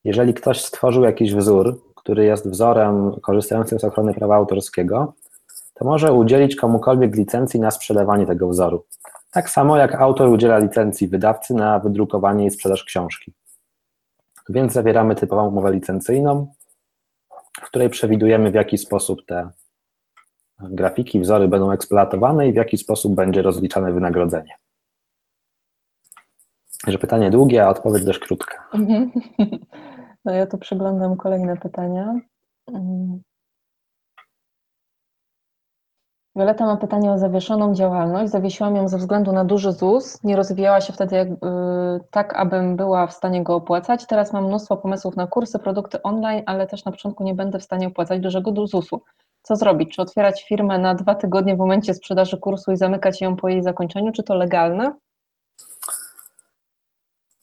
Jeżeli 0.04 0.34
ktoś 0.34 0.62
stworzył 0.62 1.04
jakiś 1.04 1.36
wzór, 1.36 1.82
który 1.96 2.26
jest 2.26 2.50
wzorem 2.50 3.20
korzystającym 3.22 3.80
z 3.80 3.84
ochrony 3.84 4.14
prawa 4.14 4.36
autorskiego, 4.36 5.14
to 5.74 5.86
może 5.86 6.14
udzielić 6.14 6.56
komukolwiek 6.56 7.16
licencji 7.16 7.60
na 7.60 7.72
sprzedawanie 7.72 8.26
tego 8.26 8.48
wzoru. 8.48 8.86
Tak 9.32 9.50
samo 9.50 9.78
jak 9.78 9.96
autor 9.96 10.30
udziela 10.30 10.58
licencji 10.58 11.08
wydawcy 11.08 11.54
na 11.54 11.80
wydrukowanie 11.80 12.46
i 12.46 12.52
sprzedaż 12.52 12.84
książki. 12.84 13.34
Więc 14.50 14.74
zawieramy 14.74 15.16
typową 15.16 15.48
umowę 15.48 15.72
licencyjną, 15.72 16.54
w 17.62 17.66
której 17.66 17.90
przewidujemy, 17.90 18.52
w 18.52 18.56
jaki 18.56 18.78
sposób 18.78 19.26
te 19.26 19.50
grafiki, 20.60 21.20
wzory 21.20 21.48
będą 21.48 21.72
eksploatowane 21.72 22.48
i 22.48 22.54
w 22.54 22.56
jaki 22.56 22.78
sposób 22.78 23.16
będzie 23.16 23.42
rozliczane 23.42 23.94
wynagrodzenie. 23.94 24.54
Że 26.88 26.98
pytanie 26.98 27.32
długie, 27.32 27.66
a 27.66 27.70
odpowiedź 27.70 28.04
dość 28.04 28.20
krótka. 28.20 28.70
Mhm. 28.74 29.12
No 30.26 30.34
ja 30.34 30.48
tu 30.48 30.58
przeglądam 30.58 31.18
kolejne 31.18 31.58
pytania. 31.58 32.20
Violeta 36.36 36.66
ma 36.66 36.78
pytanie 36.78 37.12
o 37.12 37.18
zawieszoną 37.18 37.74
działalność. 37.74 38.32
Zawiesiłam 38.32 38.76
ją 38.76 38.88
ze 38.88 38.98
względu 38.98 39.32
na 39.32 39.46
duży 39.46 39.72
ZUS. 39.72 40.24
Nie 40.24 40.36
rozwijała 40.36 40.82
się 40.82 40.94
wtedy 40.94 41.16
jak, 41.16 41.28
y, 41.28 41.34
tak, 42.12 42.36
abym 42.36 42.76
była 42.76 43.08
w 43.08 43.14
stanie 43.14 43.44
go 43.44 43.56
opłacać. 43.56 44.06
Teraz 44.08 44.34
mam 44.34 44.46
mnóstwo 44.46 44.78
pomysłów 44.78 45.16
na 45.16 45.28
kursy, 45.28 45.60
produkty 45.60 46.02
online, 46.02 46.44
ale 46.46 46.68
też 46.68 46.86
na 46.86 46.92
początku 46.92 47.24
nie 47.24 47.34
będę 47.34 47.60
w 47.60 47.64
stanie 47.64 47.88
opłacać 47.88 48.20
dużego 48.20 48.68
ZUS-u. 48.68 49.02
Co 49.42 49.56
zrobić? 49.56 49.96
Czy 49.96 50.02
otwierać 50.02 50.44
firmę 50.44 50.80
na 50.80 50.96
dwa 50.96 51.16
tygodnie 51.16 51.56
w 51.56 51.60
momencie 51.60 51.94
sprzedaży 51.94 52.38
kursu 52.38 52.72
i 52.72 52.78
zamykać 52.78 53.22
ją 53.22 53.36
po 53.36 53.50
jej 53.50 53.64
zakończeniu? 53.64 54.12
Czy 54.12 54.24
to 54.24 54.36
legalne? 54.36 54.94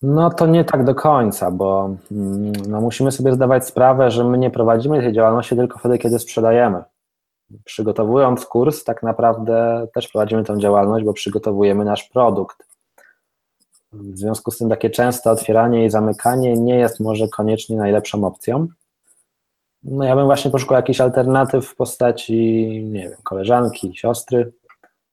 No 0.03 0.30
to 0.30 0.47
nie 0.47 0.64
tak 0.64 0.84
do 0.84 0.95
końca, 0.95 1.51
bo 1.51 1.90
mm, 2.12 2.53
no, 2.68 2.80
musimy 2.80 3.12
sobie 3.12 3.32
zdawać 3.32 3.66
sprawę, 3.66 4.11
że 4.11 4.24
my 4.24 4.38
nie 4.38 4.51
prowadzimy 4.51 5.01
tej 5.01 5.12
działalności 5.12 5.57
tylko 5.57 5.78
wtedy, 5.78 5.99
kiedy 5.99 6.18
sprzedajemy. 6.18 6.82
Przygotowując 7.64 8.46
kurs, 8.46 8.84
tak 8.84 9.03
naprawdę 9.03 9.86
też 9.94 10.09
prowadzimy 10.09 10.44
tę 10.44 10.59
działalność, 10.59 11.05
bo 11.05 11.12
przygotowujemy 11.12 11.84
nasz 11.84 12.05
produkt. 12.05 12.66
W 13.92 14.18
związku 14.18 14.50
z 14.50 14.59
tym 14.59 14.68
takie 14.68 14.90
częste 14.90 15.30
otwieranie 15.30 15.84
i 15.84 15.90
zamykanie 15.90 16.53
nie 16.53 16.78
jest 16.78 17.00
może 17.00 17.28
koniecznie 17.28 17.76
najlepszą 17.76 18.24
opcją. 18.24 18.66
No 19.82 20.05
ja 20.05 20.16
bym 20.16 20.24
właśnie 20.24 20.50
poszukał 20.50 20.76
jakichś 20.76 21.00
alternatyw 21.00 21.66
w 21.66 21.76
postaci, 21.76 22.34
nie 22.92 23.09
wiem, 23.09 23.18
koleżanki, 23.22 23.92
siostry, 23.96 24.53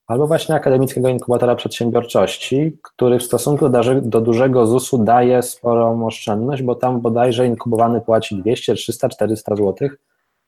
albo 0.08 0.28
właśnie 0.28 0.56
akademickiego 0.56 1.10
inkubatora 1.10 1.56
przedsiębiorczości, 1.56 2.78
który 2.82 3.20
w 3.20 3.24
stosunku 3.24 3.70
do, 3.70 3.82
do 4.02 4.22
dużego 4.22 4.66
ZUS-u 4.66 5.04
daje 5.04 5.42
sporą 5.42 6.06
oszczędność, 6.06 6.64
bo 6.64 6.76
tam 6.76 7.02
bodajże 7.02 7.48
inkubowany 7.48 8.02
płaci 8.02 8.36
200, 8.36 8.76
300, 8.76 9.10
400 9.10 9.56
zł, 9.56 9.90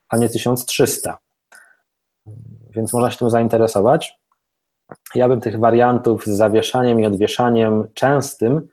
a 0.08 0.16
nie 0.16 0.28
1300. 0.28 1.18
Więc 2.74 2.92
można 2.92 3.10
się 3.10 3.18
tym 3.18 3.30
zainteresować. 3.30 4.20
Ja 5.14 5.28
bym 5.28 5.40
tych 5.40 5.58
wariantów 5.58 6.24
z 6.24 6.30
zawieszaniem 6.30 7.00
i 7.00 7.06
odwieszaniem 7.06 7.88
częstym 7.94 8.68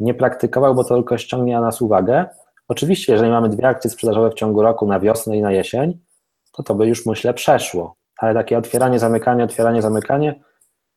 nie 0.00 0.14
praktykował, 0.14 0.74
bo 0.74 0.84
to 0.84 0.94
tylko 0.94 1.18
ściągnie 1.18 1.60
nas 1.60 1.82
uwagę. 1.82 2.26
Oczywiście, 2.68 3.12
jeżeli 3.12 3.30
mamy 3.30 3.48
dwie 3.48 3.68
akcje 3.68 3.90
sprzedażowe 3.90 4.30
w 4.30 4.34
ciągu 4.34 4.62
roku 4.62 4.86
na 4.86 5.00
wiosnę 5.00 5.36
i 5.36 5.42
na 5.42 5.52
jesień, 5.52 5.98
to 6.52 6.62
to 6.62 6.74
by 6.74 6.86
już 6.86 7.06
myślę 7.06 7.34
przeszło 7.34 8.00
ale 8.20 8.34
takie 8.34 8.58
otwieranie, 8.58 8.98
zamykanie, 8.98 9.44
otwieranie, 9.44 9.82
zamykanie 9.82 10.40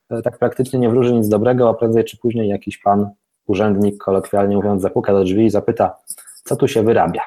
e, 0.10 0.22
tak 0.22 0.38
praktycznie 0.38 0.80
nie 0.80 0.90
wróży 0.90 1.14
nic 1.14 1.30
dobrego, 1.30 1.70
a 1.70 1.74
prędzej 1.74 2.06
czy 2.06 2.18
później 2.18 2.50
jakiś 2.50 2.78
pan 2.78 3.10
urzędnik, 3.48 4.04
kolokwialnie 4.04 4.56
mówiąc, 4.56 4.82
zapuka 4.82 5.14
do 5.14 5.24
drzwi 5.24 5.46
i 5.46 5.50
zapyta, 5.50 5.96
co 6.44 6.56
tu 6.56 6.68
się 6.68 6.84
wyrabia. 6.84 7.22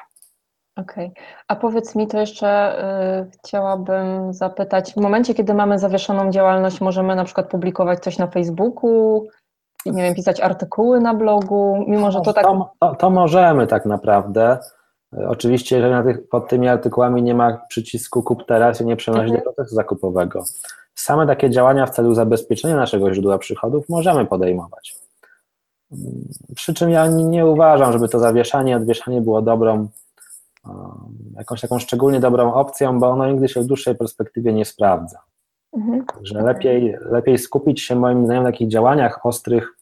Okej, 0.77 1.11
a 1.47 1.55
powiedz 1.55 1.95
mi 1.95 2.07
to 2.07 2.19
jeszcze, 2.19 2.79
y, 3.23 3.31
chciałabym 3.31 4.33
zapytać, 4.33 4.93
w 4.93 4.97
momencie, 4.97 5.33
kiedy 5.33 5.53
mamy 5.53 5.79
zawieszoną 5.79 6.31
działalność, 6.31 6.81
możemy 6.81 7.15
na 7.15 7.23
przykład 7.23 7.49
publikować 7.49 7.99
coś 7.99 8.17
na 8.17 8.27
Facebooku, 8.27 9.27
nie 9.85 10.03
wiem, 10.03 10.15
pisać 10.15 10.41
artykuły 10.41 10.99
na 10.99 11.13
blogu, 11.13 11.85
mimo 11.87 12.11
że 12.11 12.21
to 12.21 12.33
tak... 12.33 12.43
To, 12.45 12.71
to, 12.79 12.95
to 12.95 13.09
możemy 13.09 13.67
tak 13.67 13.85
naprawdę, 13.85 14.57
Oczywiście, 15.27 15.77
jeżeli 15.77 16.03
tych, 16.03 16.29
pod 16.29 16.49
tymi 16.49 16.67
artykułami 16.67 17.23
nie 17.23 17.35
ma 17.35 17.57
przycisku 17.69 18.23
kup 18.23 18.45
teraz 18.45 18.81
i 18.81 18.85
nie 18.85 18.95
przenosi 18.95 19.23
mhm. 19.23 19.39
do 19.39 19.51
procesu 19.51 19.75
zakupowego. 19.75 20.43
Same 20.95 21.27
takie 21.27 21.49
działania 21.49 21.85
w 21.85 21.89
celu 21.89 22.13
zabezpieczenia 22.13 22.75
naszego 22.75 23.13
źródła 23.13 23.37
przychodów 23.37 23.89
możemy 23.89 24.25
podejmować. 24.25 24.95
Przy 26.55 26.73
czym 26.73 26.89
ja 26.89 27.07
nie 27.07 27.45
uważam, 27.45 27.93
żeby 27.93 28.09
to 28.09 28.19
zawieszanie, 28.19 28.77
odwieszanie 28.77 29.21
było 29.21 29.41
dobrą, 29.41 29.87
jakąś 31.37 31.61
taką 31.61 31.79
szczególnie 31.79 32.19
dobrą 32.19 32.53
opcją, 32.53 32.99
bo 32.99 33.09
ono 33.09 33.31
nigdy 33.31 33.47
się 33.47 33.61
w 33.61 33.65
dłuższej 33.65 33.95
perspektywie 33.95 34.53
nie 34.53 34.65
sprawdza. 34.65 35.19
Mhm. 35.73 36.05
Także 36.05 36.41
lepiej, 36.41 36.97
lepiej 37.01 37.37
skupić 37.37 37.81
się 37.81 37.95
moim 37.95 38.25
zdaniem 38.25 38.43
na 38.43 38.51
takich 38.51 38.67
działaniach 38.67 39.25
ostrych, 39.25 39.73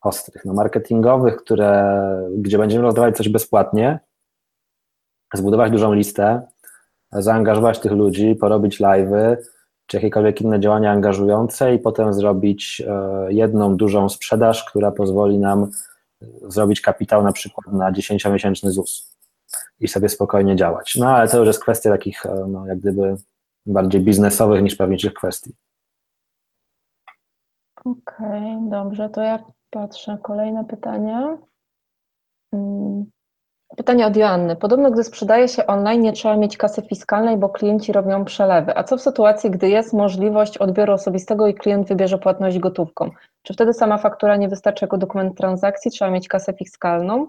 ostrych, 0.00 0.44
no 0.44 0.54
marketingowych, 0.54 1.36
które, 1.36 1.98
gdzie 2.38 2.58
będziemy 2.58 2.82
rozdawać 2.82 3.16
coś 3.16 3.28
bezpłatnie, 3.28 3.98
zbudować 5.34 5.72
dużą 5.72 5.92
listę, 5.92 6.42
zaangażować 7.12 7.78
tych 7.80 7.92
ludzi, 7.92 8.34
porobić 8.34 8.80
live'y, 8.80 9.36
czy 9.86 9.96
jakiekolwiek 9.96 10.40
inne 10.40 10.60
działania 10.60 10.92
angażujące 10.92 11.74
i 11.74 11.78
potem 11.78 12.12
zrobić 12.12 12.82
e, 12.86 13.32
jedną 13.32 13.76
dużą 13.76 14.08
sprzedaż, 14.08 14.64
która 14.64 14.90
pozwoli 14.90 15.38
nam 15.38 15.70
zrobić 16.42 16.80
kapitał 16.80 17.22
na 17.22 17.32
przykład 17.32 17.74
na 17.74 17.92
10-miesięczny 17.92 18.70
ZUS 18.70 19.13
i 19.80 19.88
sobie 19.88 20.08
spokojnie 20.08 20.56
działać. 20.56 20.96
No 21.00 21.08
ale 21.08 21.28
to 21.28 21.38
już 21.38 21.46
jest 21.46 21.62
kwestia 21.62 21.90
takich 21.90 22.26
e, 22.26 22.46
no, 22.48 22.66
jak 22.66 22.78
gdyby 22.78 23.16
bardziej 23.66 24.00
biznesowych 24.00 24.62
niż 24.62 24.76
prawniczych 24.76 25.14
kwestii. 25.14 25.54
Okej, 27.84 28.56
okay, 28.56 28.70
dobrze, 28.70 29.08
to 29.08 29.20
ja 29.20 29.44
patrzę. 29.70 30.18
Kolejne 30.22 30.64
pytania. 30.64 31.38
Hmm. 32.50 33.04
Pytanie 33.76 34.06
od 34.06 34.16
Joanny. 34.16 34.56
Podobno, 34.56 34.90
gdy 34.90 35.04
sprzedaje 35.04 35.48
się 35.48 35.66
online, 35.66 36.02
nie 36.02 36.12
trzeba 36.12 36.36
mieć 36.36 36.56
kasy 36.56 36.82
fiskalnej, 36.82 37.36
bo 37.36 37.48
klienci 37.48 37.92
robią 37.92 38.24
przelewy. 38.24 38.76
A 38.76 38.84
co 38.84 38.96
w 38.96 39.02
sytuacji, 39.02 39.50
gdy 39.50 39.68
jest 39.68 39.92
możliwość 39.92 40.58
odbioru 40.58 40.92
osobistego 40.92 41.46
i 41.46 41.54
klient 41.54 41.88
wybierze 41.88 42.18
płatność 42.18 42.58
gotówką? 42.58 43.10
Czy 43.42 43.54
wtedy 43.54 43.72
sama 43.72 43.98
faktura 43.98 44.36
nie 44.36 44.48
wystarczy 44.48 44.84
jako 44.84 44.98
dokument 44.98 45.36
transakcji? 45.36 45.90
Trzeba 45.90 46.10
mieć 46.10 46.28
kasę 46.28 46.52
fiskalną? 46.52 47.26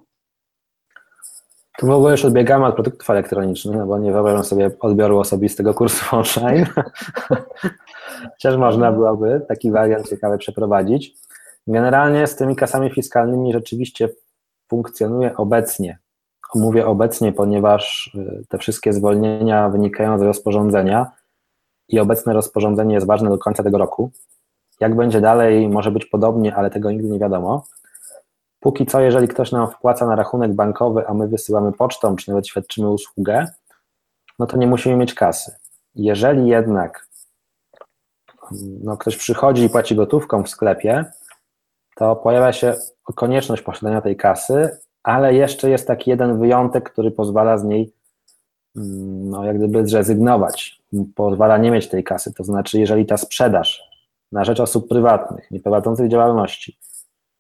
Tu 1.78 1.88
w 1.88 1.90
ogóle 1.90 2.12
już 2.12 2.26
odbiegamy 2.26 2.66
od 2.66 2.74
produktów 2.74 3.10
elektronicznych, 3.10 3.78
no 3.78 3.86
bo 3.86 4.00
nie 4.00 4.12
wyobrażam 4.12 4.44
sobie 4.44 4.72
odbioru 4.80 5.20
osobistego 5.20 5.74
kursu 5.74 6.06
online. 6.16 6.66
Chociaż 8.32 8.58
można 8.58 8.92
byłoby 8.92 9.46
taki 9.48 9.72
wariant 9.72 10.10
ciekawy 10.10 10.38
przeprowadzić. 10.38 11.14
Generalnie 11.68 12.28
z 12.28 12.36
tymi 12.36 12.56
kasami 12.56 12.90
fiskalnymi 12.90 13.54
rzeczywiście 13.54 14.10
funkcjonuje 14.70 15.38
obecnie 15.38 16.00
Mówię 16.56 16.86
obecnie, 16.86 17.34
ponieważ 17.34 18.12
y, 18.16 18.46
te 18.50 18.58
wszystkie 18.58 18.94
zwolnienia 18.94 19.70
wynikają 19.70 20.20
z 20.20 20.22
rozporządzenia 20.22 21.12
i 21.90 22.00
obecne 22.00 22.34
rozporządzenie 22.34 22.94
jest 22.94 23.08
ważne 23.08 23.30
do 23.30 23.38
końca 23.38 23.64
tego 23.64 23.78
roku. 23.78 24.12
Jak 24.80 24.96
będzie 24.96 25.22
dalej, 25.22 25.70
może 25.70 25.92
być 25.92 26.06
podobnie, 26.06 26.56
ale 26.56 26.70
tego 26.70 26.92
nigdy 26.92 27.10
nie 27.10 27.20
wiadomo. 27.20 27.68
Póki 28.66 28.86
co, 28.86 29.02
jeżeli 29.02 29.28
ktoś 29.28 29.52
nam 29.52 29.72
wpłaca 29.72 30.08
na 30.08 30.16
rachunek 30.16 30.54
bankowy, 30.54 31.08
a 31.08 31.14
my 31.14 31.28
wysyłamy 31.28 31.72
pocztą, 31.72 32.16
czy 32.16 32.30
nawet 32.30 32.48
świadczymy 32.48 32.90
usługę, 32.90 33.48
no 34.40 34.46
to 34.46 34.58
nie 34.58 34.68
musimy 34.68 34.96
mieć 34.96 35.14
kasy. 35.14 35.56
Jeżeli 35.96 36.48
jednak 36.48 37.08
no, 38.84 38.98
ktoś 38.98 39.18
przychodzi 39.18 39.64
i 39.64 39.70
płaci 39.70 39.96
gotówką 39.96 40.44
w 40.44 40.50
sklepie, 40.50 41.06
to 41.96 42.16
pojawia 42.16 42.54
się 42.54 42.76
konieczność 43.16 43.62
posiadania 43.62 44.02
tej 44.02 44.18
kasy, 44.18 44.78
ale 45.04 45.34
jeszcze 45.34 45.70
jest 45.70 45.88
taki 45.88 46.10
jeden 46.10 46.40
wyjątek, 46.40 46.92
który 46.92 47.12
pozwala 47.12 47.58
z 47.58 47.64
niej 47.64 47.94
mm, 48.76 49.30
no, 49.30 49.44
jak 49.44 49.58
gdyby 49.58 49.88
zrezygnować, 49.88 50.82
pozwala 51.16 51.58
nie 51.58 51.72
mieć 51.72 51.90
tej 51.90 52.04
kasy, 52.04 52.34
to 52.34 52.44
znaczy 52.44 52.80
jeżeli 52.80 53.06
ta 53.06 53.18
sprzedaż 53.18 53.84
na 54.32 54.44
rzecz 54.44 54.60
osób 54.60 54.90
prywatnych, 54.90 55.52
nieprowadzących 55.52 56.10
działalności 56.10 56.78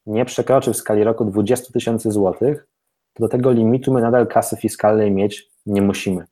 nie 0.05 0.25
przekroczy 0.25 0.73
w 0.73 0.77
skali 0.77 1.03
roku 1.03 1.25
20 1.25 1.73
tysięcy 1.73 2.11
złotych, 2.11 2.67
to 3.13 3.23
do 3.23 3.29
tego 3.29 3.51
limitu 3.51 3.93
my 3.93 4.01
nadal 4.01 4.27
kasy 4.27 4.57
fiskalnej 4.57 5.11
mieć 5.11 5.51
nie 5.65 5.81
musimy. 5.81 6.25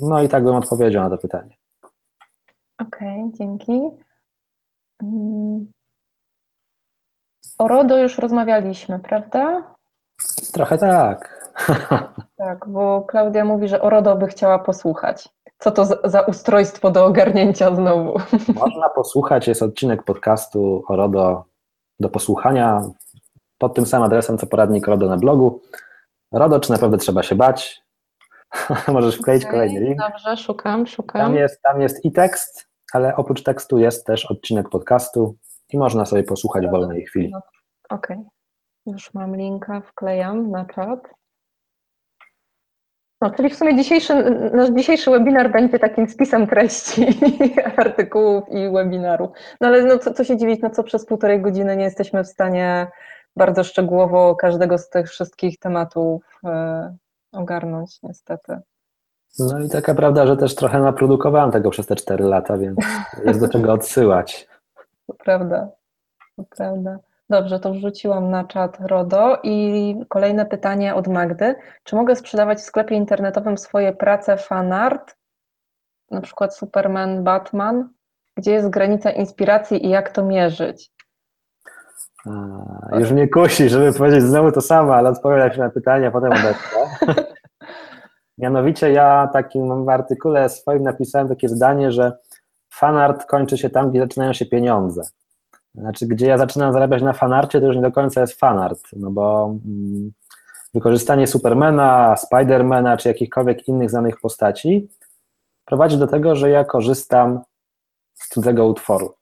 No 0.00 0.22
i 0.22 0.28
tak 0.28 0.44
bym 0.44 0.54
odpowiedział 0.54 1.02
na 1.02 1.10
to 1.10 1.18
pytanie. 1.18 1.56
Okej, 2.78 3.22
okay, 3.22 3.32
dzięki. 3.32 3.80
Mm. 5.02 5.72
O 7.58 7.68
RODO 7.68 7.98
już 7.98 8.18
rozmawialiśmy, 8.18 8.98
prawda? 8.98 9.74
Trochę 10.52 10.78
tak. 10.78 11.38
Tak, 12.38 12.68
bo 12.68 13.02
Klaudia 13.02 13.44
mówi, 13.44 13.68
że 13.68 13.82
o 13.82 13.90
RODO 13.90 14.16
by 14.16 14.26
chciała 14.26 14.58
posłuchać. 14.58 15.28
Co 15.58 15.70
to 15.70 15.84
za 16.04 16.20
ustrojstwo 16.20 16.90
do 16.90 17.04
ogarnięcia 17.04 17.74
znowu? 17.74 18.18
Można 18.54 18.88
posłuchać, 18.88 19.48
jest 19.48 19.62
odcinek 19.62 20.02
podcastu 20.02 20.84
o 20.88 20.96
RODO 20.96 21.44
do 22.00 22.08
posłuchania 22.08 22.82
pod 23.58 23.74
tym 23.74 23.86
samym 23.86 24.06
adresem, 24.06 24.38
co 24.38 24.46
poradnik 24.46 24.86
RODO 24.86 25.08
na 25.08 25.16
blogu. 25.16 25.60
RODO, 26.32 26.60
czy 26.60 26.70
naprawdę 26.70 26.98
trzeba 26.98 27.22
się 27.22 27.34
bać? 27.34 27.82
Możesz 28.88 29.16
wkleić 29.16 29.42
okay, 29.42 29.52
kolejny 29.52 29.80
link. 29.80 29.98
Dobrze, 29.98 30.36
szukam, 30.36 30.86
szukam. 30.86 31.22
Tam 31.22 31.34
jest, 31.34 31.62
tam 31.62 31.80
jest 31.80 32.04
i 32.04 32.12
tekst, 32.12 32.68
ale 32.92 33.16
oprócz 33.16 33.42
tekstu 33.42 33.78
jest 33.78 34.06
też 34.06 34.26
odcinek 34.26 34.68
podcastu 34.68 35.36
i 35.72 35.78
można 35.78 36.04
sobie 36.04 36.22
posłuchać 36.22 36.66
w 36.66 36.70
wolnej 36.70 37.04
chwili. 37.04 37.32
Okej, 37.88 38.16
okay. 38.16 38.30
już 38.86 39.14
mam 39.14 39.36
linka, 39.36 39.80
wklejam 39.80 40.50
na 40.50 40.64
czat. 40.64 41.17
No, 43.20 43.30
czyli 43.30 43.50
w 43.50 43.56
sumie 43.56 43.76
dzisiejszy, 43.76 44.14
nasz 44.52 44.70
dzisiejszy 44.70 45.10
webinar 45.10 45.50
będzie 45.50 45.78
takim 45.78 46.08
spisem 46.08 46.46
treści 46.46 47.06
artykułów 47.76 48.44
i 48.50 48.70
webinaru. 48.70 49.32
No 49.60 49.68
ale 49.68 49.82
no, 49.82 49.98
co, 49.98 50.14
co 50.14 50.24
się 50.24 50.36
dziwić, 50.36 50.60
no 50.62 50.70
co 50.70 50.82
przez 50.82 51.06
półtorej 51.06 51.40
godziny 51.40 51.76
nie 51.76 51.84
jesteśmy 51.84 52.24
w 52.24 52.28
stanie 52.28 52.86
bardzo 53.36 53.64
szczegółowo 53.64 54.36
każdego 54.36 54.78
z 54.78 54.88
tych 54.88 55.08
wszystkich 55.08 55.58
tematów 55.58 56.22
e, 56.44 56.96
ogarnąć, 57.32 58.02
niestety. 58.02 58.58
No 59.38 59.60
i 59.60 59.68
taka 59.68 59.94
prawda, 59.94 60.26
że 60.26 60.36
też 60.36 60.54
trochę 60.54 60.80
naprodukowałem 60.80 61.50
tego 61.50 61.70
przez 61.70 61.86
te 61.86 61.96
cztery 61.96 62.24
lata, 62.24 62.58
więc 62.58 62.78
jest 63.24 63.40
do 63.40 63.48
czego 63.48 63.72
odsyłać. 63.72 64.48
To 65.06 65.14
prawda, 65.14 65.68
to 66.36 66.44
prawda. 66.56 66.98
Dobrze, 67.30 67.60
to 67.60 67.72
wrzuciłam 67.72 68.30
na 68.30 68.44
czat 68.44 68.78
RODO 68.80 69.38
i 69.42 69.94
kolejne 70.08 70.46
pytanie 70.46 70.94
od 70.94 71.08
Magdy. 71.08 71.54
Czy 71.84 71.96
mogę 71.96 72.16
sprzedawać 72.16 72.58
w 72.58 72.62
sklepie 72.62 72.94
internetowym 72.94 73.58
swoje 73.58 73.92
prace 73.92 74.36
fanart, 74.36 75.16
na 76.10 76.20
przykład 76.20 76.56
Superman, 76.56 77.24
Batman? 77.24 77.88
Gdzie 78.36 78.52
jest 78.52 78.70
granica 78.70 79.10
inspiracji 79.10 79.86
i 79.86 79.88
jak 79.88 80.10
to 80.10 80.24
mierzyć? 80.24 80.92
A, 82.90 82.98
już 82.98 83.10
mnie 83.10 83.28
kusi, 83.28 83.68
żeby 83.68 83.92
powiedzieć 83.92 84.22
znowu 84.22 84.52
to 84.52 84.60
samo, 84.60 84.94
ale 84.94 85.10
odpowiadać 85.10 85.58
na 85.58 85.70
pytanie, 85.70 86.06
a 86.06 86.10
potem 86.10 86.32
odetnę. 86.32 87.14
Mianowicie 88.38 88.92
ja 88.92 89.28
takim 89.32 89.84
w 89.84 89.88
artykule 89.88 90.48
swoim 90.48 90.82
napisałem 90.82 91.28
takie 91.28 91.48
zdanie, 91.48 91.92
że 91.92 92.18
fanart 92.72 93.24
kończy 93.24 93.58
się 93.58 93.70
tam, 93.70 93.90
gdzie 93.90 94.00
zaczynają 94.00 94.32
się 94.32 94.46
pieniądze. 94.46 95.02
Znaczy, 95.74 96.06
gdzie 96.06 96.26
ja 96.26 96.38
zaczynam 96.38 96.72
zarabiać 96.72 97.02
na 97.02 97.12
fanarcie, 97.12 97.60
to 97.60 97.66
już 97.66 97.76
nie 97.76 97.82
do 97.82 97.92
końca 97.92 98.20
jest 98.20 98.40
fanart, 98.40 98.80
no 98.92 99.10
bo 99.10 99.44
mm, 99.44 100.12
wykorzystanie 100.74 101.26
Supermana, 101.26 102.16
Spidermana 102.16 102.96
czy 102.96 103.08
jakichkolwiek 103.08 103.68
innych 103.68 103.90
znanych 103.90 104.20
postaci 104.20 104.88
prowadzi 105.64 105.98
do 105.98 106.06
tego, 106.06 106.36
że 106.36 106.50
ja 106.50 106.64
korzystam 106.64 107.40
z 108.14 108.28
cudzego 108.28 108.66
utworu. 108.66 109.14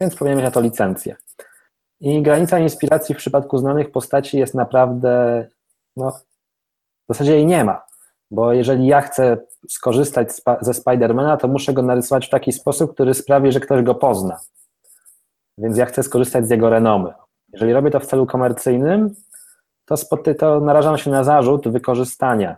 Więc 0.00 0.16
powinien 0.16 0.38
mieć 0.38 0.44
na 0.44 0.50
to 0.50 0.60
licencję. 0.60 1.16
I 2.00 2.22
granica 2.22 2.58
inspiracji 2.58 3.14
w 3.14 3.18
przypadku 3.18 3.58
znanych 3.58 3.90
postaci 3.90 4.38
jest 4.38 4.54
naprawdę, 4.54 5.46
no, 5.96 6.10
w 7.08 7.14
zasadzie 7.14 7.32
jej 7.32 7.46
nie 7.46 7.64
ma, 7.64 7.82
bo 8.30 8.52
jeżeli 8.52 8.86
ja 8.86 9.00
chcę 9.00 9.36
skorzystać 9.68 10.28
ze 10.60 10.74
Spidermana, 10.74 11.36
to 11.36 11.48
muszę 11.48 11.72
go 11.72 11.82
narysować 11.82 12.26
w 12.26 12.30
taki 12.30 12.52
sposób, 12.52 12.94
który 12.94 13.14
sprawi, 13.14 13.52
że 13.52 13.60
ktoś 13.60 13.82
go 13.82 13.94
pozna. 13.94 14.40
Więc 15.58 15.78
ja 15.78 15.86
chcę 15.86 16.02
skorzystać 16.02 16.46
z 16.46 16.50
jego 16.50 16.70
renomy. 16.70 17.14
Jeżeli 17.52 17.72
robię 17.72 17.90
to 17.90 18.00
w 18.00 18.06
celu 18.06 18.26
komercyjnym, 18.26 19.14
to, 19.84 19.96
to 20.38 20.60
narażam 20.60 20.98
się 20.98 21.10
na 21.10 21.24
zarzut 21.24 21.68
wykorzystania 21.68 22.56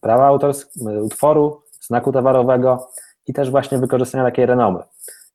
prawa 0.00 0.26
autorskiego, 0.26 1.04
utworu, 1.04 1.62
znaku 1.80 2.12
towarowego 2.12 2.88
i 3.26 3.32
też 3.32 3.50
właśnie 3.50 3.78
wykorzystania 3.78 4.24
takiej 4.24 4.46
renomy. 4.46 4.82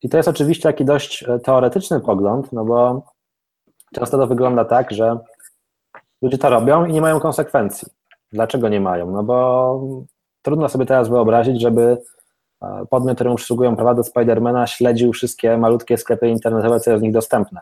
I 0.01 0.09
to 0.09 0.17
jest 0.17 0.29
oczywiście 0.29 0.63
taki 0.63 0.85
dość 0.85 1.23
e, 1.23 1.39
teoretyczny 1.39 1.99
pogląd, 1.99 2.53
no 2.53 2.65
bo 2.65 3.05
często 3.93 4.17
to 4.17 4.27
wygląda 4.27 4.65
tak, 4.65 4.91
że 4.91 5.19
ludzie 6.21 6.37
to 6.37 6.49
robią 6.49 6.85
i 6.85 6.93
nie 6.93 7.01
mają 7.01 7.19
konsekwencji. 7.19 7.87
Dlaczego 8.31 8.69
nie 8.69 8.81
mają? 8.81 9.11
No 9.11 9.23
bo 9.23 9.81
trudno 10.41 10.69
sobie 10.69 10.85
teraz 10.85 11.09
wyobrazić, 11.09 11.61
żeby 11.61 11.97
podmiot, 12.89 13.15
któremu 13.15 13.35
przysługują 13.35 13.75
prawa 13.75 13.93
do 13.93 14.03
Spidermana, 14.03 14.67
śledził 14.67 15.13
wszystkie 15.13 15.57
malutkie 15.57 15.97
sklepy 15.97 16.27
internetowe, 16.27 16.79
co 16.79 16.91
jest 16.91 17.01
z 17.01 17.03
nich 17.03 17.13
dostępne. 17.13 17.61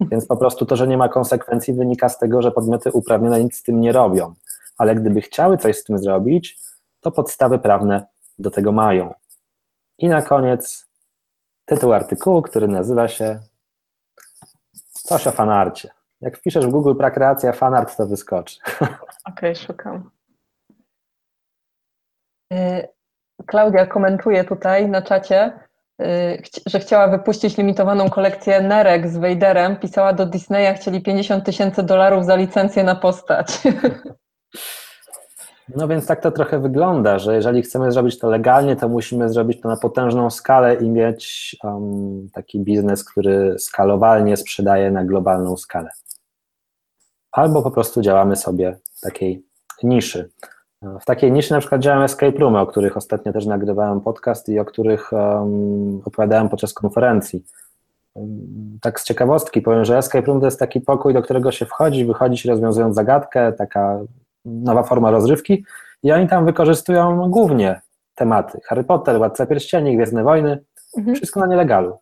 Więc 0.00 0.26
po 0.26 0.36
prostu 0.36 0.66
to, 0.66 0.76
że 0.76 0.88
nie 0.88 0.96
ma 0.96 1.08
konsekwencji, 1.08 1.74
wynika 1.74 2.08
z 2.08 2.18
tego, 2.18 2.42
że 2.42 2.52
podmioty 2.52 2.90
uprawnione 2.92 3.44
nic 3.44 3.56
z 3.56 3.62
tym 3.62 3.80
nie 3.80 3.92
robią. 3.92 4.34
Ale 4.78 4.94
gdyby 4.94 5.20
chciały 5.20 5.58
coś 5.58 5.76
z 5.76 5.84
tym 5.84 5.98
zrobić, 5.98 6.58
to 7.00 7.10
podstawy 7.10 7.58
prawne 7.58 8.06
do 8.38 8.50
tego 8.50 8.72
mają. 8.72 9.14
I 9.98 10.08
na 10.08 10.22
koniec 10.22 10.88
tytuł 11.64 11.92
artykułu, 11.92 12.42
który 12.42 12.68
nazywa 12.68 13.08
się 13.08 13.40
Coś 15.02 15.26
o 15.26 15.32
fanarcie. 15.32 15.90
Jak 16.20 16.38
wpiszesz 16.38 16.66
w 16.66 16.70
Google 16.70 16.94
prakreacja 16.94 17.52
fanart, 17.52 17.96
to 17.96 18.06
wyskoczy. 18.06 18.58
Okej, 18.80 18.96
okay, 19.24 19.54
szukam. 19.54 20.10
Klaudia 23.46 23.86
komentuje 23.86 24.44
tutaj 24.44 24.88
na 24.88 25.02
czacie, 25.02 25.52
y, 26.02 26.42
że 26.66 26.80
chciała 26.80 27.08
wypuścić 27.08 27.56
limitowaną 27.56 28.10
kolekcję 28.10 28.60
nerek 28.60 29.08
z 29.08 29.16
Vaderem. 29.16 29.76
Pisała 29.76 30.12
do 30.12 30.26
Disneya, 30.26 30.74
chcieli 30.74 31.02
50 31.02 31.44
tysięcy 31.44 31.82
dolarów 31.82 32.24
za 32.24 32.36
licencję 32.36 32.84
na 32.84 32.94
postać. 32.94 33.58
No 35.76 35.88
więc 35.88 36.06
tak 36.06 36.20
to 36.20 36.30
trochę 36.30 36.60
wygląda, 36.60 37.18
że 37.18 37.34
jeżeli 37.34 37.62
chcemy 37.62 37.92
zrobić 37.92 38.18
to 38.18 38.30
legalnie, 38.30 38.76
to 38.76 38.88
musimy 38.88 39.28
zrobić 39.28 39.60
to 39.60 39.68
na 39.68 39.76
potężną 39.76 40.30
skalę 40.30 40.74
i 40.74 40.88
mieć 40.90 41.56
um, 41.64 42.28
taki 42.32 42.60
biznes, 42.60 43.04
który 43.04 43.58
skalowalnie 43.58 44.36
sprzedaje 44.36 44.90
na 44.90 45.04
globalną 45.04 45.56
skalę. 45.56 45.90
Albo 47.32 47.62
po 47.62 47.70
prostu 47.70 48.02
działamy 48.02 48.36
sobie 48.36 48.78
w 48.92 49.00
takiej 49.00 49.44
niszy. 49.82 50.30
W 51.00 51.04
takiej 51.04 51.32
niszy 51.32 51.52
na 51.52 51.60
przykład 51.60 51.80
działają 51.80 52.04
escape 52.04 52.38
roomy, 52.38 52.60
o 52.60 52.66
których 52.66 52.96
ostatnio 52.96 53.32
też 53.32 53.46
nagrywałem 53.46 54.00
podcast 54.00 54.48
i 54.48 54.58
o 54.58 54.64
których 54.64 55.12
um, 55.12 56.00
opowiadałem 56.04 56.48
podczas 56.48 56.74
konferencji. 56.74 57.44
Tak 58.80 59.00
z 59.00 59.04
ciekawostki 59.04 59.62
powiem, 59.62 59.84
że 59.84 59.98
escape 59.98 60.26
room 60.26 60.40
to 60.40 60.46
jest 60.46 60.58
taki 60.58 60.80
pokój, 60.80 61.14
do 61.14 61.22
którego 61.22 61.52
się 61.52 61.66
wchodzi, 61.66 62.04
wychodzi 62.04 62.38
się 62.38 62.50
rozwiązując 62.50 62.94
zagadkę, 62.94 63.52
taka 63.52 64.00
nowa 64.44 64.82
forma 64.82 65.10
rozrywki 65.10 65.64
i 66.02 66.12
oni 66.12 66.28
tam 66.28 66.44
wykorzystują 66.44 67.30
głównie 67.30 67.80
tematy 68.14 68.60
Harry 68.64 68.84
Potter, 68.84 69.18
Władca 69.18 69.46
Pierścieni, 69.46 69.96
Gwiezdne 69.96 70.24
Wojny, 70.24 70.64
mhm. 70.98 71.16
wszystko 71.16 71.40
na 71.40 71.46
nielegalu. 71.46 71.98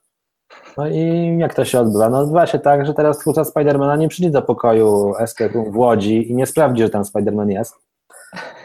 No 0.77 0.89
i 0.89 1.37
jak 1.39 1.55
to 1.55 1.65
się 1.65 1.81
odbywa? 1.81 2.09
No 2.09 2.19
odbywa 2.19 2.47
się 2.47 2.59
tak, 2.59 2.87
że 2.87 2.95
teraz 2.95 3.19
twórca 3.19 3.45
Spidermana 3.45 3.97
nie 3.97 4.09
przyjdzie 4.09 4.31
do 4.31 4.43
pokoju 4.43 5.15
Escape 5.19 5.53
Room 5.55 5.73
w 5.73 5.77
Łodzi 5.77 6.31
i 6.31 6.35
nie 6.35 6.47
sprawdzi, 6.47 6.83
że 6.83 6.91
tam 6.91 7.05
Spiderman 7.05 7.51
jest. 7.51 7.90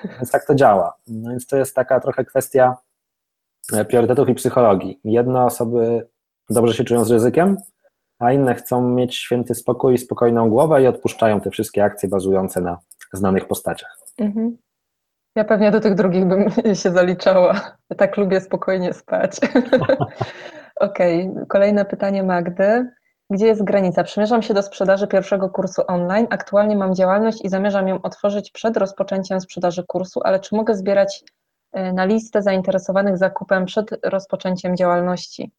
Więc 0.04 0.32
tak 0.32 0.46
to 0.46 0.56
działa. 0.56 0.98
No 1.08 1.30
więc 1.30 1.48
to 1.48 1.58
jest 1.58 1.76
taka 1.76 2.00
trochę 2.00 2.26
kwestia 2.26 2.78
e, 3.74 3.86
priorytetów 3.86 4.30
i 4.30 4.36
psychologii. 4.36 5.00
Jedne 5.04 5.46
osoby 5.46 6.08
dobrze 6.50 6.74
się 6.74 6.84
czują 6.84 7.06
z 7.06 7.12
ryzykiem, 7.12 7.58
a 8.20 8.32
inne 8.32 8.56
chcą 8.56 8.90
mieć 8.90 9.16
święty 9.16 9.56
spokój 9.56 9.94
i 9.94 9.98
spokojną 9.98 10.50
głowę 10.50 10.84
i 10.84 10.88
odpuszczają 10.88 11.42
te 11.42 11.52
wszystkie 11.52 11.84
akcje 11.84 12.10
bazujące 12.10 12.62
na 12.62 12.80
znanych 13.14 13.48
postaciach. 13.48 13.98
Mhm. 14.18 14.58
Ja 15.36 15.44
pewnie 15.44 15.72
do 15.72 15.80
tych 15.80 15.96
drugich 15.96 16.26
bym 16.26 16.50
się 16.82 16.92
zaliczała. 16.92 17.78
Ja 17.90 17.96
tak 17.96 18.18
lubię 18.18 18.42
spokojnie 18.42 18.94
spać. 18.94 19.40
Okej, 20.76 21.30
okay. 21.32 21.46
kolejne 21.46 21.86
pytanie 21.86 22.24
Magdy. 22.24 22.92
Gdzie 23.30 23.48
jest 23.48 23.64
granica? 23.64 24.04
Przymierzam 24.04 24.42
się 24.42 24.54
do 24.54 24.64
sprzedaży 24.64 25.08
pierwszego 25.08 25.50
kursu 25.50 25.82
online. 25.88 26.28
Aktualnie 26.30 26.76
mam 26.76 26.96
działalność 26.96 27.46
i 27.46 27.50
zamierzam 27.50 27.88
ją 27.88 28.02
otworzyć 28.02 28.52
przed 28.52 28.78
rozpoczęciem 28.78 29.42
sprzedaży 29.42 29.84
kursu, 29.88 30.20
ale 30.24 30.40
czy 30.40 30.56
mogę 30.56 30.76
zbierać 30.76 31.24
e, 31.72 31.94
na 31.94 32.06
listę 32.06 32.42
zainteresowanych 32.42 33.18
zakupem 33.18 33.66
przed 33.66 33.90
rozpoczęciem 34.04 34.78
działalności? 34.78 35.52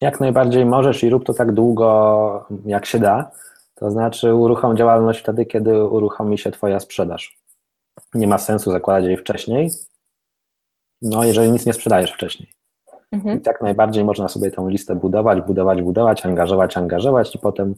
Jak 0.00 0.20
najbardziej 0.20 0.66
możesz 0.66 1.04
i 1.04 1.10
rób 1.10 1.24
to 1.24 1.34
tak 1.34 1.52
długo, 1.52 2.46
jak 2.64 2.86
się 2.86 2.98
da. 2.98 3.30
To 3.74 3.90
znaczy 3.90 4.34
uruchom 4.34 4.76
działalność 4.76 5.20
wtedy, 5.20 5.46
kiedy 5.46 5.84
uruchomi 5.84 6.38
się 6.38 6.50
Twoja 6.50 6.80
sprzedaż. 6.80 7.38
Nie 8.14 8.26
ma 8.26 8.38
sensu 8.38 8.70
zakładać 8.70 9.04
jej 9.04 9.16
wcześniej, 9.16 9.70
no 11.02 11.24
jeżeli 11.24 11.50
nic 11.50 11.66
nie 11.66 11.72
sprzedajesz 11.72 12.12
wcześniej. 12.12 12.59
Mhm. 13.12 13.38
I 13.38 13.40
tak 13.40 13.60
najbardziej 13.62 14.04
można 14.04 14.28
sobie 14.28 14.50
tą 14.50 14.68
listę 14.68 14.94
budować, 14.94 15.40
budować, 15.40 15.82
budować, 15.82 16.26
angażować, 16.26 16.76
angażować 16.76 17.34
i 17.34 17.38
potem 17.38 17.74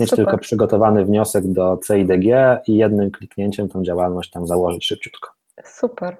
mieć 0.00 0.10
Super. 0.10 0.24
tylko 0.24 0.38
przygotowany 0.38 1.04
wniosek 1.04 1.46
do 1.46 1.78
CIDG 1.86 2.24
i 2.66 2.76
jednym 2.76 3.10
kliknięciem 3.10 3.68
tą 3.68 3.82
działalność 3.82 4.30
tam 4.30 4.46
założyć 4.46 4.86
szybciutko. 4.86 5.30
Super. 5.64 6.16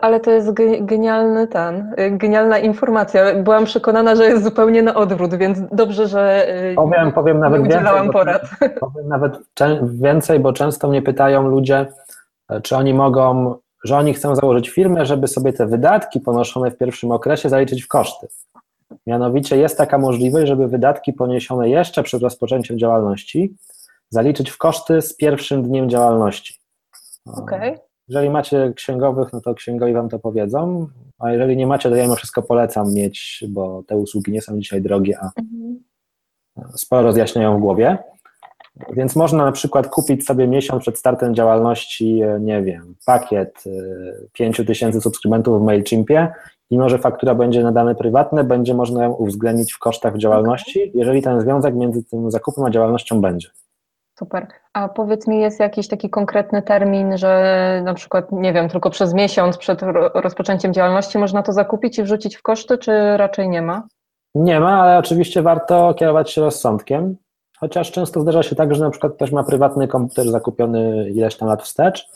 Ale, 0.00 0.20
to 0.20 0.30
jest 0.30 0.48
ge- 0.48 0.84
genialny 0.84 1.48
ten, 1.48 1.94
y, 2.00 2.10
genialna 2.10 2.58
informacja. 2.58 3.34
Byłam 3.34 3.64
przekonana, 3.64 4.16
że 4.16 4.24
jest 4.24 4.44
zupełnie 4.44 4.82
na 4.82 4.94
odwrót, 4.94 5.34
więc 5.34 5.58
dobrze, 5.72 6.06
że 6.08 6.46
y, 6.72 6.74
Powiem, 6.74 7.12
powiem 7.12 7.38
nawet 7.38 7.62
udzielałam 7.62 7.94
więcej, 7.94 8.06
bo- 8.06 8.12
porad. 8.12 8.42
Powiem 8.80 9.08
nawet 9.08 9.38
więcej, 9.84 10.40
bo 10.40 10.52
często 10.52 10.88
mnie 10.88 11.02
pytają 11.02 11.48
ludzie, 11.48 11.86
e, 12.50 12.60
czy 12.60 12.76
oni 12.76 12.94
mogą, 12.94 13.54
że 13.84 13.96
oni 13.98 14.14
chcą 14.14 14.34
założyć 14.36 14.68
firmę, 14.68 15.06
żeby 15.06 15.28
sobie 15.28 15.52
te 15.52 15.66
wydatki 15.66 16.20
ponoszone 16.20 16.70
w 16.70 16.76
pierwszym 16.78 17.10
okresie 17.12 17.48
zaliczyć 17.48 17.82
w 17.82 17.88
koszty. 17.88 18.26
Mianowicie 19.06 19.56
jest 19.56 19.78
taka 19.78 19.98
możliwość, 19.98 20.46
żeby 20.46 20.68
wydatki 20.68 21.12
poniesione 21.12 21.68
jeszcze 21.68 22.02
przed 22.02 22.22
rozpoczęciem 22.22 22.78
działalności 22.78 23.56
zaliczyć 24.10 24.50
w 24.50 24.58
koszty 24.58 25.02
z 25.02 25.16
pierwszym 25.16 25.62
dniem 25.62 25.90
działalności. 25.90 26.54
Okej. 27.26 27.76
Jeżeli 28.08 28.30
macie 28.30 28.72
księgowych, 28.76 29.32
no 29.32 29.40
to 29.40 29.54
księgowi 29.54 29.92
wam 29.92 30.08
to 30.08 30.18
powiedzą, 30.18 30.86
a 31.18 31.32
jeżeli 31.32 31.56
nie 31.56 31.66
macie, 31.66 31.90
to 31.90 31.96
ja 31.96 32.02
mimo 32.02 32.16
wszystko 32.16 32.42
polecam 32.42 32.92
mieć, 32.94 33.44
bo 33.48 33.82
te 33.86 33.96
usługi 33.96 34.32
nie 34.32 34.42
są 34.42 34.60
dzisiaj 34.60 34.82
drogie, 34.82 35.18
a 35.22 35.30
Mhm. 36.56 36.78
sporo 36.78 37.02
rozjaśniają 37.02 37.56
w 37.56 37.60
głowie. 37.60 37.98
Więc 38.92 39.16
można 39.16 39.44
na 39.44 39.52
przykład 39.52 39.88
kupić 39.88 40.26
sobie 40.26 40.48
miesiąc 40.48 40.82
przed 40.82 40.98
startem 40.98 41.34
działalności, 41.34 42.20
e, 42.22 42.40
nie 42.40 42.62
wiem, 42.62 42.94
pakiet 43.06 43.64
5000 44.32 44.64
tysięcy 44.64 45.00
subskrybentów 45.00 45.60
w 45.60 45.64
MailChimpie 45.64 46.32
i 46.70 46.78
może 46.78 46.98
faktura 46.98 47.34
będzie 47.34 47.62
na 47.62 47.72
dane 47.72 47.94
prywatne, 47.94 48.44
będzie 48.44 48.74
można 48.74 49.04
ją 49.04 49.12
uwzględnić 49.12 49.72
w 49.72 49.78
kosztach 49.78 50.16
działalności, 50.16 50.92
jeżeli 50.94 51.22
ten 51.22 51.40
związek 51.40 51.74
między 51.74 52.04
tym 52.04 52.30
zakupem 52.30 52.64
a 52.64 52.70
działalnością 52.70 53.20
będzie. 53.20 53.48
Super. 54.18 54.46
A 54.72 54.88
powiedz 54.88 55.26
mi, 55.26 55.40
jest 55.40 55.60
jakiś 55.60 55.88
taki 55.88 56.10
konkretny 56.10 56.62
termin, 56.62 57.18
że 57.18 57.82
na 57.84 57.94
przykład, 57.94 58.32
nie 58.32 58.52
wiem, 58.52 58.68
tylko 58.68 58.90
przez 58.90 59.14
miesiąc 59.14 59.58
przed 59.58 59.82
ro- 59.82 60.10
rozpoczęciem 60.14 60.72
działalności 60.72 61.18
można 61.18 61.42
to 61.42 61.52
zakupić 61.52 61.98
i 61.98 62.02
wrzucić 62.02 62.36
w 62.36 62.42
koszty, 62.42 62.78
czy 62.78 63.16
raczej 63.16 63.48
nie 63.48 63.62
ma? 63.62 63.82
Nie 64.34 64.60
ma, 64.60 64.82
ale 64.82 64.98
oczywiście 64.98 65.42
warto 65.42 65.94
kierować 65.94 66.30
się 66.30 66.40
rozsądkiem, 66.40 67.16
chociaż 67.60 67.92
często 67.92 68.20
zdarza 68.20 68.42
się 68.42 68.56
tak, 68.56 68.74
że 68.74 68.84
na 68.84 68.90
przykład 68.90 69.14
ktoś 69.14 69.32
ma 69.32 69.44
prywatny 69.44 69.88
komputer 69.88 70.30
zakupiony 70.30 71.10
ileś 71.10 71.36
tam 71.36 71.48
lat 71.48 71.62
wstecz, 71.62 72.08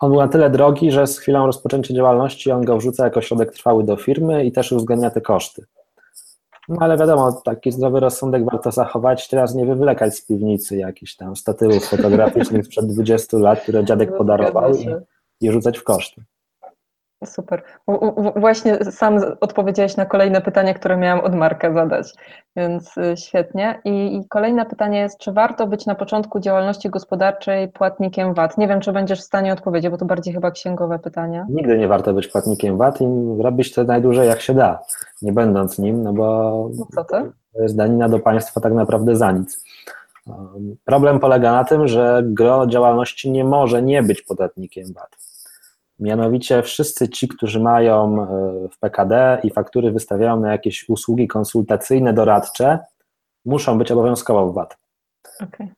on 0.00 0.10
był 0.10 0.20
na 0.20 0.28
tyle 0.28 0.50
drogi, 0.50 0.90
że 0.90 1.06
z 1.06 1.18
chwilą 1.18 1.46
rozpoczęcia 1.46 1.94
działalności 1.94 2.52
on 2.52 2.64
go 2.64 2.76
wrzuca 2.76 3.04
jako 3.04 3.20
środek 3.20 3.52
trwały 3.52 3.84
do 3.84 3.96
firmy 3.96 4.44
i 4.44 4.52
też 4.52 4.72
uwzględnia 4.72 5.10
te 5.10 5.20
koszty. 5.20 5.64
No 6.68 6.76
ale 6.80 6.96
wiadomo, 6.96 7.32
taki 7.32 7.72
zdrowy 7.72 8.00
rozsądek 8.00 8.44
warto 8.44 8.72
zachować, 8.72 9.28
teraz 9.28 9.54
nie 9.54 9.66
wywlekać 9.66 10.14
z 10.14 10.26
piwnicy 10.26 10.76
jakichś 10.76 11.16
tam 11.16 11.36
statywów 11.36 11.84
fotograficznych 11.84 12.66
sprzed 12.66 12.86
20 12.86 13.38
lat, 13.38 13.60
które 13.60 13.84
dziadek 13.84 14.16
podarował 14.16 14.74
Zgadza 14.74 15.00
i, 15.40 15.46
i 15.46 15.52
rzucać 15.52 15.78
w 15.78 15.84
koszty. 15.84 16.24
Super. 17.24 17.62
Właśnie 18.36 18.84
sam 18.84 19.20
odpowiedziałeś 19.40 19.96
na 19.96 20.06
kolejne 20.06 20.40
pytanie, 20.40 20.74
które 20.74 20.96
miałam 20.96 21.24
od 21.24 21.34
Marka 21.34 21.72
zadać, 21.72 22.12
więc 22.56 22.96
y, 22.96 23.16
świetnie. 23.16 23.80
I, 23.84 24.20
kolejne 24.28 24.66
pytanie 24.66 24.98
jest, 24.98 25.18
czy 25.18 25.32
warto 25.32 25.66
być 25.66 25.86
na 25.86 25.94
początku 25.94 26.40
działalności 26.40 26.90
gospodarczej 26.90 27.68
płatnikiem 27.68 28.34
VAT? 28.34 28.58
Nie 28.58 28.68
wiem, 28.68 28.80
czy 28.80 28.92
będziesz 28.92 29.20
w 29.20 29.24
stanie 29.24 29.52
odpowiedzieć, 29.52 29.90
bo 29.90 29.96
to 29.96 30.04
bardziej 30.04 30.34
chyba 30.34 30.50
księgowe 30.50 30.98
pytanie. 30.98 31.46
Nigdy 31.50 31.78
nie 31.78 31.88
warto 31.88 32.14
być 32.14 32.28
płatnikiem 32.28 32.78
VAT 32.78 33.00
i 33.00 33.06
robić 33.42 33.74
to 33.74 33.84
najdłużej 33.84 34.28
jak 34.28 34.40
się 34.40 34.54
da, 34.54 34.82
nie 35.22 35.32
będąc 35.32 35.78
nim, 35.78 36.02
no 36.02 36.12
bo 36.12 36.70
No 36.94 37.04
to 37.04 37.62
jest 37.62 37.76
danina 37.76 38.08
do 38.08 38.18
państwa 38.18 38.60
tak 38.60 38.72
naprawdę 38.72 39.16
za 39.16 39.32
nic. 39.32 39.64
Problem 40.84 41.20
polega 41.20 41.52
na 41.52 41.64
tym, 41.64 41.88
że 41.88 42.22
gro 42.24 42.66
działalności 42.66 43.30
nie 43.30 43.44
może 43.44 43.82
nie 43.82 44.02
być 44.02 44.22
podatnikiem 44.22 44.92
VAT. 44.92 45.27
Mianowicie 46.00 46.62
wszyscy 46.62 47.08
ci, 47.08 47.28
którzy 47.28 47.60
mają 47.60 48.22
e, 48.22 48.68
w 48.68 48.78
PKD 48.78 49.40
i 49.44 49.50
faktury 49.50 49.92
wystawiają 49.92 50.40
na 50.40 50.52
jakieś 50.52 50.88
usługi 50.88 51.28
konsultacyjne, 51.28 52.12
doradcze, 52.12 52.78
muszą 53.44 53.78
być 53.78 53.92
obowiązkowo 53.92 54.46
w 54.46 54.54
VAT. 54.54 54.76
Okej. 55.40 55.72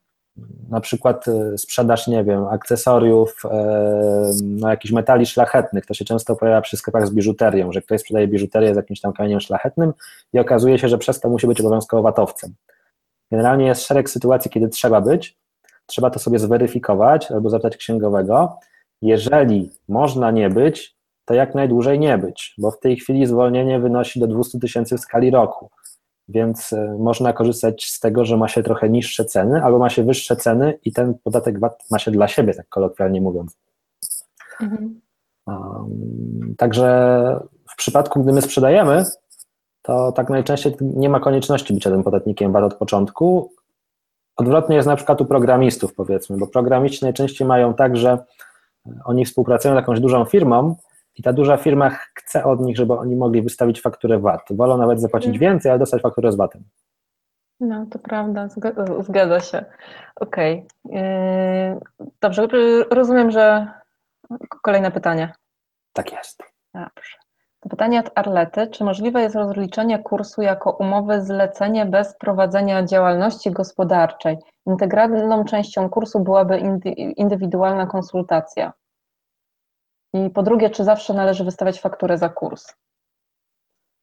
Na 0.69 0.81
przykład 0.81 1.27
e, 1.27 1.57
sprzedaż, 1.57 2.07
nie 2.07 2.23
wiem, 2.23 2.45
akcesoriów, 2.45 3.43
e, 3.45 4.31
no, 4.43 4.69
jakichś 4.69 4.91
metali 4.91 5.25
szlachetnych. 5.25 5.85
To 5.85 5.93
się 5.93 6.05
często 6.05 6.35
pojawia 6.35 6.61
przy 6.61 6.77
sklepach 6.77 7.07
z 7.07 7.11
biżuterią, 7.11 7.71
że 7.71 7.81
ktoś 7.81 8.01
sprzedaje 8.01 8.27
biżuterię 8.27 8.73
z 8.73 8.77
jakimś 8.77 9.01
tam 9.01 9.13
kamieniem 9.13 9.39
szlachetnym 9.39 9.93
i 10.33 10.39
okazuje 10.39 10.79
się, 10.79 10.89
że 10.89 10.97
przez 10.97 11.19
to 11.19 11.29
musi 11.29 11.47
być 11.47 11.61
obowiązkowo 11.61 12.03
VAT-owcem. 12.03 12.53
Generalnie 13.31 13.65
jest 13.65 13.81
szereg 13.81 14.09
sytuacji, 14.09 14.51
kiedy 14.51 14.69
trzeba 14.69 15.01
być, 15.01 15.37
trzeba 15.85 16.09
to 16.09 16.19
sobie 16.19 16.39
zweryfikować 16.39 17.31
albo 17.31 17.49
zapytać 17.49 17.77
księgowego. 17.77 18.59
Jeżeli 19.01 19.69
można 19.87 20.31
nie 20.31 20.49
być, 20.49 20.95
to 21.25 21.33
jak 21.33 21.55
najdłużej 21.55 21.99
nie 21.99 22.17
być, 22.17 22.55
bo 22.57 22.71
w 22.71 22.79
tej 22.79 22.97
chwili 22.97 23.25
zwolnienie 23.25 23.79
wynosi 23.79 24.19
do 24.19 24.27
200 24.27 24.59
tysięcy 24.59 24.97
w 24.97 24.99
skali 24.99 25.31
roku, 25.31 25.69
więc 26.27 26.73
e, 26.73 26.97
można 26.99 27.33
korzystać 27.33 27.85
z 27.85 27.99
tego, 27.99 28.25
że 28.25 28.37
ma 28.37 28.47
się 28.47 28.63
trochę 28.63 28.89
niższe 28.89 29.25
ceny 29.25 29.63
albo 29.63 29.79
ma 29.79 29.89
się 29.89 30.03
wyższe 30.03 30.35
ceny 30.35 30.79
i 30.85 30.93
ten 30.93 31.13
podatek 31.23 31.59
VAT 31.59 31.83
ma 31.91 31.99
się 31.99 32.11
dla 32.11 32.27
siebie, 32.27 32.53
tak 32.53 32.69
kolokwialnie 32.69 33.21
mówiąc. 33.21 33.57
Mhm. 34.61 35.01
Um, 35.47 36.55
Także 36.57 37.39
w 37.69 37.75
przypadku, 37.75 38.23
gdy 38.23 38.33
my 38.33 38.41
sprzedajemy, 38.41 39.05
to 39.81 40.11
tak 40.11 40.29
najczęściej 40.29 40.73
nie 40.81 41.09
ma 41.09 41.19
konieczności 41.19 41.73
bycia 41.73 41.89
tym 41.89 42.03
podatnikiem 42.03 42.51
VAT 42.51 42.63
od 42.63 42.73
początku. 42.73 43.51
Odwrotnie 44.35 44.75
jest 44.75 44.87
na 44.87 44.95
przykład 44.95 45.21
u 45.21 45.25
programistów, 45.25 45.93
powiedzmy, 45.93 46.37
bo 46.37 46.47
programiści 46.47 47.05
najczęściej 47.05 47.47
mają 47.47 47.73
tak, 47.73 47.97
że 47.97 48.17
oni 49.05 49.25
współpracują 49.25 49.73
z 49.73 49.75
jakąś 49.75 49.99
dużą 49.99 50.25
firmą 50.25 50.75
i 51.15 51.23
ta 51.23 51.33
duża 51.33 51.57
firma 51.57 51.89
chce 51.89 52.43
od 52.45 52.59
nich, 52.61 52.77
żeby 52.77 52.93
oni 52.93 53.15
mogli 53.15 53.41
wystawić 53.41 53.81
fakturę 53.81 54.19
VAT. 54.19 54.41
Wolą 54.51 54.77
nawet 54.77 55.01
zapłacić 55.01 55.33
Mhm. 55.33 55.51
więcej, 55.51 55.71
ale 55.71 55.79
dostać 55.79 56.01
fakturę 56.01 56.31
z 56.31 56.35
VAT-em. 56.35 56.63
No, 57.59 57.85
to 57.91 57.99
prawda, 57.99 58.47
zga- 58.47 59.03
zgadza 59.03 59.39
się. 59.39 59.65
Okej. 60.15 60.67
Yy, 60.85 61.01
Dobrze, 62.21 62.47
rozumiem, 62.91 63.31
że 63.31 63.67
kolejne 64.61 64.91
pytanie. 64.91 65.33
Tak 65.93 66.11
jest. 66.11 66.43
Dobrze. 66.73 67.17
Pytanie 67.69 67.99
od 67.99 68.11
Arlety. 68.15 68.67
Czy 68.67 68.83
możliwe 68.83 69.21
jest 69.21 69.35
rozliczenie 69.35 69.99
kursu 69.99 70.41
jako 70.41 70.71
umowy 70.71 71.21
zlecenie 71.21 71.85
bez 71.85 72.15
prowadzenia 72.17 72.85
działalności 72.85 73.51
gospodarczej? 73.51 74.37
Integralną 74.67 75.45
częścią 75.45 75.89
kursu 75.89 76.19
byłaby 76.19 76.59
indy- 76.59 77.13
indywidualna 77.17 77.87
konsultacja. 77.87 78.73
I 80.13 80.29
po 80.29 80.43
drugie, 80.43 80.69
czy 80.69 80.83
zawsze 80.83 81.13
należy 81.13 81.43
wystawiać 81.43 81.81
fakturę 81.81 82.17
za 82.17 82.29
kurs? 82.29 82.73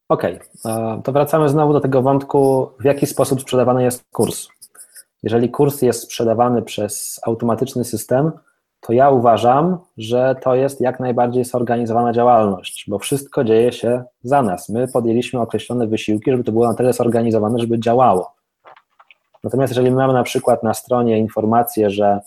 Okej, 0.09 0.39
e, 0.65 1.01
to 1.03 1.11
wracamy 1.11 1.49
znowu 1.49 1.73
do 1.73 1.79
tego 1.79 2.01
wątku, 2.01 2.71
w 2.79 2.85
jaki 2.85 3.05
sposób 3.05 3.41
sprzedawany 3.41 3.83
jest 3.83 4.03
kurs. 4.11 4.47
Jeżeli 5.23 5.49
kurs 5.49 5.81
jest 5.81 6.01
sprzedawany 6.01 6.61
przez 6.61 7.19
automatyczny 7.25 7.83
system, 7.83 8.31
to 8.81 8.93
ja 8.93 9.09
uważam, 9.09 9.77
że 9.97 10.35
to 10.41 10.55
jest 10.55 10.81
jak 10.81 10.99
najbardziej 10.99 11.45
zorganizowana 11.45 12.13
działalność, 12.13 12.85
bo 12.87 12.99
wszystko 12.99 13.43
dzieje 13.43 13.71
się 13.71 14.03
za 14.23 14.41
nas. 14.41 14.69
My 14.69 14.87
podjęliśmy 14.87 15.39
określone 15.39 15.87
wysiłki, 15.87 16.31
żeby 16.31 16.43
to 16.43 16.51
było 16.51 16.67
na 16.67 16.73
tyle 16.73 16.93
zorganizowane, 16.93 17.59
żeby 17.59 17.79
działało. 17.79 18.33
Natomiast 19.43 19.71
jeżeli 19.71 19.91
mamy 19.91 20.13
na 20.13 20.23
przykład 20.23 20.63
na 20.63 20.73
stronie 20.73 21.19
informację, 21.19 21.89
że 21.89 22.19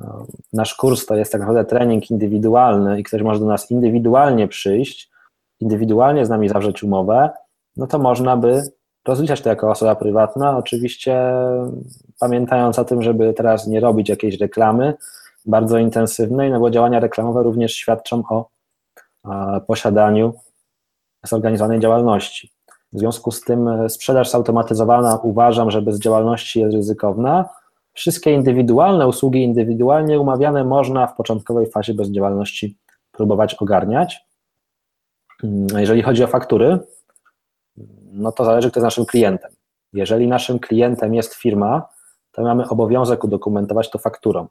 e, 0.00 0.04
nasz 0.52 0.74
kurs 0.74 1.06
to 1.06 1.16
jest 1.16 1.32
tak 1.32 1.40
naprawdę 1.40 1.64
trening 1.64 2.10
indywidualny 2.10 3.00
i 3.00 3.04
ktoś 3.04 3.22
może 3.22 3.40
do 3.40 3.46
nas 3.46 3.70
indywidualnie 3.70 4.48
przyjść, 4.48 5.10
indywidualnie 5.60 6.26
z 6.26 6.28
nami 6.28 6.48
zawrzeć 6.48 6.82
umowę, 6.82 7.30
no 7.76 7.86
to 7.86 7.98
można 7.98 8.36
by 8.36 8.62
rozliczać 9.06 9.40
to 9.40 9.48
jako 9.48 9.70
osoba 9.70 9.94
prywatna, 9.94 10.56
oczywiście 10.56 11.20
pamiętając 12.20 12.78
o 12.78 12.84
tym, 12.84 13.02
żeby 13.02 13.34
teraz 13.34 13.66
nie 13.66 13.80
robić 13.80 14.08
jakiejś 14.08 14.40
reklamy 14.40 14.94
bardzo 15.48 15.78
intensywnej, 15.78 16.50
no 16.50 16.60
bo 16.60 16.70
działania 16.70 17.00
reklamowe 17.00 17.42
również 17.42 17.74
świadczą 17.74 18.22
o 18.30 18.48
posiadaniu 19.66 20.34
zorganizowanej 21.26 21.80
działalności. 21.80 22.52
W 22.92 22.98
związku 22.98 23.30
z 23.30 23.40
tym 23.40 23.68
e, 23.68 23.88
sprzedaż 23.88 24.30
zautomatyzowana 24.30 25.16
uważam, 25.16 25.70
że 25.70 25.82
bez 25.82 25.98
działalności 25.98 26.60
jest 26.60 26.74
ryzykowna. 26.74 27.48
Wszystkie 27.92 28.32
indywidualne 28.32 29.08
usługi 29.08 29.42
indywidualnie 29.42 30.20
umawiane 30.20 30.64
można 30.64 31.06
w 31.06 31.16
początkowej 31.16 31.70
fazie 31.70 31.94
bez 31.94 32.08
działalności 32.08 32.76
próbować 33.12 33.54
ogarniać. 33.54 34.26
Mm, 35.44 35.66
Jeżeli 35.76 36.02
chodzi 36.02 36.24
o 36.24 36.26
faktury, 36.26 36.78
no 38.12 38.32
to 38.32 38.44
zależy, 38.44 38.70
kto 38.70 38.80
jest 38.80 38.84
naszym 38.84 39.06
klientem. 39.06 39.50
Jeżeli 39.92 40.28
naszym 40.28 40.58
klientem 40.58 41.14
jest 41.14 41.34
firma, 41.34 41.88
to 42.32 42.42
mamy 42.42 42.68
obowiązek 42.68 43.24
udokumentować 43.24 43.90
to 43.90 43.98
fakturą. 43.98 44.46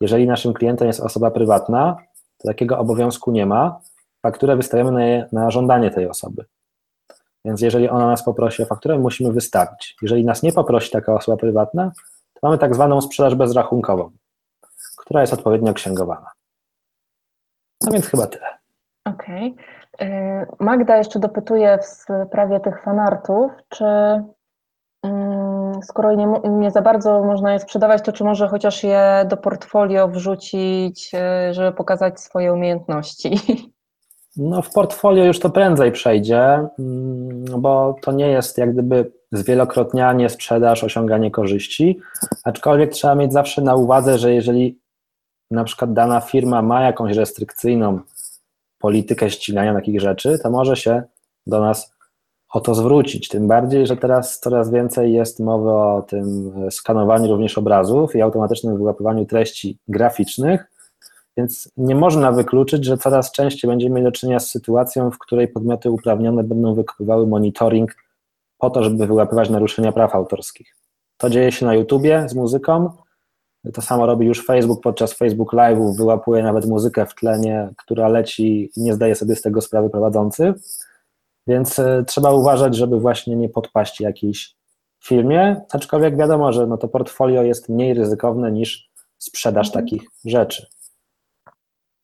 Jeżeli 0.00 0.26
naszym 0.26 0.52
klientem 0.52 0.86
jest 0.88 1.00
osoba 1.00 1.30
prywatna, 1.30 1.96
to 2.38 2.48
takiego 2.48 2.78
obowiązku 2.78 3.30
nie 3.30 3.46
ma. 3.46 3.80
Fakturę 4.22 4.56
wystawiamy 4.56 5.26
na, 5.32 5.40
na 5.40 5.50
żądanie 5.50 5.90
tej 5.90 6.08
osoby. 6.08 6.44
Więc 7.44 7.60
jeżeli 7.60 7.88
ona 7.88 8.06
nas 8.06 8.24
poprosi 8.24 8.62
o 8.62 8.66
fakturę, 8.66 8.98
musimy 8.98 9.32
wystawić. 9.32 9.96
Jeżeli 10.02 10.24
nas 10.24 10.42
nie 10.42 10.52
poprosi 10.52 10.90
taka 10.90 11.14
osoba 11.14 11.36
prywatna, 11.36 11.90
to 12.34 12.40
mamy 12.42 12.58
tak 12.58 12.74
zwaną 12.74 13.00
sprzedaż 13.00 13.34
bezrachunkową, 13.34 14.10
która 14.98 15.20
jest 15.20 15.32
odpowiednio 15.32 15.74
księgowana. 15.74 16.30
No 17.84 17.92
więc 17.92 18.06
chyba 18.06 18.26
tyle. 18.26 18.46
Okej. 19.04 19.54
Okay. 19.94 20.46
Magda 20.58 20.96
jeszcze 20.96 21.18
dopytuje 21.18 21.78
w 21.78 21.84
sprawie 21.84 22.60
tych 22.60 22.82
fanartów, 22.82 23.52
czy 23.68 23.84
mm, 25.02 25.59
skoro 25.82 26.14
nie, 26.14 26.40
nie, 26.50 26.70
za 26.70 26.82
bardzo 26.82 27.24
można 27.24 27.52
je 27.52 27.60
sprzedawać, 27.60 28.02
to 28.02 28.12
czy 28.12 28.24
może 28.24 28.48
chociaż 28.48 28.82
je 28.82 29.26
do 29.28 29.36
portfolio 29.36 30.08
wrzucić, 30.08 31.10
y, 31.14 31.54
żeby 31.54 31.72
pokazać 31.72 32.20
swoje 32.20 32.52
umiejętności? 32.52 33.38
No 34.36 34.62
w 34.62 34.72
portfolio 34.72 35.24
już 35.24 35.40
to 35.40 35.50
prędzej 35.50 35.92
przejdzie, 35.92 36.68
mm, 36.78 37.44
bo 37.58 37.96
to 38.02 38.12
nie 38.12 38.28
jest 38.28 38.58
jak 38.58 38.72
gdyby 38.72 39.12
zwielokrotnianie, 39.32 40.28
sprzedaż, 40.28 40.84
osiąganie 40.84 41.30
korzyści, 41.30 42.00
aczkolwiek 42.44 42.92
trzeba 42.92 43.14
mieć 43.14 43.32
zawsze 43.32 43.62
na 43.62 43.74
uwadze, 43.74 44.18
że 44.18 44.34
jeżeli 44.34 44.78
na 45.50 45.64
przykład 45.64 45.92
dana 45.92 46.20
firma 46.20 46.62
ma 46.62 46.82
jakąś 46.82 47.16
restrykcyjną 47.16 48.00
politykę 48.78 49.30
ścigania 49.30 49.74
takich 49.74 50.00
rzeczy, 50.00 50.38
to 50.42 50.50
może 50.50 50.76
się 50.76 51.02
do 51.46 51.60
nas 51.60 51.94
o 52.52 52.60
to 52.60 52.74
zwrócić. 52.74 53.28
Tym 53.28 53.48
bardziej, 53.48 53.86
że 53.86 53.96
teraz 53.96 54.40
coraz 54.40 54.70
więcej 54.70 55.12
jest 55.12 55.40
mowy 55.40 55.70
o 55.70 56.04
tym 56.08 56.52
skanowaniu 56.70 57.28
również 57.28 57.58
obrazów 57.58 58.16
i 58.16 58.22
automatycznym 58.22 58.76
wyłapywaniu 58.76 59.26
treści 59.26 59.78
graficznych, 59.88 60.64
więc 61.36 61.72
nie 61.76 61.94
można 61.94 62.32
wykluczyć, 62.32 62.84
że 62.84 62.98
coraz 62.98 63.32
częściej 63.32 63.70
będziemy 63.70 63.94
mieli 63.94 64.04
do 64.04 64.12
czynienia 64.12 64.40
z 64.40 64.50
sytuacją, 64.50 65.10
w 65.10 65.18
której 65.18 65.48
podmioty 65.48 65.90
uprawnione 65.90 66.44
będą 66.44 66.74
wykonywały 66.74 67.26
monitoring 67.26 67.96
po 68.58 68.70
to, 68.70 68.82
żeby 68.82 69.06
wyłapywać 69.06 69.50
naruszenia 69.50 69.92
praw 69.92 70.14
autorskich. 70.14 70.76
To 71.16 71.30
dzieje 71.30 71.52
się 71.52 71.66
na 71.66 71.74
YouTubie 71.74 72.28
z 72.28 72.34
muzyką, 72.34 72.90
to 73.74 73.82
samo 73.82 74.06
robi 74.06 74.26
już 74.26 74.46
Facebook 74.46 74.82
podczas 74.82 75.12
Facebook 75.12 75.52
Live'ów, 75.52 75.96
wyłapuje 75.96 76.42
nawet 76.42 76.66
muzykę 76.66 77.06
w 77.06 77.14
tlenie, 77.14 77.68
która 77.76 78.08
leci 78.08 78.70
i 78.76 78.82
nie 78.82 78.94
zdaje 78.94 79.14
sobie 79.14 79.36
z 79.36 79.42
tego 79.42 79.60
sprawy 79.60 79.90
prowadzący. 79.90 80.54
Więc 81.46 81.78
e, 81.78 82.04
trzeba 82.06 82.30
uważać, 82.30 82.76
żeby 82.76 83.00
właśnie 83.00 83.36
nie 83.36 83.48
podpaść 83.48 84.00
jakiejś 84.00 84.56
firmie, 85.04 85.60
aczkolwiek 85.72 86.16
wiadomo, 86.16 86.52
że 86.52 86.66
no 86.66 86.76
to 86.76 86.88
portfolio 86.88 87.42
jest 87.42 87.68
mniej 87.68 87.94
ryzykowne 87.94 88.52
niż 88.52 88.90
sprzedaż 89.18 89.66
mhm. 89.66 89.84
takich 89.84 90.02
rzeczy. 90.24 90.66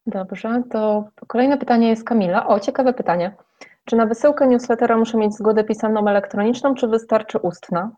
Dobrze, 0.07 0.63
to 0.71 1.05
kolejne 1.27 1.59
pytanie 1.59 1.89
jest 1.89 2.05
Kamila. 2.05 2.47
O, 2.47 2.61
ciekawe 2.61 2.93
pytanie. 2.93 3.37
Czy 3.85 3.97
na 3.97 4.07
wysyłkę 4.07 4.47
newslettera 4.47 4.97
muszę 4.97 5.19
mieć 5.19 5.35
zgodę 5.35 5.65
pisemną 5.65 6.09
elektroniczną, 6.09 6.75
czy 6.75 6.89
wystarczy 6.89 7.39
ustna? 7.39 7.91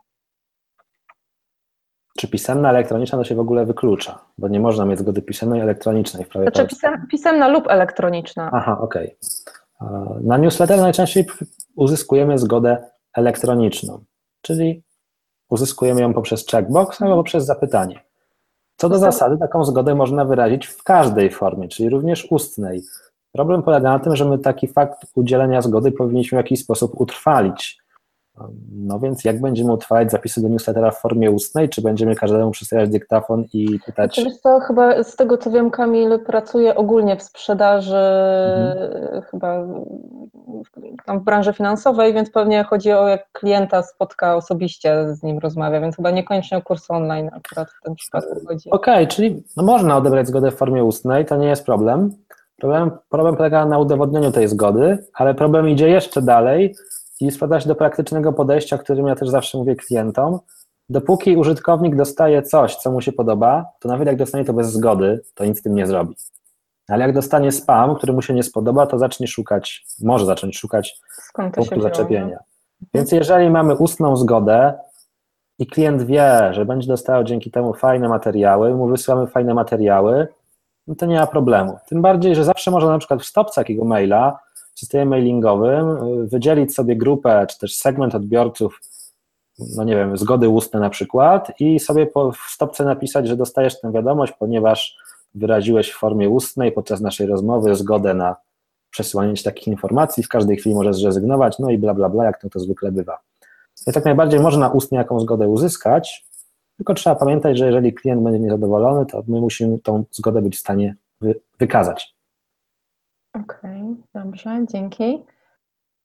Czy 2.19 2.29
pisemna, 2.29 2.71
elektroniczna 2.71 3.19
to 3.19 3.25
się 3.25 3.35
w 3.35 3.41
ogóle 3.41 3.67
wyklucza, 3.67 4.19
bo 4.39 4.49
nie 4.49 4.61
można 4.61 4.85
mieć 4.85 4.99
zgody 4.99 5.23
pisemnej, 5.23 5.61
elektronicznej 5.61 6.25
w 6.25 6.29
prawie 6.29 6.51
Znaczy 6.51 6.69
pisem, 6.69 7.07
pisemna 7.11 7.49
lub 7.49 7.69
elektroniczna. 7.69 8.51
Aha, 8.53 8.79
okej. 8.81 9.07
Okay. 9.07 9.68
Na 10.21 10.39
newsletter 10.39 10.81
najczęściej 10.81 11.27
uzyskujemy 11.77 12.39
zgodę 12.39 12.91
elektroniczną, 13.15 14.05
czyli 14.43 14.83
uzyskujemy 15.51 16.01
ją 16.01 16.15
poprzez 16.15 16.47
checkbox 16.47 17.03
albo 17.03 17.17
poprzez 17.17 17.45
zapytanie. 17.45 18.01
Co 18.77 18.89
do 18.89 18.99
zasady, 18.99 19.39
taką 19.39 19.65
zgodę 19.65 19.95
można 19.95 20.25
wyrazić 20.25 20.67
w 20.67 20.83
każdej 20.83 21.31
formie, 21.31 21.69
czyli 21.69 21.89
również 21.89 22.27
ustnej. 22.31 22.83
Problem 23.33 23.63
polega 23.63 23.91
na 23.91 23.99
tym, 23.99 24.17
że 24.17 24.25
my 24.25 24.39
taki 24.39 24.69
fakt 24.69 25.07
udzielenia 25.15 25.63
zgody 25.63 25.93
powinniśmy 25.93 26.37
w 26.37 26.43
jakiś 26.45 26.61
sposób 26.61 27.01
utrwalić. 27.01 27.79
No 28.73 28.99
więc 28.99 29.25
jak 29.25 29.41
będziemy 29.41 29.73
utrwalać 29.73 30.11
zapisy 30.11 30.43
do 30.43 30.49
newslettera 30.49 30.91
w 30.91 31.01
formie 31.01 31.31
ustnej, 31.31 31.69
czy 31.69 31.83
będziemy 31.83 32.15
każdemu 32.15 32.51
przedstawiać 32.51 32.91
dyktafon 32.91 33.45
i 33.53 33.79
pytać... 33.87 34.21
To 34.43 34.61
chyba 34.61 35.03
z 35.03 35.17
tego 35.17 35.39
co 35.39 35.51
wiem 35.51 35.71
Kamil 35.71 36.19
pracuje 36.19 36.75
ogólnie 36.75 37.17
w 37.17 37.23
sprzedaży 37.23 37.97
mhm. 37.97 39.23
chyba 39.23 39.65
w 41.09 41.25
branży 41.25 41.53
finansowej, 41.53 42.15
więc 42.15 42.31
pewnie 42.31 42.65
chodzi 42.65 42.93
o 42.93 43.09
jak 43.09 43.33
klienta 43.33 43.83
spotka 43.83 44.37
osobiście 44.37 45.15
z 45.15 45.23
nim 45.23 45.39
rozmawia, 45.39 45.81
więc 45.81 45.97
chyba 45.97 46.11
niekoniecznie 46.11 46.59
o 46.59 46.63
kurs 46.63 46.91
online 46.91 47.31
akurat 47.33 47.69
w 47.71 47.83
tym 47.85 47.95
przypadku 47.95 48.47
chodzi. 48.49 48.71
Okej, 48.71 48.95
okay, 48.95 49.07
czyli 49.07 49.43
no 49.57 49.63
można 49.63 49.97
odebrać 49.97 50.29
zgodę 50.29 50.51
w 50.51 50.57
formie 50.57 50.85
ustnej, 50.85 51.27
to 51.27 51.37
nie 51.37 51.47
jest 51.47 51.67
problem. 51.67 52.11
Problem, 52.57 52.91
problem 53.09 53.37
polega 53.37 53.67
na 53.67 53.79
udowodnieniu 53.79 54.33
tej 54.33 54.49
zgody, 54.49 54.99
ale 55.15 55.35
problem 55.35 55.69
idzie 55.69 55.89
jeszcze 55.89 56.23
dalej, 56.23 56.75
i 57.21 57.31
sprowadza 57.31 57.61
się 57.61 57.69
do 57.69 57.75
praktycznego 57.75 58.33
podejścia, 58.33 58.77
o 58.77 58.79
którym 58.79 59.07
ja 59.07 59.15
też 59.15 59.29
zawsze 59.29 59.59
mówię 59.59 59.77
klientom. 59.77 60.39
Dopóki 60.89 61.37
użytkownik 61.37 61.97
dostaje 61.97 62.43
coś, 62.43 62.77
co 62.77 62.91
mu 62.91 63.01
się 63.01 63.13
podoba, 63.13 63.67
to 63.81 63.89
nawet 63.89 64.07
jak 64.07 64.17
dostanie 64.17 64.45
to 64.45 64.53
bez 64.53 64.73
zgody, 64.73 65.21
to 65.35 65.45
nic 65.45 65.59
z 65.59 65.63
tym 65.63 65.75
nie 65.75 65.87
zrobi. 65.87 66.15
Ale 66.89 67.05
jak 67.05 67.15
dostanie 67.15 67.53
spam, 67.53 67.95
który 67.95 68.13
mu 68.13 68.23
się 68.23 68.35
nie 68.35 68.43
spodoba, 68.43 68.87
to 68.87 68.99
zacznie 68.99 69.27
szukać, 69.27 69.87
może 70.03 70.27
zacząć 70.27 70.59
szukać 70.59 71.01
punktu 71.55 71.81
zaczepienia. 71.81 72.39
Więc 72.95 73.13
jeżeli 73.13 73.51
mamy 73.51 73.75
ustną 73.75 74.17
zgodę 74.17 74.75
i 75.59 75.67
klient 75.67 76.03
wie, 76.03 76.49
że 76.53 76.65
będzie 76.65 76.89
dostał 76.89 77.25
dzięki 77.25 77.51
temu 77.51 77.75
fajne 77.75 78.09
materiały, 78.09 78.75
mu 78.75 78.87
wysyłamy 78.87 79.27
fajne 79.27 79.55
materiały, 79.55 80.29
no 80.87 80.95
to 80.95 81.07
nie 81.07 81.17
ma 81.17 81.27
problemu. 81.27 81.79
Tym 81.89 82.03
bardziej, 82.03 82.35
że 82.35 82.45
zawsze 82.45 82.71
można 82.71 82.91
na 82.91 82.99
przykład 82.99 83.23
w 83.23 83.27
stopce 83.27 83.61
takiego 83.61 83.85
maila 83.85 84.39
systemie 84.79 85.07
mailingowym 85.07 85.87
wydzielić 86.29 86.75
sobie 86.75 86.97
grupę 86.97 87.47
czy 87.51 87.59
też 87.59 87.77
segment 87.77 88.15
odbiorców, 88.15 88.81
no 89.77 89.85
nie 89.85 89.97
wiem, 89.97 90.17
zgody 90.17 90.49
ustne 90.49 90.81
na 90.81 90.91
przykład 90.91 91.53
i 91.61 91.81
sobie 91.81 92.07
po, 92.07 92.33
w 92.33 92.37
stopce 92.37 92.85
napisać, 92.85 93.29
że 93.29 93.37
dostajesz 93.37 93.81
tę 93.81 93.93
wiadomość, 93.93 94.33
ponieważ 94.39 94.97
wyraziłeś 95.35 95.91
w 95.91 95.99
formie 95.99 96.29
ustnej 96.29 96.73
podczas 96.73 97.01
naszej 97.01 97.27
rozmowy 97.27 97.75
zgodę 97.75 98.15
na 98.15 98.37
przesyłanie 98.91 99.35
ci 99.35 99.45
takich 99.45 99.69
informacji, 99.69 100.23
w 100.23 100.29
każdej 100.29 100.57
chwili 100.57 100.75
możesz 100.75 100.97
zrezygnować, 100.97 101.59
no 101.59 101.71
i 101.71 101.79
bla, 101.79 101.95
bla, 101.95 102.09
bla, 102.09 102.25
jak 102.25 102.41
to, 102.41 102.51
to 102.51 102.61
zwykle 102.61 102.93
bywa. 102.93 103.19
Więc 103.87 103.95
tak 103.95 104.05
najbardziej 104.05 104.41
można 104.41 104.69
ustnie 104.69 104.99
jaką 104.99 105.21
zgodę 105.21 105.49
uzyskać, 105.49 106.27
tylko 106.77 106.95
trzeba 106.95 107.17
pamiętać, 107.17 107.59
że 107.59 107.67
jeżeli 107.67 107.93
klient 107.93 108.23
będzie 108.23 108.41
niezadowolony, 108.41 109.07
to 109.07 109.23
my 109.29 109.41
musimy 109.41 109.79
tą 109.79 110.05
zgodę 110.11 110.43
być 110.43 110.57
w 110.57 110.61
stanie 110.61 110.97
wy, 111.21 111.41
wykazać. 111.59 112.18
Okej, 113.41 113.97
dobrze, 114.15 114.59
dzięki. 114.71 115.25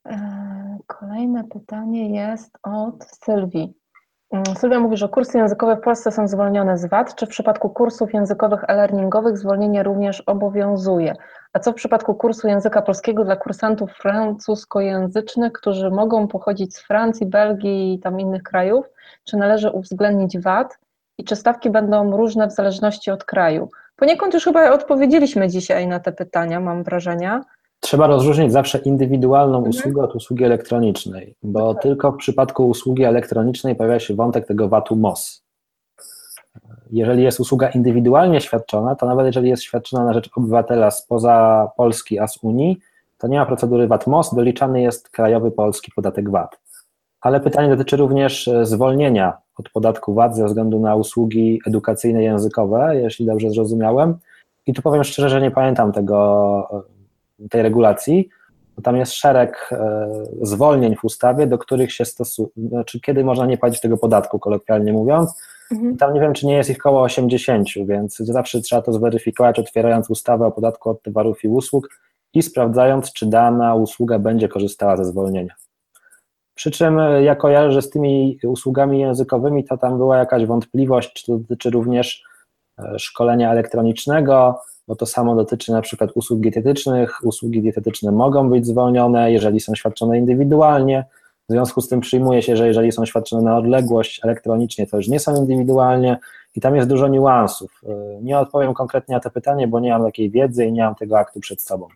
E, 0.07 0.77
kolejne 0.87 1.43
pytanie 1.43 2.15
jest 2.15 2.57
od 2.63 3.03
Sylwii. 3.03 3.73
Mm, 4.31 4.45
Sylwia 4.45 4.79
mówi, 4.79 4.97
że 4.97 5.09
kursy 5.09 5.37
językowe 5.37 5.75
w 5.75 5.81
Polsce 5.81 6.11
są 6.11 6.27
zwolnione 6.27 6.77
z 6.77 6.85
VAT. 6.85 7.15
Czy 7.15 7.25
w 7.25 7.29
przypadku 7.29 7.69
kursów 7.69 8.13
językowych 8.13 8.63
e-learningowych 8.67 9.37
zwolnienie 9.37 9.83
również 9.83 10.21
obowiązuje? 10.21 11.15
A 11.53 11.59
co 11.59 11.71
w 11.71 11.75
przypadku 11.75 12.15
kursu 12.15 12.47
języka 12.47 12.81
polskiego 12.81 13.25
dla 13.25 13.35
kursantów 13.35 13.91
francuskojęzycznych, 13.91 15.53
którzy 15.53 15.91
mogą 15.91 16.27
pochodzić 16.27 16.75
z 16.75 16.81
Francji, 16.81 17.25
Belgii 17.25 17.93
i 17.93 17.99
tam 17.99 18.19
innych 18.19 18.43
krajów? 18.43 18.85
Czy 19.23 19.37
należy 19.37 19.71
uwzględnić 19.71 20.39
VAT? 20.39 20.79
I 21.17 21.23
czy 21.23 21.35
stawki 21.35 21.69
będą 21.69 22.17
różne 22.17 22.47
w 22.47 22.51
zależności 22.51 23.11
od 23.11 23.23
kraju? 23.23 23.69
Poniekąd 23.95 24.33
już 24.33 24.43
chyba 24.43 24.71
odpowiedzieliśmy 24.71 25.49
dzisiaj 25.49 25.87
na 25.87 25.99
te 25.99 26.11
pytania, 26.11 26.59
mam 26.59 26.83
wrażenie. 26.83 27.41
Trzeba 27.79 28.07
rozróżnić 28.07 28.51
zawsze 28.51 28.77
indywidualną 28.77 29.57
mhm. 29.57 29.69
usługę 29.69 30.03
od 30.03 30.15
usługi 30.15 30.43
elektronicznej, 30.43 31.35
bo 31.43 31.69
okay. 31.69 31.83
tylko 31.83 32.11
w 32.11 32.17
przypadku 32.17 32.69
usługi 32.69 33.03
elektronicznej 33.03 33.75
pojawia 33.75 33.99
się 33.99 34.15
wątek 34.15 34.47
tego 34.47 34.69
VAT-u 34.69 34.95
MOS. 34.95 35.43
Jeżeli 36.91 37.23
jest 37.23 37.39
usługa 37.39 37.69
indywidualnie 37.69 38.41
świadczona, 38.41 38.95
to 38.95 39.05
nawet 39.05 39.25
jeżeli 39.25 39.49
jest 39.49 39.63
świadczona 39.63 40.03
na 40.03 40.13
rzecz 40.13 40.29
obywatela 40.35 40.91
spoza 40.91 41.67
Polski, 41.77 42.19
a 42.19 42.27
z 42.27 42.37
Unii, 42.43 42.79
to 43.17 43.27
nie 43.27 43.39
ma 43.39 43.45
procedury 43.45 43.87
VAT-MOS, 43.87 44.35
doliczany 44.35 44.81
jest 44.81 45.09
krajowy 45.09 45.51
polski 45.51 45.91
podatek 45.95 46.29
VAT. 46.29 46.62
Ale 47.23 47.39
pytanie 47.39 47.69
dotyczy 47.69 47.97
również 47.97 48.47
e, 48.47 48.65
zwolnienia 48.65 49.37
od 49.57 49.69
podatku 49.69 50.13
VAT 50.13 50.35
ze 50.35 50.45
względu 50.45 50.79
na 50.79 50.95
usługi 50.95 51.61
edukacyjne 51.67 52.23
językowe, 52.23 52.95
jeśli 53.01 53.25
dobrze 53.25 53.49
zrozumiałem. 53.49 54.17
I 54.65 54.73
tu 54.73 54.81
powiem 54.81 55.03
szczerze, 55.03 55.29
że 55.29 55.41
nie 55.41 55.51
pamiętam 55.51 55.91
tego, 55.91 56.85
e, 57.45 57.49
tej 57.49 57.61
regulacji, 57.61 58.29
bo 58.75 58.81
tam 58.81 58.97
jest 58.97 59.13
szereg 59.13 59.69
e, 59.71 60.07
zwolnień 60.41 60.95
w 60.95 61.03
ustawie, 61.03 61.47
do 61.47 61.57
których 61.57 61.93
się 61.93 62.05
stosuje, 62.05 62.47
znaczy 62.67 62.99
kiedy 62.99 63.23
można 63.23 63.45
nie 63.45 63.57
płacić 63.57 63.81
tego 63.81 63.97
podatku, 63.97 64.39
kolokwialnie 64.39 64.93
mówiąc. 64.93 65.41
Mhm. 65.71 65.97
Tam 65.97 66.13
nie 66.13 66.21
wiem, 66.21 66.33
czy 66.33 66.45
nie 66.47 66.55
jest 66.55 66.69
ich 66.69 66.77
około 66.77 67.01
80, 67.01 67.67
więc 67.85 68.17
zawsze 68.17 68.61
trzeba 68.61 68.81
to 68.81 68.93
zweryfikować, 68.93 69.59
otwierając 69.59 70.09
ustawę 70.09 70.45
o 70.45 70.51
podatku 70.51 70.89
od 70.89 71.01
towarów 71.01 71.43
i 71.43 71.47
usług 71.47 71.89
i 72.33 72.41
sprawdzając, 72.41 73.13
czy 73.13 73.25
dana 73.25 73.75
usługa 73.75 74.19
będzie 74.19 74.47
korzystała 74.47 74.97
ze 74.97 75.05
zwolnienia. 75.05 75.53
Przy 76.55 76.71
czym 76.71 76.99
e, 76.99 77.23
ja 77.23 77.35
kojarzę, 77.35 77.71
że 77.71 77.81
z 77.81 77.89
tymi 77.89 78.39
usługami 78.43 78.99
językowymi 78.99 79.63
to 79.63 79.77
tam 79.77 79.97
była 79.97 80.17
jakaś 80.17 80.45
wątpliwość, 80.45 81.13
czy 81.13 81.25
to 81.25 81.37
dotyczy 81.37 81.69
również 81.69 82.23
e, 82.79 82.99
szkolenia 82.99 83.51
elektronicznego, 83.51 84.61
bo 84.87 84.95
to 84.95 85.05
samo 85.05 85.35
dotyczy 85.35 85.71
na 85.71 85.81
przykład 85.81 86.11
usług 86.15 86.39
dietetycznych. 86.39 87.19
Usługi 87.23 87.61
dietetyczne 87.61 88.11
mogą 88.11 88.49
być 88.49 88.67
zwolnione, 88.67 89.31
jeżeli 89.31 89.59
są 89.59 89.75
świadczone 89.75 90.17
indywidualnie. 90.17 91.05
W 91.49 91.51
związku 91.51 91.81
z 91.81 91.87
tym 91.87 91.99
przyjmuje 91.99 92.41
się, 92.41 92.55
że 92.55 92.67
jeżeli 92.67 92.91
są 92.91 93.05
świadczone 93.05 93.41
na 93.41 93.57
odległość 93.57 94.21
elektronicznie, 94.23 94.87
to 94.87 94.97
już 94.97 95.07
nie 95.07 95.19
są 95.19 95.35
indywidualnie 95.35 96.17
i 96.55 96.61
tam 96.61 96.75
jest 96.75 96.89
dużo 96.89 97.07
niuansów. 97.07 97.81
Nie 98.21 98.39
odpowiem 98.39 98.73
konkretnie 98.73 99.15
na 99.15 99.19
to 99.19 99.29
pytanie, 99.29 99.67
bo 99.67 99.79
nie 99.79 99.89
mam 99.89 100.03
takiej 100.03 100.31
wiedzy 100.31 100.65
i 100.65 100.73
nie 100.73 100.83
mam 100.83 100.95
tego 100.95 101.19
aktu 101.19 101.39
przed 101.39 101.61
sobą. 101.61 101.87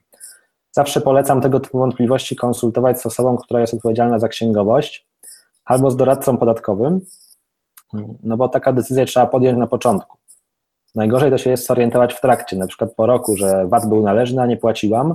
Zawsze 0.77 1.01
polecam 1.01 1.41
tego 1.41 1.59
typu 1.59 1.77
wątpliwości 1.79 2.35
konsultować 2.35 3.01
z 3.01 3.05
osobą, 3.05 3.37
która 3.37 3.61
jest 3.61 3.73
odpowiedzialna 3.73 4.19
za 4.19 4.27
księgowość 4.27 5.07
albo 5.65 5.91
z 5.91 5.97
doradcą 5.97 6.37
podatkowym, 6.37 7.01
no 8.23 8.37
bo 8.37 8.49
taka 8.49 8.73
decyzja 8.73 9.05
trzeba 9.05 9.25
podjąć 9.25 9.57
na 9.57 9.67
początku. 9.67 10.17
Najgorzej 10.95 11.31
to 11.31 11.37
się 11.37 11.49
jest 11.49 11.67
zorientować 11.67 12.13
w 12.13 12.21
trakcie, 12.21 12.57
na 12.57 12.67
przykład 12.67 12.95
po 12.95 13.05
roku, 13.05 13.37
że 13.37 13.67
VAT 13.67 13.89
był 13.89 14.03
należny, 14.03 14.41
a 14.41 14.45
nie 14.45 14.57
płaciłam, 14.57 15.07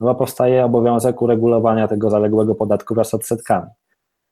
no 0.00 0.06
bo 0.06 0.14
powstaje 0.14 0.64
obowiązek 0.64 1.22
uregulowania 1.22 1.88
tego 1.88 2.10
zaległego 2.10 2.54
podatku 2.54 2.94
wraz 2.94 3.08
z 3.08 3.14
odsetkami. 3.14 3.70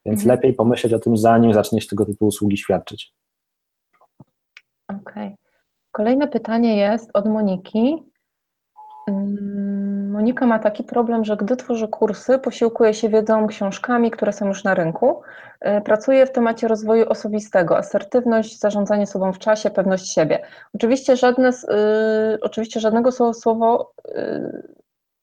Więc 0.06 0.20
mhm. 0.20 0.36
lepiej 0.36 0.54
pomyśleć 0.54 0.92
o 0.92 0.98
tym, 0.98 1.16
zanim 1.16 1.54
zaczniesz 1.54 1.86
tego 1.86 2.04
typu 2.04 2.26
usługi 2.26 2.56
świadczyć. 2.56 3.14
Okej. 4.88 5.00
Okay. 5.26 5.36
Kolejne 5.92 6.28
pytanie 6.28 6.76
jest 6.76 7.10
od 7.14 7.26
Moniki. 7.26 8.09
Monika 10.10 10.46
ma 10.46 10.58
taki 10.58 10.84
problem, 10.84 11.24
że 11.24 11.36
gdy 11.36 11.56
tworzy 11.56 11.88
kursy, 11.88 12.38
posiłkuje 12.38 12.94
się 12.94 13.08
wiedzą, 13.08 13.46
książkami, 13.46 14.10
które 14.10 14.32
są 14.32 14.46
już 14.46 14.64
na 14.64 14.74
rynku. 14.74 15.22
Y, 15.78 15.80
pracuje 15.80 16.26
w 16.26 16.32
temacie 16.32 16.68
rozwoju 16.68 17.08
osobistego, 17.08 17.78
asertywność, 17.78 18.58
zarządzanie 18.58 19.06
sobą 19.06 19.32
w 19.32 19.38
czasie, 19.38 19.70
pewność 19.70 20.14
siebie. 20.14 20.42
Oczywiście, 20.74 21.16
żadne, 21.16 21.48
yy, 21.48 22.38
oczywiście 22.40 22.80
żadnego 22.80 23.12
słowo, 23.32 23.92
yy, 24.14 24.80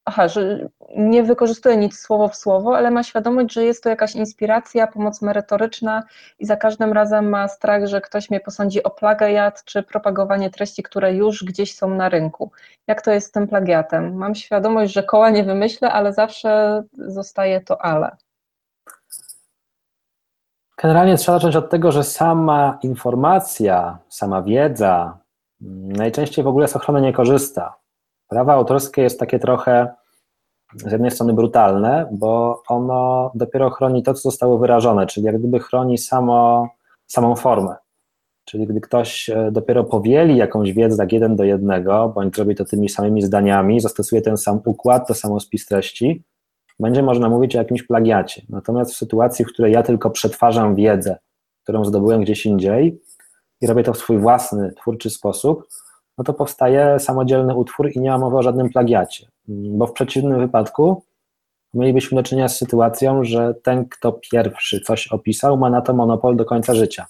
aha, 0.07 0.27
że 0.27 0.69
nie 0.97 1.23
wykorzystuje 1.23 1.77
nic 1.77 1.99
słowo 1.99 2.27
w 2.27 2.35
słowo, 2.35 2.77
ale 2.77 2.91
ma 2.91 3.03
świadomość, 3.03 3.53
że 3.53 3.63
jest 3.63 3.83
to 3.83 3.89
jakaś 3.89 4.15
inspiracja, 4.15 4.87
pomoc 4.87 5.21
merytoryczna 5.21 6.03
i 6.39 6.45
za 6.45 6.55
każdym 6.55 6.93
razem 6.93 7.29
ma 7.29 7.47
strach, 7.47 7.87
że 7.87 8.01
ktoś 8.01 8.29
mnie 8.29 8.39
posądzi 8.39 8.83
o 8.83 8.89
plagiat 8.89 9.63
czy 9.63 9.83
propagowanie 9.83 10.49
treści, 10.49 10.83
które 10.83 11.13
już 11.13 11.43
gdzieś 11.43 11.75
są 11.75 11.89
na 11.89 12.09
rynku. 12.09 12.51
Jak 12.87 13.01
to 13.01 13.11
jest 13.11 13.27
z 13.27 13.31
tym 13.31 13.47
plagiatem? 13.47 14.15
Mam 14.15 14.35
świadomość, 14.35 14.93
że 14.93 15.03
koła 15.03 15.29
nie 15.29 15.43
wymyślę, 15.43 15.91
ale 15.91 16.13
zawsze 16.13 16.83
zostaje 16.93 17.61
to 17.61 17.81
ale. 17.81 18.17
Generalnie 20.81 21.17
trzeba 21.17 21.37
zacząć 21.37 21.55
od 21.55 21.69
tego, 21.69 21.91
że 21.91 22.03
sama 22.03 22.79
informacja, 22.81 23.97
sama 24.09 24.41
wiedza 24.41 25.17
najczęściej 25.61 26.43
w 26.43 26.47
ogóle 26.47 26.67
z 26.67 26.75
ochrony 26.75 27.01
nie 27.01 27.13
korzysta. 27.13 27.86
Prawo 28.27 28.51
autorskie 28.51 29.01
jest 29.01 29.19
takie 29.19 29.39
trochę 29.39 29.87
z 30.75 30.91
jednej 30.91 31.11
strony 31.11 31.33
brutalne, 31.33 32.09
bo 32.11 32.63
ono 32.67 33.31
dopiero 33.35 33.69
chroni 33.69 34.03
to, 34.03 34.13
co 34.13 34.21
zostało 34.21 34.57
wyrażone, 34.57 35.07
czyli 35.07 35.25
jak 35.25 35.39
gdyby 35.39 35.59
chroni 35.59 35.97
samo, 35.97 36.69
samą 37.07 37.35
formę. 37.35 37.75
Czyli 38.45 38.67
gdy 38.67 38.81
ktoś 38.81 39.29
e, 39.29 39.49
dopiero 39.51 39.83
powieli 39.83 40.37
jakąś 40.37 40.73
wiedzę 40.73 40.97
tak 40.97 41.11
jeden 41.11 41.35
do 41.35 41.43
jednego, 41.43 42.11
bądź 42.15 42.35
zrobi 42.35 42.55
to 42.55 42.65
tymi 42.65 42.89
samymi 42.89 43.21
zdaniami, 43.21 43.79
zastosuje 43.79 44.21
ten 44.21 44.37
sam 44.37 44.61
układ, 44.65 45.07
to 45.07 45.13
samo 45.13 45.39
spis 45.39 45.65
treści, 45.65 46.23
będzie 46.79 47.03
można 47.03 47.29
mówić 47.29 47.55
o 47.55 47.59
jakimś 47.59 47.83
plagiacie. 47.83 48.41
Natomiast 48.49 48.93
w 48.93 48.97
sytuacji, 48.97 49.45
w 49.45 49.47
której 49.47 49.73
ja 49.73 49.83
tylko 49.83 50.09
przetwarzam 50.09 50.75
wiedzę, 50.75 51.17
którą 51.63 51.85
zdobyłem 51.85 52.21
gdzieś 52.21 52.45
indziej 52.45 53.01
i 53.61 53.67
robię 53.67 53.83
to 53.83 53.93
w 53.93 53.97
swój 53.97 54.17
własny, 54.17 54.73
twórczy 54.73 55.09
sposób, 55.09 55.67
no 56.17 56.23
to 56.23 56.33
powstaje 56.33 56.99
samodzielny 56.99 57.55
utwór 57.55 57.91
i 57.95 57.99
nie 57.99 58.09
ma 58.09 58.17
mowy 58.17 58.37
o 58.37 58.43
żadnym 58.43 58.69
plagiacie. 58.69 59.27
Bo 59.47 59.87
w 59.87 59.93
przeciwnym 59.93 60.39
wypadku 60.39 61.03
mielibyśmy 61.73 62.15
do 62.15 62.23
czynienia 62.23 62.47
z 62.47 62.57
sytuacją, 62.57 63.23
że 63.23 63.53
ten, 63.63 63.85
kto 63.89 64.19
pierwszy 64.31 64.81
coś 64.81 65.07
opisał, 65.07 65.57
ma 65.57 65.69
na 65.69 65.81
to 65.81 65.93
monopol 65.93 66.35
do 66.35 66.45
końca 66.45 66.73
życia. 66.73 67.05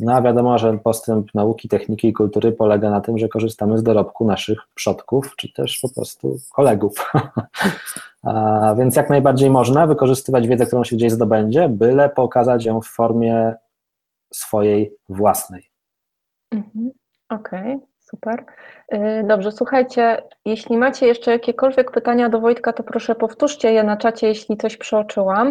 No 0.00 0.14
a 0.14 0.22
wiadomo, 0.22 0.58
że 0.58 0.78
postęp 0.78 1.34
nauki, 1.34 1.68
techniki 1.68 2.08
i 2.08 2.12
kultury 2.12 2.52
polega 2.52 2.90
na 2.90 3.00
tym, 3.00 3.18
że 3.18 3.28
korzystamy 3.28 3.78
z 3.78 3.82
dorobku 3.82 4.24
naszych 4.24 4.58
przodków, 4.74 5.36
czy 5.36 5.52
też 5.52 5.78
po 5.82 5.88
prostu 5.88 6.36
kolegów. 6.52 7.12
a 8.22 8.74
więc 8.78 8.96
jak 8.96 9.10
najbardziej 9.10 9.50
można 9.50 9.86
wykorzystywać 9.86 10.48
wiedzę, 10.48 10.66
którą 10.66 10.84
się 10.84 10.96
gdzieś 10.96 11.12
zdobędzie, 11.12 11.68
byle 11.68 12.08
pokazać 12.08 12.64
ją 12.64 12.80
w 12.80 12.86
formie 12.86 13.54
swojej 14.32 14.96
własnej. 15.08 15.70
Mhm. 16.50 16.90
Okej. 17.28 17.74
Okay. 17.74 17.93
Super. 18.14 18.44
Y, 18.94 19.24
dobrze, 19.26 19.52
słuchajcie, 19.52 20.22
jeśli 20.44 20.78
macie 20.78 21.06
jeszcze 21.06 21.30
jakiekolwiek 21.30 21.90
pytania 21.90 22.28
do 22.28 22.40
Wojtka, 22.40 22.72
to 22.72 22.82
proszę 22.82 23.14
powtórzcie 23.14 23.72
je 23.72 23.84
na 23.84 23.96
czacie, 23.96 24.26
jeśli 24.26 24.56
coś 24.56 24.76
przeoczyłam. 24.76 25.48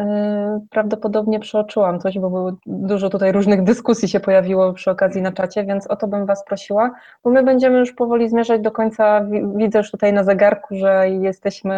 Y, 0.00 0.04
prawdopodobnie 0.70 1.40
przeoczyłam 1.40 2.00
coś, 2.00 2.18
bo 2.18 2.30
było 2.30 2.52
dużo 2.66 3.10
tutaj 3.10 3.32
różnych 3.32 3.62
dyskusji 3.62 4.08
się 4.08 4.20
pojawiło 4.20 4.72
przy 4.72 4.90
okazji 4.90 5.22
na 5.22 5.32
czacie, 5.32 5.64
więc 5.64 5.86
o 5.86 5.96
to 5.96 6.08
bym 6.08 6.26
Was 6.26 6.44
prosiła, 6.44 6.90
bo 7.24 7.30
my 7.30 7.42
będziemy 7.42 7.78
już 7.78 7.92
powoli 7.92 8.28
zmierzać 8.28 8.60
do 8.60 8.70
końca. 8.70 9.26
Widzę 9.56 9.78
już 9.78 9.90
tutaj 9.90 10.12
na 10.12 10.24
zegarku, 10.24 10.74
że 10.76 11.08
jesteśmy 11.08 11.74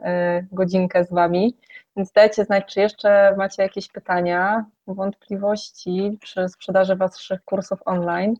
y, 0.00 0.46
godzinkę 0.52 1.04
z 1.04 1.10
Wami, 1.10 1.56
więc 1.96 2.12
dajcie 2.12 2.44
znać, 2.44 2.74
czy 2.74 2.80
jeszcze 2.80 3.34
macie 3.36 3.62
jakieś 3.62 3.88
pytania, 3.88 4.64
wątpliwości 4.86 6.18
przy 6.20 6.48
sprzedaży 6.48 6.96
Waszych 6.96 7.44
kursów 7.44 7.78
online. 7.84 8.34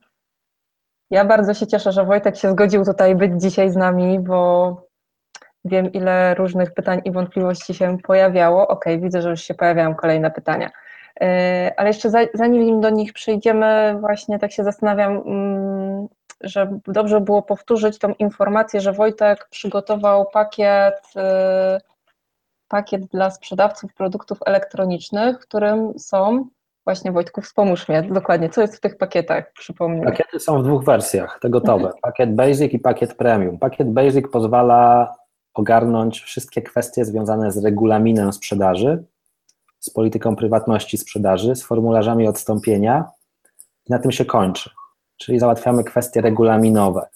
Ja 1.10 1.24
bardzo 1.24 1.54
się 1.54 1.66
cieszę, 1.66 1.92
że 1.92 2.04
Wojtek 2.04 2.36
się 2.36 2.50
zgodził 2.50 2.84
tutaj 2.84 3.16
być 3.16 3.42
dzisiaj 3.42 3.70
z 3.70 3.76
nami, 3.76 4.20
bo 4.20 4.76
wiem, 5.64 5.92
ile 5.92 6.34
różnych 6.34 6.74
pytań 6.74 7.00
i 7.04 7.12
wątpliwości 7.12 7.74
się 7.74 7.98
pojawiało. 7.98 8.68
Ok, 8.68 8.84
widzę, 8.98 9.22
że 9.22 9.30
już 9.30 9.42
się 9.42 9.54
pojawiają 9.54 9.94
kolejne 9.94 10.30
pytania. 10.30 10.70
E, 11.20 11.72
ale 11.76 11.88
jeszcze 11.88 12.10
zanim 12.34 12.80
do 12.80 12.90
nich 12.90 13.12
przejdziemy, 13.12 13.96
właśnie 14.00 14.38
tak 14.38 14.52
się 14.52 14.64
zastanawiam, 14.64 15.22
mm, 15.26 16.08
że 16.40 16.80
dobrze 16.86 17.20
było 17.20 17.42
powtórzyć 17.42 17.98
tą 17.98 18.12
informację, 18.12 18.80
że 18.80 18.92
Wojtek 18.92 19.48
przygotował 19.50 20.26
pakiet, 20.26 21.02
e, 21.16 21.80
pakiet 22.68 23.06
dla 23.06 23.30
sprzedawców 23.30 23.94
produktów 23.94 24.38
elektronicznych, 24.46 25.36
w 25.36 25.42
którym 25.42 25.98
są 25.98 26.48
Właśnie 26.88 27.12
Wojtku, 27.12 27.40
wspomóż 27.40 27.88
mnie 27.88 28.02
dokładnie, 28.02 28.48
co 28.48 28.60
jest 28.60 28.76
w 28.76 28.80
tych 28.80 28.96
pakietach, 28.96 29.52
przypomnij. 29.52 30.04
Pakiety 30.04 30.40
są 30.40 30.62
w 30.62 30.64
dwóch 30.64 30.84
wersjach, 30.84 31.38
te 31.42 31.50
gotowe. 31.50 31.84
Mhm. 31.84 32.00
Pakiet 32.02 32.34
Basic 32.34 32.72
i 32.72 32.78
pakiet 32.78 33.14
Premium. 33.14 33.58
Pakiet 33.58 33.92
Basic 33.92 34.28
pozwala 34.32 35.14
ogarnąć 35.54 36.20
wszystkie 36.20 36.62
kwestie 36.62 37.04
związane 37.04 37.52
z 37.52 37.64
regulaminem 37.64 38.32
sprzedaży, 38.32 39.04
z 39.80 39.90
polityką 39.90 40.36
prywatności 40.36 40.98
sprzedaży, 40.98 41.56
z 41.56 41.62
formularzami 41.62 42.28
odstąpienia 42.28 43.04
i 43.86 43.92
na 43.92 43.98
tym 43.98 44.12
się 44.12 44.24
kończy. 44.24 44.70
Czyli 45.16 45.38
załatwiamy 45.38 45.84
kwestie 45.84 46.20
regulaminowe. 46.20 47.08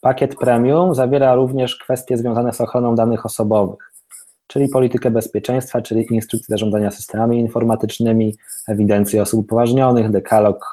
Pakiet 0.00 0.36
Premium 0.36 0.94
zawiera 0.94 1.34
również 1.34 1.76
kwestie 1.76 2.16
związane 2.16 2.52
z 2.52 2.60
ochroną 2.60 2.94
danych 2.94 3.26
osobowych 3.26 3.89
czyli 4.50 4.68
politykę 4.68 5.10
bezpieczeństwa, 5.10 5.82
czyli 5.82 6.06
instrukcje 6.10 6.52
zarządzania 6.52 6.90
systemami 6.90 7.40
informatycznymi, 7.40 8.36
ewidencję 8.68 9.22
osób 9.22 9.40
upoważnionych, 9.40 10.10
dekalog 10.10 10.66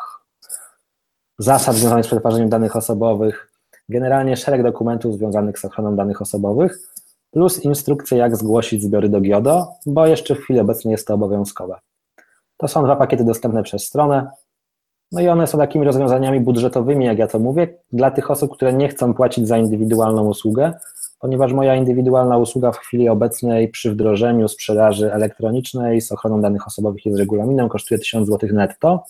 zasad 1.40 1.76
związanych 1.76 2.06
z 2.06 2.08
przetwarzaniem 2.08 2.49
danych 2.49 2.76
osobowych, 2.76 3.52
generalnie 3.90 4.38
szereg 4.38 4.64
dokumentów 4.64 5.14
związanych 5.14 5.60
z 5.60 5.66
ochroną 5.66 5.95
danych 5.95 6.22
osobowych, 6.22 6.80
plus 7.32 7.64
instrukcje, 7.64 8.18
jak 8.18 8.38
zgłosić 8.38 8.84
zbiory 8.84 9.10
do 9.10 9.22
GIODO, 9.22 9.74
bo 9.86 10.08
jeszcze 10.08 10.36
w 10.36 10.40
chwili 10.40 10.60
obecnej 10.60 10.91
jest 10.91 11.08
to 11.08 11.14
obowiązkowe. 11.14 11.76
To 12.58 12.68
są 12.68 12.84
dwa 12.84 12.95
pakiety 12.95 13.24
dostępne 13.24 13.64
przez 13.64 13.84
stronę, 13.84 14.32
no 15.12 15.22
i 15.22 15.28
one 15.28 15.48
są 15.48 15.58
takimi 15.58 15.86
rozwiązaniami 15.86 16.40
budżetowymi, 16.40 17.06
jak 17.06 17.18
ja 17.18 17.28
to 17.28 17.40
mówię, 17.40 17.78
dla 17.91 18.12
tych 18.12 18.32
osób, 18.32 18.54
które 18.54 18.74
nie 18.74 18.90
chcą 18.90 19.14
płacić 19.14 19.48
za 19.48 19.58
indywidualną 19.58 20.28
usługę, 20.28 20.74
ponieważ 21.19 21.53
moja 21.53 21.76
indywidualna 21.76 22.38
usługa 22.38 22.72
w 22.72 22.77
chwili 22.77 23.10
obecnej 23.10 23.69
przy 23.69 23.91
wdrożeniu 23.91 24.48
sprzedaży 24.48 25.14
elektronicznej 25.14 26.02
z 26.02 26.11
ochroną 26.11 26.41
danych 26.41 26.68
osobowych 26.68 27.06
i 27.06 27.11
z 27.11 27.15
regulaminem 27.15 27.69
kosztuje 27.69 27.99
1000 27.99 28.27
zł 28.27 28.49
netto, 28.53 29.03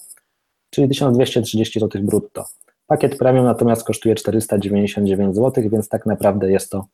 czyli 0.70 0.88
1230 0.88 1.80
zł 1.80 2.02
brutto. 2.04 2.46
Pakiet 2.88 3.18
premium 3.18 3.46
natomiast 3.46 3.84
kosztuje 3.84 4.16
499 4.16 5.36
zł, 5.36 5.64
więc 5.70 5.90
tak 5.90 6.06
naprawdę 6.06 6.52
jest 6.52 6.72
to 6.72 6.86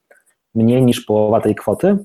mniej 0.56 0.84
niż 0.84 1.02
połowa 1.02 1.42
tej 1.42 1.56
kwoty. 1.56 1.98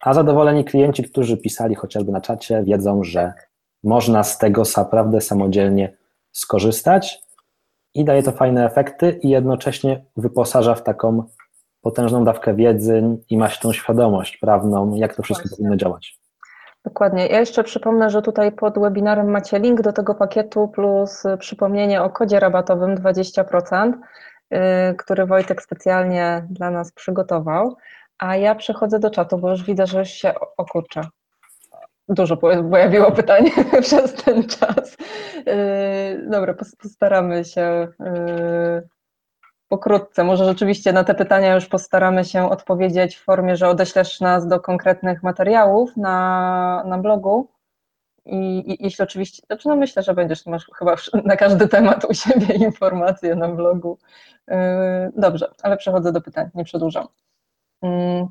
A 0.00 0.14
zadowoleni 0.14 0.64
klienci, 0.64 1.02
którzy 1.02 1.36
pisali 1.36 1.74
chociażby 1.74 2.12
na 2.12 2.20
czacie, 2.20 2.62
wiedzą, 2.62 3.04
że 3.04 3.32
można 3.84 4.24
z 4.24 4.38
tego 4.38 4.62
naprawdę 4.76 5.20
samodzielnie 5.20 5.96
skorzystać 6.32 7.22
i 7.94 8.04
daje 8.04 8.22
to 8.22 8.32
fajne 8.32 8.66
efekty 8.66 9.18
i 9.22 9.28
jednocześnie 9.28 10.04
wyposaża 10.16 10.74
w 10.74 10.82
taką 10.82 11.24
potężną 11.80 12.24
dawkę 12.24 12.54
wiedzy 12.54 13.02
i 13.30 13.36
ma 13.36 13.48
się 13.48 13.60
tą 13.60 13.72
świadomość 13.72 14.36
prawną, 14.36 14.94
jak 14.94 15.14
to 15.14 15.22
wszystko 15.22 15.42
Właśnie. 15.42 15.56
powinno 15.56 15.76
działać. 15.76 16.18
Dokładnie. 16.84 17.26
Ja 17.26 17.40
jeszcze 17.40 17.64
przypomnę, 17.64 18.10
że 18.10 18.22
tutaj 18.22 18.52
pod 18.52 18.78
webinarem 18.78 19.30
macie 19.30 19.58
link 19.58 19.82
do 19.82 19.92
tego 19.92 20.14
pakietu 20.14 20.68
plus 20.68 21.22
przypomnienie 21.38 22.02
o 22.02 22.10
kodzie 22.10 22.40
rabatowym 22.40 22.94
20%, 22.94 23.92
y, 23.92 24.58
który 24.94 25.26
Wojtek 25.26 25.62
specjalnie 25.62 26.46
dla 26.50 26.70
nas 26.70 26.92
przygotował. 26.92 27.76
A 28.18 28.36
ja 28.36 28.54
przechodzę 28.54 28.98
do 28.98 29.10
czatu, 29.10 29.38
bo 29.38 29.50
już 29.50 29.64
widzę, 29.64 29.86
że 29.86 29.98
już 29.98 30.08
się 30.08 30.34
okurcza. 30.56 31.08
Dużo 32.08 32.36
pojawiło 32.70 33.12
pytań 33.12 33.44
przez 33.82 34.14
ten 34.14 34.48
czas. 34.48 34.96
Yy, 35.36 36.26
dobra, 36.30 36.54
postaramy 36.82 37.44
się 37.44 37.88
yy, 38.00 38.88
pokrótce. 39.68 40.24
Może 40.24 40.44
rzeczywiście 40.44 40.92
na 40.92 41.04
te 41.04 41.14
pytania 41.14 41.54
już 41.54 41.66
postaramy 41.66 42.24
się 42.24 42.50
odpowiedzieć 42.50 43.16
w 43.16 43.24
formie, 43.24 43.56
że 43.56 43.68
odeślesz 43.68 44.20
nas 44.20 44.46
do 44.46 44.60
konkretnych 44.60 45.22
materiałów 45.22 45.96
na, 45.96 46.82
na 46.86 46.98
blogu. 46.98 47.48
I, 48.24 48.72
I, 48.72 48.84
jeśli 48.84 49.02
oczywiście, 49.02 49.42
znaczy 49.46 49.68
no 49.68 49.76
myślę, 49.76 50.02
że 50.02 50.14
będziesz, 50.14 50.46
masz 50.46 50.66
chyba 50.78 50.96
na 51.24 51.36
każdy 51.36 51.68
temat 51.68 52.04
u 52.04 52.14
siebie 52.14 52.54
informacje 52.66 53.34
na 53.34 53.48
blogu. 53.48 53.98
Yy, 54.48 54.56
dobrze, 55.16 55.50
ale 55.62 55.76
przechodzę 55.76 56.12
do 56.12 56.20
pytań, 56.20 56.50
nie 56.54 56.64
przedłużam. 56.64 57.06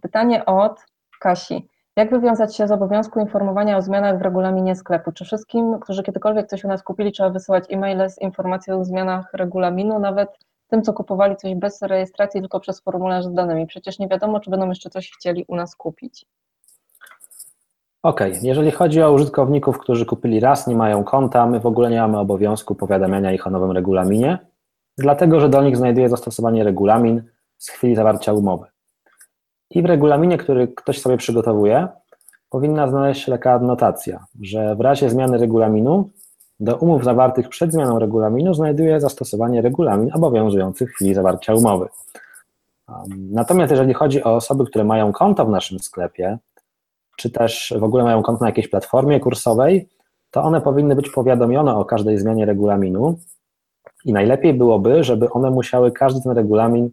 Pytanie 0.01 0.45
od 0.45 0.85
Kasi. 1.19 1.67
Jak 1.97 2.11
wywiązać 2.11 2.55
się 2.55 2.67
z 2.67 2.71
obowiązku 2.71 3.19
informowania 3.19 3.77
o 3.77 3.81
zmianach 3.81 4.19
w 4.19 4.21
regulaminie 4.21 4.75
sklepu? 4.75 5.11
Czy 5.11 5.25
wszystkim, 5.25 5.79
którzy 5.79 6.03
kiedykolwiek 6.03 6.47
coś 6.47 6.63
u 6.63 6.67
nas 6.67 6.83
kupili, 6.83 7.11
trzeba 7.11 7.29
wysyłać 7.29 7.63
e-maile 7.69 8.09
z 8.09 8.21
informacją 8.21 8.79
o 8.79 8.85
zmianach 8.85 9.33
regulaminu, 9.33 9.99
nawet 9.99 10.29
tym, 10.67 10.81
co 10.81 10.93
kupowali 10.93 11.35
coś 11.35 11.55
bez 11.55 11.81
rejestracji, 11.81 12.41
tylko 12.41 12.59
przez 12.59 12.81
formularz 12.81 13.25
z 13.25 13.33
danymi? 13.33 13.67
Przecież 13.67 13.99
nie 13.99 14.07
wiadomo, 14.07 14.39
czy 14.39 14.49
będą 14.49 14.69
jeszcze 14.69 14.89
coś 14.89 15.11
chcieli 15.11 15.45
u 15.47 15.55
nas 15.55 15.75
kupić. 15.75 16.25
OK, 18.03 18.19
jeżeli 18.41 18.71
chodzi 18.71 19.01
o 19.01 19.11
użytkowników, 19.11 19.77
którzy 19.77 20.05
kupili 20.05 20.39
raz, 20.39 20.67
nie 20.67 20.75
mają 20.75 21.03
konta, 21.03 21.45
my 21.45 21.59
w 21.59 21.65
ogóle 21.65 21.89
nie 21.89 22.01
mamy 22.01 22.19
obowiązku 22.19 22.75
powiadamiania 22.75 23.31
ich 23.31 23.47
o 23.47 23.49
nowym 23.49 23.71
regulaminie, 23.71 24.37
dlatego 24.97 25.39
że 25.39 25.49
do 25.49 25.63
nich 25.63 25.77
znajduje 25.77 26.09
zastosowanie 26.09 26.63
regulamin 26.63 27.23
z 27.57 27.69
chwili 27.69 27.95
zawarcia 27.95 28.33
umowy. 28.33 28.70
I 29.71 29.81
w 29.81 29.85
regulaminie, 29.85 30.37
który 30.37 30.67
ktoś 30.67 31.01
sobie 31.01 31.17
przygotowuje, 31.17 31.87
powinna 32.49 32.87
znaleźć 32.87 33.25
się 33.25 33.31
taka 33.31 33.51
adnotacja, 33.51 34.25
że 34.41 34.75
w 34.75 34.81
razie 34.81 35.09
zmiany 35.09 35.37
regulaminu 35.37 36.09
do 36.59 36.75
umów 36.75 37.03
zawartych 37.03 37.49
przed 37.49 37.71
zmianą 37.71 37.99
regulaminu 37.99 38.53
znajduje 38.53 38.99
zastosowanie 38.99 39.61
regulamin 39.61 40.09
obowiązujący 40.13 40.85
w 40.85 40.89
chwili 40.89 41.13
zawarcia 41.13 41.53
umowy. 41.53 41.87
Natomiast 43.17 43.71
jeżeli 43.71 43.93
chodzi 43.93 44.23
o 44.23 44.35
osoby, 44.35 44.65
które 44.65 44.83
mają 44.83 45.11
konto 45.11 45.45
w 45.45 45.49
naszym 45.49 45.79
sklepie, 45.79 46.37
czy 47.17 47.29
też 47.29 47.73
w 47.79 47.83
ogóle 47.83 48.03
mają 48.03 48.23
konto 48.23 48.43
na 48.43 48.49
jakiejś 48.49 48.67
platformie 48.67 49.19
kursowej, 49.19 49.89
to 50.31 50.43
one 50.43 50.61
powinny 50.61 50.95
być 50.95 51.09
powiadomione 51.09 51.75
o 51.75 51.85
każdej 51.85 52.17
zmianie 52.17 52.45
regulaminu 52.45 53.19
i 54.05 54.13
najlepiej 54.13 54.53
byłoby, 54.53 55.03
żeby 55.03 55.29
one 55.29 55.51
musiały 55.51 55.91
każdy 55.91 56.21
ten 56.21 56.31
regulamin 56.31 56.89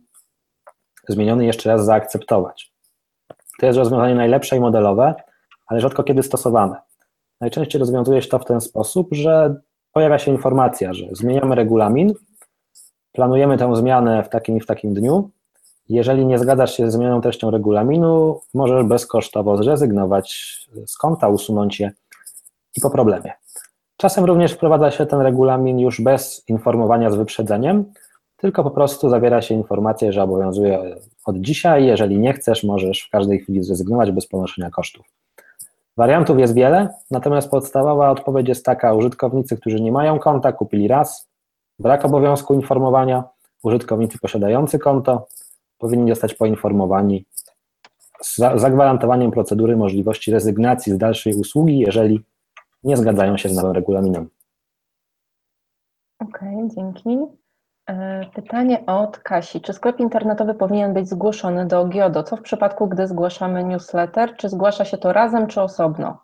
zmieniony 1.08 1.46
jeszcze 1.46 1.70
raz 1.70 1.84
zaakceptować. 1.84 2.67
To 3.58 3.66
jest 3.66 3.78
rozwiązanie 3.78 4.14
najlepsze 4.14 4.56
i 4.56 4.60
modelowe, 4.60 5.14
ale 5.66 5.80
rzadko 5.80 6.02
kiedy 6.02 6.22
stosowane. 6.22 6.76
Najczęściej 7.40 7.78
rozwiązuje 7.78 8.22
się 8.22 8.28
to 8.28 8.38
w 8.38 8.44
ten 8.44 8.60
sposób, 8.60 9.08
że 9.12 9.60
pojawia 9.92 10.18
się 10.18 10.32
informacja, 10.32 10.92
że 10.92 11.06
zmieniamy 11.12 11.54
regulamin, 11.54 12.14
planujemy 13.12 13.58
tę 13.58 13.76
zmianę 13.76 14.22
w 14.22 14.28
takim 14.28 14.56
i 14.56 14.60
w 14.60 14.66
takim 14.66 14.94
dniu. 14.94 15.30
Jeżeli 15.88 16.26
nie 16.26 16.38
zgadzasz 16.38 16.76
się 16.76 16.84
ze 16.84 16.90
zmianą 16.90 17.20
treścią 17.20 17.50
regulaminu, 17.50 18.40
możesz 18.54 18.84
bezkosztowo 18.84 19.56
zrezygnować 19.56 20.58
z 20.86 20.98
konta, 20.98 21.28
usunąć 21.28 21.80
je 21.80 21.90
i 22.76 22.80
po 22.80 22.90
problemie. 22.90 23.32
Czasem 23.96 24.24
również 24.24 24.52
wprowadza 24.52 24.90
się 24.90 25.06
ten 25.06 25.20
regulamin 25.20 25.78
już 25.78 26.00
bez 26.00 26.48
informowania 26.48 27.10
z 27.10 27.16
wyprzedzeniem, 27.16 27.84
tylko 28.38 28.64
po 28.64 28.70
prostu 28.70 29.10
zawiera 29.10 29.42
się 29.42 29.54
informację, 29.54 30.12
że 30.12 30.22
obowiązuje 30.22 30.96
od 31.24 31.36
dzisiaj. 31.36 31.86
Jeżeli 31.86 32.18
nie 32.18 32.32
chcesz, 32.32 32.64
możesz 32.64 33.02
w 33.02 33.10
każdej 33.10 33.40
chwili 33.40 33.62
zrezygnować 33.62 34.12
bez 34.12 34.26
ponoszenia 34.26 34.70
kosztów. 34.70 35.06
Wariantów 35.96 36.38
jest 36.38 36.54
wiele, 36.54 36.94
natomiast 37.10 37.50
podstawowa 37.50 38.10
odpowiedź 38.10 38.48
jest 38.48 38.64
taka: 38.64 38.94
użytkownicy, 38.94 39.56
którzy 39.56 39.80
nie 39.80 39.92
mają 39.92 40.18
konta, 40.18 40.52
kupili 40.52 40.88
raz, 40.88 41.28
brak 41.78 42.04
obowiązku 42.04 42.54
informowania, 42.54 43.24
użytkownicy 43.62 44.18
posiadający 44.18 44.78
konto 44.78 45.26
powinni 45.78 46.10
zostać 46.10 46.34
poinformowani 46.34 47.24
z 48.22 48.36
zagwarantowaniem 48.36 49.30
procedury 49.30 49.76
możliwości 49.76 50.30
rezygnacji 50.30 50.92
z 50.92 50.98
dalszej 50.98 51.34
usługi, 51.34 51.78
jeżeli 51.78 52.20
nie 52.84 52.96
zgadzają 52.96 53.36
się 53.36 53.48
z 53.48 53.56
nowym 53.56 53.72
regulaminem. 53.72 54.28
Okej, 56.18 56.56
okay, 56.56 56.68
dzięki. 56.76 57.37
E, 57.88 58.26
pytanie 58.34 58.86
od 58.86 59.18
Kasi. 59.18 59.60
Czy 59.60 59.72
sklep 59.72 60.00
internetowy 60.00 60.54
powinien 60.54 60.94
być 60.94 61.08
zgłoszony 61.08 61.66
do 61.66 61.84
GIODO? 61.84 62.22
Co 62.22 62.36
w 62.36 62.42
przypadku, 62.42 62.86
gdy 62.86 63.06
zgłaszamy 63.06 63.64
newsletter? 63.64 64.36
Czy 64.36 64.48
zgłasza 64.48 64.84
się 64.84 64.98
to 64.98 65.12
razem, 65.12 65.46
czy 65.46 65.60
osobno? 65.60 66.18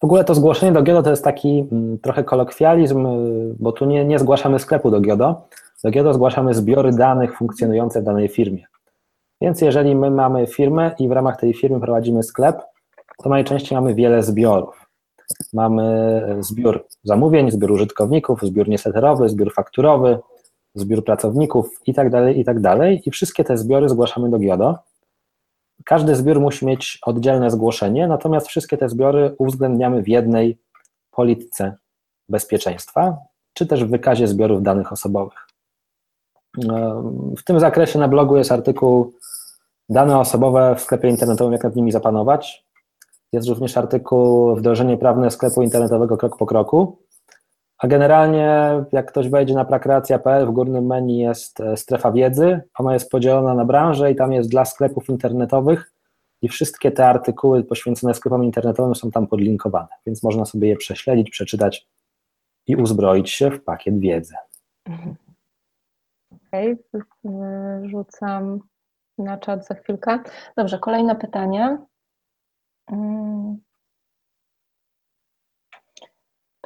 W 0.00 0.04
ogóle 0.04 0.24
to 0.24 0.34
zgłoszenie 0.34 0.72
do 0.72 0.82
GIODO 0.82 1.02
to 1.02 1.10
jest 1.10 1.24
taki 1.24 1.68
mm, 1.72 1.98
trochę 1.98 2.24
kolokwializm, 2.24 3.06
y, 3.06 3.54
bo 3.58 3.72
tu 3.72 3.84
nie, 3.84 4.04
nie 4.04 4.18
zgłaszamy 4.18 4.58
sklepu 4.58 4.90
do 4.90 5.00
GIODO. 5.00 5.48
Do 5.84 5.90
GIODO 5.90 6.14
zgłaszamy 6.14 6.54
zbiory 6.54 6.92
danych 6.92 7.36
funkcjonujące 7.36 8.00
w 8.00 8.04
danej 8.04 8.28
firmie. 8.28 8.64
Więc 9.40 9.60
jeżeli 9.60 9.96
my 9.96 10.10
mamy 10.10 10.46
firmę 10.46 10.90
i 10.98 11.08
w 11.08 11.12
ramach 11.12 11.40
tej 11.40 11.54
firmy 11.54 11.80
prowadzimy 11.80 12.22
sklep, 12.22 12.56
to 13.22 13.28
najczęściej 13.28 13.78
mamy 13.78 13.94
wiele 13.94 14.22
zbiorów. 14.22 14.86
Mamy 15.52 16.22
zbiór 16.40 16.86
zamówień, 17.02 17.50
zbiór 17.50 17.72
użytkowników, 17.72 18.42
zbiór 18.42 18.68
niesleterowy, 18.68 19.28
zbiór 19.28 19.54
fakturowy, 19.54 20.18
zbiór 20.80 21.04
pracowników 21.04 21.80
i 21.86 21.94
tak 21.94 22.10
dalej, 22.10 22.40
i 22.40 22.44
tak. 22.44 23.06
I 23.06 23.10
wszystkie 23.10 23.44
te 23.44 23.58
zbiory 23.58 23.88
zgłaszamy 23.88 24.30
do 24.30 24.38
GIODO. 24.38 24.78
Każdy 25.84 26.16
zbiór 26.16 26.40
musi 26.40 26.66
mieć 26.66 26.98
oddzielne 27.02 27.50
zgłoszenie, 27.50 28.08
natomiast 28.08 28.46
wszystkie 28.46 28.76
te 28.76 28.88
zbiory 28.88 29.34
uwzględniamy 29.38 30.02
w 30.02 30.08
jednej 30.08 30.58
polityce 31.10 31.76
bezpieczeństwa, 32.28 33.16
czy 33.54 33.66
też 33.66 33.84
w 33.84 33.90
wykazie 33.90 34.26
zbiorów 34.26 34.62
danych 34.62 34.92
osobowych. 34.92 35.48
W 37.36 37.44
tym 37.44 37.60
zakresie 37.60 37.98
na 37.98 38.08
blogu 38.08 38.36
jest 38.36 38.52
artykuł 38.52 39.12
Dane 39.88 40.18
osobowe 40.18 40.74
w 40.76 40.80
sklepie 40.80 41.08
internetowym, 41.08 41.52
jak 41.52 41.64
nad 41.64 41.76
nimi 41.76 41.92
zapanować. 41.92 42.64
Jest 43.32 43.48
również 43.48 43.76
artykuł 43.76 44.56
Wdrożenie 44.56 44.96
prawne 44.96 45.30
sklepu 45.30 45.62
internetowego 45.62 46.16
krok 46.16 46.38
po 46.38 46.46
kroku. 46.46 46.98
A 47.78 47.86
generalnie, 47.86 48.72
jak 48.92 49.06
ktoś 49.08 49.28
wejdzie 49.28 49.54
na 49.54 49.64
prakreacja.pl, 49.64 50.46
w 50.46 50.50
górnym 50.50 50.86
menu 50.86 51.18
jest 51.18 51.60
e, 51.60 51.76
strefa 51.76 52.12
wiedzy. 52.12 52.60
Ona 52.78 52.94
jest 52.94 53.10
podzielona 53.10 53.54
na 53.54 53.64
branże 53.64 54.12
i 54.12 54.16
tam 54.16 54.32
jest 54.32 54.50
dla 54.50 54.64
sklepów 54.64 55.08
internetowych 55.08 55.92
i 56.42 56.48
wszystkie 56.48 56.92
te 56.92 57.06
artykuły 57.06 57.64
poświęcone 57.64 58.14
sklepom 58.14 58.44
internetowym 58.44 58.94
są 58.94 59.10
tam 59.10 59.26
podlinkowane, 59.26 59.88
więc 60.06 60.22
można 60.22 60.44
sobie 60.44 60.68
je 60.68 60.76
prześledzić, 60.76 61.30
przeczytać 61.30 61.88
i 62.66 62.76
uzbroić 62.76 63.30
się 63.30 63.50
w 63.50 63.64
pakiet 63.64 64.00
wiedzy. 64.00 64.34
Okej, 66.46 66.76
okay, 66.92 67.88
rzucam 67.88 68.60
na 69.18 69.38
czat 69.38 69.66
za 69.66 69.74
chwilkę. 69.74 70.18
Dobrze, 70.56 70.78
kolejne 70.78 71.16
pytanie. 71.16 71.78
Mm. 72.92 73.67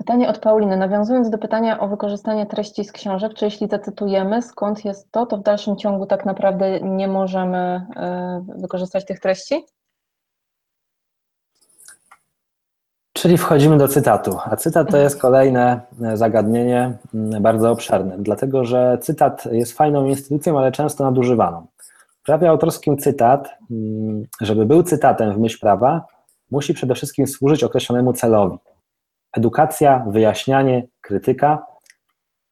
Pytanie 0.03 0.29
od 0.29 0.39
Pauliny. 0.39 0.77
Nawiązując 0.77 1.31
do 1.31 1.39
pytania 1.39 1.81
o 1.81 1.89
wykorzystanie 1.89 2.47
treści 2.47 2.85
z 2.85 2.93
książek, 2.93 3.35
czy 3.35 3.45
jeśli 3.45 3.69
zacytujemy, 3.69 4.43
skąd 4.43 4.85
jest 4.85 5.13
to, 5.13 5.27
to 5.27 5.37
w 5.37 5.43
dalszym 5.43 5.77
ciągu 5.77 6.07
tak 6.07 6.27
naprawdę 6.27 6.81
nie 6.81 7.09
możemy 7.09 7.59
e, 7.97 8.45
wykorzystać 8.57 9.05
tych 9.05 9.21
treści? 9.21 9.65
Czyli 13.13 13.39
wchodzimy 13.39 13.79
do 13.79 13.89
cytatu. 13.89 14.39
A 14.45 14.57
cytat 14.57 14.91
to 14.91 14.97
jest 14.97 15.21
kolejne 15.21 15.81
e, 16.03 16.17
zagadnienie 16.17 16.99
mm, 17.15 17.43
bardzo 17.43 17.71
obszerne, 17.71 18.17
dlatego 18.19 18.65
że 18.65 18.99
cytat 19.01 19.47
jest 19.53 19.73
fajną 19.73 20.07
instytucją, 20.07 20.59
ale 20.59 20.73
często 20.73 21.05
nadużywaną. 21.05 21.67
W 22.23 22.25
prawie 22.25 22.51
autorskim 22.51 22.99
cytat, 22.99 23.59
mm, 23.71 24.25
żeby 24.41 24.67
był 24.67 24.83
cytatem 24.83 25.33
w 25.33 25.39
myśl 25.39 25.61
prawa, 25.61 26.07
musi 26.51 26.75
przede 26.75 26.95
wszystkim 26.95 27.27
służyć 27.27 27.65
określonemu 27.65 28.13
celowi 28.13 28.59
edukacja, 29.33 30.05
wyjaśnianie, 30.09 30.87
krytyka, 31.01 31.67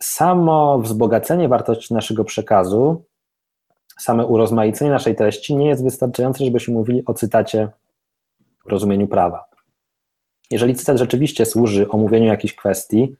samo 0.02 0.78
wzbogacenie 0.78 1.48
wartości 1.48 1.94
naszego 1.94 2.24
przekazu, 2.24 3.05
same 3.98 4.27
urozmaicenie 4.27 4.90
naszej 4.90 5.16
treści 5.16 5.57
nie 5.57 5.69
jest 5.69 5.85
wystarczające, 5.85 6.44
żebyśmy 6.44 6.74
mówili 6.74 7.02
o 7.07 7.15
cytacie 7.15 7.69
w 8.66 8.70
rozumieniu 8.70 9.09
prawa. 9.09 9.44
Jeżeli 10.51 10.74
cytat 10.74 10.98
rzeczywiście 10.98 11.47
służy 11.47 11.89
omówieniu 11.89 12.27
jakiejś 12.27 12.55
kwestii, 12.55 13.16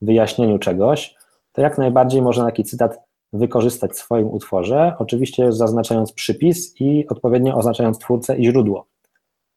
wyjaśnieniu 0.00 0.58
czegoś, 0.58 1.14
to 1.52 1.62
jak 1.62 1.78
najbardziej 1.78 2.22
można 2.22 2.44
taki 2.44 2.64
cytat 2.64 3.00
wykorzystać 3.32 3.90
w 3.90 3.98
swoim 3.98 4.30
utworze, 4.30 4.94
oczywiście 4.98 5.52
zaznaczając 5.52 6.12
przypis 6.12 6.80
i 6.80 7.08
odpowiednio 7.08 7.56
oznaczając 7.56 7.98
twórcę 7.98 8.38
i 8.38 8.44
źródło. 8.44 8.86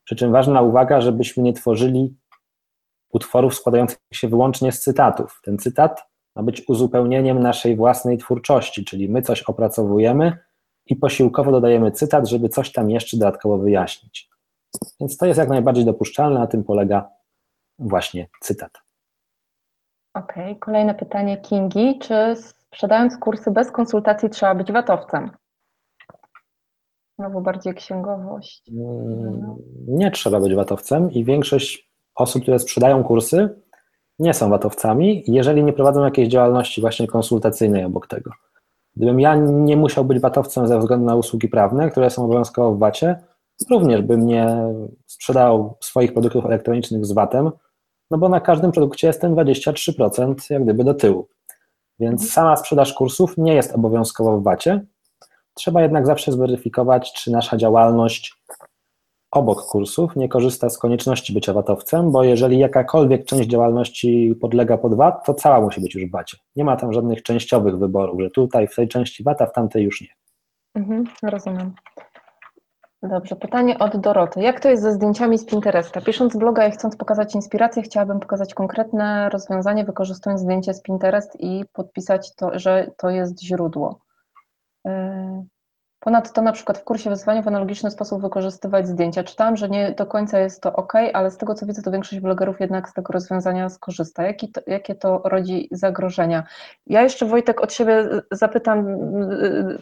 Przy 0.04 0.16
czym 0.16 0.32
ważna 0.32 0.62
uwaga, 0.62 1.02
żebyśmy 1.02 1.44
nie 1.44 1.54
tworzyli 1.54 2.16
utworów 3.16 3.56
składających 3.56 3.98
się 4.14 4.28
wyłącznie 4.28 4.72
z 4.72 4.82
cytatów. 4.82 5.40
Ten 5.44 5.58
cytat 5.58 6.04
ma 6.36 6.44
być 6.44 6.70
uzupełnieniem 6.70 7.40
naszej 7.40 7.76
własnej 7.76 8.18
twórczości, 8.18 8.86
czyli 8.86 9.10
my 9.10 9.22
coś 9.22 9.44
opracowujemy 9.44 10.38
i 10.86 10.96
posiłkowo 10.96 11.52
dodajemy 11.52 11.92
cytat, 11.92 12.30
żeby 12.30 12.50
coś 12.50 12.72
tam 12.72 12.90
jeszcze 12.90 13.18
dodatkowo 13.18 13.58
wyjaśnić. 13.58 14.30
Więc 15.00 15.18
to 15.18 15.26
jest 15.26 15.38
jak 15.38 15.50
najbardziej 15.50 15.86
dopuszczalne, 15.86 16.40
na 16.40 16.48
tym 16.48 16.64
polega 16.64 17.10
właśnie 17.80 18.28
cytat. 18.42 18.72
Okej, 20.14 20.44
okay. 20.44 20.56
kolejne 20.56 20.96
pytanie 20.96 21.38
Kingi. 21.38 22.00
Czy 22.00 22.36
sprzedając 22.36 23.18
kursy 23.18 23.52
bez 23.52 23.72
konsultacji 23.72 24.30
trzeba 24.30 24.56
być 24.56 24.72
watowcem? 24.72 25.32
Znowu 27.20 27.42
bardziej 27.42 27.74
księgowość. 27.74 28.72
Mm, 28.72 29.56
nie 29.88 30.12
trzeba 30.12 30.40
być 30.40 30.56
watowcem 30.56 31.12
i 31.12 31.24
większość 31.24 31.85
osób, 32.16 32.42
które 32.42 32.60
sprzedają 32.60 33.04
kursy, 33.04 33.50
nie 34.20 34.34
są 34.34 34.50
watowcami, 34.50 35.24
jeżeli 35.28 35.64
nie 35.64 35.74
prowadzą 35.74 36.04
jakiejś 36.04 36.28
działalności 36.28 36.82
właśnie 36.82 37.08
konsultacyjnej 37.08 37.84
obok 37.84 38.08
tego. 38.08 38.32
Gdybym 38.96 39.20
ja 39.20 39.36
nie 39.36 39.78
musiał 39.78 40.06
być 40.06 40.20
watowcem 40.20 40.68
ze 40.68 40.80
względu 40.80 41.06
na 41.06 41.16
usługi 41.16 41.48
prawne, 41.48 41.92
które 41.92 42.10
są 42.10 42.26
obowiązkowo 42.26 42.76
w 42.76 42.80
VAT-ie, 42.80 43.16
również 43.70 44.02
bym 44.02 44.26
nie 44.26 44.58
sprzedał 45.06 45.78
swoich 45.82 46.14
produktów 46.14 46.46
elektronicznych 46.46 47.06
z 47.06 47.12
VAT-em, 47.12 47.52
no 48.12 48.18
bo 48.18 48.30
na 48.30 48.40
każdym 48.40 48.72
produkcie 48.72 49.08
jest 49.08 49.22
ten 49.22 49.36
23% 49.36 50.36
jak 50.50 50.64
gdyby 50.64 50.84
do 50.84 50.94
tyłu. 50.94 51.28
Więc 52.00 52.22
mhm. 52.22 52.32
sama 52.32 52.56
sprzedaż 52.56 52.94
kursów 52.94 53.38
nie 53.38 53.54
jest 53.54 53.76
obowiązkowa 53.76 54.38
w 54.38 54.44
VAT-ie. 54.44 54.86
Trzeba 55.54 55.82
jednak 55.82 56.06
zawsze 56.06 56.32
zweryfikować, 56.32 57.14
czy 57.14 57.32
nasza 57.32 57.58
działalność 57.58 58.34
obok 59.38 59.62
kursów 59.62 60.16
nie 60.16 60.30
korzysta 60.30 60.70
z 60.70 60.78
konieczności 60.78 61.34
bycia 61.34 61.54
VAT-owcem, 61.54 62.12
bo 62.12 62.24
jeżeli 62.24 62.60
jakakolwiek 62.60 63.26
część 63.26 63.50
działalności 63.50 64.36
podlega 64.42 64.78
pod 64.78 64.96
VAT, 64.96 65.26
to 65.26 65.34
cała 65.34 65.62
musi 65.62 65.82
być 65.82 65.96
już 65.96 66.06
w 66.06 66.12
VAT-ie. 66.12 66.42
Nie 66.56 66.64
ma 66.64 66.76
tam 66.76 66.94
żadnych 66.94 67.24
częściowych 67.24 67.78
wyborów, 67.78 68.22
że 68.22 68.30
tutaj 68.30 68.68
w 68.68 68.76
tej 68.76 68.88
części 68.88 69.24
VAT, 69.24 69.42
a 69.42 69.46
w 69.46 69.54
tamtej 69.54 69.84
już 69.84 70.02
nie. 70.02 70.08
Mhm, 70.76 71.04
rozumiem. 71.24 71.74
Dobrze, 73.04 73.36
pytanie 73.36 73.80
od 73.80 73.98
Doroty. 73.98 74.42
Jak 74.42 74.60
to 74.60 74.70
jest 74.70 74.84
ze 74.84 74.92
zdjęciami 74.92 75.38
z 75.38 75.46
Pinteresta? 75.46 76.02
Pisząc 76.02 76.38
bloga 76.38 76.68
i 76.68 76.72
chcąc 76.72 76.96
pokazać 76.96 77.36
inspirację, 77.36 77.84
chciałabym 77.84 78.20
pokazać 78.20 78.54
konkretne 78.54 79.30
rozwiązanie, 79.30 79.86
wykorzystując 79.86 80.42
zdjęcie 80.42 80.74
z 80.74 80.82
Pinterest 80.82 81.38
i 81.40 81.66
podpisać 81.74 82.36
to, 82.36 82.60
że 82.60 82.92
to 82.98 83.10
jest 83.10 83.44
źródło. 83.44 84.00
Ponadto 86.06 86.42
na 86.42 86.52
przykład 86.52 86.78
w 86.78 86.84
kursie 86.84 87.10
wyzwania 87.10 87.42
w 87.42 87.48
analogiczny 87.48 87.92
sposób 87.92 88.22
wykorzystywać 88.22 88.88
zdjęcia. 88.88 89.24
Czytałam, 89.24 89.58
że 89.58 89.70
nie 89.70 89.92
do 89.92 90.06
końca 90.06 90.40
jest 90.40 90.62
to 90.62 90.74
ok, 90.74 90.94
ale 91.14 91.32
z 91.32 91.38
tego 91.38 91.56
co 91.56 91.66
widzę, 91.66 91.82
to 91.82 91.92
większość 91.92 92.22
blogerów 92.22 92.60
jednak 92.60 92.90
z 92.90 92.94
tego 92.94 93.14
rozwiązania 93.14 93.70
skorzysta. 93.70 94.24
Jaki 94.24 94.52
to, 94.52 94.62
jakie 94.68 94.96
to 94.96 95.22
rodzi 95.24 95.68
zagrożenia? 95.72 96.44
Ja 96.88 97.02
jeszcze 97.02 97.26
Wojtek 97.26 97.62
od 97.62 97.74
siebie 97.74 98.10
zapytam 98.32 98.88
yy, 99.30 99.80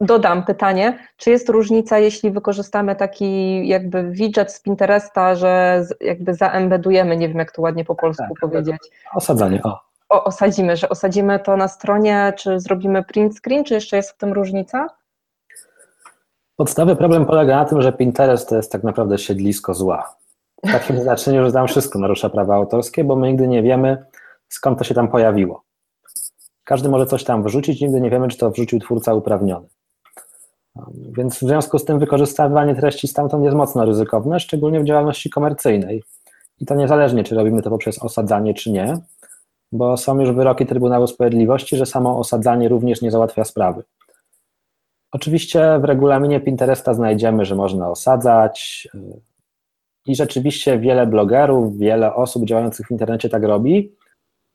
dodam 0.00 0.44
pytanie, 0.44 0.98
czy 1.16 1.30
jest 1.30 1.48
różnica, 1.48 1.98
jeśli 1.98 2.30
wykorzystamy 2.30 2.96
taki 2.96 3.68
jakby 3.68 4.10
widget 4.10 4.52
z 4.52 4.60
Pinteresta, 4.60 5.34
że 5.34 5.82
jakby 6.00 6.34
zaembedujemy, 6.34 7.16
nie 7.16 7.28
wiem 7.28 7.38
jak 7.38 7.52
to 7.52 7.62
ładnie 7.62 7.84
po 7.84 7.94
polsku 7.94 8.24
tak, 8.28 8.40
powiedzieć. 8.40 8.76
Osadzanie, 9.14 9.62
o. 9.62 9.80
o. 10.08 10.24
Osadzimy, 10.24 10.76
że 10.76 10.88
osadzimy 10.88 11.38
to 11.38 11.56
na 11.56 11.68
stronie, 11.68 12.32
czy 12.36 12.60
zrobimy 12.60 13.02
print 13.02 13.38
screen, 13.38 13.64
czy 13.64 13.74
jeszcze 13.74 13.96
jest 13.96 14.10
w 14.10 14.16
tym 14.16 14.32
różnica? 14.32 14.88
Podstawowy 16.56 16.96
problem 16.96 17.26
polega 17.26 17.56
na 17.56 17.64
tym, 17.64 17.82
że 17.82 17.92
Pinterest 17.92 18.48
to 18.48 18.56
jest 18.56 18.72
tak 18.72 18.84
naprawdę 18.84 19.18
siedlisko 19.18 19.74
zła. 19.74 20.16
W 20.64 20.72
takim 20.72 21.00
znaczeniu, 21.02 21.44
że 21.44 21.52
tam 21.52 21.68
wszystko 21.68 21.98
narusza 21.98 22.28
prawa 22.30 22.54
autorskie, 22.54 23.04
bo 23.04 23.16
my 23.16 23.28
nigdy 23.28 23.48
nie 23.48 23.62
wiemy, 23.62 24.04
skąd 24.48 24.78
to 24.78 24.84
się 24.84 24.94
tam 24.94 25.08
pojawiło. 25.08 25.62
Każdy 26.64 26.88
może 26.88 27.06
coś 27.06 27.24
tam 27.24 27.44
wrzucić, 27.44 27.80
nigdy 27.80 28.00
nie 28.00 28.10
wiemy, 28.10 28.28
czy 28.28 28.38
to 28.38 28.50
wrzucił 28.50 28.80
twórca 28.80 29.14
uprawniony. 29.14 29.66
Więc 30.94 31.36
w 31.36 31.40
związku 31.40 31.78
z 31.78 31.84
tym 31.84 31.98
wykorzystywanie 31.98 32.74
treści 32.74 33.08
stamtąd 33.08 33.44
jest 33.44 33.56
mocno 33.56 33.84
ryzykowne, 33.84 34.40
szczególnie 34.40 34.80
w 34.80 34.84
działalności 34.84 35.30
komercyjnej. 35.30 36.02
I 36.60 36.66
to 36.66 36.74
niezależnie, 36.74 37.24
czy 37.24 37.34
robimy 37.34 37.62
to 37.62 37.70
poprzez 37.70 37.98
osadzanie, 37.98 38.54
czy 38.54 38.70
nie, 38.70 38.98
bo 39.72 39.96
są 39.96 40.20
już 40.20 40.32
wyroki 40.32 40.66
Trybunału 40.66 41.06
Sprawiedliwości, 41.06 41.76
że 41.76 41.86
samo 41.86 42.18
osadzanie 42.18 42.68
również 42.68 43.02
nie 43.02 43.10
załatwia 43.10 43.44
sprawy. 43.44 43.82
Oczywiście 45.14 45.78
w 45.78 45.84
regulaminie 45.84 46.40
Pinteresta 46.40 46.94
znajdziemy, 46.94 47.44
że 47.44 47.54
można 47.54 47.90
osadzać 47.90 48.88
i 50.06 50.16
rzeczywiście 50.16 50.78
wiele 50.78 51.06
blogerów, 51.06 51.78
wiele 51.78 52.14
osób 52.14 52.44
działających 52.44 52.86
w 52.86 52.90
internecie 52.90 53.28
tak 53.28 53.42
robi, 53.42 53.92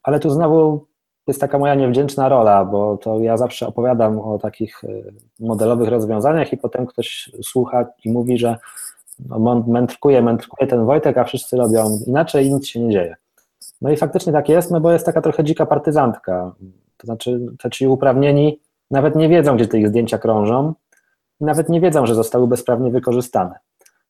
ale 0.03 0.19
tu 0.19 0.29
znowu 0.29 0.85
jest 1.27 1.41
taka 1.41 1.59
moja 1.59 1.75
niewdzięczna 1.75 2.29
rola, 2.29 2.65
bo 2.65 2.97
to 2.97 3.19
ja 3.19 3.37
zawsze 3.37 3.67
opowiadam 3.67 4.19
o 4.19 4.39
takich 4.39 4.83
y, 4.83 5.13
modelowych 5.39 5.89
rozwiązaniach 5.89 6.53
i 6.53 6.57
potem 6.57 6.85
ktoś 6.85 7.31
słucha 7.43 7.85
i 8.05 8.11
mówi, 8.11 8.37
że 8.37 8.57
no, 9.29 9.63
mędrkuje, 9.67 10.21
mędrkuje 10.21 10.67
ten 10.67 10.85
Wojtek, 10.85 11.17
a 11.17 11.23
wszyscy 11.23 11.57
robią 11.57 11.99
inaczej 12.07 12.47
i 12.47 12.53
nic 12.53 12.67
się 12.67 12.79
nie 12.79 12.93
dzieje. 12.93 13.15
No 13.81 13.91
i 13.91 13.97
faktycznie 13.97 14.33
tak 14.33 14.49
jest, 14.49 14.71
no 14.71 14.81
bo 14.81 14.91
jest 14.91 15.05
taka 15.05 15.21
trochę 15.21 15.43
dzika 15.43 15.65
partyzantka. 15.65 16.55
To 16.97 17.05
znaczy, 17.07 17.39
te 17.59 17.69
ci 17.69 17.87
uprawnieni 17.87 18.59
nawet 18.91 19.15
nie 19.15 19.29
wiedzą, 19.29 19.55
gdzie 19.55 19.67
te 19.67 19.79
ich 19.79 19.87
zdjęcia 19.87 20.17
krążą, 20.17 20.73
nawet 21.41 21.69
nie 21.69 21.81
wiedzą, 21.81 22.05
że 22.05 22.15
zostały 22.15 22.47
bezprawnie 22.47 22.91
wykorzystane. 22.91 23.59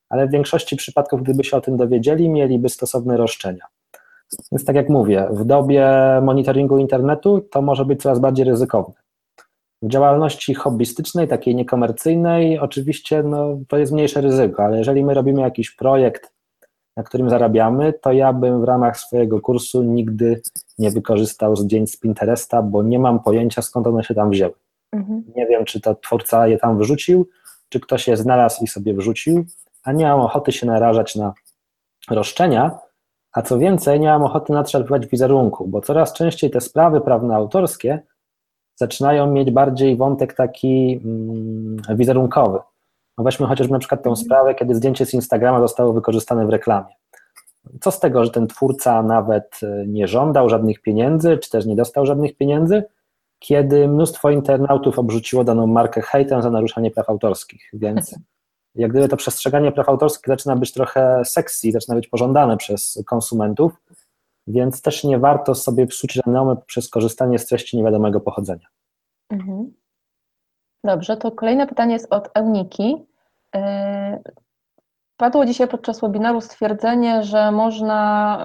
Ale 0.09 0.27
w 0.27 0.31
większości 0.31 0.75
przypadków, 0.75 1.23
gdyby 1.23 1.43
się 1.43 1.57
o 1.57 1.61
tym 1.61 1.77
dowiedzieli, 1.77 2.29
mieliby 2.29 2.69
stosowne 2.69 3.17
roszczenia. 3.17 3.65
Więc 4.51 4.65
tak 4.65 4.75
jak 4.75 4.89
mówię, 4.89 5.27
w 5.31 5.45
dobie 5.45 5.89
monitoringu 6.21 6.77
internetu 6.77 7.41
to 7.51 7.61
może 7.61 7.85
być 7.85 8.01
coraz 8.01 8.19
bardziej 8.19 8.45
ryzykowne. 8.45 8.93
W 9.81 9.89
działalności 9.89 10.53
hobbystycznej, 10.53 11.27
takiej 11.27 11.55
niekomercyjnej, 11.55 12.59
oczywiście 12.59 13.23
no, 13.23 13.57
to 13.67 13.77
jest 13.77 13.91
mniejsze 13.91 14.21
ryzyko, 14.21 14.63
ale 14.63 14.77
jeżeli 14.77 15.03
my 15.03 15.13
robimy 15.13 15.41
jakiś 15.41 15.71
projekt, 15.71 16.33
na 16.97 17.03
którym 17.03 17.29
zarabiamy, 17.29 17.93
to 17.93 18.11
ja 18.11 18.33
bym 18.33 18.61
w 18.61 18.63
ramach 18.63 18.99
swojego 18.99 19.41
kursu 19.41 19.83
nigdy 19.83 20.41
nie 20.79 20.91
wykorzystał 20.91 21.55
zdjęć 21.55 21.91
z 21.91 21.97
Pinteresta, 21.97 22.61
bo 22.61 22.83
nie 22.83 22.99
mam 22.99 23.19
pojęcia 23.19 23.61
skąd 23.61 23.87
one 23.87 24.03
się 24.03 24.15
tam 24.15 24.29
wzięły. 24.29 24.53
Mhm. 24.91 25.23
Nie 25.35 25.47
wiem, 25.47 25.65
czy 25.65 25.81
to 25.81 25.95
twórca 25.95 26.47
je 26.47 26.57
tam 26.57 26.77
wrzucił, 26.77 27.29
czy 27.69 27.79
ktoś 27.79 28.07
je 28.07 28.17
znalazł 28.17 28.63
i 28.63 28.67
sobie 28.67 28.93
wrzucił, 28.93 29.45
a 29.83 29.91
nie 29.91 30.05
mam 30.05 30.19
ochoty 30.19 30.51
się 30.51 30.67
narażać 30.67 31.15
na 31.15 31.33
roszczenia, 32.09 32.79
a 33.31 33.41
co 33.41 33.59
więcej, 33.59 33.99
nie 33.99 34.07
mam 34.07 34.23
ochoty 34.23 34.53
natrzepywać 34.53 35.07
wizerunku, 35.07 35.67
bo 35.67 35.81
coraz 35.81 36.13
częściej 36.13 36.49
te 36.49 36.61
sprawy 36.61 37.01
prawno-autorskie 37.01 37.99
zaczynają 38.75 39.31
mieć 39.31 39.51
bardziej 39.51 39.97
wątek 39.97 40.33
taki 40.33 41.01
mm, 41.05 41.97
wizerunkowy. 41.97 42.59
No 43.17 43.23
weźmy 43.23 43.47
chociażby 43.47 43.73
na 43.73 43.79
przykład 43.79 44.03
tę 44.03 44.09
mhm. 44.09 44.25
sprawę, 44.25 44.55
kiedy 44.55 44.75
zdjęcie 44.75 45.05
z 45.05 45.13
Instagrama 45.13 45.59
zostało 45.59 45.93
wykorzystane 45.93 46.45
w 46.45 46.49
reklamie. 46.49 46.93
Co 47.81 47.91
z 47.91 47.99
tego, 47.99 48.25
że 48.25 48.31
ten 48.31 48.47
twórca 48.47 49.03
nawet 49.03 49.59
e, 49.63 49.87
nie 49.87 50.07
żądał 50.07 50.49
żadnych 50.49 50.81
pieniędzy, 50.81 51.37
czy 51.37 51.49
też 51.49 51.65
nie 51.65 51.75
dostał 51.75 52.05
żadnych 52.05 52.37
pieniędzy, 52.37 52.83
kiedy 53.39 53.87
mnóstwo 53.87 54.29
internautów 54.29 54.99
obrzuciło 54.99 55.43
daną 55.43 55.67
markę 55.67 56.01
hejtem 56.01 56.41
za 56.41 56.49
naruszanie 56.49 56.91
praw 56.91 57.09
autorskich, 57.09 57.69
więc 57.73 58.15
jak 58.75 58.91
gdyby 58.91 59.07
to 59.07 59.17
przestrzeganie 59.17 59.71
praw 59.71 59.89
autorskich 59.89 60.27
zaczyna 60.27 60.55
być 60.55 60.73
trochę 60.73 61.25
sexy, 61.25 61.71
zaczyna 61.71 61.95
być 61.95 62.07
pożądane 62.07 62.57
przez 62.57 63.03
konsumentów, 63.07 63.81
więc 64.47 64.81
też 64.81 65.03
nie 65.03 65.19
warto 65.19 65.55
sobie 65.55 65.87
psuć 65.87 66.15
renomy 66.15 66.55
przez 66.65 66.89
korzystanie 66.89 67.39
z 67.39 67.45
treści 67.45 67.77
niewiadomego 67.77 68.19
pochodzenia. 68.19 68.67
Mhm. 69.29 69.73
Dobrze, 70.83 71.17
to 71.17 71.31
kolejne 71.31 71.67
pytanie 71.67 71.93
jest 71.93 72.13
od 72.13 72.29
Euniki. 72.33 73.05
Padło 75.19 75.45
dzisiaj 75.45 75.67
podczas 75.67 76.01
webinaru 76.01 76.41
stwierdzenie, 76.41 77.23
że 77.23 77.51
można, 77.51 78.37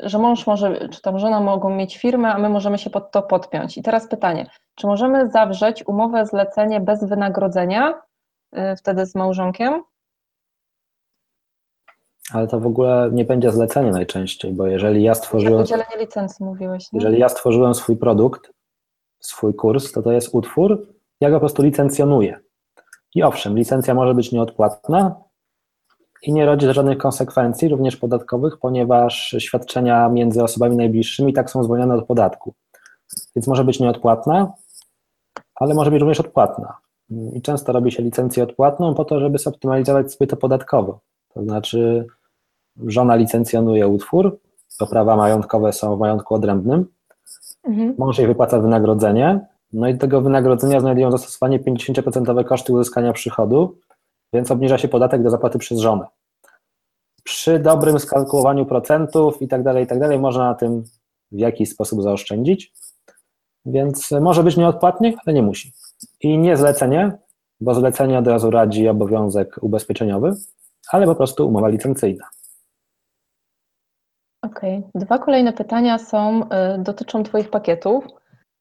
e, 0.00 0.08
że 0.08 0.18
mąż 0.18 0.46
może, 0.46 0.88
czy 0.88 1.02
tam 1.02 1.18
żona 1.18 1.40
mogą 1.40 1.70
mieć 1.70 1.98
firmę, 1.98 2.32
a 2.32 2.38
my 2.38 2.48
możemy 2.48 2.78
się 2.78 2.90
pod 2.90 3.10
to 3.10 3.22
podpiąć. 3.22 3.78
I 3.78 3.82
teraz 3.82 4.08
pytanie, 4.08 4.46
czy 4.74 4.86
możemy 4.86 5.30
zawrzeć 5.30 5.86
umowę 5.86 6.26
zlecenie 6.26 6.80
bez 6.80 7.04
wynagrodzenia, 7.04 8.06
Y, 8.56 8.76
wtedy 8.76 9.06
z 9.06 9.14
małżonkiem? 9.14 9.82
Ale 12.32 12.46
to 12.46 12.60
w 12.60 12.66
ogóle 12.66 13.10
nie 13.12 13.24
będzie 13.24 13.52
zlecenie 13.52 13.90
najczęściej, 13.90 14.52
bo 14.52 14.66
jeżeli 14.66 15.02
ja 15.02 15.14
stworzyłem. 15.14 15.62
Udzielenie 15.62 15.96
licencji 15.98 16.44
mówiłeś. 16.44 16.92
Nie? 16.92 17.00
Jeżeli 17.00 17.18
ja 17.18 17.28
stworzyłem 17.28 17.74
swój 17.74 17.96
produkt, 17.96 18.52
swój 19.20 19.54
kurs, 19.54 19.92
to 19.92 20.02
to 20.02 20.12
jest 20.12 20.34
utwór, 20.34 20.86
ja 21.20 21.30
go 21.30 21.36
po 21.36 21.40
prostu 21.40 21.62
licencjonuję. 21.62 22.40
I 23.14 23.22
owszem, 23.22 23.58
licencja 23.58 23.94
może 23.94 24.14
być 24.14 24.32
nieodpłatna 24.32 25.25
i 26.22 26.32
nie 26.32 26.46
rodzi 26.46 26.66
żadnych 26.72 26.98
konsekwencji, 26.98 27.68
również 27.68 27.96
podatkowych, 27.96 28.58
ponieważ 28.58 29.36
świadczenia 29.38 30.08
między 30.08 30.42
osobami 30.42 30.76
najbliższymi 30.76 31.32
tak 31.32 31.50
są 31.50 31.64
zwolnione 31.64 31.94
od 31.94 32.06
podatku. 32.06 32.54
Więc 33.36 33.46
może 33.46 33.64
być 33.64 33.80
nieodpłatna, 33.80 34.52
ale 35.54 35.74
może 35.74 35.90
być 35.90 36.00
również 36.00 36.20
odpłatna 36.20 36.76
i 37.32 37.42
często 37.42 37.72
robi 37.72 37.92
się 37.92 38.02
licencję 38.02 38.42
odpłatną 38.42 38.94
po 38.94 39.04
to, 39.04 39.20
żeby 39.20 39.38
zoptymalizować 39.38 40.12
sobie 40.12 40.26
to 40.26 40.36
podatkowo. 40.36 41.00
To 41.34 41.42
znaczy, 41.42 42.06
żona 42.86 43.16
licencjonuje 43.16 43.88
utwór, 43.88 44.38
to 44.78 44.86
prawa 44.86 45.16
majątkowe 45.16 45.72
są 45.72 45.96
w 45.96 45.98
majątku 45.98 46.34
odrębnym, 46.34 46.86
mhm. 47.64 47.94
mąż 47.98 48.18
jej 48.18 48.26
wypłaca 48.26 48.60
wynagrodzenie, 48.60 49.40
No 49.72 49.88
i 49.88 49.94
do 49.94 50.00
tego 50.00 50.20
wynagrodzenia 50.20 50.80
znajdują 50.80 51.10
zastosowanie 51.10 51.60
50% 51.60 52.44
koszty 52.44 52.72
uzyskania 52.72 53.12
przychodu, 53.12 53.78
więc 54.32 54.50
obniża 54.50 54.78
się 54.78 54.88
podatek 54.88 55.22
do 55.22 55.30
zapłaty 55.30 55.58
przez 55.58 55.78
żonę. 55.78 56.06
Przy 57.24 57.58
dobrym 57.58 57.98
skalkulowaniu 57.98 58.66
procentów 58.66 59.42
i 59.42 59.48
tak 59.48 59.62
dalej, 59.62 59.84
i 59.84 59.86
tak 59.86 60.00
dalej, 60.00 60.18
można 60.18 60.44
na 60.44 60.54
tym 60.54 60.84
w 61.32 61.38
jakiś 61.38 61.70
sposób 61.70 62.02
zaoszczędzić, 62.02 62.72
więc 63.66 64.10
może 64.10 64.42
być 64.42 64.56
nieodpłatnie, 64.56 65.14
ale 65.26 65.34
nie 65.34 65.42
musi. 65.42 65.72
I 66.20 66.38
nie 66.38 66.56
zlecenie, 66.56 67.18
bo 67.60 67.74
zlecenie 67.74 68.18
od 68.18 68.26
razu 68.26 68.50
radzi 68.50 68.88
obowiązek 68.88 69.56
ubezpieczeniowy, 69.62 70.34
ale 70.88 71.06
po 71.06 71.14
prostu 71.14 71.48
umowa 71.48 71.68
licencyjna. 71.68 72.24
Okej. 74.42 74.78
Okay. 74.78 74.90
Dwa 74.94 75.18
kolejne 75.18 75.52
pytania 75.52 75.98
są, 75.98 76.42
y, 76.42 76.48
dotyczą 76.78 77.22
Twoich 77.22 77.50
pakietów. 77.50 78.04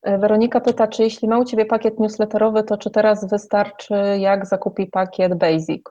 Y, 0.07 0.17
Weronika 0.17 0.61
pyta, 0.61 0.87
czy 0.87 1.03
jeśli 1.03 1.27
ma 1.27 1.39
u 1.39 1.45
Ciebie 1.45 1.65
pakiet 1.65 1.99
newsletterowy, 1.99 2.63
to 2.63 2.77
czy 2.77 2.91
teraz 2.91 3.29
wystarczy, 3.29 3.93
jak 4.19 4.45
zakupi 4.45 4.87
pakiet 4.87 5.35
Basic? 5.37 5.83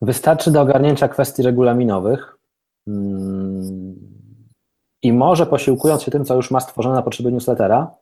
Wystarczy 0.00 0.50
do 0.50 0.60
ogarnięcia 0.60 1.08
kwestii 1.08 1.42
regulaminowych 1.42 2.36
mm, 2.86 3.96
i 5.02 5.12
może 5.12 5.46
posiłkując 5.46 6.02
się 6.02 6.10
tym, 6.10 6.24
co 6.24 6.34
już 6.34 6.50
ma 6.50 6.60
stworzone 6.60 6.94
na 6.94 7.02
potrzeby 7.02 7.32
newslettera, 7.32 7.94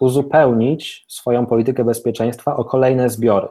uzupełnić 0.00 1.04
swoją 1.08 1.46
politykę 1.46 1.84
bezpieczeństwa 1.84 2.56
o 2.56 2.64
kolejne 2.64 3.10
zbiory. 3.10 3.48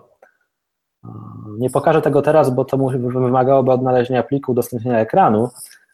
Nie 1.58 1.70
pokażę 1.70 2.02
tego 2.02 2.22
teraz, 2.22 2.50
bo 2.50 2.66
to 2.66 2.78
wymagałoby 2.78 3.72
odnalezienia 3.72 4.24
pliku, 4.24 4.52
udostępnienia 4.52 5.00
ekranu, 5.00 5.50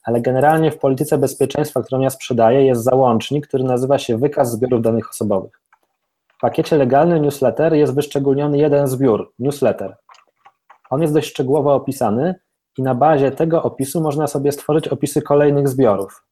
ale 0.05 0.21
generalnie 0.21 0.71
w 0.71 0.77
polityce 0.77 1.17
bezpieczeństwa, 1.17 1.83
którą 1.83 2.01
ja 2.01 2.09
sprzedaję, 2.09 2.65
jest 2.65 2.83
załącznik, 2.83 3.47
który 3.47 3.63
nazywa 3.63 3.97
się 3.97 4.17
wykaz 4.17 4.51
zbiorów 4.51 4.81
danych 4.81 5.09
osobowych. 5.09 5.61
W 6.27 6.39
pakiecie 6.41 6.77
legalnym 6.77 7.21
newsletter 7.21 7.73
jest 7.73 7.95
wyszczególniony 7.95 8.57
jeden 8.57 8.87
zbiór, 8.87 9.33
newsletter. 9.39 9.97
On 10.89 11.01
jest 11.01 11.13
dość 11.13 11.29
szczegółowo 11.29 11.73
opisany 11.73 12.35
i 12.77 12.81
na 12.81 12.95
bazie 12.95 13.31
tego 13.31 13.63
opisu 13.63 14.01
można 14.01 14.27
sobie 14.27 14.51
stworzyć 14.51 14.87
opisy 14.87 15.21
kolejnych 15.21 15.69
zbiorów, 15.69 16.23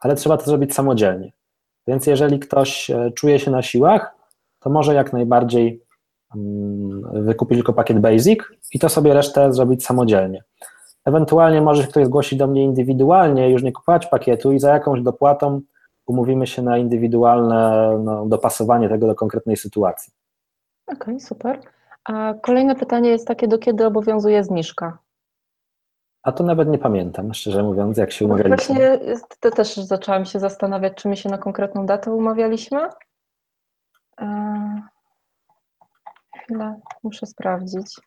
ale 0.00 0.14
trzeba 0.14 0.36
to 0.36 0.44
zrobić 0.44 0.74
samodzielnie. 0.74 1.32
Więc 1.86 2.06
jeżeli 2.06 2.38
ktoś 2.38 2.90
e, 2.90 3.10
czuje 3.10 3.38
się 3.38 3.50
na 3.50 3.62
siłach, 3.62 4.14
to 4.60 4.70
może 4.70 4.94
jak 4.94 5.12
najbardziej 5.12 5.82
mm, 6.36 7.24
wykupić 7.24 7.58
tylko 7.58 7.72
pakiet 7.72 7.98
Basic 7.98 8.40
i 8.72 8.78
to 8.78 8.88
sobie 8.88 9.14
resztę 9.14 9.52
zrobić 9.52 9.86
samodzielnie. 9.86 10.42
Ewentualnie 11.04 11.60
może 11.60 11.82
się 11.82 11.88
ktoś 11.88 12.06
zgłosić 12.06 12.38
do 12.38 12.46
mnie 12.46 12.64
indywidualnie, 12.64 13.50
już 13.50 13.62
nie 13.62 13.72
kupować 13.72 14.06
pakietu 14.06 14.52
i 14.52 14.58
za 14.58 14.72
jakąś 14.72 15.02
dopłatą 15.02 15.60
umówimy 16.06 16.46
się 16.46 16.62
na 16.62 16.78
indywidualne 16.78 17.90
no, 18.04 18.26
dopasowanie 18.26 18.88
tego 18.88 19.06
do 19.06 19.14
konkretnej 19.14 19.56
sytuacji. 19.56 20.12
Okej, 20.86 21.00
okay, 21.00 21.20
super. 21.20 21.60
A 22.04 22.34
kolejne 22.42 22.74
pytanie 22.74 23.10
jest 23.10 23.28
takie, 23.28 23.48
do 23.48 23.58
kiedy 23.58 23.86
obowiązuje 23.86 24.44
zniżka? 24.44 24.98
A 26.22 26.32
to 26.32 26.44
nawet 26.44 26.68
nie 26.68 26.78
pamiętam, 26.78 27.34
szczerze 27.34 27.62
mówiąc, 27.62 27.98
jak 27.98 28.12
się 28.12 28.24
umawialiśmy. 28.24 28.74
Właśnie 28.74 28.98
to 29.40 29.50
też 29.50 29.76
zaczęłam 29.76 30.24
się 30.24 30.38
zastanawiać, 30.40 30.94
czy 30.94 31.08
my 31.08 31.16
się 31.16 31.28
na 31.28 31.38
konkretną 31.38 31.86
datę 31.86 32.10
umawialiśmy. 32.10 32.88
Eee, 34.18 34.82
chwilę, 36.36 36.80
muszę 37.02 37.26
sprawdzić. 37.26 38.00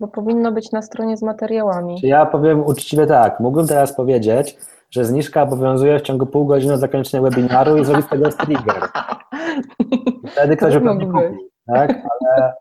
Bo 0.00 0.08
powinno 0.08 0.52
być 0.52 0.72
na 0.72 0.82
stronie 0.82 1.16
z 1.16 1.22
materiałami. 1.22 2.00
Ja 2.02 2.26
powiem 2.26 2.66
uczciwie 2.66 3.06
tak, 3.06 3.40
mógłbym 3.40 3.66
teraz 3.66 3.92
powiedzieć, 3.92 4.58
że 4.90 5.04
zniżka 5.04 5.42
obowiązuje 5.42 5.98
w 5.98 6.02
ciągu 6.02 6.26
pół 6.26 6.46
godziny 6.46 6.74
od 6.74 6.80
zakończenia 6.80 7.22
webinaru 7.22 7.76
i 7.76 7.84
zrobić 7.84 8.06
z 8.06 8.08
tego 8.08 8.30
trigger. 8.30 8.88
Wtedy 10.32 10.56
ktoś 10.56 10.74
by 10.74 10.80
pewnie 10.80 11.06
kupi, 11.06 11.38
tak? 11.66 11.90
Ale 11.90 12.54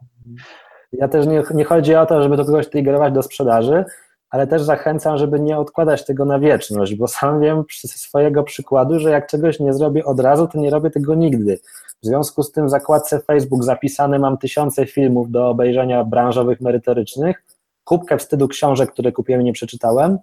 ja 0.91 1.07
też 1.07 1.27
nie, 1.27 1.43
nie 1.53 1.63
chodzi 1.63 1.95
o 1.95 2.05
to, 2.05 2.23
żeby 2.23 2.37
to 2.37 2.45
kogoś 2.45 2.69
triggerować 2.69 3.13
do 3.13 3.23
sprzedaży, 3.23 3.85
ale 4.29 4.47
też 4.47 4.63
zachęcam, 4.63 5.17
żeby 5.17 5.39
nie 5.39 5.57
odkładać 5.57 6.05
tego 6.05 6.25
na 6.25 6.39
wieczność, 6.39 6.95
bo 6.95 7.07
sam 7.07 7.41
wiem 7.41 7.63
ze 7.81 7.87
swojego 7.87 8.43
przykładu, 8.43 8.99
że 8.99 9.09
jak 9.09 9.27
czegoś 9.27 9.59
nie 9.59 9.73
zrobię 9.73 10.05
od 10.05 10.19
razu, 10.19 10.47
to 10.47 10.59
nie 10.59 10.69
robię 10.69 10.89
tego 10.89 11.15
nigdy. 11.15 11.59
W 12.03 12.05
związku 12.05 12.43
z 12.43 12.51
tym 12.51 12.65
w 12.65 12.69
zakładce 12.69 13.19
Facebook 13.19 13.63
zapisane 13.63 14.19
mam 14.19 14.37
tysiące 14.37 14.85
filmów 14.85 15.31
do 15.31 15.49
obejrzenia 15.49 16.03
branżowych, 16.03 16.61
merytorycznych, 16.61 17.43
kubkę 17.83 18.17
wstydu 18.17 18.47
książek, 18.47 18.91
które 18.91 19.11
kupiłem 19.11 19.41
i 19.41 19.45
nie 19.45 19.53
przeczytałem, 19.53 20.17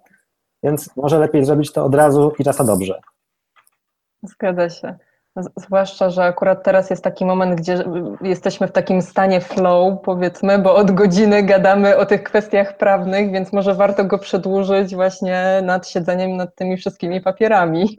więc 0.63 0.97
może 0.97 1.19
lepiej 1.19 1.45
zrobić 1.45 1.73
to 1.73 1.85
od 1.85 1.95
razu 1.95 2.33
i 2.39 2.43
raz 2.43 2.59
na 2.59 2.65
dobrze. 2.65 3.01
Zgadza 4.23 4.71
się. 4.71 4.99
Zwłaszcza, 5.57 6.11
że 6.11 6.25
akurat 6.25 6.63
teraz 6.63 6.91
jest 6.91 7.05
taki 7.05 7.25
moment, 7.25 7.55
gdzie 7.55 7.85
jesteśmy 8.21 8.69
w 8.69 8.73
takim 8.73 9.03
stanie 9.03 9.41
flow, 9.41 10.03
powiedzmy, 10.03 10.59
bo 10.59 10.75
od 10.75 10.91
godziny 10.91 11.43
gadamy 11.43 11.97
o 11.97 12.07
tych 12.07 12.23
kwestiach 12.23 12.77
prawnych, 12.77 13.33
więc 13.33 13.53
może 13.53 13.75
warto 13.75 14.05
go 14.05 14.19
przedłużyć 14.19 14.95
właśnie 14.95 15.61
nad 15.63 15.89
siedzeniem 15.89 16.37
nad 16.37 16.55
tymi 16.55 16.77
wszystkimi 16.77 17.21
papierami. 17.21 17.97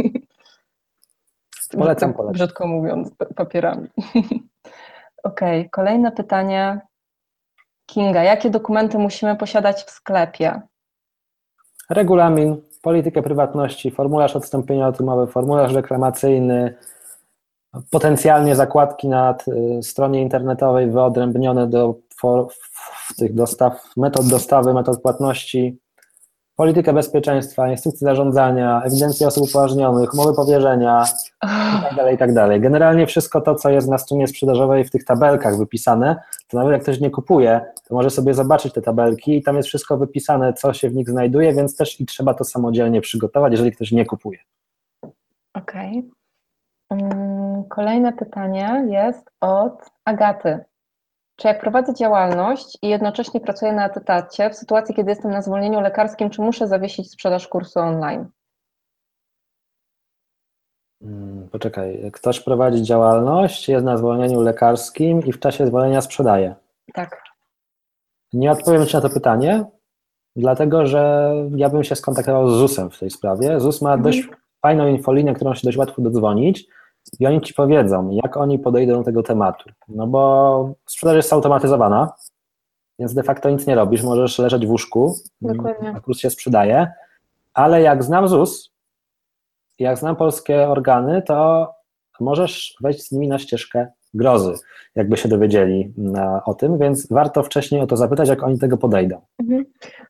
Polecam, 1.78 2.14
polecam. 2.14 2.34
Brzydko 2.34 2.68
mówiąc, 2.68 3.12
papierami. 3.36 3.88
Okej, 5.24 5.60
okay, 5.60 5.70
kolejne 5.70 6.12
pytanie. 6.12 6.82
Kinga, 7.86 8.24
jakie 8.24 8.50
dokumenty 8.50 8.98
musimy 8.98 9.36
posiadać 9.36 9.84
w 9.84 9.90
sklepie? 9.90 10.62
Regulamin, 11.90 12.62
politykę 12.82 13.22
prywatności, 13.22 13.92
formularz 13.92 14.36
odstąpienia 14.36 14.88
od 14.88 15.02
umowy, 15.02 15.32
formularz 15.32 15.74
reklamacyjny, 15.74 16.76
potencjalnie 17.90 18.56
zakładki 18.56 19.08
na 19.08 19.36
y, 19.80 19.84
stronie 19.84 20.22
internetowej 20.22 20.92
wyodrębnione 20.92 21.68
do 21.68 21.96
for, 22.20 22.48
tych 23.18 23.34
dostaw, 23.34 23.84
metod 23.98 24.28
dostawy, 24.28 24.74
metod 24.74 25.02
płatności, 25.02 25.78
politykę 26.56 26.94
bezpieczeństwa, 26.94 27.72
instrukcje 27.72 28.06
zarządzania, 28.06 28.82
ewidencję 28.86 29.28
osób 29.28 29.50
upoważnionych, 29.50 30.14
umowy 30.14 30.36
powierzenia 30.36 31.06
itd., 31.44 31.96
tak 31.96 32.12
itd. 32.12 32.48
Tak 32.48 32.62
Generalnie 32.62 33.08
wszystko 33.08 33.42
to, 33.42 33.56
co 33.56 33.70
jest 33.70 33.88
na 33.88 33.98
stronie 33.98 34.28
sprzedażowej 34.28 34.86
w 34.86 34.92
tych 34.92 35.06
tabelkach 35.06 35.58
wypisane, 35.58 36.16
to 36.48 36.58
nawet 36.58 36.72
jak 36.72 36.82
ktoś 36.82 37.00
nie 37.00 37.10
kupuje, 37.10 37.62
to 37.88 37.96
może 37.96 38.10
sobie 38.10 38.34
zobaczyć 38.34 38.74
te 38.74 38.82
tabelki 38.82 39.38
i 39.38 39.44
tam 39.44 39.58
jest 39.58 39.68
wszystko 39.70 39.98
wypisane, 39.98 40.54
co 40.54 40.74
się 40.74 40.90
w 40.90 40.96
nich 40.96 41.10
znajduje, 41.10 41.54
więc 41.54 41.76
też 41.76 42.02
i 42.02 42.06
trzeba 42.06 42.34
to 42.34 42.44
samodzielnie 42.44 43.02
przygotować, 43.02 43.52
jeżeli 43.52 43.72
ktoś 43.72 43.92
nie 43.92 44.06
kupuje. 44.06 44.40
Okej. 45.54 46.00
Okay. 46.00 46.17
Mm, 46.90 47.64
kolejne 47.70 48.14
pytanie 48.14 48.86
jest 48.90 49.30
od 49.42 49.90
Agaty. 50.06 50.66
Czy 51.36 51.48
jak 51.48 51.62
prowadzę 51.62 51.94
działalność 51.94 52.78
i 52.82 52.90
jednocześnie 52.90 53.40
pracuję 53.40 53.74
na 53.74 53.86
etacie, 53.90 54.50
w 54.50 54.56
sytuacji, 54.56 54.96
kiedy 54.96 55.10
jestem 55.10 55.32
na 55.32 55.42
zwolnieniu 55.42 55.82
lekarskim, 55.82 56.30
czy 56.30 56.42
muszę 56.42 56.68
zawiesić 56.68 57.12
sprzedaż 57.12 57.48
kursu 57.48 57.80
online? 57.80 58.26
Mm, 61.02 61.50
poczekaj, 61.50 62.12
ktoś 62.14 62.40
prowadzi 62.40 62.84
działalność, 62.84 63.70
jest 63.70 63.86
na 63.86 63.98
zwolnieniu 63.98 64.42
lekarskim 64.42 65.26
i 65.26 65.32
w 65.32 65.40
czasie 65.40 65.68
zwolnienia 65.68 66.02
sprzedaje. 66.02 66.56
Tak. 66.94 67.24
Nie 68.34 68.52
odpowiem 68.52 68.86
Ci 68.86 68.96
na 68.96 69.02
to 69.02 69.10
pytanie, 69.10 69.66
dlatego 70.36 70.86
że 70.86 71.34
ja 71.56 71.70
bym 71.70 71.84
się 71.84 71.96
skontaktował 71.96 72.50
z 72.50 72.54
ZUS-em 72.54 72.90
w 72.90 73.00
tej 73.00 73.10
sprawie. 73.10 73.60
ZUS 73.60 73.82
ma 73.82 73.94
mhm. 73.94 74.04
dość 74.04 74.30
fajną 74.62 74.88
infolinię, 74.88 75.34
którą 75.34 75.56
się 75.56 75.62
dość 75.64 75.78
łatwo 75.78 76.02
dodzwonić 76.02 76.68
i 77.20 77.28
oni 77.28 77.42
ci 77.42 77.54
powiedzą, 77.54 78.10
jak 78.24 78.38
oni 78.38 78.60
podejdą 78.60 78.94
do 78.94 79.04
tego 79.04 79.24
tematu. 79.24 79.70
No 79.88 80.08
bo 80.08 80.74
sprzedaż 80.86 81.16
jest 81.16 81.34
automatyzowana, 81.34 82.14
więc 83.00 83.14
de 83.14 83.24
facto 83.24 83.50
nic 83.50 83.68
nie 83.68 83.76
robisz, 83.76 84.04
możesz 84.04 84.40
leżeć 84.40 84.68
w 84.68 84.70
łóżku, 84.70 85.16
Dokładnie. 85.42 85.94
a 85.96 86.00
kurs 86.00 86.20
się 86.20 86.30
sprzedaje, 86.30 86.92
ale 87.54 87.82
jak 87.82 88.04
znam 88.04 88.28
ZUS, 88.28 88.72
jak 89.80 89.98
znam 89.98 90.16
polskie 90.16 90.68
organy, 90.68 91.22
to 91.22 91.70
możesz 92.20 92.76
wejść 92.82 93.08
z 93.08 93.12
nimi 93.12 93.28
na 93.28 93.40
ścieżkę 93.40 93.88
grozy, 94.14 94.54
jakby 94.96 95.18
się 95.18 95.30
dowiedzieli 95.30 95.94
na, 95.98 96.42
o 96.46 96.54
tym, 96.54 96.78
więc 96.78 97.08
warto 97.08 97.44
wcześniej 97.44 97.82
o 97.82 97.88
to 97.88 97.98
zapytać, 97.98 98.30
jak 98.30 98.44
oni 98.44 98.60
tego 98.60 98.78
podejdą. 98.78 99.22
Mhm. 99.40 99.66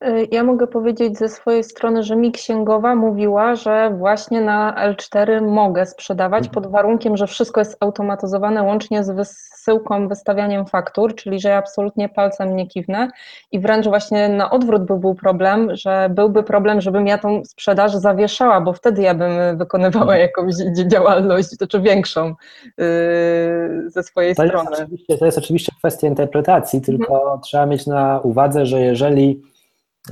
Y, 0.06 0.28
ja 0.32 0.44
mogę 0.44 0.68
powiedzieć 0.68 1.18
ze 1.18 1.30
swojej 1.30 1.64
strony, 1.64 2.04
że 2.04 2.16
mi 2.16 2.32
księgowa 2.32 2.96
mówiła, 2.96 3.56
że 3.56 3.96
właśnie 3.98 4.42
na 4.42 4.76
L4 4.94 5.42
mogę 5.42 5.86
sprzedawać 5.86 6.48
mhm. 6.48 6.54
pod 6.54 6.72
warunkiem, 6.72 7.18
że 7.18 7.28
wszystko 7.28 7.62
jest 7.62 7.78
automatyzowane 7.80 8.64
łącznie 8.64 9.04
z 9.04 9.10
wysyłką, 9.10 10.08
wystawianiem 10.08 10.66
faktur, 10.66 11.16
czyli 11.16 11.40
że 11.40 11.50
ja 11.50 11.58
absolutnie 11.58 12.10
palcem 12.10 12.56
nie 12.56 12.68
kiwnę 12.68 13.08
i 13.52 13.60
wręcz 13.60 13.88
właśnie 13.88 14.30
na 14.30 14.50
odwrót 14.50 14.86
by 14.86 15.00
był 15.00 15.16
problem, 15.16 15.76
że 15.76 16.10
byłby 16.10 16.44
problem, 16.44 16.82
żebym 16.82 17.08
ja 17.08 17.18
tą 17.18 17.46
sprzedaż 17.46 17.96
zawieszała, 17.96 18.62
bo 18.62 18.74
wtedy 18.74 19.02
ja 19.02 19.14
bym 19.14 19.58
wykonywała 19.58 20.16
mhm. 20.16 20.22
jakąś 20.22 20.56
działalność, 20.88 21.58
to 21.58 21.68
czy 21.68 21.82
większą 21.82 22.36
yy, 22.78 23.87
ze 23.90 24.04
swojej 24.04 24.36
to 24.36 24.48
strony. 24.48 24.70
Jest 25.10 25.20
to 25.20 25.26
jest 25.26 25.38
oczywiście 25.38 25.72
kwestia 25.80 26.08
interpretacji, 26.08 26.82
tylko 26.82 27.22
mhm. 27.22 27.42
trzeba 27.42 27.66
mieć 27.66 27.88
na 27.88 28.20
uwadze, 28.20 28.66
że 28.66 28.82
jeżeli 28.82 29.42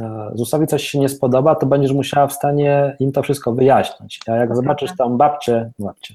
e, 0.01 0.31
ZUS-owi 0.33 0.67
coś 0.67 0.87
się 0.87 0.99
nie 0.99 1.09
spodoba, 1.09 1.55
to 1.55 1.65
będziesz 1.65 1.91
musiała 1.91 2.27
w 2.27 2.33
stanie 2.33 2.95
im 2.99 3.11
to 3.11 3.23
wszystko 3.23 3.51
wyjaśnić. 3.51 4.19
A 4.27 4.31
jak 4.31 4.55
zobaczysz 4.55 4.91
tam 4.97 5.17
babcię, 5.17 5.71
babcię, 5.79 6.13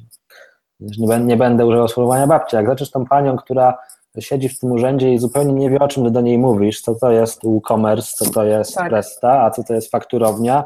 Nie, 0.81 1.19
nie 1.19 1.37
będę 1.37 1.67
używał 1.67 1.89
sformułowania 1.89 2.27
babcia. 2.27 2.57
Jak 2.57 2.67
zaczniesz 2.67 2.91
tą 2.91 3.07
panią, 3.07 3.37
która 3.37 3.79
siedzi 4.19 4.49
w 4.49 4.59
tym 4.59 4.73
urzędzie 4.73 5.13
i 5.13 5.19
zupełnie 5.19 5.53
nie 5.53 5.71
wie, 5.71 5.79
o 5.79 5.89
czym 5.89 6.05
ty 6.05 6.11
do 6.11 6.21
niej 6.21 6.39
mówisz, 6.39 6.81
co 6.81 6.95
to 6.95 7.11
jest 7.11 7.45
e-commerce, 7.45 8.13
co 8.17 8.33
to 8.33 8.45
jest 8.45 8.75
tak. 8.75 8.89
Presta, 8.89 9.43
a 9.43 9.51
co 9.51 9.65
to 9.65 9.75
jest 9.75 9.91
fakturownia, 9.91 10.65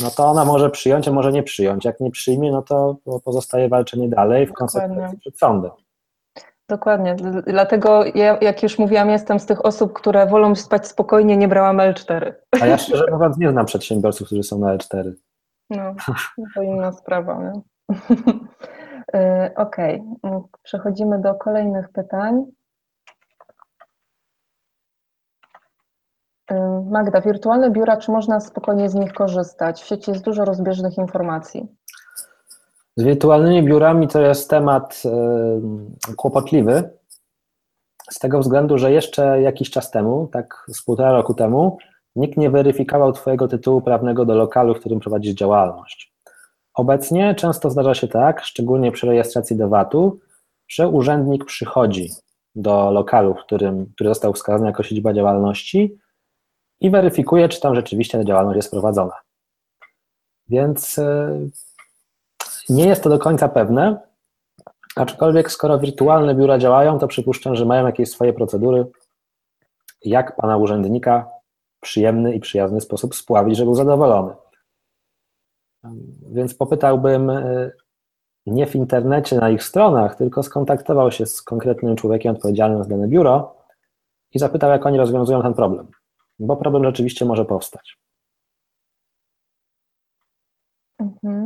no 0.00 0.10
to 0.10 0.26
ona 0.26 0.44
może 0.44 0.70
przyjąć, 0.70 1.08
a 1.08 1.12
może 1.12 1.32
nie 1.32 1.42
przyjąć. 1.42 1.84
Jak 1.84 2.00
nie 2.00 2.10
przyjmie, 2.10 2.52
no 2.52 2.62
to 2.62 2.96
pozostaje 3.24 3.68
walczenie 3.68 4.08
dalej, 4.08 4.46
w 4.46 4.52
konsekwencji 4.52 5.18
przed 5.18 5.38
sądem. 5.38 5.70
Dokładnie. 6.72 7.16
Dlatego 7.46 8.04
ja, 8.14 8.38
jak 8.40 8.62
już 8.62 8.78
mówiłam, 8.78 9.10
jestem 9.10 9.40
z 9.40 9.46
tych 9.46 9.64
osób, 9.64 9.92
które 9.92 10.26
wolą 10.26 10.54
spać 10.54 10.86
spokojnie, 10.86 11.36
nie 11.36 11.48
brałam 11.48 11.76
L4. 11.76 12.32
A 12.60 12.66
ja 12.66 12.78
szczerze 12.78 13.04
mówiąc 13.12 13.38
nie 13.38 13.50
znam 13.50 13.66
przedsiębiorców, 13.66 14.26
którzy 14.26 14.42
są 14.42 14.58
na 14.58 14.76
L4. 14.76 15.12
No, 15.70 15.94
to 16.54 16.62
inna 16.62 16.92
sprawa. 16.92 17.38
Nie? 17.42 17.52
Y, 19.14 19.54
okej, 19.56 20.02
okay. 20.22 20.40
przechodzimy 20.62 21.20
do 21.20 21.34
kolejnych 21.34 21.88
pytań. 21.88 22.44
Y, 26.50 26.54
Magda, 26.90 27.20
wirtualne 27.20 27.70
biura, 27.70 27.96
czy 27.96 28.10
można 28.12 28.40
spokojnie 28.40 28.88
z 28.88 28.94
nich 28.94 29.12
korzystać? 29.12 29.82
W 29.82 29.86
sieci 29.86 30.10
jest 30.10 30.24
dużo 30.24 30.44
rozbieżnych 30.44 30.98
informacji. 30.98 31.68
Z 32.96 33.02
wirtualnymi 33.02 33.62
biurami 33.62 34.08
to 34.08 34.20
jest 34.20 34.50
temat 34.50 35.02
kłopotliwy, 36.16 36.90
z 38.10 38.18
tego 38.18 38.40
względu, 38.40 38.78
że 38.78 38.92
jeszcze 38.92 39.42
jakiś 39.42 39.70
czas 39.70 39.90
temu, 39.90 40.28
tak 40.32 40.64
z 40.68 40.82
półtora 40.82 41.12
roku 41.12 41.34
temu, 41.34 41.78
nikt 42.16 42.36
nie 42.36 42.50
weryfikował 42.50 43.12
Twojego 43.12 43.48
tytułu 43.48 43.80
prawnego 43.80 44.24
do 44.24 44.34
lokalu, 44.34 44.74
w 44.74 44.80
którym 44.80 45.00
prowadzisz 45.00 45.34
działalność. 45.34 46.12
Obecnie 46.74 47.34
często 47.34 47.70
zdarza 47.70 47.94
się 47.94 48.08
tak, 48.08 48.44
szczególnie 48.44 48.92
przy 48.92 49.06
rejestracji 49.06 49.56
do 49.56 49.68
VAT-u, 49.68 50.20
że 50.68 50.88
urzędnik 50.88 51.44
przychodzi 51.44 52.10
do 52.54 52.90
lokalu, 52.90 53.34
w 53.34 53.44
którym, 53.44 53.86
który 53.94 54.10
został 54.10 54.32
wskazany 54.32 54.66
jako 54.66 54.82
siedziba 54.82 55.12
działalności 55.12 55.98
i 56.80 56.90
weryfikuje, 56.90 57.48
czy 57.48 57.60
tam 57.60 57.74
rzeczywiście 57.74 58.18
ta 58.18 58.24
działalność 58.24 58.56
jest 58.56 58.70
prowadzona. 58.70 59.14
Więc 60.48 60.98
e, 60.98 61.38
nie 62.68 62.86
jest 62.86 63.02
to 63.02 63.10
do 63.10 63.18
końca 63.18 63.48
pewne, 63.48 64.00
aczkolwiek 64.96 65.50
skoro 65.50 65.78
wirtualne 65.78 66.34
biura 66.34 66.58
działają, 66.58 66.98
to 66.98 67.08
przypuszczam, 67.08 67.56
że 67.56 67.64
mają 67.64 67.86
jakieś 67.86 68.10
swoje 68.10 68.32
procedury, 68.32 68.86
jak 70.04 70.36
pana 70.36 70.56
urzędnika 70.56 71.28
w 71.76 71.80
przyjemny 71.80 72.34
i 72.34 72.40
przyjazny 72.40 72.80
sposób 72.80 73.14
spławić, 73.14 73.56
żeby 73.56 73.66
był 73.66 73.74
zadowolony. 73.74 74.34
Więc 76.32 76.54
popytałbym 76.54 77.30
e, 77.30 77.70
nie 78.46 78.66
w 78.66 78.74
internecie, 78.74 79.36
na 79.36 79.50
ich 79.50 79.62
stronach, 79.62 80.16
tylko 80.16 80.42
skontaktował 80.42 81.12
się 81.12 81.26
z 81.26 81.42
konkretnym 81.42 81.96
człowiekiem 81.96 82.34
odpowiedzialnym 82.34 82.84
za 82.84 82.90
dane 82.90 83.08
biuro 83.08 83.56
i 84.32 84.38
zapytał, 84.38 84.70
jak 84.70 84.86
oni 84.86 84.98
rozwiązują 84.98 85.42
ten 85.42 85.54
problem 85.54 85.86
bo 86.38 86.56
problem 86.56 86.84
rzeczywiście 86.84 87.24
może 87.24 87.44
powstać. 87.44 87.98
Mhm. 90.98 91.41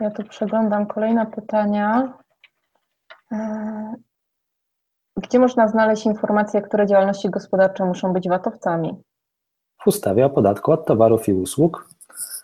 Ja 0.00 0.10
tu 0.10 0.24
przeglądam 0.24 0.86
kolejne 0.86 1.26
pytania. 1.26 2.18
E, 3.32 3.94
gdzie 5.16 5.38
można 5.38 5.68
znaleźć 5.68 6.06
informacje, 6.06 6.62
które 6.62 6.86
działalności 6.86 7.30
gospodarcze 7.30 7.84
muszą 7.84 8.12
być 8.12 8.28
watowcami? 8.28 9.02
W 9.82 9.86
ustawie 9.86 10.26
o 10.26 10.30
podatku 10.30 10.72
od 10.72 10.86
towarów 10.86 11.28
i 11.28 11.32
usług, 11.32 11.88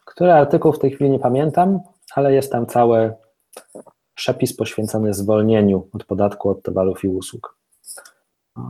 który 0.04 0.32
artykuł 0.32 0.72
w 0.72 0.78
tej 0.78 0.90
chwili 0.90 1.10
nie 1.10 1.18
pamiętam, 1.18 1.80
ale 2.14 2.32
jest 2.32 2.52
tam 2.52 2.66
cały 2.66 3.14
przepis 4.14 4.56
poświęcony 4.56 5.14
zwolnieniu 5.14 5.88
od 5.92 6.04
podatku 6.04 6.48
od 6.48 6.62
towarów 6.62 7.04
i 7.04 7.08
usług. 7.08 7.55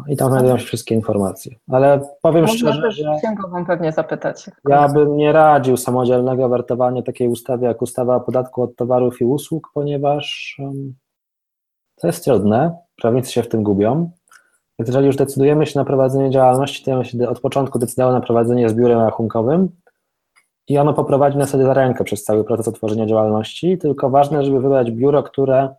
I 0.08 0.16
tam 0.16 0.30
znajdują 0.30 0.58
się 0.58 0.66
wszystkie 0.66 0.94
informacje. 0.94 1.56
Ale 1.70 2.00
powiem 2.22 2.44
Można 2.44 2.72
szczerze, 2.72 2.82
też 2.82 2.96
że 2.96 3.14
księgową 3.18 3.66
pewnie 3.66 3.92
zapytać. 3.92 4.50
Ja 4.68 4.88
bym 4.88 5.16
nie 5.16 5.32
radził 5.32 5.76
samodzielnego 5.76 6.48
wertowania 6.48 7.02
takiej 7.02 7.28
ustawy 7.28 7.66
jak 7.66 7.82
ustawa 7.82 8.16
o 8.16 8.20
podatku 8.20 8.62
od 8.62 8.76
towarów 8.76 9.20
i 9.20 9.24
usług, 9.24 9.70
ponieważ 9.74 10.56
to 12.00 12.06
jest 12.06 12.24
trudne, 12.24 12.76
prawnicy 12.96 13.32
się 13.32 13.42
w 13.42 13.48
tym 13.48 13.62
gubią. 13.62 14.10
Więc 14.78 14.88
jeżeli 14.88 15.06
już 15.06 15.16
decydujemy 15.16 15.66
się 15.66 15.78
na 15.78 15.84
prowadzenie 15.84 16.30
działalności, 16.30 16.84
to 16.84 16.90
ja 16.90 17.04
się 17.04 17.28
od 17.28 17.40
początku 17.40 17.78
decydował 17.78 18.12
na 18.12 18.20
prowadzenie 18.20 18.68
z 18.68 18.74
biurem 18.74 19.00
rachunkowym 19.00 19.68
i 20.68 20.78
ono 20.78 20.94
poprowadzi 20.94 21.38
nas 21.38 21.48
wtedy 21.48 21.64
za 21.64 21.74
rękę 21.74 22.04
przez 22.04 22.24
cały 22.24 22.44
proces 22.44 22.68
otworzenia 22.68 23.06
działalności, 23.06 23.78
tylko 23.78 24.10
ważne, 24.10 24.44
żeby 24.44 24.60
wybrać 24.60 24.90
biuro, 24.90 25.22
które 25.22 25.74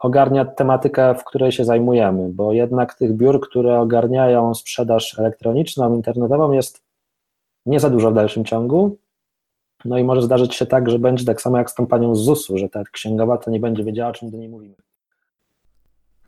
ogarnia 0.00 0.44
tematykę, 0.44 1.14
w 1.14 1.24
której 1.24 1.52
się 1.52 1.64
zajmujemy, 1.64 2.28
bo 2.32 2.52
jednak 2.52 2.94
tych 2.94 3.12
biur, 3.12 3.40
które 3.40 3.80
ogarniają 3.80 4.54
sprzedaż 4.54 5.18
elektroniczną, 5.18 5.94
internetową 5.94 6.52
jest 6.52 6.82
nie 7.66 7.80
za 7.80 7.90
dużo 7.90 8.10
w 8.10 8.14
dalszym 8.14 8.44
ciągu. 8.44 8.98
No 9.84 9.98
i 9.98 10.04
może 10.04 10.22
zdarzyć 10.22 10.54
się 10.54 10.66
tak, 10.66 10.90
że 10.90 10.98
będzie 10.98 11.24
tak 11.24 11.42
samo 11.42 11.58
jak 11.58 11.70
z 11.70 11.74
tą 11.74 11.86
panią 11.86 12.14
z 12.14 12.18
ZUS-u, 12.18 12.58
że 12.58 12.68
ta 12.68 12.82
księgowa 12.92 13.38
to 13.38 13.50
nie 13.50 13.60
będzie 13.60 13.84
wiedziała, 13.84 14.10
o 14.10 14.12
czym 14.12 14.30
do 14.30 14.36
niej 14.36 14.48
mówimy. 14.48 14.74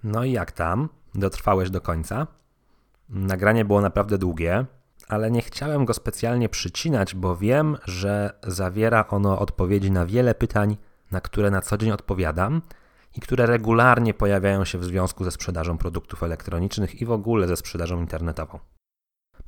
No 0.04 0.24
i 0.24 0.32
jak 0.32 0.52
tam? 0.52 0.88
Dotrwałeś 1.14 1.70
do 1.70 1.80
końca? 1.80 2.26
Nagranie 3.08 3.64
było 3.64 3.80
naprawdę 3.80 4.18
długie, 4.18 4.64
ale 5.08 5.30
nie 5.30 5.42
chciałem 5.42 5.84
go 5.84 5.94
specjalnie 5.94 6.48
przycinać, 6.48 7.14
bo 7.14 7.36
wiem, 7.36 7.76
że 7.84 8.30
zawiera 8.42 9.04
ono 9.08 9.38
odpowiedzi 9.38 9.90
na 9.90 10.06
wiele 10.06 10.34
pytań, 10.34 10.76
na 11.10 11.20
które 11.20 11.50
na 11.50 11.60
co 11.60 11.78
dzień 11.78 11.90
odpowiadam– 11.90 12.62
i 13.16 13.20
które 13.20 13.46
regularnie 13.46 14.14
pojawiają 14.14 14.64
się 14.64 14.78
w 14.78 14.84
związku 14.84 15.24
ze 15.24 15.30
sprzedażą 15.30 15.78
produktów 15.78 16.22
elektronicznych 16.22 17.00
i 17.00 17.06
w 17.06 17.10
ogóle 17.10 17.48
ze 17.48 17.56
sprzedażą 17.56 18.00
internetową. 18.00 18.58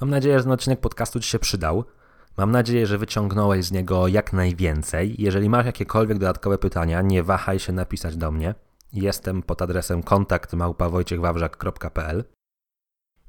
Mam 0.01 0.11
nadzieję, 0.11 0.39
że 0.39 0.43
ten 0.43 0.53
odcinek 0.53 0.81
podcastu 0.81 1.21
Ci 1.21 1.29
się 1.29 1.39
przydał. 1.39 1.85
Mam 2.37 2.51
nadzieję, 2.51 2.87
że 2.87 2.99
wyciągnąłeś 2.99 3.65
z 3.65 3.73
niego 3.73 4.09
jak 4.09 4.33
najwięcej. 4.33 5.15
Jeżeli 5.19 5.49
masz 5.49 5.67
jakiekolwiek 5.67 6.19
dodatkowe 6.19 6.59
pytania, 6.59 7.03
nie 7.03 7.23
wahaj 7.23 7.59
się 7.59 7.73
napisać 7.73 8.17
do 8.17 8.31
mnie. 8.31 8.55
Jestem 8.93 9.43
pod 9.43 9.63
adresem 9.63 10.03
kontakt 10.03 10.53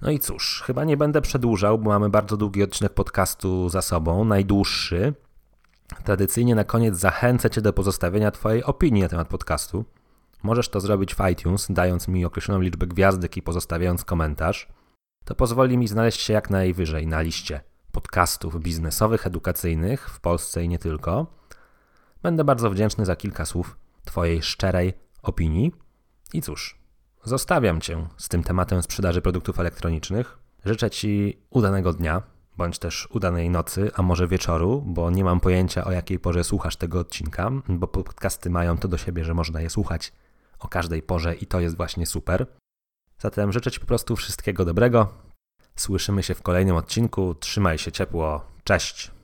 No 0.01 0.11
i 0.11 0.19
cóż, 0.19 0.63
chyba 0.65 0.83
nie 0.83 0.97
będę 0.97 1.21
przedłużał, 1.21 1.79
bo 1.79 1.89
mamy 1.89 2.09
bardzo 2.09 2.37
długi 2.37 2.63
odcinek 2.63 2.93
podcastu 2.93 3.69
za 3.69 3.81
sobą, 3.81 4.25
najdłuższy. 4.25 5.13
Tradycyjnie 6.03 6.55
na 6.55 6.63
koniec 6.63 6.95
zachęcę 6.95 7.49
Cię 7.49 7.61
do 7.61 7.73
pozostawienia 7.73 8.31
Twojej 8.31 8.63
opinii 8.63 9.01
na 9.01 9.09
temat 9.09 9.27
podcastu. 9.27 9.85
Możesz 10.45 10.69
to 10.69 10.79
zrobić 10.79 11.15
w 11.15 11.29
iTunes, 11.31 11.67
dając 11.69 12.07
mi 12.07 12.25
określoną 12.25 12.61
liczbę 12.61 12.87
gwiazdek 12.87 13.37
i 13.37 13.41
pozostawiając 13.41 14.05
komentarz. 14.05 14.67
To 15.23 15.35
pozwoli 15.35 15.77
mi 15.77 15.87
znaleźć 15.87 16.21
się 16.21 16.33
jak 16.33 16.49
najwyżej 16.49 17.07
na 17.07 17.21
liście 17.21 17.61
podcastów 17.91 18.61
biznesowych, 18.61 19.27
edukacyjnych 19.27 20.09
w 20.09 20.19
Polsce 20.19 20.63
i 20.63 20.69
nie 20.69 20.79
tylko. 20.79 21.27
Będę 22.23 22.43
bardzo 22.43 22.69
wdzięczny 22.69 23.05
za 23.05 23.15
kilka 23.15 23.45
słów 23.45 23.77
Twojej 24.05 24.43
szczerej 24.43 24.93
opinii. 25.21 25.71
I 26.33 26.41
cóż, 26.41 26.79
zostawiam 27.23 27.81
Cię 27.81 28.07
z 28.17 28.29
tym 28.29 28.43
tematem 28.43 28.83
sprzedaży 28.83 29.21
produktów 29.21 29.59
elektronicznych. 29.59 30.37
Życzę 30.65 30.89
Ci 30.89 31.39
udanego 31.49 31.93
dnia, 31.93 32.21
bądź 32.57 32.79
też 32.79 33.07
udanej 33.11 33.49
nocy, 33.49 33.91
a 33.95 34.01
może 34.01 34.27
wieczoru, 34.27 34.83
bo 34.85 35.11
nie 35.11 35.23
mam 35.23 35.39
pojęcia 35.39 35.85
o 35.85 35.91
jakiej 35.91 36.19
porze 36.19 36.43
słuchasz 36.43 36.75
tego 36.75 36.99
odcinka, 36.99 37.51
bo 37.69 37.87
podcasty 37.87 38.49
mają 38.49 38.77
to 38.77 38.87
do 38.87 38.97
siebie, 38.97 39.23
że 39.23 39.33
można 39.33 39.61
je 39.61 39.69
słuchać 39.69 40.11
o 40.59 40.67
każdej 40.67 41.01
porze 41.01 41.35
i 41.35 41.45
to 41.45 41.59
jest 41.59 41.77
właśnie 41.77 42.05
super. 42.05 42.47
Zatem 43.19 43.51
życzę 43.51 43.71
Ci 43.71 43.79
po 43.79 43.85
prostu 43.85 44.15
wszystkiego 44.15 44.65
dobrego. 44.65 45.13
Słyszymy 45.75 46.23
się 46.23 46.35
w 46.35 46.41
kolejnym 46.41 46.75
odcinku. 46.75 47.35
Trzymaj 47.35 47.77
się 47.77 47.91
ciepło. 47.91 48.45
Cześć. 48.63 49.14